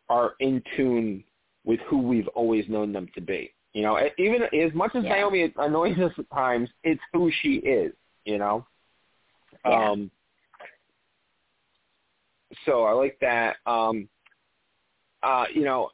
are 0.08 0.34
in 0.40 0.62
tune 0.76 1.24
with 1.64 1.80
who 1.88 1.98
we've 1.98 2.28
always 2.28 2.68
known 2.68 2.92
them 2.92 3.08
to 3.14 3.20
be. 3.20 3.52
You 3.72 3.82
know, 3.82 3.98
even 4.16 4.42
as 4.42 4.72
much 4.72 4.94
as 4.94 5.04
Yeah. 5.04 5.16
Naomi 5.16 5.52
annoys 5.56 5.98
us 5.98 6.12
at 6.18 6.30
times, 6.30 6.70
it's 6.84 7.00
who 7.12 7.30
she 7.42 7.56
is. 7.56 7.92
You 8.24 8.38
know. 8.38 8.66
Yeah. 9.64 9.90
Um, 9.90 10.10
so 12.64 12.84
I 12.84 12.92
like 12.92 13.18
that. 13.20 13.56
Um, 13.66 14.08
uh, 15.26 15.44
you 15.52 15.64
know, 15.64 15.90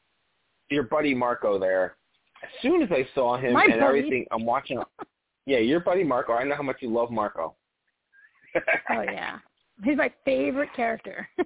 your 0.70 0.84
buddy 0.84 1.14
Marco 1.14 1.58
there. 1.58 1.96
As 2.42 2.50
soon 2.60 2.82
as 2.82 2.88
I 2.90 3.06
saw 3.14 3.36
him 3.36 3.54
My 3.54 3.64
and 3.64 3.72
buddy. 3.72 3.84
everything, 3.84 4.26
I'm 4.30 4.44
watching. 4.44 4.80
Yeah, 5.46 5.58
your 5.58 5.80
buddy 5.80 6.04
Marco. 6.04 6.32
I 6.34 6.44
know 6.44 6.54
how 6.56 6.62
much 6.62 6.76
you 6.80 6.92
love 6.92 7.10
Marco. 7.10 7.56
Oh 8.90 9.02
yeah, 9.02 9.38
he's 9.82 9.96
my 9.96 10.12
favorite 10.24 10.68
character. 10.76 11.26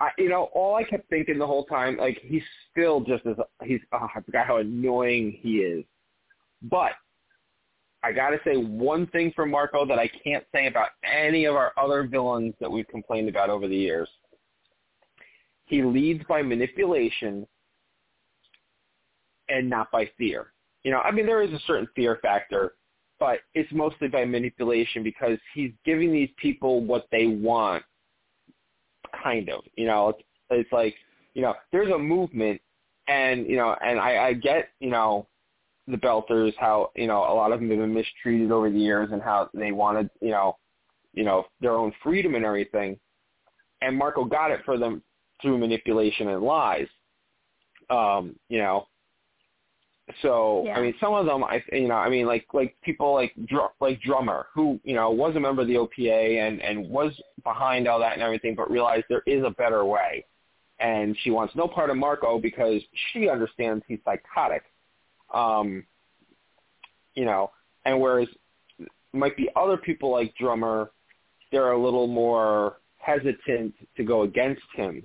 I, 0.00 0.08
you 0.18 0.28
know, 0.28 0.44
all 0.54 0.74
I 0.74 0.84
kept 0.84 1.08
thinking 1.10 1.38
the 1.38 1.46
whole 1.46 1.64
time, 1.66 1.96
like 1.96 2.18
he's 2.22 2.42
still 2.70 3.00
just 3.00 3.26
as 3.26 3.36
he's. 3.62 3.80
Oh, 3.92 4.08
I 4.14 4.20
forgot 4.22 4.46
how 4.46 4.56
annoying 4.56 5.38
he 5.40 5.58
is. 5.58 5.84
But 6.62 6.92
I 8.02 8.12
got 8.12 8.30
to 8.30 8.38
say 8.44 8.56
one 8.56 9.06
thing 9.08 9.32
for 9.36 9.46
Marco 9.46 9.86
that 9.86 9.98
I 9.98 10.08
can't 10.24 10.44
say 10.52 10.66
about 10.66 10.88
any 11.04 11.44
of 11.44 11.54
our 11.54 11.72
other 11.76 12.04
villains 12.04 12.54
that 12.60 12.70
we've 12.70 12.88
complained 12.88 13.28
about 13.28 13.50
over 13.50 13.68
the 13.68 13.76
years. 13.76 14.08
He 15.72 15.82
leads 15.82 16.22
by 16.28 16.42
manipulation 16.42 17.46
and 19.48 19.70
not 19.70 19.90
by 19.90 20.06
fear. 20.18 20.52
You 20.84 20.90
know, 20.90 20.98
I 20.98 21.10
mean, 21.10 21.24
there 21.24 21.40
is 21.40 21.50
a 21.50 21.60
certain 21.66 21.88
fear 21.96 22.18
factor, 22.20 22.74
but 23.18 23.38
it's 23.54 23.72
mostly 23.72 24.08
by 24.08 24.26
manipulation 24.26 25.02
because 25.02 25.38
he's 25.54 25.70
giving 25.86 26.12
these 26.12 26.28
people 26.36 26.84
what 26.84 27.06
they 27.10 27.26
want 27.26 27.82
kind 29.22 29.48
of. 29.48 29.62
You 29.74 29.86
know, 29.86 30.10
it's, 30.10 30.22
it's 30.50 30.72
like, 30.72 30.94
you 31.32 31.40
know, 31.40 31.54
there's 31.72 31.90
a 31.90 31.98
movement 31.98 32.60
and, 33.08 33.46
you 33.46 33.56
know, 33.56 33.74
and 33.82 33.98
I, 33.98 34.26
I 34.26 34.32
get, 34.34 34.68
you 34.78 34.90
know, 34.90 35.26
the 35.88 35.96
Belters, 35.96 36.52
how, 36.58 36.90
you 36.96 37.06
know, 37.06 37.20
a 37.20 37.32
lot 37.32 37.50
of 37.50 37.60
them 37.60 37.70
have 37.70 37.78
been 37.78 37.94
mistreated 37.94 38.52
over 38.52 38.68
the 38.68 38.78
years 38.78 39.08
and 39.10 39.22
how 39.22 39.48
they 39.54 39.72
wanted, 39.72 40.10
you 40.20 40.32
know, 40.32 40.58
you 41.14 41.24
know, 41.24 41.46
their 41.62 41.72
own 41.72 41.94
freedom 42.02 42.34
and 42.34 42.44
everything. 42.44 42.98
And 43.80 43.96
Marco 43.96 44.26
got 44.26 44.50
it 44.50 44.60
for 44.66 44.76
them 44.76 45.02
through 45.42 45.58
manipulation 45.58 46.28
and 46.28 46.42
lies. 46.42 46.86
Um, 47.90 48.36
you 48.48 48.58
know, 48.58 48.86
so 50.20 50.64
Yeah. 50.64 50.78
I 50.78 50.82
mean, 50.82 50.94
some 51.00 51.14
of 51.14 51.26
them, 51.26 51.44
I 51.44 51.62
you 51.72 51.88
know, 51.88 51.94
I 51.94 52.08
mean, 52.08 52.26
like 52.26 52.46
like 52.52 52.76
people 52.82 53.14
like 53.14 53.32
Dr- 53.46 53.72
like 53.80 54.00
Drummer, 54.00 54.46
who 54.52 54.80
you 54.84 54.94
know 54.94 55.10
was 55.10 55.36
a 55.36 55.40
member 55.40 55.62
of 55.62 55.68
the 55.68 55.76
OPA 55.76 56.38
and 56.46 56.60
and 56.60 56.88
was 56.88 57.12
behind 57.44 57.86
all 57.88 58.00
that 58.00 58.14
and 58.14 58.22
everything, 58.22 58.54
but 58.54 58.70
realized 58.70 59.04
there 59.08 59.22
is 59.26 59.44
a 59.44 59.50
better 59.50 59.84
way, 59.84 60.24
and 60.78 61.16
she 61.22 61.30
wants 61.30 61.54
no 61.54 61.68
part 61.68 61.90
of 61.90 61.96
Marco 61.96 62.38
because 62.38 62.82
she 63.12 63.28
understands 63.28 63.84
he's 63.86 64.00
psychotic, 64.04 64.64
um, 65.32 65.84
you 67.14 67.24
know, 67.24 67.50
and 67.84 68.00
whereas 68.00 68.28
might 69.12 69.36
be 69.36 69.48
other 69.54 69.76
people 69.76 70.10
like 70.10 70.34
Drummer, 70.36 70.90
they're 71.52 71.72
a 71.72 71.82
little 71.82 72.06
more 72.06 72.78
hesitant 72.98 73.74
to 73.96 74.04
go 74.04 74.22
against 74.22 74.62
him 74.74 75.02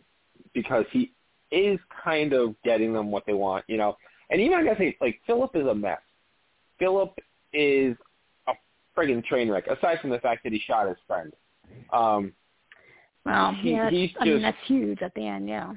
because 0.58 0.86
he 0.92 1.12
is 1.52 1.80
kind 2.04 2.34
of 2.34 2.56
getting 2.64 2.92
them 2.92 3.12
what 3.12 3.24
they 3.28 3.34
want, 3.34 3.64
you 3.68 3.78
know. 3.78 3.96
And 4.32 4.42
even 4.42 4.58
I 4.58 4.64
gotta 4.64 4.78
say, 4.80 4.98
like 5.00 5.22
Philip 5.28 5.52
is 5.56 5.68
a 5.68 5.76
mess. 5.76 6.00
Philip 6.80 7.14
is 7.54 7.96
a 8.48 8.54
friggin' 8.98 9.24
train 9.24 9.50
wreck. 9.52 9.68
Aside 9.68 10.00
from 10.02 10.10
the 10.10 10.20
fact 10.20 10.44
that 10.44 10.52
he 10.52 10.60
shot 10.60 10.88
his 10.88 10.98
friend, 11.06 11.32
um, 11.94 12.34
well, 13.24 13.54
He- 13.62 13.72
yeah, 13.72 13.90
he's 13.92 14.10
I 14.20 14.26
mean 14.26 14.42
that's 14.42 14.58
huge 14.66 15.02
at 15.04 15.14
the 15.14 15.28
end. 15.28 15.48
Yeah. 15.48 15.74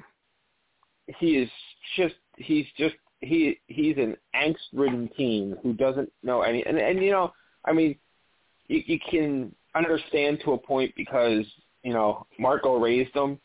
he 1.19 1.37
is 1.37 1.49
just 1.95 2.15
he's 2.37 2.65
just 2.75 2.95
he 3.19 3.59
he's 3.67 3.97
an 3.97 4.17
angst-ridden 4.35 5.09
teen 5.15 5.55
who 5.61 5.73
doesn't 5.73 6.11
know 6.23 6.41
any. 6.41 6.65
And 6.65 6.77
and 6.79 6.99
you 7.03 7.11
know, 7.11 7.31
I 7.65 7.71
mean, 7.71 7.95
you, 8.67 8.81
you 8.87 8.99
can 9.09 9.53
understand 9.75 10.39
to 10.43 10.53
a 10.53 10.57
point 10.57 10.91
because 10.97 11.45
you 11.83 11.93
know 11.93 12.25
Marco 12.39 12.77
raised 12.79 13.15
him, 13.15 13.39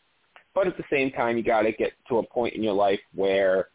but 0.57 0.67
at 0.67 0.77
the 0.79 0.85
same 0.91 1.13
time, 1.13 1.37
you 1.37 1.43
got 1.45 1.63
to 1.63 1.71
get 1.73 1.93
to 2.09 2.17
a 2.19 2.27
point 2.27 2.55
in 2.55 2.63
your 2.63 2.73
life 2.73 2.99
where 3.15 3.69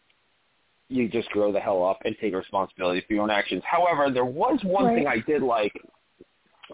you 0.89 1.07
just 1.07 1.29
grow 1.29 1.51
the 1.53 1.59
hell 1.59 1.85
up 1.85 1.99
and 2.03 2.15
take 2.19 2.33
responsibility 2.33 3.01
for 3.07 3.13
your 3.13 3.23
own 3.23 3.29
actions. 3.29 3.61
However, 3.65 4.09
there 4.11 4.25
was 4.25 4.59
one 4.63 4.85
Right. 4.87 4.95
thing 4.95 5.07
I 5.07 5.19
did 5.19 5.43
like. 5.43 5.71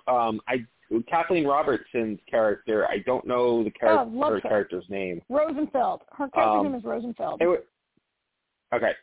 Um, 0.08 0.42
I 0.48 0.66
Kathleen 1.08 1.46
Robertson's 1.46 2.20
character. 2.32 2.88
I 2.88 3.00
don't 3.00 3.28
know 3.28 3.62
the 3.62 3.72
character, 3.72 4.10
Oh, 4.10 4.30
her 4.32 4.40
character's 4.40 4.90
name. 4.90 5.22
Rosenfeld. 5.28 6.04
Her 6.14 6.30
character 6.30 6.58
Um, 6.60 6.64
name 6.68 6.76
is 6.76 6.84
Rosenfeld. 6.86 7.42
It 7.42 7.68
okay. 8.74 8.94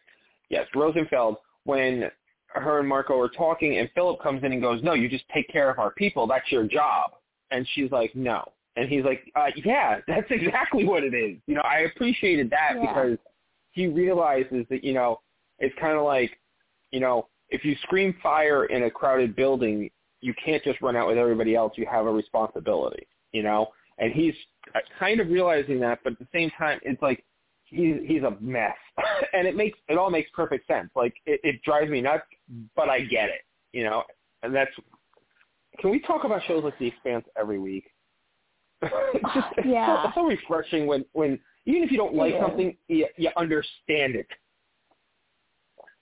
Yes, 0.48 0.66
Rosenfeld. 0.74 1.36
When 1.64 2.10
her 2.48 2.78
and 2.80 2.88
Marco 2.88 3.20
are 3.20 3.28
talking, 3.28 3.76
and 3.78 3.90
Philip 3.94 4.18
comes 4.22 4.42
in 4.44 4.52
and 4.52 4.62
goes, 4.62 4.82
"No, 4.82 4.94
you 4.94 5.08
just 5.10 5.28
take 5.28 5.46
care 5.48 5.68
of 5.68 5.78
our 5.78 5.90
people. 5.90 6.26
That's 6.26 6.50
your 6.50 6.64
job." 6.64 7.12
And 7.50 7.68
she's 7.68 7.90
like, 7.92 8.14
"No." 8.14 8.50
And 8.76 8.88
he's 8.88 9.04
like, 9.04 9.30
uh, 9.36 9.50
"Yeah, 9.56 10.00
that's 10.08 10.26
exactly 10.30 10.84
what 10.84 11.04
it 11.04 11.14
is." 11.14 11.38
You 11.46 11.54
know, 11.56 11.62
I 11.62 11.80
appreciated 11.80 12.50
that 12.50 12.72
Yeah. 12.74 12.80
because 12.80 13.18
he 13.70 13.86
realizes 13.86 14.66
that 14.70 14.84
you 14.84 14.92
know 14.94 15.20
it's 15.58 15.74
kind 15.80 15.96
of 15.96 16.04
like, 16.04 16.38
you 16.90 17.00
know, 17.00 17.28
if 17.50 17.64
you 17.64 17.76
scream 17.82 18.14
fire 18.22 18.64
in 18.66 18.84
a 18.84 18.90
crowded 18.90 19.36
building, 19.36 19.90
you 20.20 20.34
can't 20.44 20.62
just 20.64 20.80
run 20.80 20.96
out 20.96 21.06
with 21.06 21.18
everybody 21.18 21.54
else. 21.54 21.72
You 21.76 21.86
have 21.90 22.06
a 22.06 22.12
responsibility. 22.12 23.06
You 23.32 23.42
know, 23.42 23.68
and 23.98 24.12
he's 24.12 24.34
uh, 24.74 24.80
kind 24.98 25.20
of 25.20 25.28
realizing 25.28 25.80
that, 25.80 26.00
but 26.04 26.14
at 26.14 26.18
the 26.18 26.28
same 26.32 26.50
time, 26.58 26.80
it's 26.82 27.02
like 27.02 27.24
he's 27.64 27.96
he's 28.04 28.22
a 28.22 28.36
mess, 28.40 28.76
and 29.32 29.46
it 29.46 29.56
makes 29.56 29.78
it 29.88 29.98
all 29.98 30.10
makes 30.10 30.30
perfect 30.34 30.66
sense. 30.66 30.90
Like 30.94 31.14
it, 31.26 31.40
it 31.44 31.62
drives 31.62 31.90
me 31.90 32.00
nuts, 32.00 32.24
but 32.76 32.88
I 32.88 33.00
get 33.00 33.28
it, 33.28 33.42
you 33.72 33.84
know. 33.84 34.02
And 34.42 34.54
that's. 34.54 34.70
Can 35.80 35.90
we 35.90 35.98
talk 36.00 36.22
about 36.24 36.40
shows 36.46 36.62
like 36.62 36.78
The 36.78 36.86
Expanse 36.86 37.24
every 37.36 37.58
week? 37.58 37.84
just 39.34 39.46
Yeah. 39.66 40.02
so, 40.02 40.08
it's 40.08 40.14
so 40.14 40.26
refreshing 40.26 40.86
when 40.86 41.04
when 41.12 41.38
even 41.66 41.82
if 41.82 41.90
you 41.90 41.96
don't 41.96 42.14
like 42.14 42.34
is. 42.34 42.40
something, 42.40 42.76
you, 42.88 43.06
you 43.16 43.30
understand 43.36 44.14
it. 44.14 44.26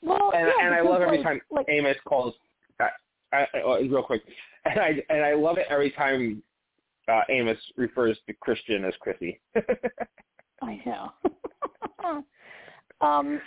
well, 0.02 0.32
And 0.34 0.48
yeah, 0.48 0.66
and 0.66 0.74
I 0.74 0.80
love 0.80 1.02
every 1.02 1.18
like, 1.18 1.26
time 1.26 1.40
Like, 1.50 1.66
Amos 1.68 1.96
calls. 2.04 2.34
Uh, 2.80 2.86
uh, 3.32 3.44
uh, 3.66 3.78
real 3.78 4.02
quick, 4.02 4.22
and 4.64 4.78
I 4.78 5.02
and 5.09 5.24
I 5.24 5.34
love 5.34 5.59
it 5.59 5.66
every 5.70 5.90
time 5.92 6.42
uh, 7.09 7.22
Amos 7.28 7.59
refers 7.76 8.18
to 8.26 8.34
Chrisjen 8.34 8.86
as 8.86 8.94
Chrissy. 9.00 9.40
I 10.62 10.80
know. 10.86 11.12
um, 13.00 13.40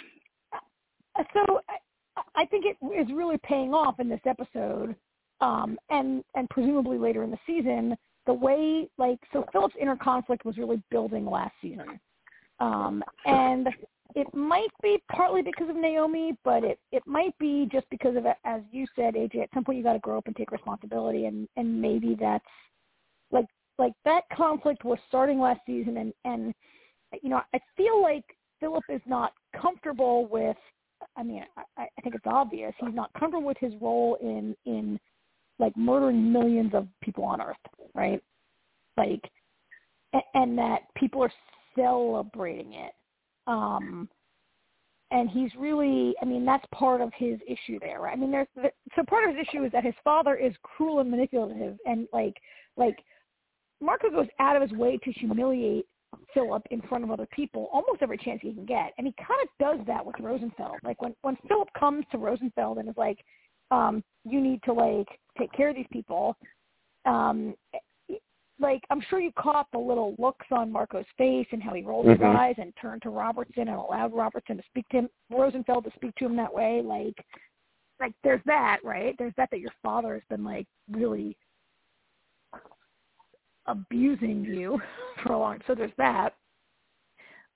so 1.34 1.62
I, 1.70 2.22
I 2.36 2.46
think 2.46 2.66
it 2.66 2.78
is 2.86 3.14
really 3.14 3.38
paying 3.44 3.74
off 3.74 4.00
in 4.00 4.10
this 4.10 4.22
episode, 4.26 4.96
um, 5.42 5.78
and 5.90 6.24
and 6.36 6.50
presumably 6.50 6.98
later 6.98 7.24
in 7.24 7.32
the 7.32 7.40
season. 7.46 7.98
The 8.26 8.34
way, 8.34 8.90
like, 8.98 9.20
so 9.32 9.46
Philip's 9.52 9.76
inner 9.80 9.96
conflict 9.96 10.46
was 10.46 10.58
really 10.58 10.82
building 10.90 11.26
last 11.26 11.54
season, 11.62 12.00
um, 12.60 13.04
and 13.26 13.68
it 14.16 14.34
might 14.34 14.70
be 14.82 15.02
partly 15.12 15.42
because 15.42 15.70
of 15.70 15.76
Naomi, 15.76 16.34
but 16.44 16.64
it 16.64 16.80
it 16.92 17.04
might 17.06 17.38
be 17.38 17.68
just 17.72 17.86
because 17.90 18.16
of 18.16 18.26
as 18.46 18.62
you 18.72 18.88
said, 18.96 19.16
AJ. 19.16 19.44
At 19.44 19.50
some 19.54 19.64
point, 19.64 19.78
you 19.78 19.84
got 19.84 19.94
to 19.94 20.00
grow 20.00 20.18
up 20.18 20.28
and 20.28 20.36
take 20.36 20.52
responsibility, 20.52 21.26
and 21.26 21.48
and 21.58 21.82
maybe 21.82 22.16
that's 22.20 22.46
like 23.32 23.46
like 23.78 23.94
that 24.06 24.24
conflict 24.36 24.86
was 24.86 24.98
starting 25.08 25.40
last 25.40 25.60
season, 25.66 25.98
and 25.98 26.14
and 26.24 26.54
you 27.22 27.30
know 27.30 27.42
I 27.54 27.60
feel 27.76 28.02
like 28.02 28.24
Philip 28.60 28.86
is 28.90 29.02
not 29.06 29.34
comfortable 29.60 30.28
with. 30.28 30.58
I 31.18 31.24
mean, 31.24 31.44
I, 31.58 31.84
I 31.84 32.02
think 32.02 32.16
it's 32.16 32.26
obvious 32.26 32.74
he's 32.80 32.96
not 32.96 33.12
comfortable 33.14 33.46
with 33.46 33.58
his 33.60 33.74
role 33.82 34.18
in 34.22 34.56
in 34.66 35.00
like 35.60 35.76
murdering 35.78 36.32
millions 36.32 36.74
of 36.74 36.88
people 37.02 37.24
on 37.24 37.42
Earth, 37.42 37.56
right? 37.94 38.22
Like, 38.98 39.22
and 40.34 40.58
that 40.58 40.82
people 40.96 41.22
are 41.22 41.32
celebrating 41.76 42.74
it. 42.74 42.94
Um, 43.48 44.10
and 45.12 45.30
he's 45.30 45.52
really, 45.58 46.16
I 46.22 46.26
mean, 46.26 46.46
that's 46.46 46.66
part 46.74 47.00
of 47.02 47.12
his 47.16 47.40
issue 47.48 47.80
there, 47.80 48.02
right? 48.02 48.14
I 48.14 48.16
mean, 48.16 48.32
there's 48.32 48.48
so 48.96 49.04
part 49.04 49.30
of 49.30 49.36
his 49.36 49.46
issue 49.48 49.64
is 49.64 49.72
that 49.72 49.84
his 49.84 49.94
father 50.04 50.36
is 50.36 50.54
cruel 50.64 51.00
and 51.00 51.12
manipulative, 51.12 51.78
and 51.86 52.08
like, 52.12 52.36
like 52.76 52.98
Marco 53.82 54.10
goes 54.10 54.28
out 54.40 54.56
of 54.56 54.62
his 54.62 54.72
way 54.72 54.98
to 54.98 55.12
humiliate 55.12 55.86
Philip 56.34 56.64
in 56.72 56.82
front 56.84 57.04
of 57.04 57.12
other 57.12 57.28
people 57.32 57.70
almost 57.72 58.02
every 58.02 58.18
chance 58.18 58.40
he 58.42 58.54
can 58.54 58.66
get, 58.66 58.94
and 58.98 59.06
he 59.06 59.14
kind 59.18 59.40
of 59.44 59.50
does 59.60 59.86
that 59.88 60.06
with 60.06 60.16
Rosenfeld. 60.20 60.78
Like 60.84 61.02
when 61.02 61.16
when 61.22 61.38
Philip 61.48 61.70
comes 61.78 62.06
to 62.12 62.18
Rosenfeld 62.18 62.78
and 62.78 62.90
is 62.90 62.98
like, 62.98 63.20
um, 63.72 64.04
"You 64.24 64.42
need 64.42 64.62
to 64.64 64.74
like 64.74 65.08
take 65.38 65.52
care 65.54 65.70
of 65.70 65.76
these 65.76 65.88
people," 65.92 66.38
um, 67.06 67.56
like 68.60 68.84
I'm 68.90 69.02
sure 69.10 69.20
you 69.20 69.32
caught 69.38 69.68
the 69.72 69.80
little 69.80 70.16
looks 70.18 70.46
on 70.52 70.72
Marco's 70.72 71.06
face 71.18 71.48
and 71.52 71.62
how 71.62 71.74
he 71.74 71.84
rolled 71.84 72.06
mm-hmm. 72.06 72.24
his 72.24 72.36
eyes 72.36 72.56
and 72.58 72.74
turned 72.82 73.02
to 73.04 73.10
Robertson 73.10 73.68
and 73.68 73.78
allowed 73.78 74.14
Robertson 74.14 74.58
to 74.58 74.64
speak 74.70 74.88
to 74.90 74.98
him, 74.98 75.10
Rosenfeld 75.30 75.84
to 75.86 75.92
speak 75.96 76.16
to 76.16 76.26
him 76.26 76.36
that 76.38 76.54
way. 76.54 76.82
Like, 76.84 77.16
like 78.00 78.14
there's 78.24 78.42
that, 78.46 78.80
right? 78.84 79.16
There's 79.18 79.34
that 79.38 79.50
that 79.52 79.60
your 79.60 79.74
father 79.84 80.14
has 80.14 80.24
been 80.30 80.44
like 80.44 80.68
really 80.90 81.38
abusing 83.68 84.46
you 84.46 84.80
for 85.24 85.34
a 85.34 85.40
long. 85.40 85.60
So 85.68 85.76
there's 85.76 85.92
that. 85.98 86.34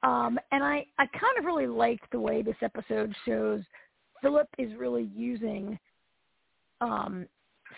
Um, 0.03 0.39
and 0.51 0.63
I 0.63 0.85
I 0.97 1.05
kind 1.07 1.37
of 1.37 1.45
really 1.45 1.67
liked 1.67 2.11
the 2.11 2.19
way 2.19 2.41
this 2.41 2.55
episode 2.61 3.13
shows 3.25 3.61
Philip 4.21 4.47
is 4.57 4.71
really 4.77 5.09
using 5.15 5.77
um, 6.81 7.25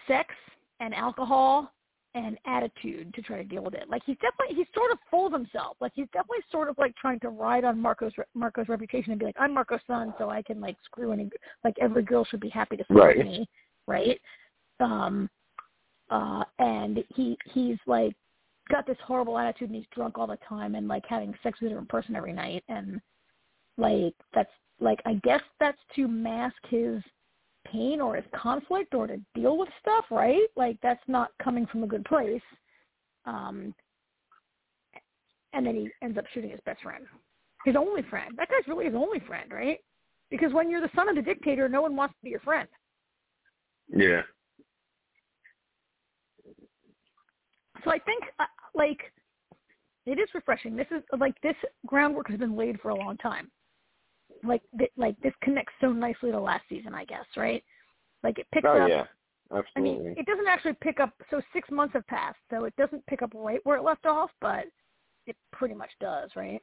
sex 0.07 0.33
and 0.79 0.93
alcohol 0.93 1.71
and 2.13 2.37
attitude 2.45 3.13
to 3.13 3.21
try 3.21 3.37
to 3.37 3.43
deal 3.43 3.63
with 3.63 3.73
it. 3.73 3.89
Like 3.89 4.01
he's 4.05 4.17
definitely 4.17 4.55
he's 4.55 4.67
sort 4.75 4.91
of 4.91 4.97
full 5.09 5.27
of 5.27 5.33
himself. 5.33 5.77
Like 5.79 5.93
he's 5.95 6.07
definitely 6.07 6.43
sort 6.51 6.69
of 6.69 6.77
like 6.77 6.95
trying 6.95 7.19
to 7.21 7.29
ride 7.29 7.63
on 7.63 7.79
Marco's 7.79 8.11
Marco's 8.33 8.67
reputation 8.67 9.11
and 9.11 9.19
be 9.19 9.25
like 9.25 9.35
I'm 9.39 9.53
Marco's 9.53 9.79
son, 9.87 10.13
so 10.17 10.29
I 10.29 10.41
can 10.41 10.59
like 10.59 10.75
screw 10.83 11.11
any 11.13 11.29
like 11.63 11.75
every 11.79 12.03
girl 12.03 12.25
should 12.25 12.41
be 12.41 12.49
happy 12.49 12.75
to 12.77 12.83
see 12.89 12.93
right. 12.93 13.17
me, 13.17 13.47
right? 13.87 14.19
Um, 14.79 15.29
uh, 16.09 16.43
and 16.59 17.03
he 17.15 17.37
he's 17.53 17.77
like 17.87 18.13
got 18.69 18.85
this 18.85 18.97
horrible 19.05 19.37
attitude 19.37 19.69
and 19.69 19.75
he's 19.77 19.87
drunk 19.93 20.17
all 20.17 20.27
the 20.27 20.37
time 20.47 20.75
and 20.75 20.87
like 20.87 21.05
having 21.07 21.33
sex 21.43 21.59
with 21.59 21.67
a 21.67 21.69
different 21.69 21.89
person 21.89 22.15
every 22.15 22.33
night 22.33 22.63
and 22.69 23.01
like 23.77 24.13
that's 24.33 24.51
like 24.79 24.99
I 25.05 25.15
guess 25.23 25.41
that's 25.59 25.77
to 25.95 26.07
mask 26.07 26.55
his 26.69 27.01
pain 27.65 28.01
or 28.01 28.15
his 28.15 28.25
conflict 28.35 28.93
or 28.93 29.07
to 29.07 29.19
deal 29.35 29.57
with 29.57 29.69
stuff, 29.79 30.05
right? 30.11 30.47
Like 30.55 30.77
that's 30.81 31.03
not 31.07 31.31
coming 31.41 31.65
from 31.67 31.83
a 31.83 31.87
good 31.87 32.05
place. 32.05 32.41
Um, 33.25 33.73
and 35.53 35.65
then 35.65 35.75
he 35.75 35.89
ends 36.01 36.17
up 36.17 36.25
shooting 36.33 36.49
his 36.49 36.59
best 36.65 36.81
friend, 36.81 37.05
his 37.65 37.75
only 37.75 38.03
friend. 38.03 38.33
That 38.37 38.49
guy's 38.49 38.67
really 38.67 38.85
his 38.85 38.95
only 38.95 39.19
friend, 39.19 39.51
right? 39.51 39.79
Because 40.29 40.53
when 40.53 40.69
you're 40.69 40.81
the 40.81 40.89
son 40.95 41.09
of 41.09 41.15
the 41.15 41.21
dictator, 41.21 41.67
no 41.67 41.81
one 41.81 41.95
wants 41.95 42.15
to 42.15 42.23
be 42.23 42.29
your 42.29 42.39
friend. 42.39 42.67
Yeah. 43.93 44.21
So 47.83 47.91
I 47.91 47.99
think, 47.99 48.23
uh, 48.39 48.45
like, 48.75 49.11
it 50.05 50.19
is 50.19 50.29
refreshing. 50.33 50.75
This 50.75 50.87
is 50.91 51.03
like 51.19 51.35
this 51.41 51.55
groundwork 51.85 52.29
has 52.29 52.39
been 52.39 52.55
laid 52.55 52.79
for 52.79 52.89
a 52.89 52.95
long 52.95 53.17
time 53.17 53.51
like 54.43 54.61
th- 54.77 54.91
like 54.97 55.19
this 55.21 55.33
connects 55.41 55.73
so 55.81 55.91
nicely 55.91 56.31
to 56.31 56.39
last 56.39 56.63
season, 56.69 56.93
I 56.93 57.05
guess, 57.05 57.25
right? 57.35 57.63
Like 58.23 58.39
it 58.39 58.47
picks 58.53 58.67
oh, 58.67 58.81
up. 58.81 58.89
yeah, 58.89 59.05
absolutely. 59.55 59.71
I 59.75 59.81
mean, 59.81 60.15
it 60.17 60.25
doesn't 60.25 60.47
actually 60.47 60.75
pick 60.81 60.99
up. 60.99 61.13
So 61.29 61.41
six 61.53 61.69
months 61.71 61.93
have 61.93 62.07
passed, 62.07 62.39
so 62.49 62.65
it 62.65 62.75
doesn't 62.77 63.05
pick 63.07 63.21
up 63.21 63.31
right 63.33 63.59
where 63.63 63.77
it 63.77 63.83
left 63.83 64.05
off, 64.05 64.29
but 64.41 64.65
it 65.27 65.35
pretty 65.51 65.75
much 65.75 65.91
does, 65.99 66.29
right? 66.35 66.61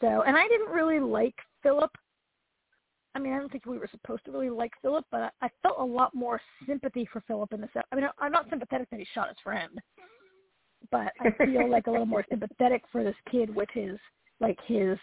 So, 0.00 0.22
and 0.22 0.36
I 0.36 0.46
didn't 0.48 0.70
really 0.70 1.00
like 1.00 1.34
Philip. 1.62 1.90
I 3.14 3.18
mean, 3.18 3.32
I 3.32 3.38
don't 3.38 3.50
think 3.50 3.66
we 3.66 3.78
were 3.78 3.88
supposed 3.90 4.24
to 4.26 4.30
really 4.30 4.50
like 4.50 4.70
Philip, 4.80 5.04
but 5.10 5.20
I, 5.40 5.46
I 5.46 5.48
felt 5.62 5.78
a 5.78 5.84
lot 5.84 6.14
more 6.14 6.40
sympathy 6.66 7.08
for 7.12 7.20
Philip 7.26 7.52
in 7.52 7.60
this. 7.60 7.70
I 7.90 7.96
mean, 7.96 8.04
I'm 8.18 8.32
not 8.32 8.48
sympathetic 8.48 8.88
that 8.90 9.00
he 9.00 9.06
shot 9.12 9.28
his 9.28 9.36
friend, 9.42 9.70
but 10.90 11.12
I 11.20 11.44
feel 11.44 11.68
like 11.68 11.88
a 11.88 11.90
little 11.90 12.06
more 12.06 12.24
sympathetic 12.30 12.82
for 12.92 13.02
this 13.02 13.16
kid 13.30 13.54
with 13.54 13.68
his 13.72 13.98
like 14.40 14.58
his 14.66 14.98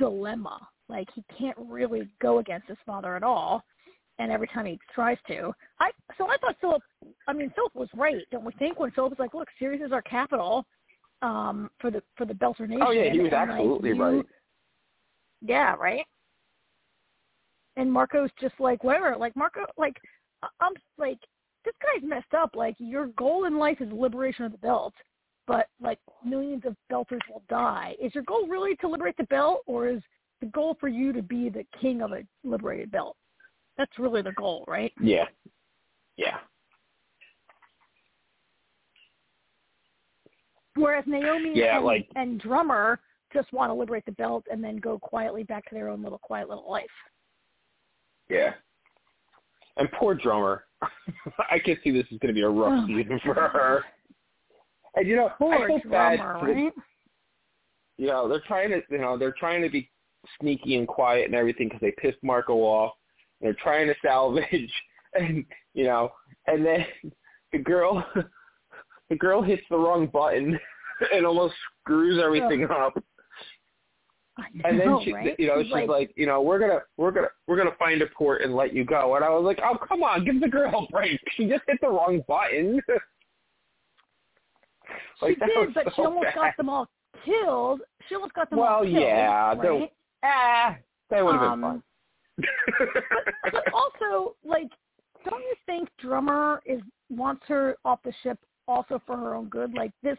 dilemma. 0.00 0.58
Like 0.88 1.08
he 1.14 1.22
can't 1.38 1.56
really 1.56 2.08
go 2.20 2.38
against 2.38 2.66
his 2.66 2.78
father 2.84 3.14
at 3.14 3.22
all, 3.22 3.62
and 4.18 4.32
every 4.32 4.48
time 4.48 4.66
he 4.66 4.78
tries 4.92 5.18
to, 5.28 5.52
I 5.78 5.92
so 6.18 6.28
I 6.28 6.36
thought 6.38 6.56
Philip. 6.60 6.82
I 7.28 7.32
mean, 7.32 7.52
Philip 7.54 7.74
was 7.76 7.88
right, 7.94 8.24
don't 8.32 8.44
we 8.44 8.52
think? 8.58 8.80
When 8.80 8.90
Philip 8.90 9.10
was 9.10 9.18
like, 9.20 9.34
"Look, 9.34 9.48
Ceres 9.58 9.80
is 9.80 9.92
our 9.92 10.02
capital 10.02 10.66
um, 11.22 11.70
for 11.78 11.92
the 11.92 12.02
for 12.16 12.24
the 12.24 12.34
Belter 12.34 12.68
Nation." 12.68 12.82
Oh 12.84 12.90
yeah, 12.90 13.12
he 13.12 13.20
was 13.20 13.32
and, 13.32 13.50
absolutely 13.50 13.90
like, 13.90 13.98
you, 13.98 14.16
right. 14.16 14.26
Yeah, 15.42 15.74
right. 15.76 16.04
And 17.76 17.90
Marco's 17.90 18.30
just 18.40 18.54
like, 18.58 18.82
whatever. 18.82 19.16
Like 19.16 19.36
Marco, 19.36 19.64
like 19.78 19.96
I'm 20.60 20.72
like, 20.98 21.18
this 21.64 21.74
guy's 21.80 22.06
messed 22.06 22.34
up. 22.36 22.56
Like 22.56 22.74
your 22.78 23.06
goal 23.16 23.44
in 23.44 23.58
life 23.58 23.80
is 23.80 23.92
liberation 23.92 24.44
of 24.44 24.52
the 24.52 24.58
belt 24.58 24.92
but 25.50 25.66
like 25.82 25.98
millions 26.24 26.62
of 26.64 26.76
belters 26.92 27.18
will 27.28 27.42
die. 27.48 27.96
Is 28.00 28.14
your 28.14 28.22
goal 28.22 28.46
really 28.46 28.76
to 28.76 28.88
liberate 28.88 29.16
the 29.16 29.24
belt, 29.24 29.62
or 29.66 29.88
is 29.88 30.00
the 30.40 30.46
goal 30.46 30.76
for 30.78 30.86
you 30.86 31.12
to 31.12 31.22
be 31.22 31.48
the 31.48 31.66
king 31.80 32.02
of 32.02 32.12
a 32.12 32.22
liberated 32.44 32.92
belt? 32.92 33.16
That's 33.76 33.90
really 33.98 34.22
the 34.22 34.30
goal, 34.32 34.64
right? 34.68 34.92
Yeah. 35.02 35.24
Yeah. 36.16 36.36
Whereas 40.76 41.02
Naomi 41.08 41.50
yeah, 41.56 41.78
and, 41.78 41.84
like, 41.84 42.06
and 42.14 42.40
Drummer 42.40 43.00
just 43.34 43.52
want 43.52 43.70
to 43.70 43.74
liberate 43.74 44.06
the 44.06 44.12
belt 44.12 44.44
and 44.52 44.62
then 44.62 44.76
go 44.76 45.00
quietly 45.00 45.42
back 45.42 45.68
to 45.70 45.74
their 45.74 45.88
own 45.88 46.00
little 46.00 46.18
quiet 46.18 46.48
little 46.48 46.70
life. 46.70 46.86
Yeah. 48.28 48.52
And 49.78 49.90
poor 49.98 50.14
Drummer. 50.14 50.62
I 51.50 51.58
can 51.58 51.76
see 51.82 51.90
this 51.90 52.06
is 52.12 52.20
going 52.20 52.32
to 52.32 52.34
be 52.34 52.42
a 52.42 52.48
rough 52.48 52.84
oh 52.84 52.86
season 52.86 53.18
for 53.24 53.34
her. 53.34 53.84
And 54.96 55.06
you 55.06 55.16
know, 55.16 55.30
Poor 55.38 55.54
I 55.54 55.66
feel 55.66 55.90
bad. 55.90 56.18
drummer, 56.18 56.46
the, 56.46 56.62
right? 56.62 56.72
You 57.98 58.06
know, 58.06 58.28
they're 58.28 58.42
trying 58.46 58.70
to, 58.70 58.80
you 58.90 58.98
know, 58.98 59.18
they're 59.18 59.34
trying 59.38 59.62
to 59.62 59.68
be 59.68 59.90
sneaky 60.40 60.76
and 60.76 60.88
quiet 60.88 61.26
and 61.26 61.34
everything 61.34 61.68
because 61.68 61.80
they 61.80 61.92
pissed 61.98 62.22
Marco 62.22 62.54
off. 62.54 62.92
They're 63.40 63.54
trying 63.54 63.86
to 63.88 63.94
salvage, 64.04 64.72
and 65.14 65.44
you 65.74 65.84
know, 65.84 66.10
and 66.46 66.64
then 66.64 66.86
the 67.52 67.58
girl, 67.58 68.04
the 69.10 69.16
girl 69.16 69.42
hits 69.42 69.62
the 69.70 69.78
wrong 69.78 70.06
button 70.06 70.58
and 71.12 71.26
almost 71.26 71.54
screws 71.82 72.20
everything 72.22 72.66
oh. 72.70 72.86
up. 72.86 72.94
Know, 74.54 74.62
and 74.64 74.80
then 74.80 74.98
she, 75.04 75.12
right? 75.12 75.38
you 75.38 75.48
know, 75.48 75.58
she's, 75.58 75.66
she's 75.66 75.72
like, 75.72 75.88
like, 75.88 76.12
you 76.16 76.26
know, 76.26 76.40
we're 76.40 76.58
gonna, 76.58 76.80
we're 76.96 77.10
gonna, 77.10 77.28
we're 77.46 77.58
gonna 77.58 77.76
find 77.78 78.00
a 78.00 78.06
port 78.06 78.40
and 78.40 78.54
let 78.54 78.72
you 78.74 78.84
go. 78.84 79.16
And 79.16 79.24
I 79.24 79.28
was 79.28 79.44
like, 79.44 79.60
oh, 79.62 79.76
come 79.86 80.02
on, 80.02 80.24
give 80.24 80.40
the 80.40 80.48
girl 80.48 80.86
a 80.88 80.92
break. 80.92 81.20
She 81.36 81.46
just 81.46 81.62
hit 81.66 81.78
the 81.82 81.88
wrong 81.88 82.22
button. 82.26 82.80
Like, 85.22 85.36
she 85.38 85.44
did, 85.46 85.74
but 85.74 85.84
so 85.84 85.92
she 85.96 86.02
almost 86.02 86.24
bad. 86.24 86.34
got 86.34 86.56
them 86.56 86.68
all 86.68 86.88
killed. 87.24 87.80
She 88.08 88.14
almost 88.14 88.34
got 88.34 88.50
them 88.50 88.58
well, 88.58 88.74
all 88.74 88.82
killed. 88.82 88.94
Well, 88.94 89.02
yeah, 89.02 89.54
right? 89.54 89.92
ah, 90.24 90.76
that 91.10 91.24
would 91.24 91.34
have 91.34 91.42
Um, 91.42 91.60
been 91.60 91.70
fun. 91.70 91.82
but, 93.12 93.52
but 93.52 93.64
also, 93.72 94.34
like, 94.44 94.70
don't 95.28 95.42
you 95.42 95.54
think 95.66 95.88
Drummer 95.98 96.62
is 96.64 96.80
wants 97.10 97.42
her 97.48 97.76
off 97.84 98.00
the 98.04 98.12
ship 98.22 98.38
also 98.68 99.02
for 99.06 99.16
her 99.16 99.34
own 99.34 99.48
good? 99.48 99.74
Like 99.74 99.92
this, 100.02 100.16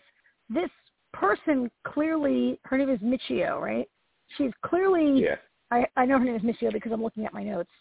this 0.49 0.69
person 1.13 1.71
clearly, 1.85 2.59
her 2.63 2.77
name 2.77 2.89
is 2.89 2.99
Michio, 2.99 3.59
right? 3.59 3.89
She's 4.37 4.51
clearly, 4.63 5.23
yeah, 5.23 5.35
I, 5.71 5.85
I 5.97 6.05
know 6.05 6.19
her 6.19 6.25
name 6.25 6.35
is 6.35 6.41
Michio 6.43 6.71
because 6.71 6.91
I'm 6.91 7.01
looking 7.01 7.25
at 7.25 7.33
my 7.33 7.43
notes. 7.43 7.71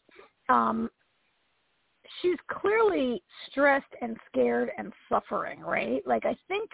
Um, 0.49 0.91
she's 2.21 2.39
clearly 2.51 3.23
stressed 3.51 3.93
and 4.03 4.17
scared 4.31 4.71
and 4.79 4.93
suffering, 5.09 5.61
right? 5.61 6.07
Like 6.07 6.25
I 6.27 6.37
think, 6.49 6.71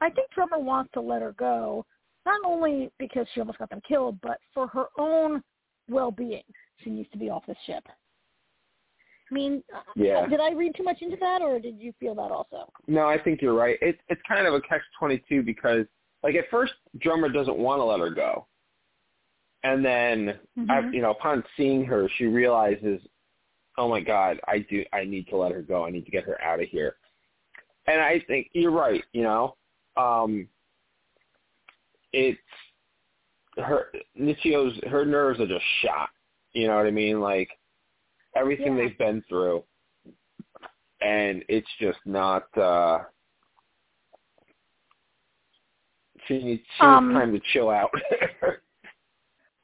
I 0.00 0.10
think 0.10 0.30
Drummer 0.32 0.58
wants 0.58 0.90
to 0.94 1.00
let 1.00 1.22
her 1.22 1.32
go, 1.32 1.84
not 2.26 2.40
only 2.44 2.90
because 2.98 3.26
she 3.32 3.40
almost 3.40 3.58
got 3.58 3.70
them 3.70 3.82
killed, 3.86 4.20
but 4.20 4.38
for 4.54 4.66
her 4.68 4.86
own 4.98 5.42
well-being. 5.88 6.42
She 6.82 6.90
needs 6.90 7.10
to 7.10 7.18
be 7.18 7.30
off 7.30 7.44
this 7.46 7.56
ship. 7.66 7.84
I 9.30 9.34
mean, 9.34 9.62
uh, 9.74 9.82
Yeah. 9.94 10.26
did 10.26 10.40
I 10.40 10.52
read 10.52 10.74
too 10.74 10.82
much 10.82 11.02
into 11.02 11.16
that, 11.18 11.40
or 11.42 11.58
did 11.60 11.78
you 11.78 11.92
feel 12.00 12.14
that 12.16 12.30
also? 12.32 12.70
no, 12.86 13.06
I 13.06 13.18
think 13.18 13.40
you're 13.40 13.54
right. 13.54 13.78
It's 13.80 14.00
it's 14.08 14.20
kind 14.26 14.46
of 14.46 14.54
a 14.54 14.60
catch 14.62 14.82
twenty 14.98 15.18
two 15.28 15.42
because 15.42 15.86
like 16.22 16.34
at 16.34 16.48
first 16.50 16.74
drummer 16.98 17.28
doesn't 17.28 17.56
want 17.56 17.80
to 17.80 17.84
let 17.84 18.00
her 18.00 18.10
go, 18.10 18.46
and 19.62 19.84
then 19.84 20.38
Mhm. 20.58 20.92
you 20.92 21.00
know 21.02 21.10
upon 21.12 21.44
seeing 21.56 21.84
her, 21.84 22.08
she 22.16 22.26
realizes, 22.26 23.00
oh 23.78 23.88
my 23.88 24.00
god, 24.00 24.40
I 24.46 24.60
do 24.70 24.84
I 24.92 25.04
need 25.04 25.28
to 25.28 25.36
let 25.36 25.52
her 25.52 25.62
go. 25.62 25.84
I 25.84 25.90
need 25.90 26.04
to 26.04 26.10
get 26.10 26.24
her 26.24 26.40
out 26.42 26.60
of 26.60 26.68
here. 26.68 26.96
And 27.86 28.00
I 28.00 28.20
think 28.26 28.50
you're 28.52 28.70
right. 28.70 29.02
You 29.12 29.22
know, 29.22 29.56
um, 29.96 30.48
it's 32.12 32.38
her 33.56 33.86
Michio's 34.18 34.78
her 34.88 35.04
nerves 35.04 35.40
are 35.40 35.46
just 35.46 35.64
shot. 35.82 36.10
You 36.52 36.68
know 36.68 36.76
what 36.76 36.86
I 36.86 36.90
mean? 36.90 37.20
Like 37.20 37.48
everything 38.36 38.76
Yeah. 38.76 38.84
they've 38.84 38.98
been 38.98 39.22
through, 39.28 39.64
and 41.00 41.44
it's 41.48 41.68
just 41.80 41.98
not. 42.04 42.56
uh 42.58 43.04
She 46.26 46.42
needs, 46.42 46.62
she 46.78 46.84
Um, 46.84 47.08
needs 47.08 47.18
time 47.18 47.32
to 47.32 47.40
chill 47.52 47.70
out. 47.70 47.90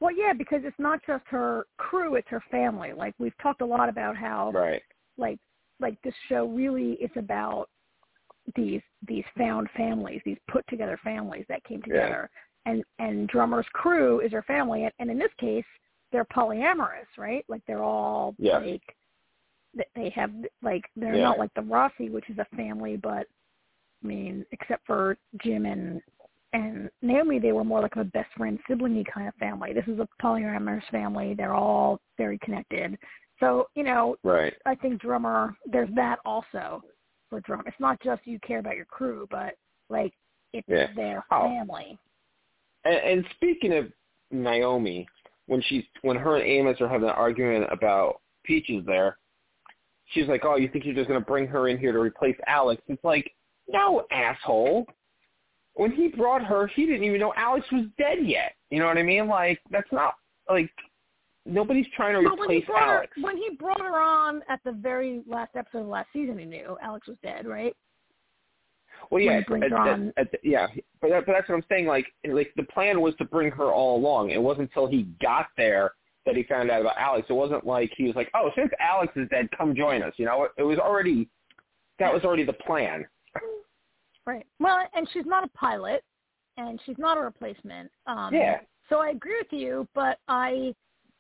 Well, 0.00 0.14
yeah, 0.14 0.32
because 0.32 0.60
it's 0.64 0.78
not 0.78 1.00
just 1.06 1.24
her 1.28 1.66
crew; 1.78 2.16
it's 2.16 2.28
her 2.28 2.42
family. 2.50 2.92
Like 2.92 3.14
we've 3.18 3.36
talked 3.42 3.62
a 3.62 3.66
lot 3.66 3.88
about 3.88 4.16
how, 4.16 4.50
right. 4.52 4.82
like, 5.16 5.38
like 5.80 6.00
this 6.02 6.14
show 6.28 6.46
really 6.46 6.92
is 6.92 7.10
about 7.16 7.68
these 8.54 8.82
these 9.08 9.24
found 9.36 9.68
families, 9.76 10.20
these 10.24 10.38
put 10.48 10.66
together 10.68 10.98
families 11.02 11.44
that 11.48 11.64
came 11.64 11.82
together, 11.82 12.30
yeah. 12.66 12.72
and 12.72 12.84
and 12.98 13.28
drummer's 13.28 13.66
crew 13.72 14.20
is 14.20 14.32
her 14.32 14.42
family, 14.42 14.84
and, 14.84 14.92
and 14.98 15.10
in 15.10 15.18
this 15.18 15.32
case, 15.40 15.64
they're 16.12 16.26
polyamorous, 16.26 17.06
right? 17.16 17.44
Like 17.48 17.62
they're 17.66 17.82
all 17.82 18.34
Yeah. 18.38 18.58
like 18.58 18.82
they 19.94 20.10
have 20.10 20.30
like 20.62 20.84
they're 20.94 21.14
Yeah. 21.14 21.22
not 21.22 21.38
like 21.38 21.52
the 21.54 21.62
Roci, 21.62 22.10
which 22.10 22.28
is 22.30 22.38
a 22.38 22.56
family, 22.56 22.96
but 22.96 23.26
I 24.04 24.06
mean, 24.06 24.44
except 24.52 24.86
for 24.86 25.16
Jim 25.42 25.66
and 25.66 26.00
and 26.56 26.90
Naomi, 27.02 27.38
they 27.38 27.52
were 27.52 27.64
more 27.64 27.80
like 27.80 27.96
a 27.96 28.04
best 28.04 28.32
friend 28.36 28.58
siblingy 28.68 29.04
kind 29.12 29.28
of 29.28 29.34
family. 29.34 29.72
This 29.72 29.86
is 29.86 29.98
a 29.98 30.08
polyamorous 30.22 30.82
family. 30.90 31.34
They're 31.34 31.54
all 31.54 32.00
very 32.16 32.38
connected. 32.38 32.98
So 33.40 33.68
you 33.74 33.82
know, 33.82 34.16
Right. 34.22 34.54
I 34.64 34.74
think 34.74 35.00
drummer. 35.00 35.54
There's 35.66 35.90
that 35.94 36.18
also 36.24 36.82
for 37.28 37.40
drum. 37.40 37.62
It's 37.66 37.80
not 37.80 38.00
just 38.02 38.26
you 38.26 38.38
care 38.40 38.60
about 38.60 38.76
your 38.76 38.86
crew, 38.86 39.26
but 39.30 39.54
like 39.90 40.12
it's 40.52 40.66
Yeah. 40.68 40.92
their 40.94 41.24
Oh. 41.30 41.42
family. 41.42 41.98
And, 42.84 42.96
and 42.96 43.26
speaking 43.34 43.72
of 43.74 43.92
Naomi, 44.30 45.06
when 45.46 45.60
she's 45.62 45.84
when 46.02 46.16
her 46.16 46.36
and 46.36 46.44
Amos 46.44 46.80
are 46.80 46.88
having 46.88 47.08
an 47.08 47.14
argument 47.14 47.66
about 47.70 48.20
Peaches 48.44 48.84
there, 48.86 49.18
she's 50.06 50.28
like, 50.28 50.44
"Oh, 50.44 50.56
you 50.56 50.68
think 50.68 50.84
you're 50.84 50.94
just 50.94 51.08
going 51.08 51.20
to 51.20 51.26
bring 51.26 51.46
her 51.48 51.68
in 51.68 51.78
here 51.78 51.92
to 51.92 51.98
replace 51.98 52.36
Alex?" 52.46 52.80
It's 52.86 53.02
like, 53.04 53.30
no, 53.68 54.06
asshole. 54.10 54.86
When 55.76 55.92
he 55.92 56.08
brought 56.08 56.42
her, 56.42 56.66
he 56.68 56.86
didn't 56.86 57.04
even 57.04 57.20
know 57.20 57.32
Alex 57.36 57.66
was 57.70 57.84
dead 57.98 58.18
yet. 58.24 58.54
You 58.70 58.78
know 58.80 58.86
what 58.86 58.98
I 58.98 59.02
mean? 59.02 59.28
Like 59.28 59.60
that's 59.70 59.90
not 59.92 60.14
like 60.50 60.70
nobody's 61.44 61.86
trying 61.94 62.20
to 62.22 62.28
But 62.28 62.40
replace 62.40 62.64
brought 62.64 62.82
Alex. 62.96 63.12
her, 63.16 63.22
when 63.22 63.36
he 63.36 63.50
brought 63.58 63.80
her 63.80 64.00
on 64.00 64.42
at 64.48 64.60
the 64.64 64.72
very 64.72 65.22
last 65.28 65.50
episode 65.54 65.80
of 65.82 65.86
last 65.88 66.08
season, 66.12 66.38
he 66.38 66.44
knew 66.46 66.76
Alex 66.82 67.06
was 67.06 67.16
dead, 67.22 67.46
right? 67.46 67.74
Well, 69.10 69.20
yeah, 69.22 69.32
at- 69.48 69.52
at- 69.62 70.12
at 70.16 70.32
the- 70.32 70.38
yeah, 70.42 70.66
but, 71.00 71.10
that, 71.10 71.26
but 71.26 71.32
that's 71.32 71.48
what 71.48 71.54
I'm 71.56 71.64
saying. 71.68 71.86
Like, 71.86 72.06
like 72.26 72.52
the 72.56 72.62
plan 72.64 73.00
was 73.00 73.14
to 73.16 73.24
bring 73.24 73.50
her 73.52 73.70
all 73.70 73.96
along. 73.96 74.30
It 74.30 74.40
wasn't 74.42 74.70
until 74.70 74.86
he 74.86 75.02
got 75.20 75.46
there 75.56 75.92
that 76.24 76.34
he 76.34 76.42
found 76.44 76.70
out 76.70 76.80
about 76.80 76.96
Alex. 76.96 77.26
It 77.28 77.34
wasn't 77.34 77.66
like 77.66 77.92
he 77.96 78.04
was 78.04 78.16
like, 78.16 78.30
"Oh, 78.34 78.50
since 78.56 78.70
Alex 78.80 79.12
is 79.16 79.28
dead, 79.28 79.48
come 79.56 79.76
join 79.76 80.02
us." 80.02 80.14
You 80.16 80.24
know, 80.24 80.44
it, 80.44 80.52
it 80.56 80.62
was 80.64 80.78
already 80.78 81.28
that 81.98 82.12
was 82.12 82.24
already 82.24 82.44
the 82.44 82.52
plan. 82.54 83.06
Right. 84.26 84.46
Well, 84.58 84.78
and 84.94 85.08
she's 85.12 85.26
not 85.26 85.44
a 85.44 85.48
pilot, 85.48 86.02
and 86.56 86.80
she's 86.84 86.98
not 86.98 87.16
a 87.16 87.20
replacement. 87.20 87.90
Um, 88.06 88.34
Yeah. 88.34 88.60
So 88.88 89.00
I 89.00 89.10
agree 89.10 89.36
with 89.40 89.52
you, 89.52 89.86
but 89.94 90.18
I 90.28 90.74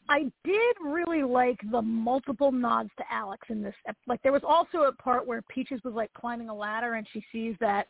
I 0.08 0.30
did 0.44 0.76
really 0.84 1.24
like 1.24 1.58
the 1.72 1.82
multiple 1.82 2.52
nods 2.52 2.90
to 2.96 3.04
Alex 3.12 3.48
in 3.50 3.60
this. 3.60 3.74
Like 4.06 4.22
there 4.22 4.30
was 4.32 4.44
also 4.44 4.84
a 4.84 4.92
part 4.92 5.26
where 5.26 5.42
Peaches 5.42 5.80
was 5.84 5.94
like 5.94 6.12
climbing 6.12 6.48
a 6.48 6.54
ladder, 6.54 6.94
and 6.94 7.06
she 7.12 7.24
sees 7.32 7.56
that 7.60 7.88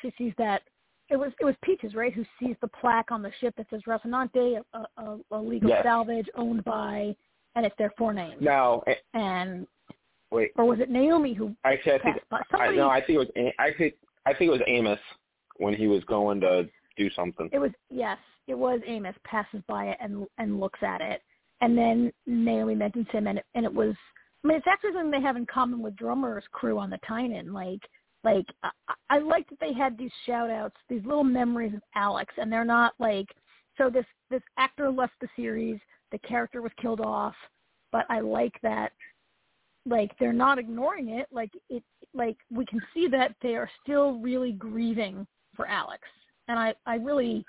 she 0.00 0.12
sees 0.16 0.32
that 0.38 0.62
it 1.08 1.16
was 1.16 1.32
it 1.40 1.44
was 1.44 1.56
Peaches, 1.62 1.94
right, 1.94 2.12
who 2.14 2.24
sees 2.38 2.54
the 2.60 2.68
plaque 2.68 3.10
on 3.10 3.22
the 3.22 3.32
ship 3.40 3.54
that 3.56 3.66
says 3.70 3.82
Rocinante, 3.88 4.62
a, 4.74 4.86
a, 5.02 5.18
a 5.32 5.38
legal 5.40 5.70
Yes. 5.70 5.82
salvage 5.82 6.28
owned 6.36 6.62
by, 6.64 7.14
and 7.56 7.66
it's 7.66 7.74
their 7.76 7.92
four 7.98 8.12
names. 8.14 8.40
No, 8.40 8.84
eh, 8.86 8.94
And 9.14 9.66
wait. 10.30 10.52
or 10.56 10.64
was 10.64 10.78
it 10.78 10.90
Naomi 10.90 11.34
who 11.34 11.56
Actually, 11.64 11.94
I 11.94 11.98
think 12.02 12.16
by? 12.30 12.38
I, 12.38 12.42
Somebody 12.52 12.76
no. 12.76 12.88
I 12.88 13.00
think 13.00 13.16
it 13.16 13.18
was. 13.18 13.52
I 13.58 13.70
think 13.76 13.94
I 14.26 14.34
think 14.34 14.48
it 14.48 14.52
was 14.52 14.60
Amos 14.66 14.98
when 15.56 15.74
he 15.74 15.86
was 15.86 16.02
going 16.04 16.40
to 16.40 16.68
do 16.96 17.10
something. 17.10 17.48
It 17.52 17.58
was 17.58 17.70
yes, 17.90 18.18
it 18.46 18.56
was 18.56 18.80
Amos 18.86 19.14
passes 19.24 19.62
by 19.66 19.86
it 19.86 19.98
and 20.00 20.26
and 20.38 20.60
looks 20.60 20.80
at 20.82 21.00
it, 21.00 21.22
and 21.60 21.76
then 21.76 22.12
Naomi 22.26 22.74
mentions 22.74 23.06
him, 23.10 23.26
and 23.26 23.38
it, 23.38 23.44
and 23.54 23.64
it 23.64 23.72
was. 23.72 23.94
I 24.44 24.48
mean, 24.48 24.56
it's 24.56 24.66
actually 24.68 24.92
something 24.92 25.10
they 25.10 25.20
have 25.20 25.36
in 25.36 25.46
common 25.46 25.82
with 25.82 25.96
Drummer's 25.96 26.44
crew 26.52 26.78
on 26.78 26.90
the 26.90 26.98
Tynan. 27.06 27.52
Like, 27.52 27.80
like 28.22 28.46
I, 28.62 28.70
I 29.10 29.18
like 29.18 29.48
that 29.50 29.58
they 29.60 29.72
had 29.72 29.98
these 29.98 30.12
shout 30.26 30.50
outs, 30.50 30.76
these 30.88 31.04
little 31.04 31.24
memories 31.24 31.74
of 31.74 31.82
Alex, 31.94 32.32
and 32.36 32.52
they're 32.52 32.64
not 32.64 32.94
like. 32.98 33.26
So 33.76 33.88
this 33.90 34.06
this 34.30 34.42
actor 34.58 34.90
left 34.90 35.14
the 35.20 35.28
series, 35.36 35.78
the 36.10 36.18
character 36.18 36.62
was 36.62 36.72
killed 36.80 37.00
off, 37.00 37.34
but 37.92 38.06
I 38.08 38.20
like 38.20 38.54
that. 38.62 38.92
Like 39.86 40.12
they're 40.18 40.32
not 40.32 40.58
ignoring 40.58 41.10
it. 41.10 41.26
Like 41.30 41.50
it, 41.70 41.82
like 42.14 42.36
we 42.50 42.66
can 42.66 42.80
see 42.92 43.06
that 43.08 43.34
they 43.42 43.54
are 43.54 43.70
still 43.82 44.18
really 44.18 44.52
grieving 44.52 45.26
for 45.54 45.66
Alex, 45.66 46.02
and 46.48 46.58
I 46.58 46.74
I 46.86 46.96
really 46.96 47.44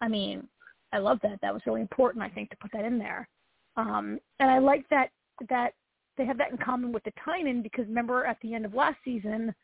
I 0.00 0.08
mean, 0.08 0.46
I 0.92 0.98
love 0.98 1.18
that. 1.22 1.38
That 1.42 1.52
was 1.52 1.62
really 1.66 1.80
important, 1.80 2.22
I 2.22 2.28
think, 2.28 2.50
to 2.50 2.56
put 2.56 2.72
that 2.72 2.84
in 2.84 2.98
there. 2.98 3.28
Um, 3.76 4.18
and 4.40 4.50
I 4.50 4.58
like 4.58 4.88
that 4.90 5.10
that 5.50 5.72
they 6.16 6.24
have 6.24 6.38
that 6.38 6.50
in 6.50 6.56
common 6.58 6.92
with 6.92 7.04
the 7.04 7.12
Tynan 7.22 7.62
because 7.62 7.86
remember 7.86 8.24
at 8.24 8.38
the 8.40 8.54
end 8.54 8.64
of 8.64 8.74
last 8.74 8.96
season, 9.04 9.54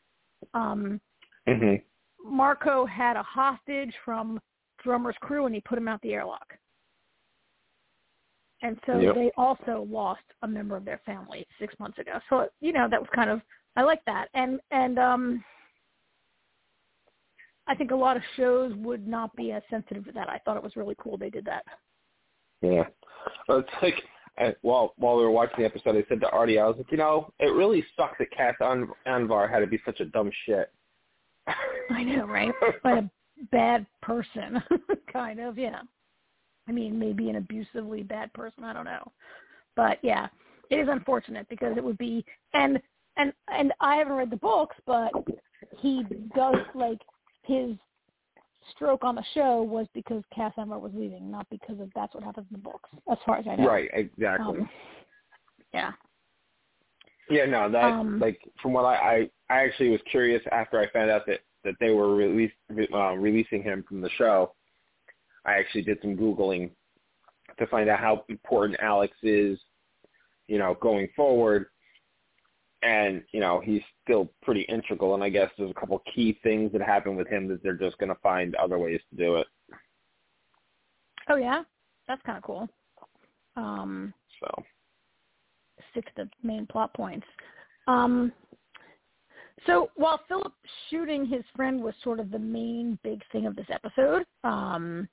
um, 0.53 1.01
hmm 1.47 1.75
Marco 2.25 2.85
had 2.85 3.17
a 3.17 3.23
hostage 3.23 3.93
from 4.05 4.39
Drummer's 4.81 5.15
crew 5.19 5.45
and 5.45 5.53
he 5.53 5.61
put 5.61 5.77
him 5.77 5.89
out 5.89 6.01
the 6.01 6.13
airlock. 6.13 6.53
And 8.63 8.79
so 8.85 8.97
Yep. 8.99 9.15
they 9.15 9.31
also 9.37 9.85
lost 9.89 10.23
a 10.41 10.47
member 10.47 10.75
of 10.77 10.85
their 10.85 11.01
family 11.05 11.45
six 11.59 11.77
months 11.79 11.99
ago. 11.99 12.19
So 12.29 12.49
you 12.61 12.73
know 12.73 12.87
that 12.89 12.99
was 12.99 13.09
kind 13.13 13.29
of 13.29 13.41
I 13.75 13.83
like 13.83 14.03
that. 14.05 14.29
And 14.33 14.59
and 14.71 14.97
um 14.97 15.43
I 17.67 17.75
think 17.75 17.91
a 17.91 17.95
lot 17.95 18.17
of 18.17 18.23
shows 18.35 18.73
would 18.75 19.07
not 19.07 19.35
be 19.35 19.51
as 19.51 19.63
sensitive 19.69 20.05
to 20.05 20.11
that. 20.13 20.29
I 20.29 20.39
thought 20.39 20.57
it 20.57 20.63
was 20.63 20.75
really 20.75 20.95
cool 20.97 21.17
they 21.17 21.29
did 21.29 21.45
that. 21.45 21.63
Yeah. 22.61 22.87
Well, 23.47 23.59
it's 23.59 23.69
like 23.81 24.01
I, 24.37 24.55
while 24.61 24.93
while 24.97 25.17
we 25.17 25.23
were 25.23 25.31
watching 25.31 25.59
the 25.59 25.65
episode, 25.65 25.95
I 25.95 26.03
said 26.09 26.21
to 26.21 26.29
Artie, 26.29 26.59
I 26.59 26.65
was 26.65 26.77
like, 26.77 26.91
you 26.91 26.97
know, 26.97 27.31
it 27.39 27.53
really 27.53 27.85
sucks 27.95 28.17
that 28.19 28.31
Cas 28.31 28.55
An- 28.61 28.89
Anvar 29.07 29.49
had 29.49 29.59
to 29.59 29.67
be 29.67 29.79
such 29.85 29.99
a 29.99 30.05
dumb 30.05 30.31
shit. 30.45 30.71
I 31.91 32.03
know, 32.03 32.25
right? 32.25 32.51
But 32.83 32.97
a 32.99 33.09
bad 33.51 33.85
person, 34.01 34.63
kind 35.13 35.39
of, 35.39 35.57
yeah. 35.57 35.81
I 36.67 36.71
mean, 36.71 36.97
maybe 36.97 37.29
an 37.29 37.35
abusively 37.37 38.03
bad 38.03 38.31
person. 38.33 38.63
I 38.63 38.73
don't 38.73 38.85
know, 38.85 39.11
but 39.75 39.99
yeah, 40.01 40.27
it 40.69 40.77
is 40.77 40.87
unfortunate 40.89 41.47
because 41.49 41.75
it 41.77 41.83
would 41.83 41.97
be 41.97 42.25
and 42.53 42.81
and 43.17 43.33
and 43.47 43.73
I 43.79 43.95
haven't 43.97 44.13
read 44.13 44.29
the 44.29 44.37
books, 44.37 44.75
but 44.85 45.11
he 45.79 46.03
does 46.35 46.55
like 46.73 46.99
his 47.43 47.75
stroke 48.71 49.03
on 49.03 49.15
the 49.15 49.23
show 49.33 49.61
was 49.61 49.87
because 49.93 50.23
Cas 50.33 50.53
Anvar 50.57 50.79
was 50.79 50.91
leaving, 50.95 51.29
not 51.29 51.47
because 51.49 51.79
of 51.79 51.89
that's 51.93 52.13
what 52.13 52.23
happens 52.23 52.47
in 52.49 52.57
the 52.57 52.63
books, 52.63 52.89
as 53.11 53.17
far 53.25 53.37
as 53.37 53.45
I 53.47 53.55
know. 53.55 53.67
Right. 53.67 53.89
Exactly. 53.93 54.61
Um, 54.61 54.69
yeah. 55.73 55.91
Yeah, 57.29 57.45
no, 57.45 57.69
that 57.69 57.83
Um, 57.93 58.19
like 58.19 58.39
from 58.61 58.73
what 58.73 58.85
I, 58.85 58.95
I 58.95 59.29
I 59.49 59.63
actually 59.63 59.89
was 59.89 60.01
curious 60.09 60.41
after 60.51 60.79
I 60.79 60.89
found 60.91 61.09
out 61.09 61.25
that 61.27 61.41
that 61.63 61.75
they 61.79 61.91
were 61.91 62.15
release, 62.15 62.51
uh, 62.93 63.15
releasing 63.15 63.63
him 63.63 63.83
from 63.87 64.01
the 64.01 64.09
show. 64.17 64.53
I 65.45 65.53
actually 65.53 65.83
did 65.83 65.99
some 66.01 66.15
googling 66.15 66.71
to 67.59 67.67
find 67.67 67.89
out 67.89 67.99
how 67.99 68.23
important 68.29 68.79
Alex 68.81 69.13
is, 69.23 69.59
you 70.47 70.57
know, 70.57 70.77
going 70.81 71.07
forward. 71.15 71.67
And 72.81 73.23
you 73.31 73.39
know 73.39 73.61
he's 73.63 73.81
still 74.03 74.29
pretty 74.41 74.63
integral, 74.63 75.13
and 75.13 75.23
I 75.23 75.29
guess 75.29 75.49
there's 75.57 75.71
a 75.71 75.79
couple 75.79 76.01
key 76.13 76.37
things 76.43 76.73
that 76.73 76.81
happen 76.81 77.15
with 77.15 77.29
him 77.29 77.47
that 77.47 77.63
they're 77.63 77.77
just 77.77 77.97
going 77.97 78.09
to 78.09 78.19
find 78.21 78.55
other 78.55 78.77
ways 78.77 78.99
to 79.09 79.15
do 79.15 79.37
it. 79.37 79.47
Oh 81.29 81.37
yeah, 81.37 81.63
that's 82.09 82.21
kind 82.23 82.37
of 82.37 82.43
cool. 82.43 82.67
Um, 83.55 84.13
So 84.41 84.63
stick 85.91 86.05
to 86.15 86.23
the 86.23 86.29
main 86.45 86.65
plot 86.65 86.93
points. 86.93 87.25
Um, 87.87 88.31
so 89.65 89.89
while 89.95 90.19
Philip 90.27 90.53
shooting 90.89 91.25
his 91.25 91.43
friend 91.55 91.81
was 91.81 91.93
sort 92.03 92.19
of 92.19 92.31
the 92.31 92.39
main 92.39 92.97
big 93.03 93.21
thing 93.31 93.45
of 93.45 93.55
this 93.55 93.67
episode, 93.69 94.25
um, 94.43 95.07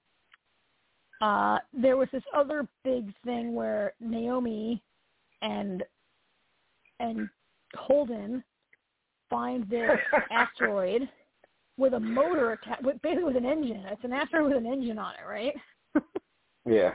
uh, 1.20 1.58
there 1.72 1.96
was 1.96 2.08
this 2.12 2.22
other 2.34 2.66
big 2.84 3.12
thing 3.24 3.54
where 3.54 3.92
Naomi 4.00 4.82
and 5.42 5.82
and 6.98 7.28
Holden 7.74 8.42
find 9.28 9.68
this 9.68 9.98
asteroid 10.30 11.08
with 11.76 11.94
a 11.94 12.00
motor 12.00 12.52
attached, 12.52 12.82
basically 13.02 13.24
with 13.24 13.36
an 13.36 13.46
engine. 13.46 13.84
It's 13.86 14.04
an 14.04 14.12
asteroid 14.12 14.52
with 14.54 14.64
an 14.64 14.72
engine 14.72 14.98
on 14.98 15.14
it, 15.14 15.26
right? 15.28 15.54
yeah, 16.68 16.92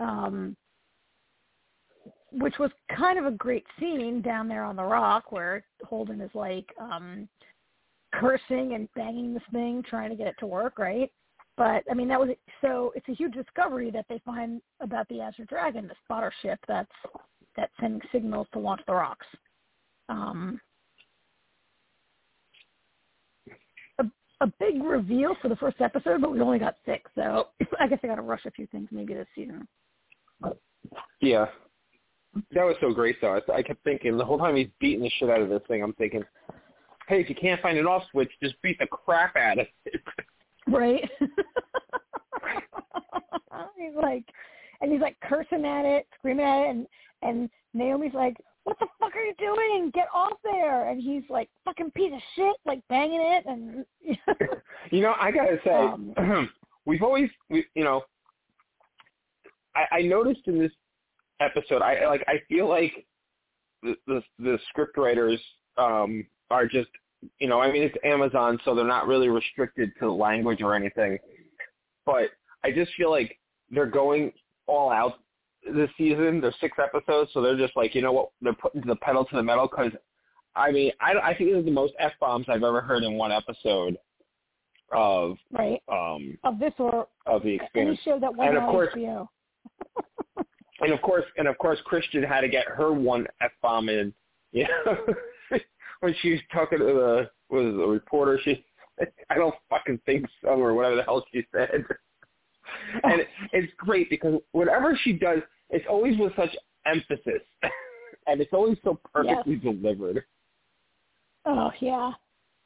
um, 0.00 0.56
which 2.32 2.58
was 2.58 2.70
kind 2.96 3.18
of 3.18 3.26
a 3.26 3.36
great 3.36 3.64
scene 3.78 4.20
down 4.20 4.48
there 4.48 4.64
on 4.64 4.76
the 4.76 4.84
rock 4.84 5.30
where 5.30 5.64
Holden 5.84 6.20
is 6.20 6.30
like 6.34 6.66
um, 6.80 7.28
cursing 8.12 8.74
and 8.74 8.88
banging 8.94 9.34
this 9.34 9.42
thing, 9.52 9.82
trying 9.88 10.10
to 10.10 10.16
get 10.16 10.26
it 10.26 10.36
to 10.40 10.46
work, 10.46 10.78
right? 10.78 11.10
But 11.56 11.84
I 11.90 11.94
mean, 11.94 12.08
that 12.08 12.18
was 12.18 12.30
so. 12.60 12.92
It's 12.96 13.08
a 13.08 13.14
huge 13.14 13.34
discovery 13.34 13.90
that 13.92 14.06
they 14.08 14.20
find 14.24 14.60
about 14.80 15.08
the 15.08 15.20
Azure 15.20 15.44
Dragon, 15.44 15.86
the 15.86 15.94
spotter 16.04 16.32
ship 16.42 16.58
that's 16.66 16.90
that's 17.56 17.72
sending 17.80 18.00
signals 18.10 18.48
to 18.52 18.58
launch 18.58 18.80
the 18.86 18.94
rocks. 18.94 19.26
Um, 20.08 20.60
a, 24.00 24.04
a 24.40 24.46
big 24.58 24.82
reveal 24.82 25.36
for 25.40 25.48
the 25.48 25.56
first 25.56 25.80
episode, 25.80 26.20
but 26.20 26.32
we 26.32 26.40
only 26.40 26.58
got 26.58 26.74
six, 26.84 27.08
so 27.14 27.48
I 27.80 27.86
guess 27.86 28.00
I 28.02 28.08
got 28.08 28.16
to 28.16 28.22
rush 28.22 28.44
a 28.46 28.50
few 28.50 28.66
things 28.66 28.88
maybe 28.90 29.14
this 29.14 29.28
season. 29.36 29.68
Yeah, 31.20 31.46
that 32.52 32.64
was 32.64 32.76
so 32.80 32.92
great 32.92 33.20
though. 33.20 33.40
I, 33.48 33.58
I 33.58 33.62
kept 33.62 33.84
thinking 33.84 34.16
the 34.16 34.24
whole 34.24 34.38
time 34.38 34.56
he's 34.56 34.68
beating 34.80 35.02
the 35.02 35.10
shit 35.18 35.30
out 35.30 35.40
of 35.40 35.48
this 35.48 35.62
thing. 35.68 35.82
I'm 35.82 35.94
thinking, 35.94 36.24
hey, 37.08 37.20
if 37.20 37.28
you 37.28 37.34
can't 37.34 37.60
find 37.62 37.78
an 37.78 37.86
off 37.86 38.02
switch, 38.10 38.30
just 38.42 38.60
beat 38.62 38.78
the 38.78 38.86
crap 38.86 39.36
out 39.36 39.60
of 39.60 39.66
it. 39.86 40.00
Right. 40.66 41.08
like, 44.02 44.24
and 44.80 44.92
he's 44.92 45.00
like 45.00 45.16
cursing 45.22 45.64
at 45.64 45.84
it, 45.84 46.06
screaming 46.18 46.44
at 46.44 46.62
it, 46.62 46.70
and 46.70 46.86
and 47.22 47.50
Naomi's 47.72 48.14
like, 48.14 48.36
"What 48.64 48.78
the 48.78 48.86
fuck 48.98 49.14
are 49.14 49.22
you 49.22 49.34
doing? 49.38 49.90
Get 49.94 50.08
off 50.14 50.38
there!" 50.42 50.88
And 50.88 51.00
he's 51.00 51.22
like, 51.28 51.48
"Fucking 51.64 51.90
piece 51.92 52.12
of 52.12 52.20
shit!" 52.36 52.56
Like 52.66 52.80
banging 52.88 53.20
it, 53.20 53.44
and 53.46 53.84
you 54.90 55.00
know, 55.00 55.14
I 55.20 55.30
gotta 55.30 55.58
say, 55.64 55.74
um, 55.74 56.50
we've 56.86 57.02
always, 57.02 57.30
we, 57.50 57.64
you 57.74 57.84
know, 57.84 58.02
I, 59.74 59.96
I 59.96 60.02
noticed 60.02 60.42
in 60.46 60.58
this 60.58 60.72
episode, 61.40 61.82
I 61.82 62.06
like, 62.06 62.24
I 62.26 62.40
feel 62.48 62.68
like 62.68 63.06
the 63.82 63.94
the, 64.06 64.22
the 64.38 64.58
script 64.70 64.96
writers 64.96 65.40
um 65.76 66.24
are 66.50 66.66
just 66.66 66.88
you 67.38 67.48
know, 67.48 67.60
I 67.60 67.72
mean, 67.72 67.82
it's 67.82 67.96
Amazon, 68.04 68.58
so 68.64 68.74
they're 68.74 68.86
not 68.86 69.06
really 69.06 69.28
restricted 69.28 69.92
to 70.00 70.12
language 70.12 70.62
or 70.62 70.74
anything. 70.74 71.18
But 72.04 72.30
I 72.64 72.70
just 72.70 72.92
feel 72.96 73.10
like 73.10 73.38
they're 73.74 73.86
going 73.86 74.32
all 74.66 74.90
out 74.90 75.14
this 75.72 75.90
season. 75.96 76.40
There's 76.40 76.54
six 76.60 76.76
episodes, 76.78 77.30
so 77.32 77.40
they're 77.40 77.56
just 77.56 77.76
like, 77.76 77.94
you 77.94 78.02
know 78.02 78.12
what? 78.12 78.30
They're 78.40 78.54
putting 78.54 78.82
the 78.82 78.96
pedal 78.96 79.24
to 79.24 79.36
the 79.36 79.42
metal 79.42 79.68
because, 79.68 79.92
I 80.56 80.70
mean, 80.70 80.92
I, 81.00 81.14
I 81.30 81.34
think 81.36 81.50
this 81.50 81.58
is 81.60 81.64
the 81.64 81.70
most 81.70 81.94
f 81.98 82.12
bombs 82.20 82.46
I've 82.48 82.62
ever 82.62 82.80
heard 82.80 83.02
in 83.02 83.14
one 83.14 83.32
episode 83.32 83.96
of 84.92 85.36
right 85.50 85.82
um 85.88 86.38
of 86.44 86.58
this 86.58 86.72
or 86.78 87.08
of 87.26 87.42
the 87.42 87.54
experience. 87.54 87.98
Any 88.06 88.12
show 88.14 88.20
that 88.20 88.36
went 88.36 88.50
and 88.50 88.58
of 88.58 88.70
course, 88.70 88.90
and 90.80 90.92
of 90.92 91.02
course, 91.02 91.24
and 91.36 91.48
of 91.48 91.58
course, 91.58 91.78
Chrisjen 91.90 92.26
had 92.26 92.42
to 92.42 92.48
get 92.48 92.66
her 92.66 92.92
one 92.92 93.26
f 93.40 93.50
bomb 93.62 93.88
in. 93.88 94.12
You 94.52 94.64
know? 94.68 94.96
when 96.00 96.14
she 96.20 96.32
was 96.32 96.40
talking 96.52 96.78
to 96.78 96.84
the 96.84 97.30
was 97.50 97.74
the 97.74 97.86
reporter, 97.86 98.38
she 98.44 98.64
I 99.30 99.34
don't 99.34 99.54
fucking 99.68 100.00
think 100.06 100.26
so 100.42 100.50
or 100.50 100.74
whatever 100.74 100.96
the 100.96 101.02
hell 101.02 101.24
she 101.32 101.44
said. 101.52 101.84
And 103.02 103.20
it, 103.20 103.28
it's 103.52 103.72
great 103.76 104.10
because 104.10 104.40
whatever 104.52 104.98
she 105.02 105.12
does, 105.12 105.38
it's 105.70 105.84
always 105.88 106.18
with 106.18 106.32
such 106.36 106.54
emphasis, 106.86 107.42
and 108.26 108.40
it's 108.40 108.52
always 108.52 108.78
so 108.84 109.00
perfectly 109.12 109.60
yes. 109.62 109.74
delivered. 109.74 110.24
Oh 111.46 111.70
yeah, 111.80 112.12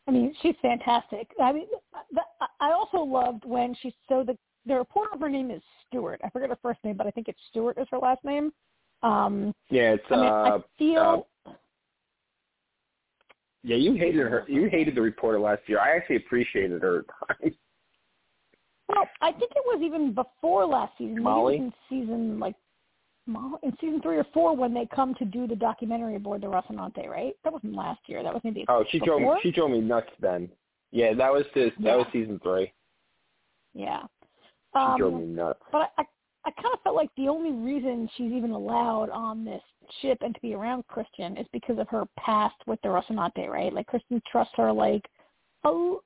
I 0.07 0.11
mean 0.11 0.35
she's 0.43 0.55
fantastic. 0.63 1.31
I 1.41 1.53
mean, 1.53 1.67
the, 2.13 2.23
I 2.61 2.73
also 2.73 2.99
loved 2.99 3.45
when 3.45 3.75
she 3.81 3.95
so 4.09 4.25
the 4.25 4.37
the 4.67 4.75
reporter 4.77 5.19
her 5.19 5.29
name 5.29 5.51
is 5.51 5.63
Stewart. 5.87 6.21
I 6.23 6.31
forget 6.31 6.51
her 6.51 6.59
first 6.61 6.81
name, 6.85 6.97
but 6.97 7.07
I 7.07 7.11
think 7.11 7.29
it's 7.29 7.41
Stewart 7.51 7.79
is 7.79 7.87
her 7.91 7.99
last 7.99 8.25
name. 8.25 8.53
Um, 9.03 9.55
yeah, 9.71 9.93
it's. 9.93 10.05
I, 10.11 10.17
mean, 10.17 10.25
uh, 10.25 10.31
I 10.31 10.59
feel. 10.79 11.27
Uh, 11.47 11.53
yeah, 13.65 13.77
you 13.77 13.95
hated 13.95 14.21
her. 14.21 14.45
You 14.49 14.69
hated 14.69 14.95
the 14.95 15.03
reporter 15.03 15.41
last 15.41 15.63
year. 15.67 15.81
I 15.81 15.97
actually 15.97 16.17
appreciated 16.17 16.83
her. 16.83 17.05
well, 18.89 19.09
I 19.21 19.33
think 19.33 19.53
it 19.55 19.63
was 19.67 19.81
even 19.83 20.15
before 20.15 20.67
last 20.67 20.93
season. 20.99 21.23
Molly? 21.23 21.59
Maybe 21.59 21.65
in 21.65 21.73
season 21.89 22.41
like 22.41 22.55
in 23.63 23.77
season 23.81 24.01
three 24.01 24.17
or 24.17 24.27
four 24.33 24.57
when 24.57 24.73
they 24.73 24.87
come 24.95 25.15
to 25.17 25.25
do 25.25 25.47
the 25.47 25.57
documentary 25.57 26.17
aboard 26.17 26.41
the 26.41 26.47
Rocinante, 26.47 27.07
right? 27.09 27.35
That 27.45 27.53
wasn't 27.53 27.75
last 27.75 28.01
year. 28.07 28.23
That 28.23 28.33
was 28.33 28.41
maybe 28.43 28.65
oh, 28.69 28.85
she 28.91 28.99
before? 28.99 29.21
drove 29.21 29.35
me. 29.35 29.41
She 29.43 29.51
drove 29.51 29.71
me 29.71 29.81
nuts 29.81 30.11
then. 30.21 30.49
Yeah, 30.93 31.13
that 31.15 31.33
was 31.33 31.45
this. 31.55 31.73
Yeah. 31.79 31.93
That 31.93 31.99
was 31.99 32.07
season 32.13 32.41
three. 32.43 32.73
Yeah. 33.75 34.03
She 34.75 34.81
um, 34.81 34.99
drove 34.99 35.15
me 35.15 35.27
nuts. 35.27 35.61
But 35.71 35.93
I, 35.99 36.05
I 36.47 36.51
kind 36.53 36.73
of 36.73 36.81
felt 36.83 36.97
like 36.97 37.11
the 37.17 37.29
only 37.29 37.53
reason 37.53 38.09
she's 38.17 38.33
even 38.33 38.53
allowed 38.53 39.11
on 39.11 39.45
this 39.45 39.63
ship 40.01 40.19
and 40.23 40.35
to 40.35 40.41
be 40.41 40.55
around 40.55 40.85
Chrisjen 40.87 41.39
is 41.39 41.47
because 41.53 41.79
of 41.79 41.89
her 41.89 42.05
past 42.19 42.57
with 42.67 42.81
the 42.83 42.89
Rocinante, 42.89 43.49
right? 43.49 43.73
Like 43.73 43.87
Chrisjen 43.87 44.23
trusts 44.31 44.55
her 44.57 44.73
like 44.73 45.05
a 45.65 45.97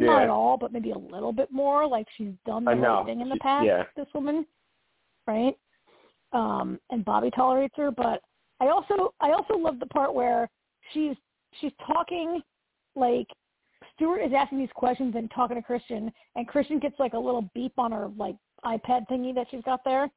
yeah. 0.00 0.06
not 0.06 0.22
at 0.22 0.28
all, 0.28 0.56
but 0.56 0.72
maybe 0.72 0.90
a 0.92 0.98
little 0.98 1.32
bit 1.32 1.50
more. 1.50 1.86
Like 1.86 2.06
she's 2.16 2.32
done 2.46 2.64
the 2.64 2.72
right 2.72 3.06
thing 3.06 3.20
in 3.20 3.28
the 3.28 3.36
past. 3.36 3.66
Yeah. 3.66 3.84
This 3.96 4.06
woman, 4.14 4.46
right? 5.26 5.54
Um, 6.32 6.78
and 6.90 7.04
Bobby 7.04 7.30
tolerates 7.30 7.74
her, 7.76 7.90
but 7.90 8.22
I 8.60 8.68
also 8.68 9.14
I 9.20 9.32
also 9.32 9.54
love 9.54 9.80
the 9.80 9.86
part 9.86 10.14
where 10.14 10.48
she's 10.92 11.16
she's 11.60 11.72
talking 11.86 12.40
like 12.94 13.26
Stewart 13.94 14.22
is 14.22 14.32
asking 14.36 14.58
these 14.58 14.68
questions 14.74 15.14
and 15.16 15.30
talking 15.30 15.56
to 15.56 15.62
Chrisjen, 15.62 16.10
and 16.36 16.48
Chrisjen 16.48 16.80
gets 16.80 16.98
like 16.98 17.14
a 17.14 17.18
little 17.18 17.50
beep 17.54 17.72
on 17.78 17.92
her 17.92 18.10
like 18.16 18.36
iPad 18.64 19.06
thingy 19.10 19.34
that 19.34 19.46
she's 19.50 19.62
got 19.64 19.80
there, 19.84 20.08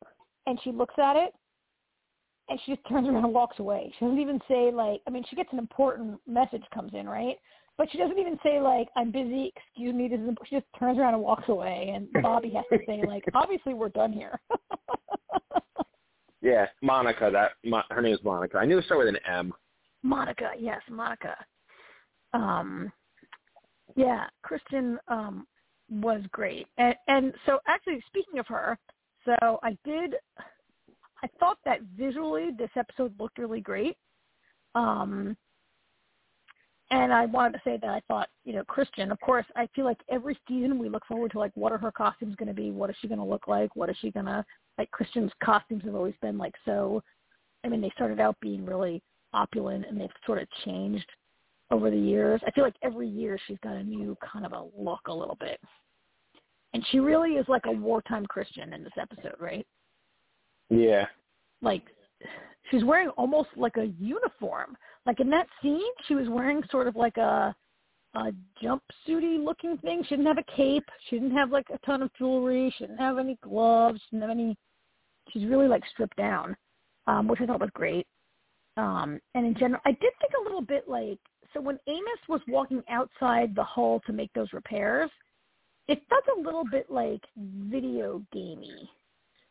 and 0.46 0.60
she 0.64 0.72
looks 0.72 0.96
at 0.98 1.16
it, 1.16 1.34
and 2.50 2.60
she 2.66 2.76
just 2.76 2.88
turns 2.88 3.08
around 3.08 3.24
and 3.24 3.34
walks 3.34 3.60
away. 3.60 3.94
She 3.98 4.06
doesn't 4.06 4.20
even 4.20 4.40
say 4.48 4.72
like, 4.72 5.02
I 5.08 5.10
mean, 5.10 5.24
she 5.30 5.36
gets 5.36 5.50
an 5.52 5.60
important 5.60 6.20
message 6.28 6.64
comes 6.74 6.92
in, 6.94 7.08
right? 7.08 7.38
But 7.78 7.92
she 7.92 7.98
doesn't 7.98 8.20
even 8.20 8.38
say 8.44 8.60
like, 8.60 8.88
"I'm 8.96 9.12
busy, 9.12 9.52
excuse 9.56 9.94
me." 9.94 10.08
This 10.08 10.20
is. 10.20 10.30
She 10.48 10.56
just 10.56 10.68
turns 10.78 11.00
around 11.00 11.16
and 11.16 11.24
walks 11.24 11.50
away, 11.50 11.92
and 11.94 12.08
Bobby 12.24 12.52
has 12.52 12.66
to 12.72 12.80
say 12.86 13.02
like, 13.08 13.24
"Obviously, 13.34 13.74
we're 13.74 13.90
done 13.90 14.14
here." 14.14 14.40
yeah, 16.42 16.68
Monica. 16.82 17.30
That 17.32 17.52
her 17.90 18.02
name 18.02 18.14
is 18.14 18.24
Monica. 18.24 18.58
I 18.58 18.66
knew 18.66 18.78
it 18.78 18.86
started 18.86 19.06
with 19.06 19.16
an 19.16 19.32
M. 19.32 19.54
Monica, 20.04 20.52
yes, 20.60 20.82
Monica. 20.90 21.36
Um, 22.34 22.92
yeah, 23.96 24.26
Chrisjen 24.46 24.98
um, 25.08 25.48
was 25.90 26.22
great, 26.32 26.68
and, 26.78 26.96
and 27.08 27.34
so 27.46 27.60
actually, 27.68 28.04
speaking 28.08 28.40
of 28.40 28.48
her, 28.48 28.78
so 29.26 29.60
I 29.64 29.78
did 29.86 30.16
I 31.24 31.28
thought 31.40 31.58
that 31.64 31.80
visually 31.98 32.50
this 32.58 32.70
episode 32.76 33.18
looked 33.18 33.38
really 33.38 33.62
great. 33.62 33.96
Um, 34.76 35.38
and 36.94 37.12
I 37.12 37.26
wanted 37.26 37.54
to 37.54 37.62
say 37.64 37.80
that 37.82 37.90
I 37.90 38.02
thought, 38.08 38.30
you 38.46 38.54
know, 38.54 38.64
Chrisjen, 38.66 39.12
of 39.12 39.20
course, 39.20 39.46
I 39.56 39.68
feel 39.76 39.84
like 39.84 39.98
every 40.12 40.38
season 40.48 40.78
we 40.78 40.90
look 40.90 41.06
forward 41.08 41.32
to 41.32 41.40
like 41.40 41.52
what 41.56 41.72
are 41.72 41.78
her 41.80 41.92
costumes 41.92 42.36
going 42.36 42.48
to 42.48 42.54
be? 42.54 42.70
What 42.70 42.92
is 42.92 42.96
she 43.02 43.08
going 43.08 43.20
to 43.20 43.26
look 43.26 43.48
like? 43.48 43.76
What 43.76 43.90
is 43.90 43.98
she 44.00 44.12
going 44.12 44.28
to 44.28 44.46
like 44.78 44.90
Chrisjen's 44.92 45.32
costumes 45.44 45.84
have 45.86 45.96
always 45.96 46.14
been 46.22 46.38
like 46.38 46.54
so 46.66 47.02
I 47.64 47.70
mean, 47.70 47.82
they 47.82 47.92
started 47.96 48.20
out 48.20 48.36
being 48.42 48.64
really 48.66 49.02
opulent 49.34 49.86
and 49.90 50.00
they've 50.00 50.10
sort 50.26 50.42
of 50.42 50.48
changed 50.66 51.10
over 51.72 51.90
the 51.90 51.98
years. 51.98 52.42
I 52.46 52.52
feel 52.52 52.64
like 52.64 52.76
every 52.84 53.08
year 53.08 53.40
she's 53.48 53.58
got 53.64 53.76
a 53.76 53.84
new 53.84 54.16
kind 54.32 54.46
of 54.46 54.52
a 54.52 54.66
look 54.78 55.08
a 55.08 55.14
little 55.14 55.38
bit. 55.40 55.60
And 56.74 56.86
she 56.92 57.00
really 57.00 57.34
is 57.34 57.46
like 57.48 57.66
a 57.66 57.72
wartime 57.72 58.26
Chrisjen 58.26 58.74
in 58.74 58.84
this 58.84 58.94
episode, 59.00 59.36
right? 59.40 59.66
Yeah. 60.70 61.06
Like 61.62 61.84
she's 62.70 62.84
wearing 62.84 63.10
almost 63.10 63.50
like 63.56 63.78
a 63.78 63.86
uniform. 64.00 64.76
Like 65.06 65.20
in 65.20 65.30
that 65.32 65.48
scene, 65.62 65.82
she 66.08 66.16
was 66.16 66.30
wearing 66.30 66.64
sort 66.72 66.88
of 66.88 66.96
like 66.96 67.18
a 67.18 67.56
a 68.16 68.32
jumpsuity 68.62 69.44
looking 69.44 69.76
thing. 69.80 70.04
She 70.04 70.16
didn't 70.16 70.28
have 70.28 70.38
a 70.38 70.56
cape. 70.56 70.86
She 71.10 71.18
didn't 71.18 71.36
have 71.36 71.52
like 71.52 71.66
a 71.74 71.80
ton 71.86 72.04
of 72.04 72.14
jewelry. 72.14 72.74
She 72.78 72.86
didn't 72.86 73.00
have 73.00 73.18
any 73.18 73.38
gloves. 73.44 74.00
She 74.02 74.16
didn't 74.16 74.30
have 74.30 74.38
any. 74.38 74.56
She's 75.32 75.48
really 75.48 75.68
like 75.68 75.84
stripped 75.92 76.18
down, 76.18 76.56
um, 77.08 77.28
which 77.28 77.42
I 77.42 77.46
thought 77.46 77.60
was 77.60 77.72
great. 77.74 78.06
Um, 78.78 79.20
and 79.36 79.46
in 79.46 79.56
general, 79.56 79.82
I 79.86 79.92
did 79.92 80.14
think 80.20 80.34
a 80.40 80.44
little 80.44 80.62
bit 80.62 80.88
like 80.88 81.20
so 81.54 81.62
when 81.62 81.80
Amos 81.88 82.20
was 82.28 82.42
walking 82.48 82.84
outside 82.90 83.56
the 83.56 83.64
hull 83.64 84.02
to 84.08 84.14
make 84.14 84.32
those 84.34 84.52
repairs, 84.54 85.10
it 85.88 86.02
felt 86.10 86.24
a 86.38 86.42
little 86.42 86.64
bit 86.70 86.90
like 86.90 87.22
video 87.38 88.22
gamey 88.32 88.90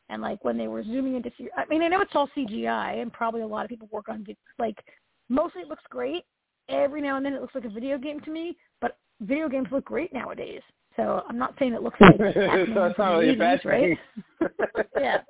and 0.08 0.20
like 0.20 0.44
when 0.44 0.58
they 0.58 0.68
were 0.68 0.82
zooming 0.82 1.16
into 1.16 1.30
I 1.56 1.64
mean 1.66 1.82
I 1.82 1.88
know 1.88 2.00
it's 2.00 2.14
all 2.14 2.28
CGI 2.36 3.00
and 3.00 3.12
probably 3.12 3.42
a 3.42 3.46
lot 3.46 3.64
of 3.64 3.68
people 3.68 3.88
work 3.90 4.08
on 4.08 4.26
like 4.58 4.76
mostly 5.28 5.62
it 5.62 5.68
looks 5.68 5.82
great. 5.90 6.24
Every 6.68 7.00
now 7.00 7.16
and 7.16 7.26
then 7.26 7.34
it 7.34 7.40
looks 7.40 7.54
like 7.54 7.64
a 7.64 7.70
video 7.70 7.98
game 7.98 8.20
to 8.20 8.30
me 8.30 8.56
but 8.80 8.98
video 9.20 9.48
games 9.48 9.68
look 9.70 9.84
great 9.84 10.12
nowadays. 10.12 10.62
So 10.96 11.22
I'm 11.28 11.38
not 11.38 11.54
saying 11.58 11.72
it 11.72 11.82
looks 11.82 12.00
like 12.00 12.16
so 12.18 12.74
that's 12.74 12.98
not 12.98 13.18
really 13.18 13.34
a 13.34 13.38
bad 13.38 13.60
right? 13.64 13.98
yeah. 14.98 15.18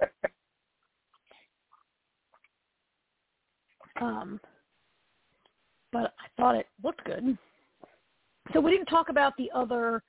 Um 4.01 4.40
but 5.93 6.14
I 6.19 6.27
thought 6.40 6.56
it 6.56 6.66
looked 6.82 7.05
good. 7.05 7.36
So 8.52 8.60
we 8.60 8.70
didn't 8.70 8.86
talk 8.86 9.10
about 9.10 9.35
the 9.36 9.51
other 9.55 10.02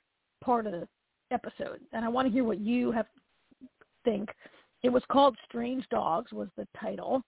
part 0.43 0.65
of 0.65 0.71
the 0.71 0.87
episode 1.31 1.81
and 1.91 2.05
I 2.05 2.07
want 2.07 2.25
to 2.27 2.31
hear 2.31 2.45
what 2.45 2.59
you 2.59 2.91
have 2.93 3.05
think 4.05 4.29
it 4.83 4.89
was 4.89 5.03
called 5.11 5.37
Strange 5.47 5.87
Dogs 5.89 6.31
was 6.31 6.49
the 6.57 6.67
title, 6.79 7.21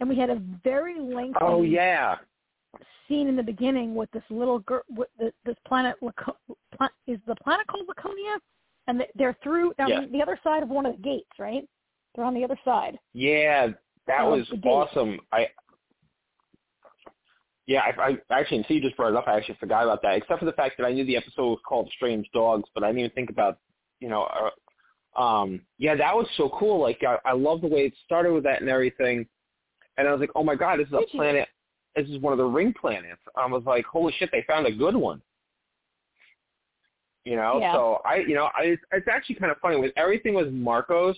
and 0.00 0.08
we 0.08 0.16
had 0.16 0.30
a 0.30 0.40
very 0.64 0.98
lengthy 0.98 1.38
Oh 1.40 1.62
yeah. 1.62 2.16
scene 3.06 3.28
in 3.28 3.36
the 3.36 3.42
beginning 3.42 3.94
with 3.94 4.10
this 4.12 4.22
little 4.30 4.60
girl. 4.60 4.82
With 4.88 5.08
the, 5.18 5.32
this 5.44 5.56
planet 5.66 5.96
Laco- 6.00 6.36
is 7.06 7.18
the 7.26 7.36
planet 7.36 7.66
called 7.66 7.86
Laconia, 7.86 8.38
and 8.88 9.04
they're 9.14 9.36
through 9.42 9.74
down 9.78 9.88
Yeah. 9.88 10.06
the 10.10 10.22
other 10.22 10.38
side 10.42 10.62
of 10.62 10.68
one 10.70 10.86
of 10.86 10.96
the 10.96 11.02
gates, 11.02 11.30
right? 11.38 11.68
They're 12.14 12.24
on 12.24 12.34
the 12.34 12.44
other 12.44 12.58
side. 12.64 12.98
Yeah, 13.12 13.68
that 14.06 14.22
was 14.22 14.50
awesome. 14.64 15.18
I 15.32 15.48
yeah, 17.66 17.82
I, 17.96 18.18
I 18.30 18.40
actually 18.40 18.58
until 18.58 18.76
you 18.76 18.82
just 18.82 18.96
brought 18.96 19.10
it 19.10 19.16
up, 19.16 19.28
I 19.28 19.36
actually 19.36 19.56
forgot 19.60 19.84
about 19.84 20.02
that. 20.02 20.16
Except 20.16 20.40
for 20.40 20.46
the 20.46 20.52
fact 20.52 20.76
that 20.78 20.84
I 20.84 20.92
knew 20.92 21.04
the 21.04 21.16
episode 21.16 21.46
was 21.50 21.60
called 21.66 21.90
Strange 21.94 22.28
Dogs, 22.34 22.68
but 22.74 22.82
I 22.82 22.88
didn't 22.88 23.00
even 23.00 23.10
think 23.12 23.30
about 23.30 23.58
you 24.00 24.08
know. 24.08 24.22
Uh, 24.24 24.50
Um, 25.16 25.60
yeah, 25.78 25.94
that 25.94 26.14
was 26.14 26.26
so 26.36 26.48
cool. 26.58 26.80
Like 26.80 27.00
I, 27.06 27.18
I 27.28 27.32
love 27.32 27.60
the 27.60 27.66
way 27.66 27.80
it 27.80 27.94
started 28.04 28.32
with 28.32 28.44
that 28.44 28.60
and 28.60 28.70
everything. 28.70 29.26
And 29.98 30.08
I 30.08 30.12
was 30.12 30.20
like, 30.20 30.30
oh 30.34 30.42
my 30.42 30.54
god, 30.54 30.78
this 30.78 30.88
is 30.88 30.94
a 30.94 31.16
planet. 31.16 31.48
This 31.94 32.08
is 32.08 32.18
one 32.20 32.32
of 32.32 32.38
the 32.38 32.44
ring 32.44 32.72
planets. 32.80 33.20
I 33.36 33.46
was 33.46 33.62
like, 33.66 33.84
holy 33.84 34.14
shit, 34.18 34.30
they 34.32 34.42
found 34.48 34.66
a 34.66 34.72
good 34.72 34.96
one. 34.96 35.20
You 37.24 37.36
know, 37.36 37.58
Yeah. 37.60 37.74
so 37.74 38.00
I, 38.04 38.16
you 38.16 38.34
know, 38.34 38.48
I, 38.56 38.76
it's 38.92 39.08
actually 39.08 39.36
kind 39.36 39.52
of 39.52 39.58
funny 39.58 39.76
with 39.76 39.92
everything 39.96 40.34
with 40.34 40.50
Marcos. 40.52 41.16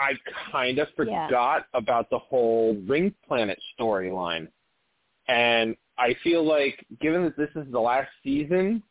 I 0.00 0.14
kind 0.50 0.78
of 0.78 0.88
Yeah. 0.98 1.26
forgot 1.26 1.66
about 1.74 2.08
the 2.10 2.18
whole 2.18 2.74
ring 2.86 3.14
planet 3.26 3.60
storyline, 3.78 4.48
and 5.28 5.76
I 5.98 6.14
feel 6.22 6.44
like 6.44 6.86
given 7.00 7.24
that 7.24 7.36
this 7.36 7.50
is 7.56 7.70
the 7.70 7.80
last 7.80 8.08
season, 8.22 8.82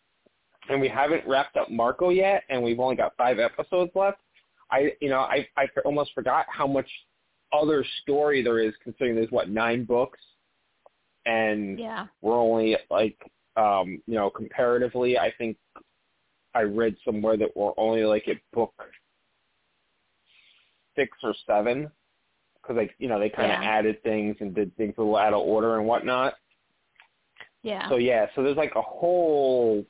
and 0.69 0.81
we 0.81 0.87
haven't 0.87 1.27
wrapped 1.27 1.57
up 1.57 1.69
Marco 1.71 2.09
yet, 2.09 2.43
and 2.49 2.61
we've 2.61 2.79
only 2.79 2.95
got 2.95 3.15
five 3.17 3.39
episodes 3.39 3.91
left, 3.95 4.19
I, 4.71 4.91
you 5.01 5.09
know, 5.09 5.19
I, 5.19 5.47
I 5.57 5.67
almost 5.85 6.11
forgot 6.13 6.45
how 6.49 6.67
much 6.67 6.87
other 7.53 7.85
story 8.01 8.43
there 8.43 8.59
is, 8.59 8.73
considering 8.83 9.15
there's 9.15 9.31
what 9.31 9.49
nine 9.49 9.85
books, 9.85 10.19
and 11.25 11.79
Yeah. 11.79 12.07
we're 12.21 12.39
only 12.39 12.77
like 12.89 13.17
um 13.57 14.01
you 14.05 14.13
know 14.15 14.29
comparatively 14.29 15.17
i 15.17 15.33
think 15.37 15.57
i 16.53 16.61
read 16.61 16.95
somewhere 17.03 17.35
that 17.35 17.49
we're 17.55 17.71
only 17.75 18.03
like 18.05 18.27
at 18.27 18.37
book 18.53 18.73
six 20.95 21.17
or 21.23 21.33
seven 21.45 21.89
because 22.61 22.75
like 22.77 22.93
you 22.99 23.07
know 23.07 23.19
they 23.19 23.29
kind 23.29 23.51
of 23.51 23.61
Yeah. 23.61 23.69
added 23.69 24.01
things 24.03 24.37
and 24.39 24.53
did 24.55 24.75
things 24.77 24.93
a 24.97 25.01
little 25.01 25.17
out 25.17 25.33
of 25.33 25.39
order 25.41 25.77
and 25.79 25.87
whatnot 25.87 26.35
Yeah. 27.63 27.89
so 27.89 27.97
yeah 27.97 28.27
so 28.35 28.43
there's 28.43 28.57
like 28.57 28.75
a 28.75 28.81
whole 28.81 29.85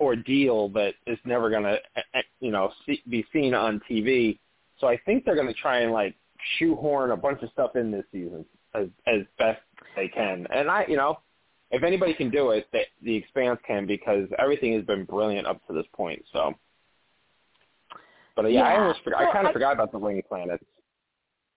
ordeal 0.00 0.68
that 0.70 0.94
is 1.06 1.18
never 1.24 1.50
going 1.50 1.62
to 1.62 1.78
you 2.40 2.50
know 2.50 2.70
see, 2.86 3.02
be 3.08 3.24
seen 3.32 3.54
on 3.54 3.80
tv 3.90 4.38
so 4.78 4.86
i 4.86 4.96
think 5.04 5.24
they're 5.24 5.34
going 5.34 5.46
to 5.46 5.54
try 5.54 5.80
and 5.80 5.92
like 5.92 6.14
shoehorn 6.58 7.10
a 7.10 7.16
bunch 7.16 7.42
of 7.42 7.50
stuff 7.50 7.76
in 7.76 7.90
this 7.90 8.04
season 8.12 8.44
as 8.74 8.86
as 9.06 9.22
best 9.38 9.60
they 9.96 10.08
can 10.08 10.46
and 10.52 10.70
i 10.70 10.84
you 10.88 10.96
know 10.96 11.18
if 11.74 11.82
anybody 11.82 12.14
can 12.14 12.30
do 12.30 12.50
it, 12.50 12.68
the, 12.72 12.80
the 13.02 13.16
Expanse 13.16 13.58
can 13.66 13.84
because 13.84 14.28
everything 14.38 14.74
has 14.74 14.84
been 14.84 15.04
brilliant 15.04 15.46
up 15.46 15.66
to 15.66 15.72
this 15.72 15.86
point. 15.92 16.24
So, 16.32 16.54
but 18.36 18.44
uh, 18.44 18.48
yeah, 18.48 18.62
I 18.62 18.78
almost 18.78 19.02
forgot. 19.02 19.22
I 19.22 19.32
kind 19.32 19.46
of 19.46 19.52
forgot 19.52 19.72
about 19.72 19.90
the 19.90 19.98
ring 19.98 20.22
planets. 20.28 20.64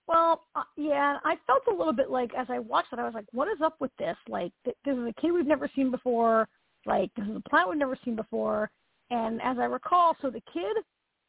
Well, 0.08 0.42
uh, 0.56 0.64
yeah, 0.76 1.18
I 1.24 1.36
felt 1.46 1.64
a 1.72 1.76
little 1.76 1.94
bit 1.94 2.10
like 2.10 2.32
as 2.36 2.48
I 2.50 2.58
watched 2.58 2.94
it, 2.94 3.00
I 3.00 3.04
was 3.04 3.14
like, 3.14 3.26
"What 3.32 3.48
is 3.48 3.62
up 3.64 3.76
with 3.80 3.92
this? 4.00 4.16
Like, 4.28 4.52
th- 4.64 4.78
this 4.86 4.98
is 4.98 5.06
a 5.08 5.14
kid 5.22 5.32
we've 5.32 5.46
never 5.46 5.70
seen 5.76 5.92
before. 5.92 6.48
Like, 6.88 7.12
this 7.16 7.28
is 7.28 7.36
a 7.36 7.50
planet 7.50 7.70
we've 7.70 7.78
never 7.78 7.98
seen 8.04 8.16
before." 8.16 8.72
And 9.10 9.42
as 9.42 9.58
I 9.60 9.66
recall, 9.66 10.16
so 10.22 10.30
the 10.30 10.42
kid, 10.54 10.78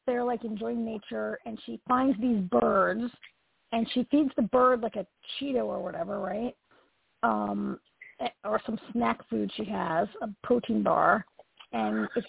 they're 0.07 0.25
like 0.25 0.45
enjoying 0.45 0.85
nature, 0.85 1.39
and 1.45 1.59
she 1.67 1.81
finds 1.87 2.19
these 2.21 2.41
birds, 2.43 3.05
and 3.73 3.87
she 3.93 4.05
feeds 4.11 4.31
the 4.37 4.43
bird 4.43 4.81
like 4.81 4.97
a 4.97 5.07
Cheeto 5.39 5.65
or 5.65 5.83
whatever, 5.83 6.19
right? 6.21 6.57
Um, 7.23 7.79
or 8.45 8.61
some 8.67 8.79
snack 8.93 9.29
food 9.29 9.51
she 9.57 9.65
has, 9.67 10.09
a 10.23 10.29
protein 10.43 10.83
bar, 10.83 11.25
and 11.73 12.09
it's 12.17 12.27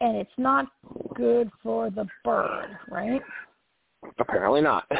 and 0.00 0.16
it's 0.16 0.30
not 0.36 0.66
good 1.14 1.50
for 1.62 1.90
the 1.90 2.06
bird, 2.24 2.76
right? 2.88 3.22
Apparently 4.18 4.60
not. 4.60 4.84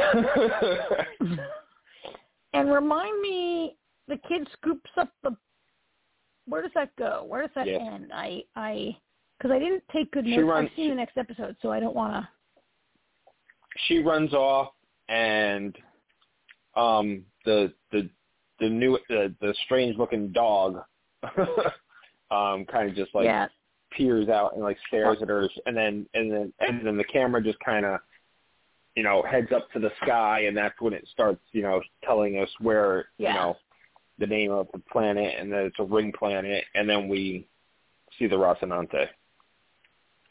and 2.55 2.73
remind 2.73 3.21
me, 3.21 3.77
the 4.09 4.17
kid 4.29 4.49
scoops 4.55 4.91
up 4.97 5.11
the. 5.23 5.37
Where 6.47 6.63
does 6.63 6.71
that 6.75 6.95
go? 6.97 7.25
Where 7.27 7.43
does 7.43 7.51
that 7.55 7.67
Yeah. 7.67 7.79
end? 7.79 8.11
I 8.15 8.43
I 8.55 8.97
because 9.39 9.51
I 9.51 9.59
didn't 9.59 9.83
take 9.93 10.11
good 10.13 10.25
notes. 10.25 10.43
runs- 10.45 10.71
I've 10.71 10.77
seen 10.77 10.89
the 10.89 10.95
next 10.95 11.17
episode, 11.19 11.57
so 11.61 11.71
I 11.71 11.81
don't 11.81 11.95
want 11.95 12.13
to. 12.15 12.29
she 13.87 13.99
runs 13.99 14.33
off, 14.33 14.73
and 15.09 15.77
um, 16.75 17.25
the 17.45 17.73
the 17.93 18.09
the 18.61 18.69
new 18.69 18.99
the, 19.09 19.35
the 19.41 19.55
strange 19.65 19.97
looking 19.99 20.33
dog 20.33 20.83
um, 22.31 22.65
kind 22.67 22.89
of 22.89 22.95
just 22.97 23.15
like 23.15 23.25
yeah, 23.25 23.49
peers 23.91 24.29
out 24.29 24.55
and 24.55 24.63
like 24.63 24.79
stares 24.89 25.19
at 25.21 25.29
her, 25.29 25.49
and 25.67 25.77
then 25.77 26.07
and 26.15 26.31
then 26.33 26.53
and 26.61 26.87
then 26.87 26.97
the 26.97 27.05
camera 27.05 27.43
just 27.43 27.59
kind 27.61 27.85
of 27.85 28.01
you 28.95 29.03
know 29.03 29.23
heads 29.23 29.53
up 29.55 29.71
to 29.73 29.79
the 29.79 29.91
sky, 30.03 30.45
and 30.47 30.57
that's 30.57 30.81
when 30.81 30.93
it 30.95 31.07
starts 31.13 31.41
you 31.53 31.63
know 31.63 31.83
telling 32.05 32.39
us 32.39 32.49
where 32.61 33.07
Yeah. 33.19 33.29
you 33.29 33.35
know 33.35 33.57
the 34.19 34.27
name 34.27 34.51
of 34.51 34.69
the 34.73 34.79
planet, 34.91 35.35
and 35.39 35.53
that 35.53 35.65
it's 35.67 35.77
a 35.79 35.85
ring 35.85 36.13
planet, 36.19 36.65
and 36.75 36.89
then 36.89 37.09
we 37.09 37.47
see 38.19 38.27
the 38.27 38.37
Rocinante 38.37 39.07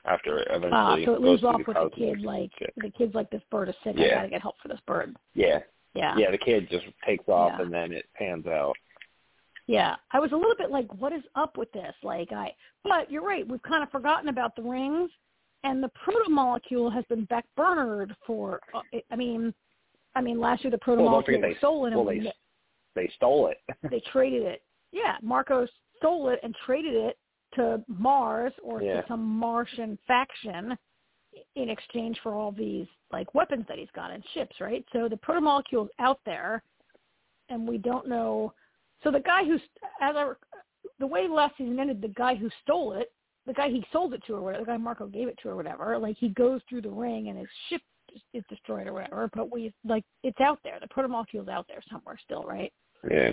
after 0.05 0.37
it 0.39 0.47
eventually. 0.51 1.03
uh, 1.03 1.05
so 1.05 1.13
it 1.15 1.21
goes 1.21 1.29
leaves 1.31 1.43
off 1.43 1.57
the 1.57 1.63
with 1.67 1.91
the 1.91 1.95
kid 1.95 2.21
like 2.21 2.51
the 2.77 2.89
kid's 2.91 3.15
like 3.15 3.29
this 3.31 3.41
bird 3.51 3.69
is 3.69 3.75
sick. 3.83 3.95
I 3.97 4.01
Yeah. 4.05 4.15
gotta 4.15 4.29
get 4.29 4.41
help 4.41 4.55
for 4.61 4.67
this 4.67 4.79
bird. 4.87 5.15
yeah, 5.33 5.59
Yeah, 5.93 6.15
yeah, 6.17 6.31
the 6.31 6.37
kid 6.37 6.69
just 6.69 6.85
takes 7.05 7.27
off, 7.27 7.53
Yeah. 7.57 7.63
and 7.63 7.73
then 7.73 7.91
it 7.93 8.05
pans 8.15 8.45
out. 8.47 8.75
Yeah, 9.67 9.95
I 10.11 10.19
was 10.19 10.31
a 10.31 10.35
little 10.35 10.55
bit 10.55 10.69
like, 10.69 10.91
what 10.95 11.11
is 11.11 11.23
up 11.33 11.57
with 11.57 11.71
this? 11.71 11.95
Like, 12.03 12.31
I, 12.31 12.53
but 12.83 13.09
you're 13.09 13.23
right. 13.23 13.47
We've 13.47 13.61
kind 13.63 13.81
of 13.81 13.89
forgotten 13.89 14.29
about 14.29 14.55
the 14.55 14.61
rings, 14.61 15.09
and 15.63 15.81
the 15.81 15.89
proto 15.89 16.29
molecule 16.29 16.91
has 16.91 17.03
been 17.05 17.25
backburnered 17.27 18.15
for. 18.27 18.59
Uh, 18.75 18.81
I 19.09 19.15
mean, 19.15 19.53
I 20.15 20.21
mean, 20.21 20.39
last 20.39 20.63
year 20.63 20.69
the 20.69 20.77
proto 20.77 21.01
molecule 21.03 21.41
was 21.41 21.57
stolen, 21.57 21.95
well, 21.95 22.05
we 22.05 22.19
they- 22.19 22.31
They 22.95 23.09
stole 23.15 23.47
it. 23.47 23.57
they 23.89 24.01
traded 24.11 24.43
it. 24.43 24.63
Yeah, 24.91 25.17
Marco 25.21 25.67
stole 25.97 26.29
it 26.29 26.39
and 26.43 26.55
traded 26.65 26.95
it 26.95 27.17
to 27.55 27.83
Mars 27.87 28.53
or 28.63 28.81
Yeah. 28.81 29.01
to 29.01 29.07
some 29.07 29.23
Martian 29.23 29.97
faction 30.07 30.77
in 31.55 31.69
exchange 31.69 32.17
for 32.23 32.33
all 32.33 32.51
these 32.51 32.87
like 33.11 33.33
weapons 33.35 33.65
that 33.67 33.77
he's 33.77 33.91
got 33.93 34.11
and 34.11 34.23
ships, 34.33 34.55
right? 34.61 34.85
So 34.93 35.09
the 35.09 35.17
proto 35.17 35.41
molecule's 35.41 35.89
out 35.99 36.19
there, 36.25 36.63
and 37.49 37.67
we 37.67 37.77
don't 37.77 38.07
know. 38.07 38.53
So 39.03 39.11
the 39.11 39.19
guy 39.19 39.43
who's 39.43 39.61
as 40.01 40.15
I 40.15 40.31
the 40.99 41.07
way 41.07 41.27
last 41.27 41.57
season 41.57 41.79
ended, 41.79 42.01
the 42.01 42.07
guy 42.09 42.35
who 42.35 42.49
stole 42.63 42.93
it, 42.93 43.11
the 43.45 43.53
guy 43.53 43.69
he 43.69 43.85
sold 43.91 44.13
it 44.13 44.23
to 44.27 44.33
or 44.35 44.41
whatever, 44.41 44.63
the 44.63 44.71
guy 44.71 44.77
Marco 44.77 45.07
gave 45.07 45.27
it 45.27 45.37
to 45.43 45.49
or 45.49 45.55
whatever, 45.57 45.97
like 45.97 46.15
he 46.17 46.29
goes 46.29 46.61
through 46.69 46.81
the 46.81 46.89
ring 46.89 47.27
and 47.27 47.37
his 47.37 47.49
ship 47.69 47.81
is- 48.13 48.21
is 48.33 48.43
destroyed 48.47 48.87
or 48.87 48.93
whatever. 48.93 49.29
But 49.33 49.51
we 49.51 49.73
like 49.83 50.05
it's 50.23 50.39
out 50.39 50.59
there. 50.63 50.79
The 50.79 50.87
proto 50.87 51.09
molecule's 51.09 51.49
out 51.49 51.67
there 51.67 51.81
somewhere 51.91 52.17
still, 52.23 52.43
right? 52.43 52.71
Yeah. 53.09 53.31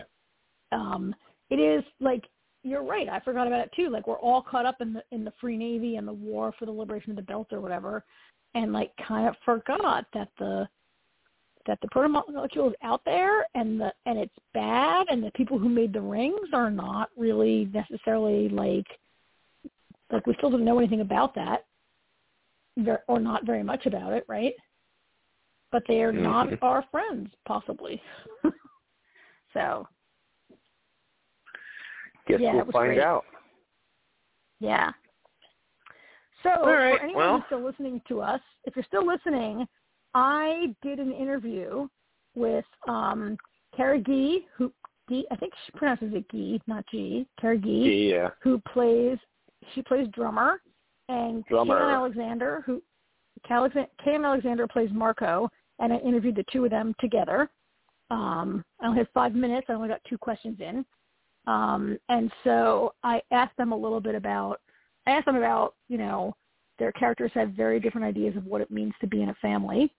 um 0.73 1.15
it 1.51 1.57
is 1.57 1.85
like 2.01 2.25
you're 2.63 2.83
right 2.85 3.09
i 3.09 3.21
forgot 3.21 3.47
about 3.47 3.61
it 3.61 3.73
too 3.75 3.89
like 3.91 4.07
we're 4.07 4.19
all 4.19 4.43
caught 4.43 4.67
up 4.67 4.81
in 4.81 4.93
the 4.93 5.03
in 5.11 5.25
the 5.25 5.33
free 5.41 5.57
navy 5.57 5.97
and 5.97 6.07
the 6.07 6.13
war 6.13 6.53
for 6.59 6.67
the 6.67 6.73
liberation 6.73 7.11
of 7.11 7.17
the 7.17 7.23
belt 7.23 7.49
or 7.53 7.61
whatever 7.61 8.05
and 8.55 8.73
like 8.73 8.93
kind 9.07 9.29
of 9.29 9.35
forgot 9.45 10.07
that 10.15 10.29
the 10.39 10.69
that 11.67 11.79
the 11.81 11.89
proto 11.93 12.09
molecule 12.09 12.69
is 12.69 12.75
out 12.83 13.03
there 13.05 13.47
and 13.55 13.81
the 13.81 13.93
and 14.07 14.19
it's 14.19 14.35
bad 14.53 15.07
and 15.11 15.23
the 15.23 15.31
people 15.33 15.59
who 15.59 15.69
made 15.69 15.93
the 15.93 16.01
rings 16.01 16.49
are 16.53 16.71
not 16.71 17.11
really 17.17 17.69
necessarily 17.73 18.49
like 18.49 18.87
like 20.11 20.27
we 20.27 20.35
still 20.35 20.51
don't 20.51 20.65
know 20.65 20.79
anything 20.79 21.01
about 21.01 21.35
that 21.35 21.65
or 23.07 23.21
not 23.21 23.47
very 23.47 23.63
much 23.63 23.87
about 23.87 24.13
it 24.13 24.25
right 24.29 24.55
but 25.71 25.83
they 25.89 26.03
are 26.03 26.13
not 26.13 26.49
Mhm. 26.49 26.59
our 26.63 26.83
friends 26.91 27.31
possibly 27.47 28.03
so 29.53 29.87
Guess 32.29 32.41
Yeah, 32.41 32.55
we'll 32.55 32.67
find 32.67 32.89
great. 32.95 33.01
out. 33.01 33.25
Yeah. 34.61 34.91
So 36.45 36.51
All 36.51 36.67
right, 36.73 36.97
for 36.99 37.03
anyone 37.05 37.17
well- 37.27 37.37
who's 37.39 37.47
still 37.47 37.61
listening 37.65 38.01
to 38.09 38.21
us, 38.21 38.41
if 38.65 38.77
you're 38.77 38.85
still 38.85 39.05
listening, 39.07 39.67
I 40.15 40.75
did 40.83 40.99
an 41.01 41.13
interview 41.13 41.89
with 42.35 42.65
um 42.89 43.37
Kara 43.77 43.99
Gee, 44.01 44.47
who 44.57 44.73
Gee, 45.09 45.27
I 45.33 45.37
think 45.37 45.53
she 45.67 45.73
pronounces 45.73 46.13
it 46.15 46.25
Gee, 46.31 46.61
not 46.67 46.85
G. 46.91 47.27
Kara 47.41 47.59
Gee, 47.59 48.11
Yeah. 48.11 48.31
who 48.41 48.61
plays 48.61 49.19
she 49.75 49.83
plays 49.83 50.09
drummer, 50.09 50.61
and 51.09 51.45
Drummer. 51.47 51.79
Keon 51.79 51.91
Alexander, 51.91 52.63
who 52.67 52.83
Keon 53.47 54.25
Alexander 54.25 54.67
plays 54.69 54.91
Marco, 54.93 55.49
and 55.79 55.93
I 55.93 55.97
interviewed 55.99 56.37
the 56.37 56.45
two 56.53 56.65
of 56.65 56.71
them 56.71 56.95
together. 57.01 57.49
Um, 58.13 58.65
I 58.81 58.87
only 58.87 58.99
have 58.99 59.09
five 59.15 59.35
minutes. 59.35 59.67
I 59.69 59.73
only 59.73 59.89
got 59.89 60.03
two 60.09 60.19
questions 60.19 60.59
in. 60.61 60.85
Um, 61.47 61.99
and 62.09 62.31
so 62.45 62.95
I 63.03 63.23
asked 63.31 63.57
them 63.57 63.73
a 63.73 63.77
little 63.77 64.01
bit 64.01 64.15
about, 64.15 64.61
I 65.07 65.13
asked 65.13 65.27
them 65.27 65.37
about, 65.37 65.75
you 65.89 65.99
know, 65.99 66.37
their 66.79 66.93
characters 66.93 67.33
have 67.35 67.51
very 67.51 67.81
different 67.81 68.07
ideas 68.07 68.37
of 68.37 68.45
what 68.47 68.61
it 68.61 68.71
means 68.71 68.93
to 69.01 69.07
be 69.07 69.23
in 69.23 69.31
a 69.31 69.35
family. 69.37 69.93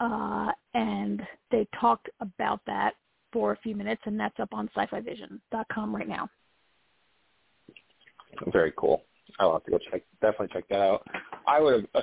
uh, 0.00 0.50
and 0.74 1.22
they 1.50 1.66
talked 1.80 2.08
about 2.20 2.60
that 2.66 2.94
for 3.32 3.52
a 3.52 3.56
few 3.58 3.74
minutes, 3.74 4.02
and 4.04 4.18
that's 4.18 4.38
up 4.40 4.50
on 4.52 4.68
sci-fi-vision.com 4.74 5.94
right 5.94 6.08
now. 6.08 6.28
Very 8.52 8.72
cool. 8.76 9.04
I'll 9.38 9.52
have 9.54 9.64
to 9.64 9.70
go 9.70 9.78
check. 9.90 10.02
Definitely 10.20 10.48
check 10.52 10.68
that 10.68 10.80
out. 10.80 11.06
I 11.46 11.60
would 11.60 11.74
have. 11.74 11.84
Uh, 11.94 12.02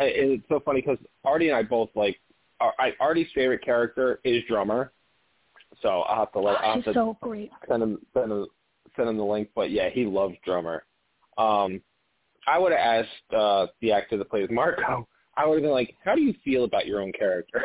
it's 0.00 0.44
so 0.48 0.60
funny 0.64 0.80
because 0.80 0.98
Artie 1.24 1.48
and 1.48 1.56
I 1.56 1.62
both 1.62 1.90
like. 1.94 2.18
I, 2.60 2.92
Artie's 3.00 3.28
favorite 3.34 3.64
character 3.64 4.20
is 4.24 4.42
Drummer, 4.48 4.92
so 5.82 6.02
I'll 6.02 6.20
have 6.20 6.32
to 6.32 6.40
let. 6.40 6.56
She's 6.74 6.84
to 6.84 6.94
so 6.94 7.16
great. 7.20 7.50
send 7.68 7.82
him 7.82 7.98
send 8.14 8.32
him 8.32 8.46
send 8.96 9.08
him 9.08 9.16
the 9.16 9.24
link. 9.24 9.48
But 9.54 9.70
yeah, 9.70 9.90
he 9.90 10.04
loves 10.04 10.34
Drummer. 10.44 10.84
Um, 11.36 11.80
I 12.46 12.58
would 12.58 12.72
have 12.72 12.80
asked 12.80 13.34
uh, 13.36 13.66
the 13.80 13.92
actor 13.92 14.16
that 14.16 14.30
plays 14.30 14.48
Marco. 14.50 15.06
I 15.36 15.46
would 15.46 15.54
have 15.56 15.62
been 15.62 15.70
like, 15.70 15.94
"How 16.04 16.14
do 16.14 16.22
you 16.22 16.34
feel 16.44 16.64
about 16.64 16.86
your 16.86 17.00
own 17.00 17.12
character? 17.12 17.62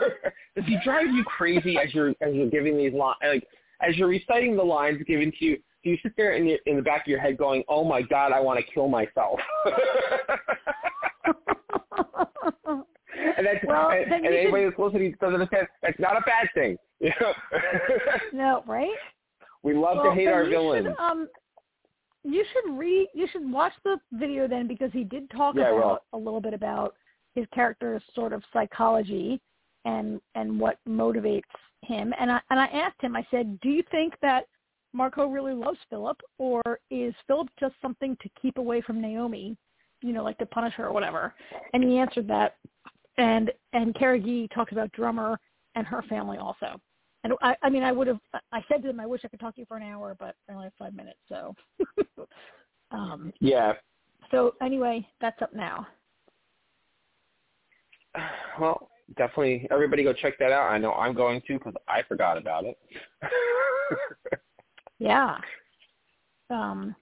Does 0.56 0.64
he 0.66 0.78
drive 0.84 1.06
you 1.06 1.24
crazy 1.24 1.78
as 1.78 1.94
you're 1.94 2.10
as 2.10 2.34
you're 2.34 2.50
giving 2.50 2.76
these 2.76 2.92
lines? 2.92 3.16
Like 3.22 3.46
as 3.80 3.96
you're 3.96 4.08
reciting 4.08 4.56
the 4.56 4.62
lines 4.62 5.02
given 5.06 5.32
to 5.38 5.44
you, 5.44 5.56
do 5.84 5.90
you 5.90 5.98
sit 6.02 6.12
there 6.16 6.32
in, 6.34 6.44
the, 6.44 6.58
in 6.66 6.76
the 6.76 6.82
back 6.82 7.02
of 7.02 7.06
your 7.08 7.20
head 7.20 7.38
going, 7.38 7.64
"Oh 7.68 7.84
my 7.84 8.02
God, 8.02 8.32
I 8.32 8.40
want 8.40 8.58
to 8.58 8.72
kill 8.72 8.88
myself"? 8.88 9.38
and 13.38 13.46
that's 13.46 13.64
Well, 13.66 13.90
and, 13.90 14.12
and 14.12 14.26
anybody 14.26 14.64
that's 14.64 14.78
listening 14.78 15.14
doesn't 15.20 15.40
understand. 15.40 15.66
That's 15.82 15.98
not 15.98 16.16
a 16.16 16.20
bad 16.26 16.48
thing. 16.54 16.76
You 17.00 17.12
know? 17.20 17.32
no, 18.32 18.64
right? 18.66 18.90
we 19.62 19.72
love 19.72 19.98
well, 19.98 20.06
to 20.06 20.12
hate 20.12 20.26
our 20.26 20.46
villains. 20.46 20.86
Should, 20.86 20.96
um, 20.98 21.28
you 22.24 22.44
should 22.52 22.76
read. 22.76 23.08
You 23.14 23.28
should 23.30 23.50
watch 23.50 23.72
the 23.84 23.98
video 24.12 24.48
then 24.48 24.66
because 24.66 24.90
he 24.92 25.04
did 25.04 25.30
talk 25.30 25.54
Yeah, 25.56 25.70
about 25.70 26.02
a 26.12 26.18
little 26.18 26.40
bit 26.40 26.54
about 26.54 26.94
his 27.34 27.46
character's 27.54 28.02
sort 28.14 28.32
of 28.32 28.42
psychology 28.52 29.40
and 29.84 30.20
and 30.34 30.58
what 30.58 30.78
motivates 30.88 31.42
him. 31.82 32.12
And 32.18 32.30
I 32.30 32.40
and 32.50 32.58
I 32.58 32.66
asked 32.66 33.00
him. 33.00 33.16
I 33.16 33.26
said, 33.30 33.60
"Do 33.60 33.68
you 33.68 33.82
think 33.90 34.14
that 34.22 34.46
Marco 34.92 35.26
really 35.26 35.54
loves 35.54 35.78
Filip, 35.90 36.20
or 36.38 36.62
is 36.90 37.14
Filip 37.26 37.48
just 37.60 37.74
something 37.80 38.16
to 38.22 38.28
keep 38.40 38.58
away 38.58 38.80
from 38.80 39.00
Naomi? 39.00 39.56
You 40.02 40.12
know, 40.12 40.22
like 40.22 40.38
to 40.38 40.46
punish 40.46 40.74
her 40.74 40.86
or 40.86 40.92
whatever?" 40.92 41.34
And 41.72 41.82
he 41.84 41.98
answered 41.98 42.28
that. 42.28 42.56
And 43.18 43.50
and 43.72 43.94
Kara 43.94 44.20
talks 44.54 44.72
about 44.72 44.90
Drummer 44.92 45.38
and 45.74 45.86
her 45.86 46.02
family 46.02 46.38
also. 46.38 46.80
And 47.24 47.32
I, 47.42 47.56
I 47.62 47.68
mean, 47.68 47.82
I 47.82 47.92
would 47.92 48.06
have. 48.06 48.20
I 48.52 48.64
said 48.68 48.80
to 48.82 48.88
them, 48.88 49.00
I 49.00 49.06
wish 49.06 49.22
I 49.24 49.28
could 49.28 49.40
talk 49.40 49.54
to 49.56 49.60
you 49.60 49.66
for 49.66 49.76
an 49.76 49.82
hour, 49.82 50.16
but 50.18 50.36
I 50.48 50.52
only 50.52 50.64
have 50.64 50.72
five 50.78 50.94
minutes. 50.94 51.18
So, 51.28 51.54
um, 52.90 53.32
Yeah. 53.40 53.72
so 54.30 54.54
anyway, 54.62 55.06
that's 55.20 55.40
up 55.42 55.54
now. 55.54 55.86
Well, 58.60 58.88
definitely. 59.16 59.68
Everybody 59.70 60.02
go 60.02 60.12
check 60.12 60.36
that 60.40 60.50
out. 60.50 60.68
I 60.72 60.78
know 60.78 60.92
I'm 60.94 61.14
going 61.14 61.40
to 61.46 61.58
because 61.58 61.74
I 61.86 62.02
forgot 62.02 62.38
about 62.38 62.64
it. 62.64 62.78
Yeah. 65.00 65.38
Um. 66.50 66.96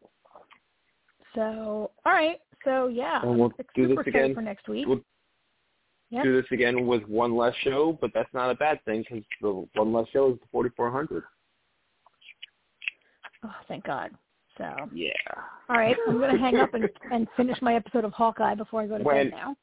So, 1.35 1.93
all 2.05 2.13
right. 2.13 2.39
So 2.65 2.89
yeah, 2.89 3.25
we'll 3.25 3.47
I'm 3.59 3.65
do 3.75 3.89
super 3.89 4.03
this 4.05 4.09
again. 4.09 4.35
for 4.35 4.43
next 4.43 4.69
week. 4.69 4.87
We'll 4.87 5.01
Yep. 6.11 6.23
do 6.25 6.41
this 6.41 6.51
again 6.53 6.87
with 6.87 7.03
one 7.09 7.37
less 7.37 7.55
show, 7.63 7.99
but 8.01 8.13
that's 8.15 8.33
not 8.33 8.51
a 8.51 8.55
bad 8.55 8.79
thing 8.85 9.03
because 9.09 9.25
the 9.43 9.67
one 9.75 9.93
less 9.93 10.07
show 10.13 10.31
is 10.33 10.39
the 10.41 10.47
4400. 10.53 11.25
Oh, 13.45 13.51
thank 13.69 13.85
God. 13.85 14.11
So, 14.57 14.65
Yeah. 14.93 15.11
all 15.69 15.77
right, 15.77 15.97
I'm 16.09 16.19
gonna 16.19 16.39
hang 16.39 16.57
up 16.59 16.73
and 16.75 16.89
and 17.13 17.27
finish 17.37 17.61
my 17.61 17.75
episode 17.75 18.05
of 18.05 18.13
Hawkeye 18.13 18.55
before 18.55 18.83
I 18.83 18.87
go 18.87 18.99
to 18.99 19.05
When- 19.05 19.31
bed 19.31 19.37
now. 19.37 19.57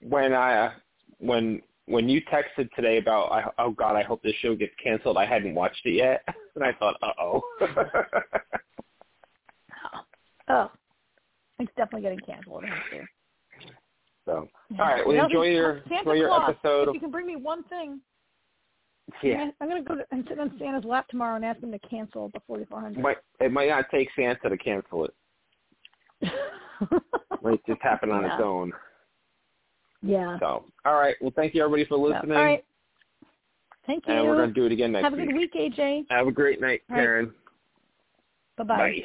When 0.00 0.32
I 0.32 0.56
uh, 0.66 0.72
when 1.18 1.62
when 1.86 2.08
you 2.08 2.20
texted 2.22 2.70
today 2.74 2.96
about 2.98 3.30
I, 3.30 3.44
oh 3.58 3.70
God, 3.70 3.94
I 3.94 4.02
hope 4.02 4.22
this 4.22 4.34
show 4.36 4.54
gets 4.56 4.74
canceled. 4.82 5.16
I 5.18 5.26
hadn't 5.26 5.54
watched 5.54 5.84
it 5.86 5.92
yet, 5.92 6.24
and 6.56 6.64
I 6.64 6.72
thought, 6.72 6.96
uh 7.02 7.12
oh. 7.20 7.42
Oh, 10.46 10.70
it's 11.58 11.72
definitely 11.74 12.02
getting 12.02 12.20
canceled. 12.20 12.64
It 14.26 14.30
has 14.30 14.42
to. 14.44 14.48
so 14.70 14.82
all 14.82 14.88
right, 14.88 15.06
well 15.06 15.24
enjoy 15.24 15.48
your 15.48 15.82
Santa 15.88 15.98
enjoy 16.00 16.12
your 16.14 16.28
Claus, 16.28 16.50
episode. 16.50 16.88
If 16.88 16.94
you 16.94 17.00
can 17.00 17.10
bring 17.10 17.26
me 17.26 17.36
one 17.36 17.64
thing, 17.64 18.00
yeah, 19.22 19.50
I'm 19.60 19.68
gonna 19.68 19.82
go 19.82 19.96
to, 19.96 20.04
and 20.10 20.24
sit 20.28 20.38
on 20.38 20.54
Santa's 20.58 20.84
lap 20.84 21.08
tomorrow 21.08 21.36
and 21.36 21.44
ask 21.44 21.60
him 21.62 21.70
to 21.72 21.78
cancel 21.80 22.30
the 22.34 22.40
4400. 22.46 23.02
might 23.02 23.18
it 23.40 23.52
might 23.52 23.68
not 23.68 23.86
take 23.90 24.08
Santa 24.16 24.48
to 24.48 24.56
cancel 24.56 25.04
it. 25.04 25.14
It 26.20 26.32
might 27.42 27.64
just 27.66 27.82
happen 27.82 28.10
on 28.10 28.24
its 28.24 28.34
own. 28.42 28.72
Yeah. 30.02 30.38
So 30.38 30.64
all 30.84 30.94
right, 30.94 31.16
well 31.20 31.32
thank 31.36 31.54
you 31.54 31.62
everybody 31.62 31.84
for 31.86 31.96
listening, 31.96 32.36
all 32.36 32.44
right. 32.44 32.64
Thank 33.86 34.06
you. 34.06 34.14
and 34.14 34.26
we're 34.26 34.36
gonna 34.36 34.52
do 34.52 34.64
it 34.64 34.72
again 34.72 34.92
next 34.92 35.10
week. 35.12 35.20
Have 35.20 35.28
a 35.28 35.32
good 35.32 35.38
week, 35.38 35.54
AJ. 35.54 36.06
Have 36.08 36.26
a 36.26 36.32
great 36.32 36.60
night, 36.60 36.80
All 36.88 36.96
right. 36.96 37.02
Karen. 37.02 37.34
Bye-bye. 38.56 38.76
Bye. 38.76 39.02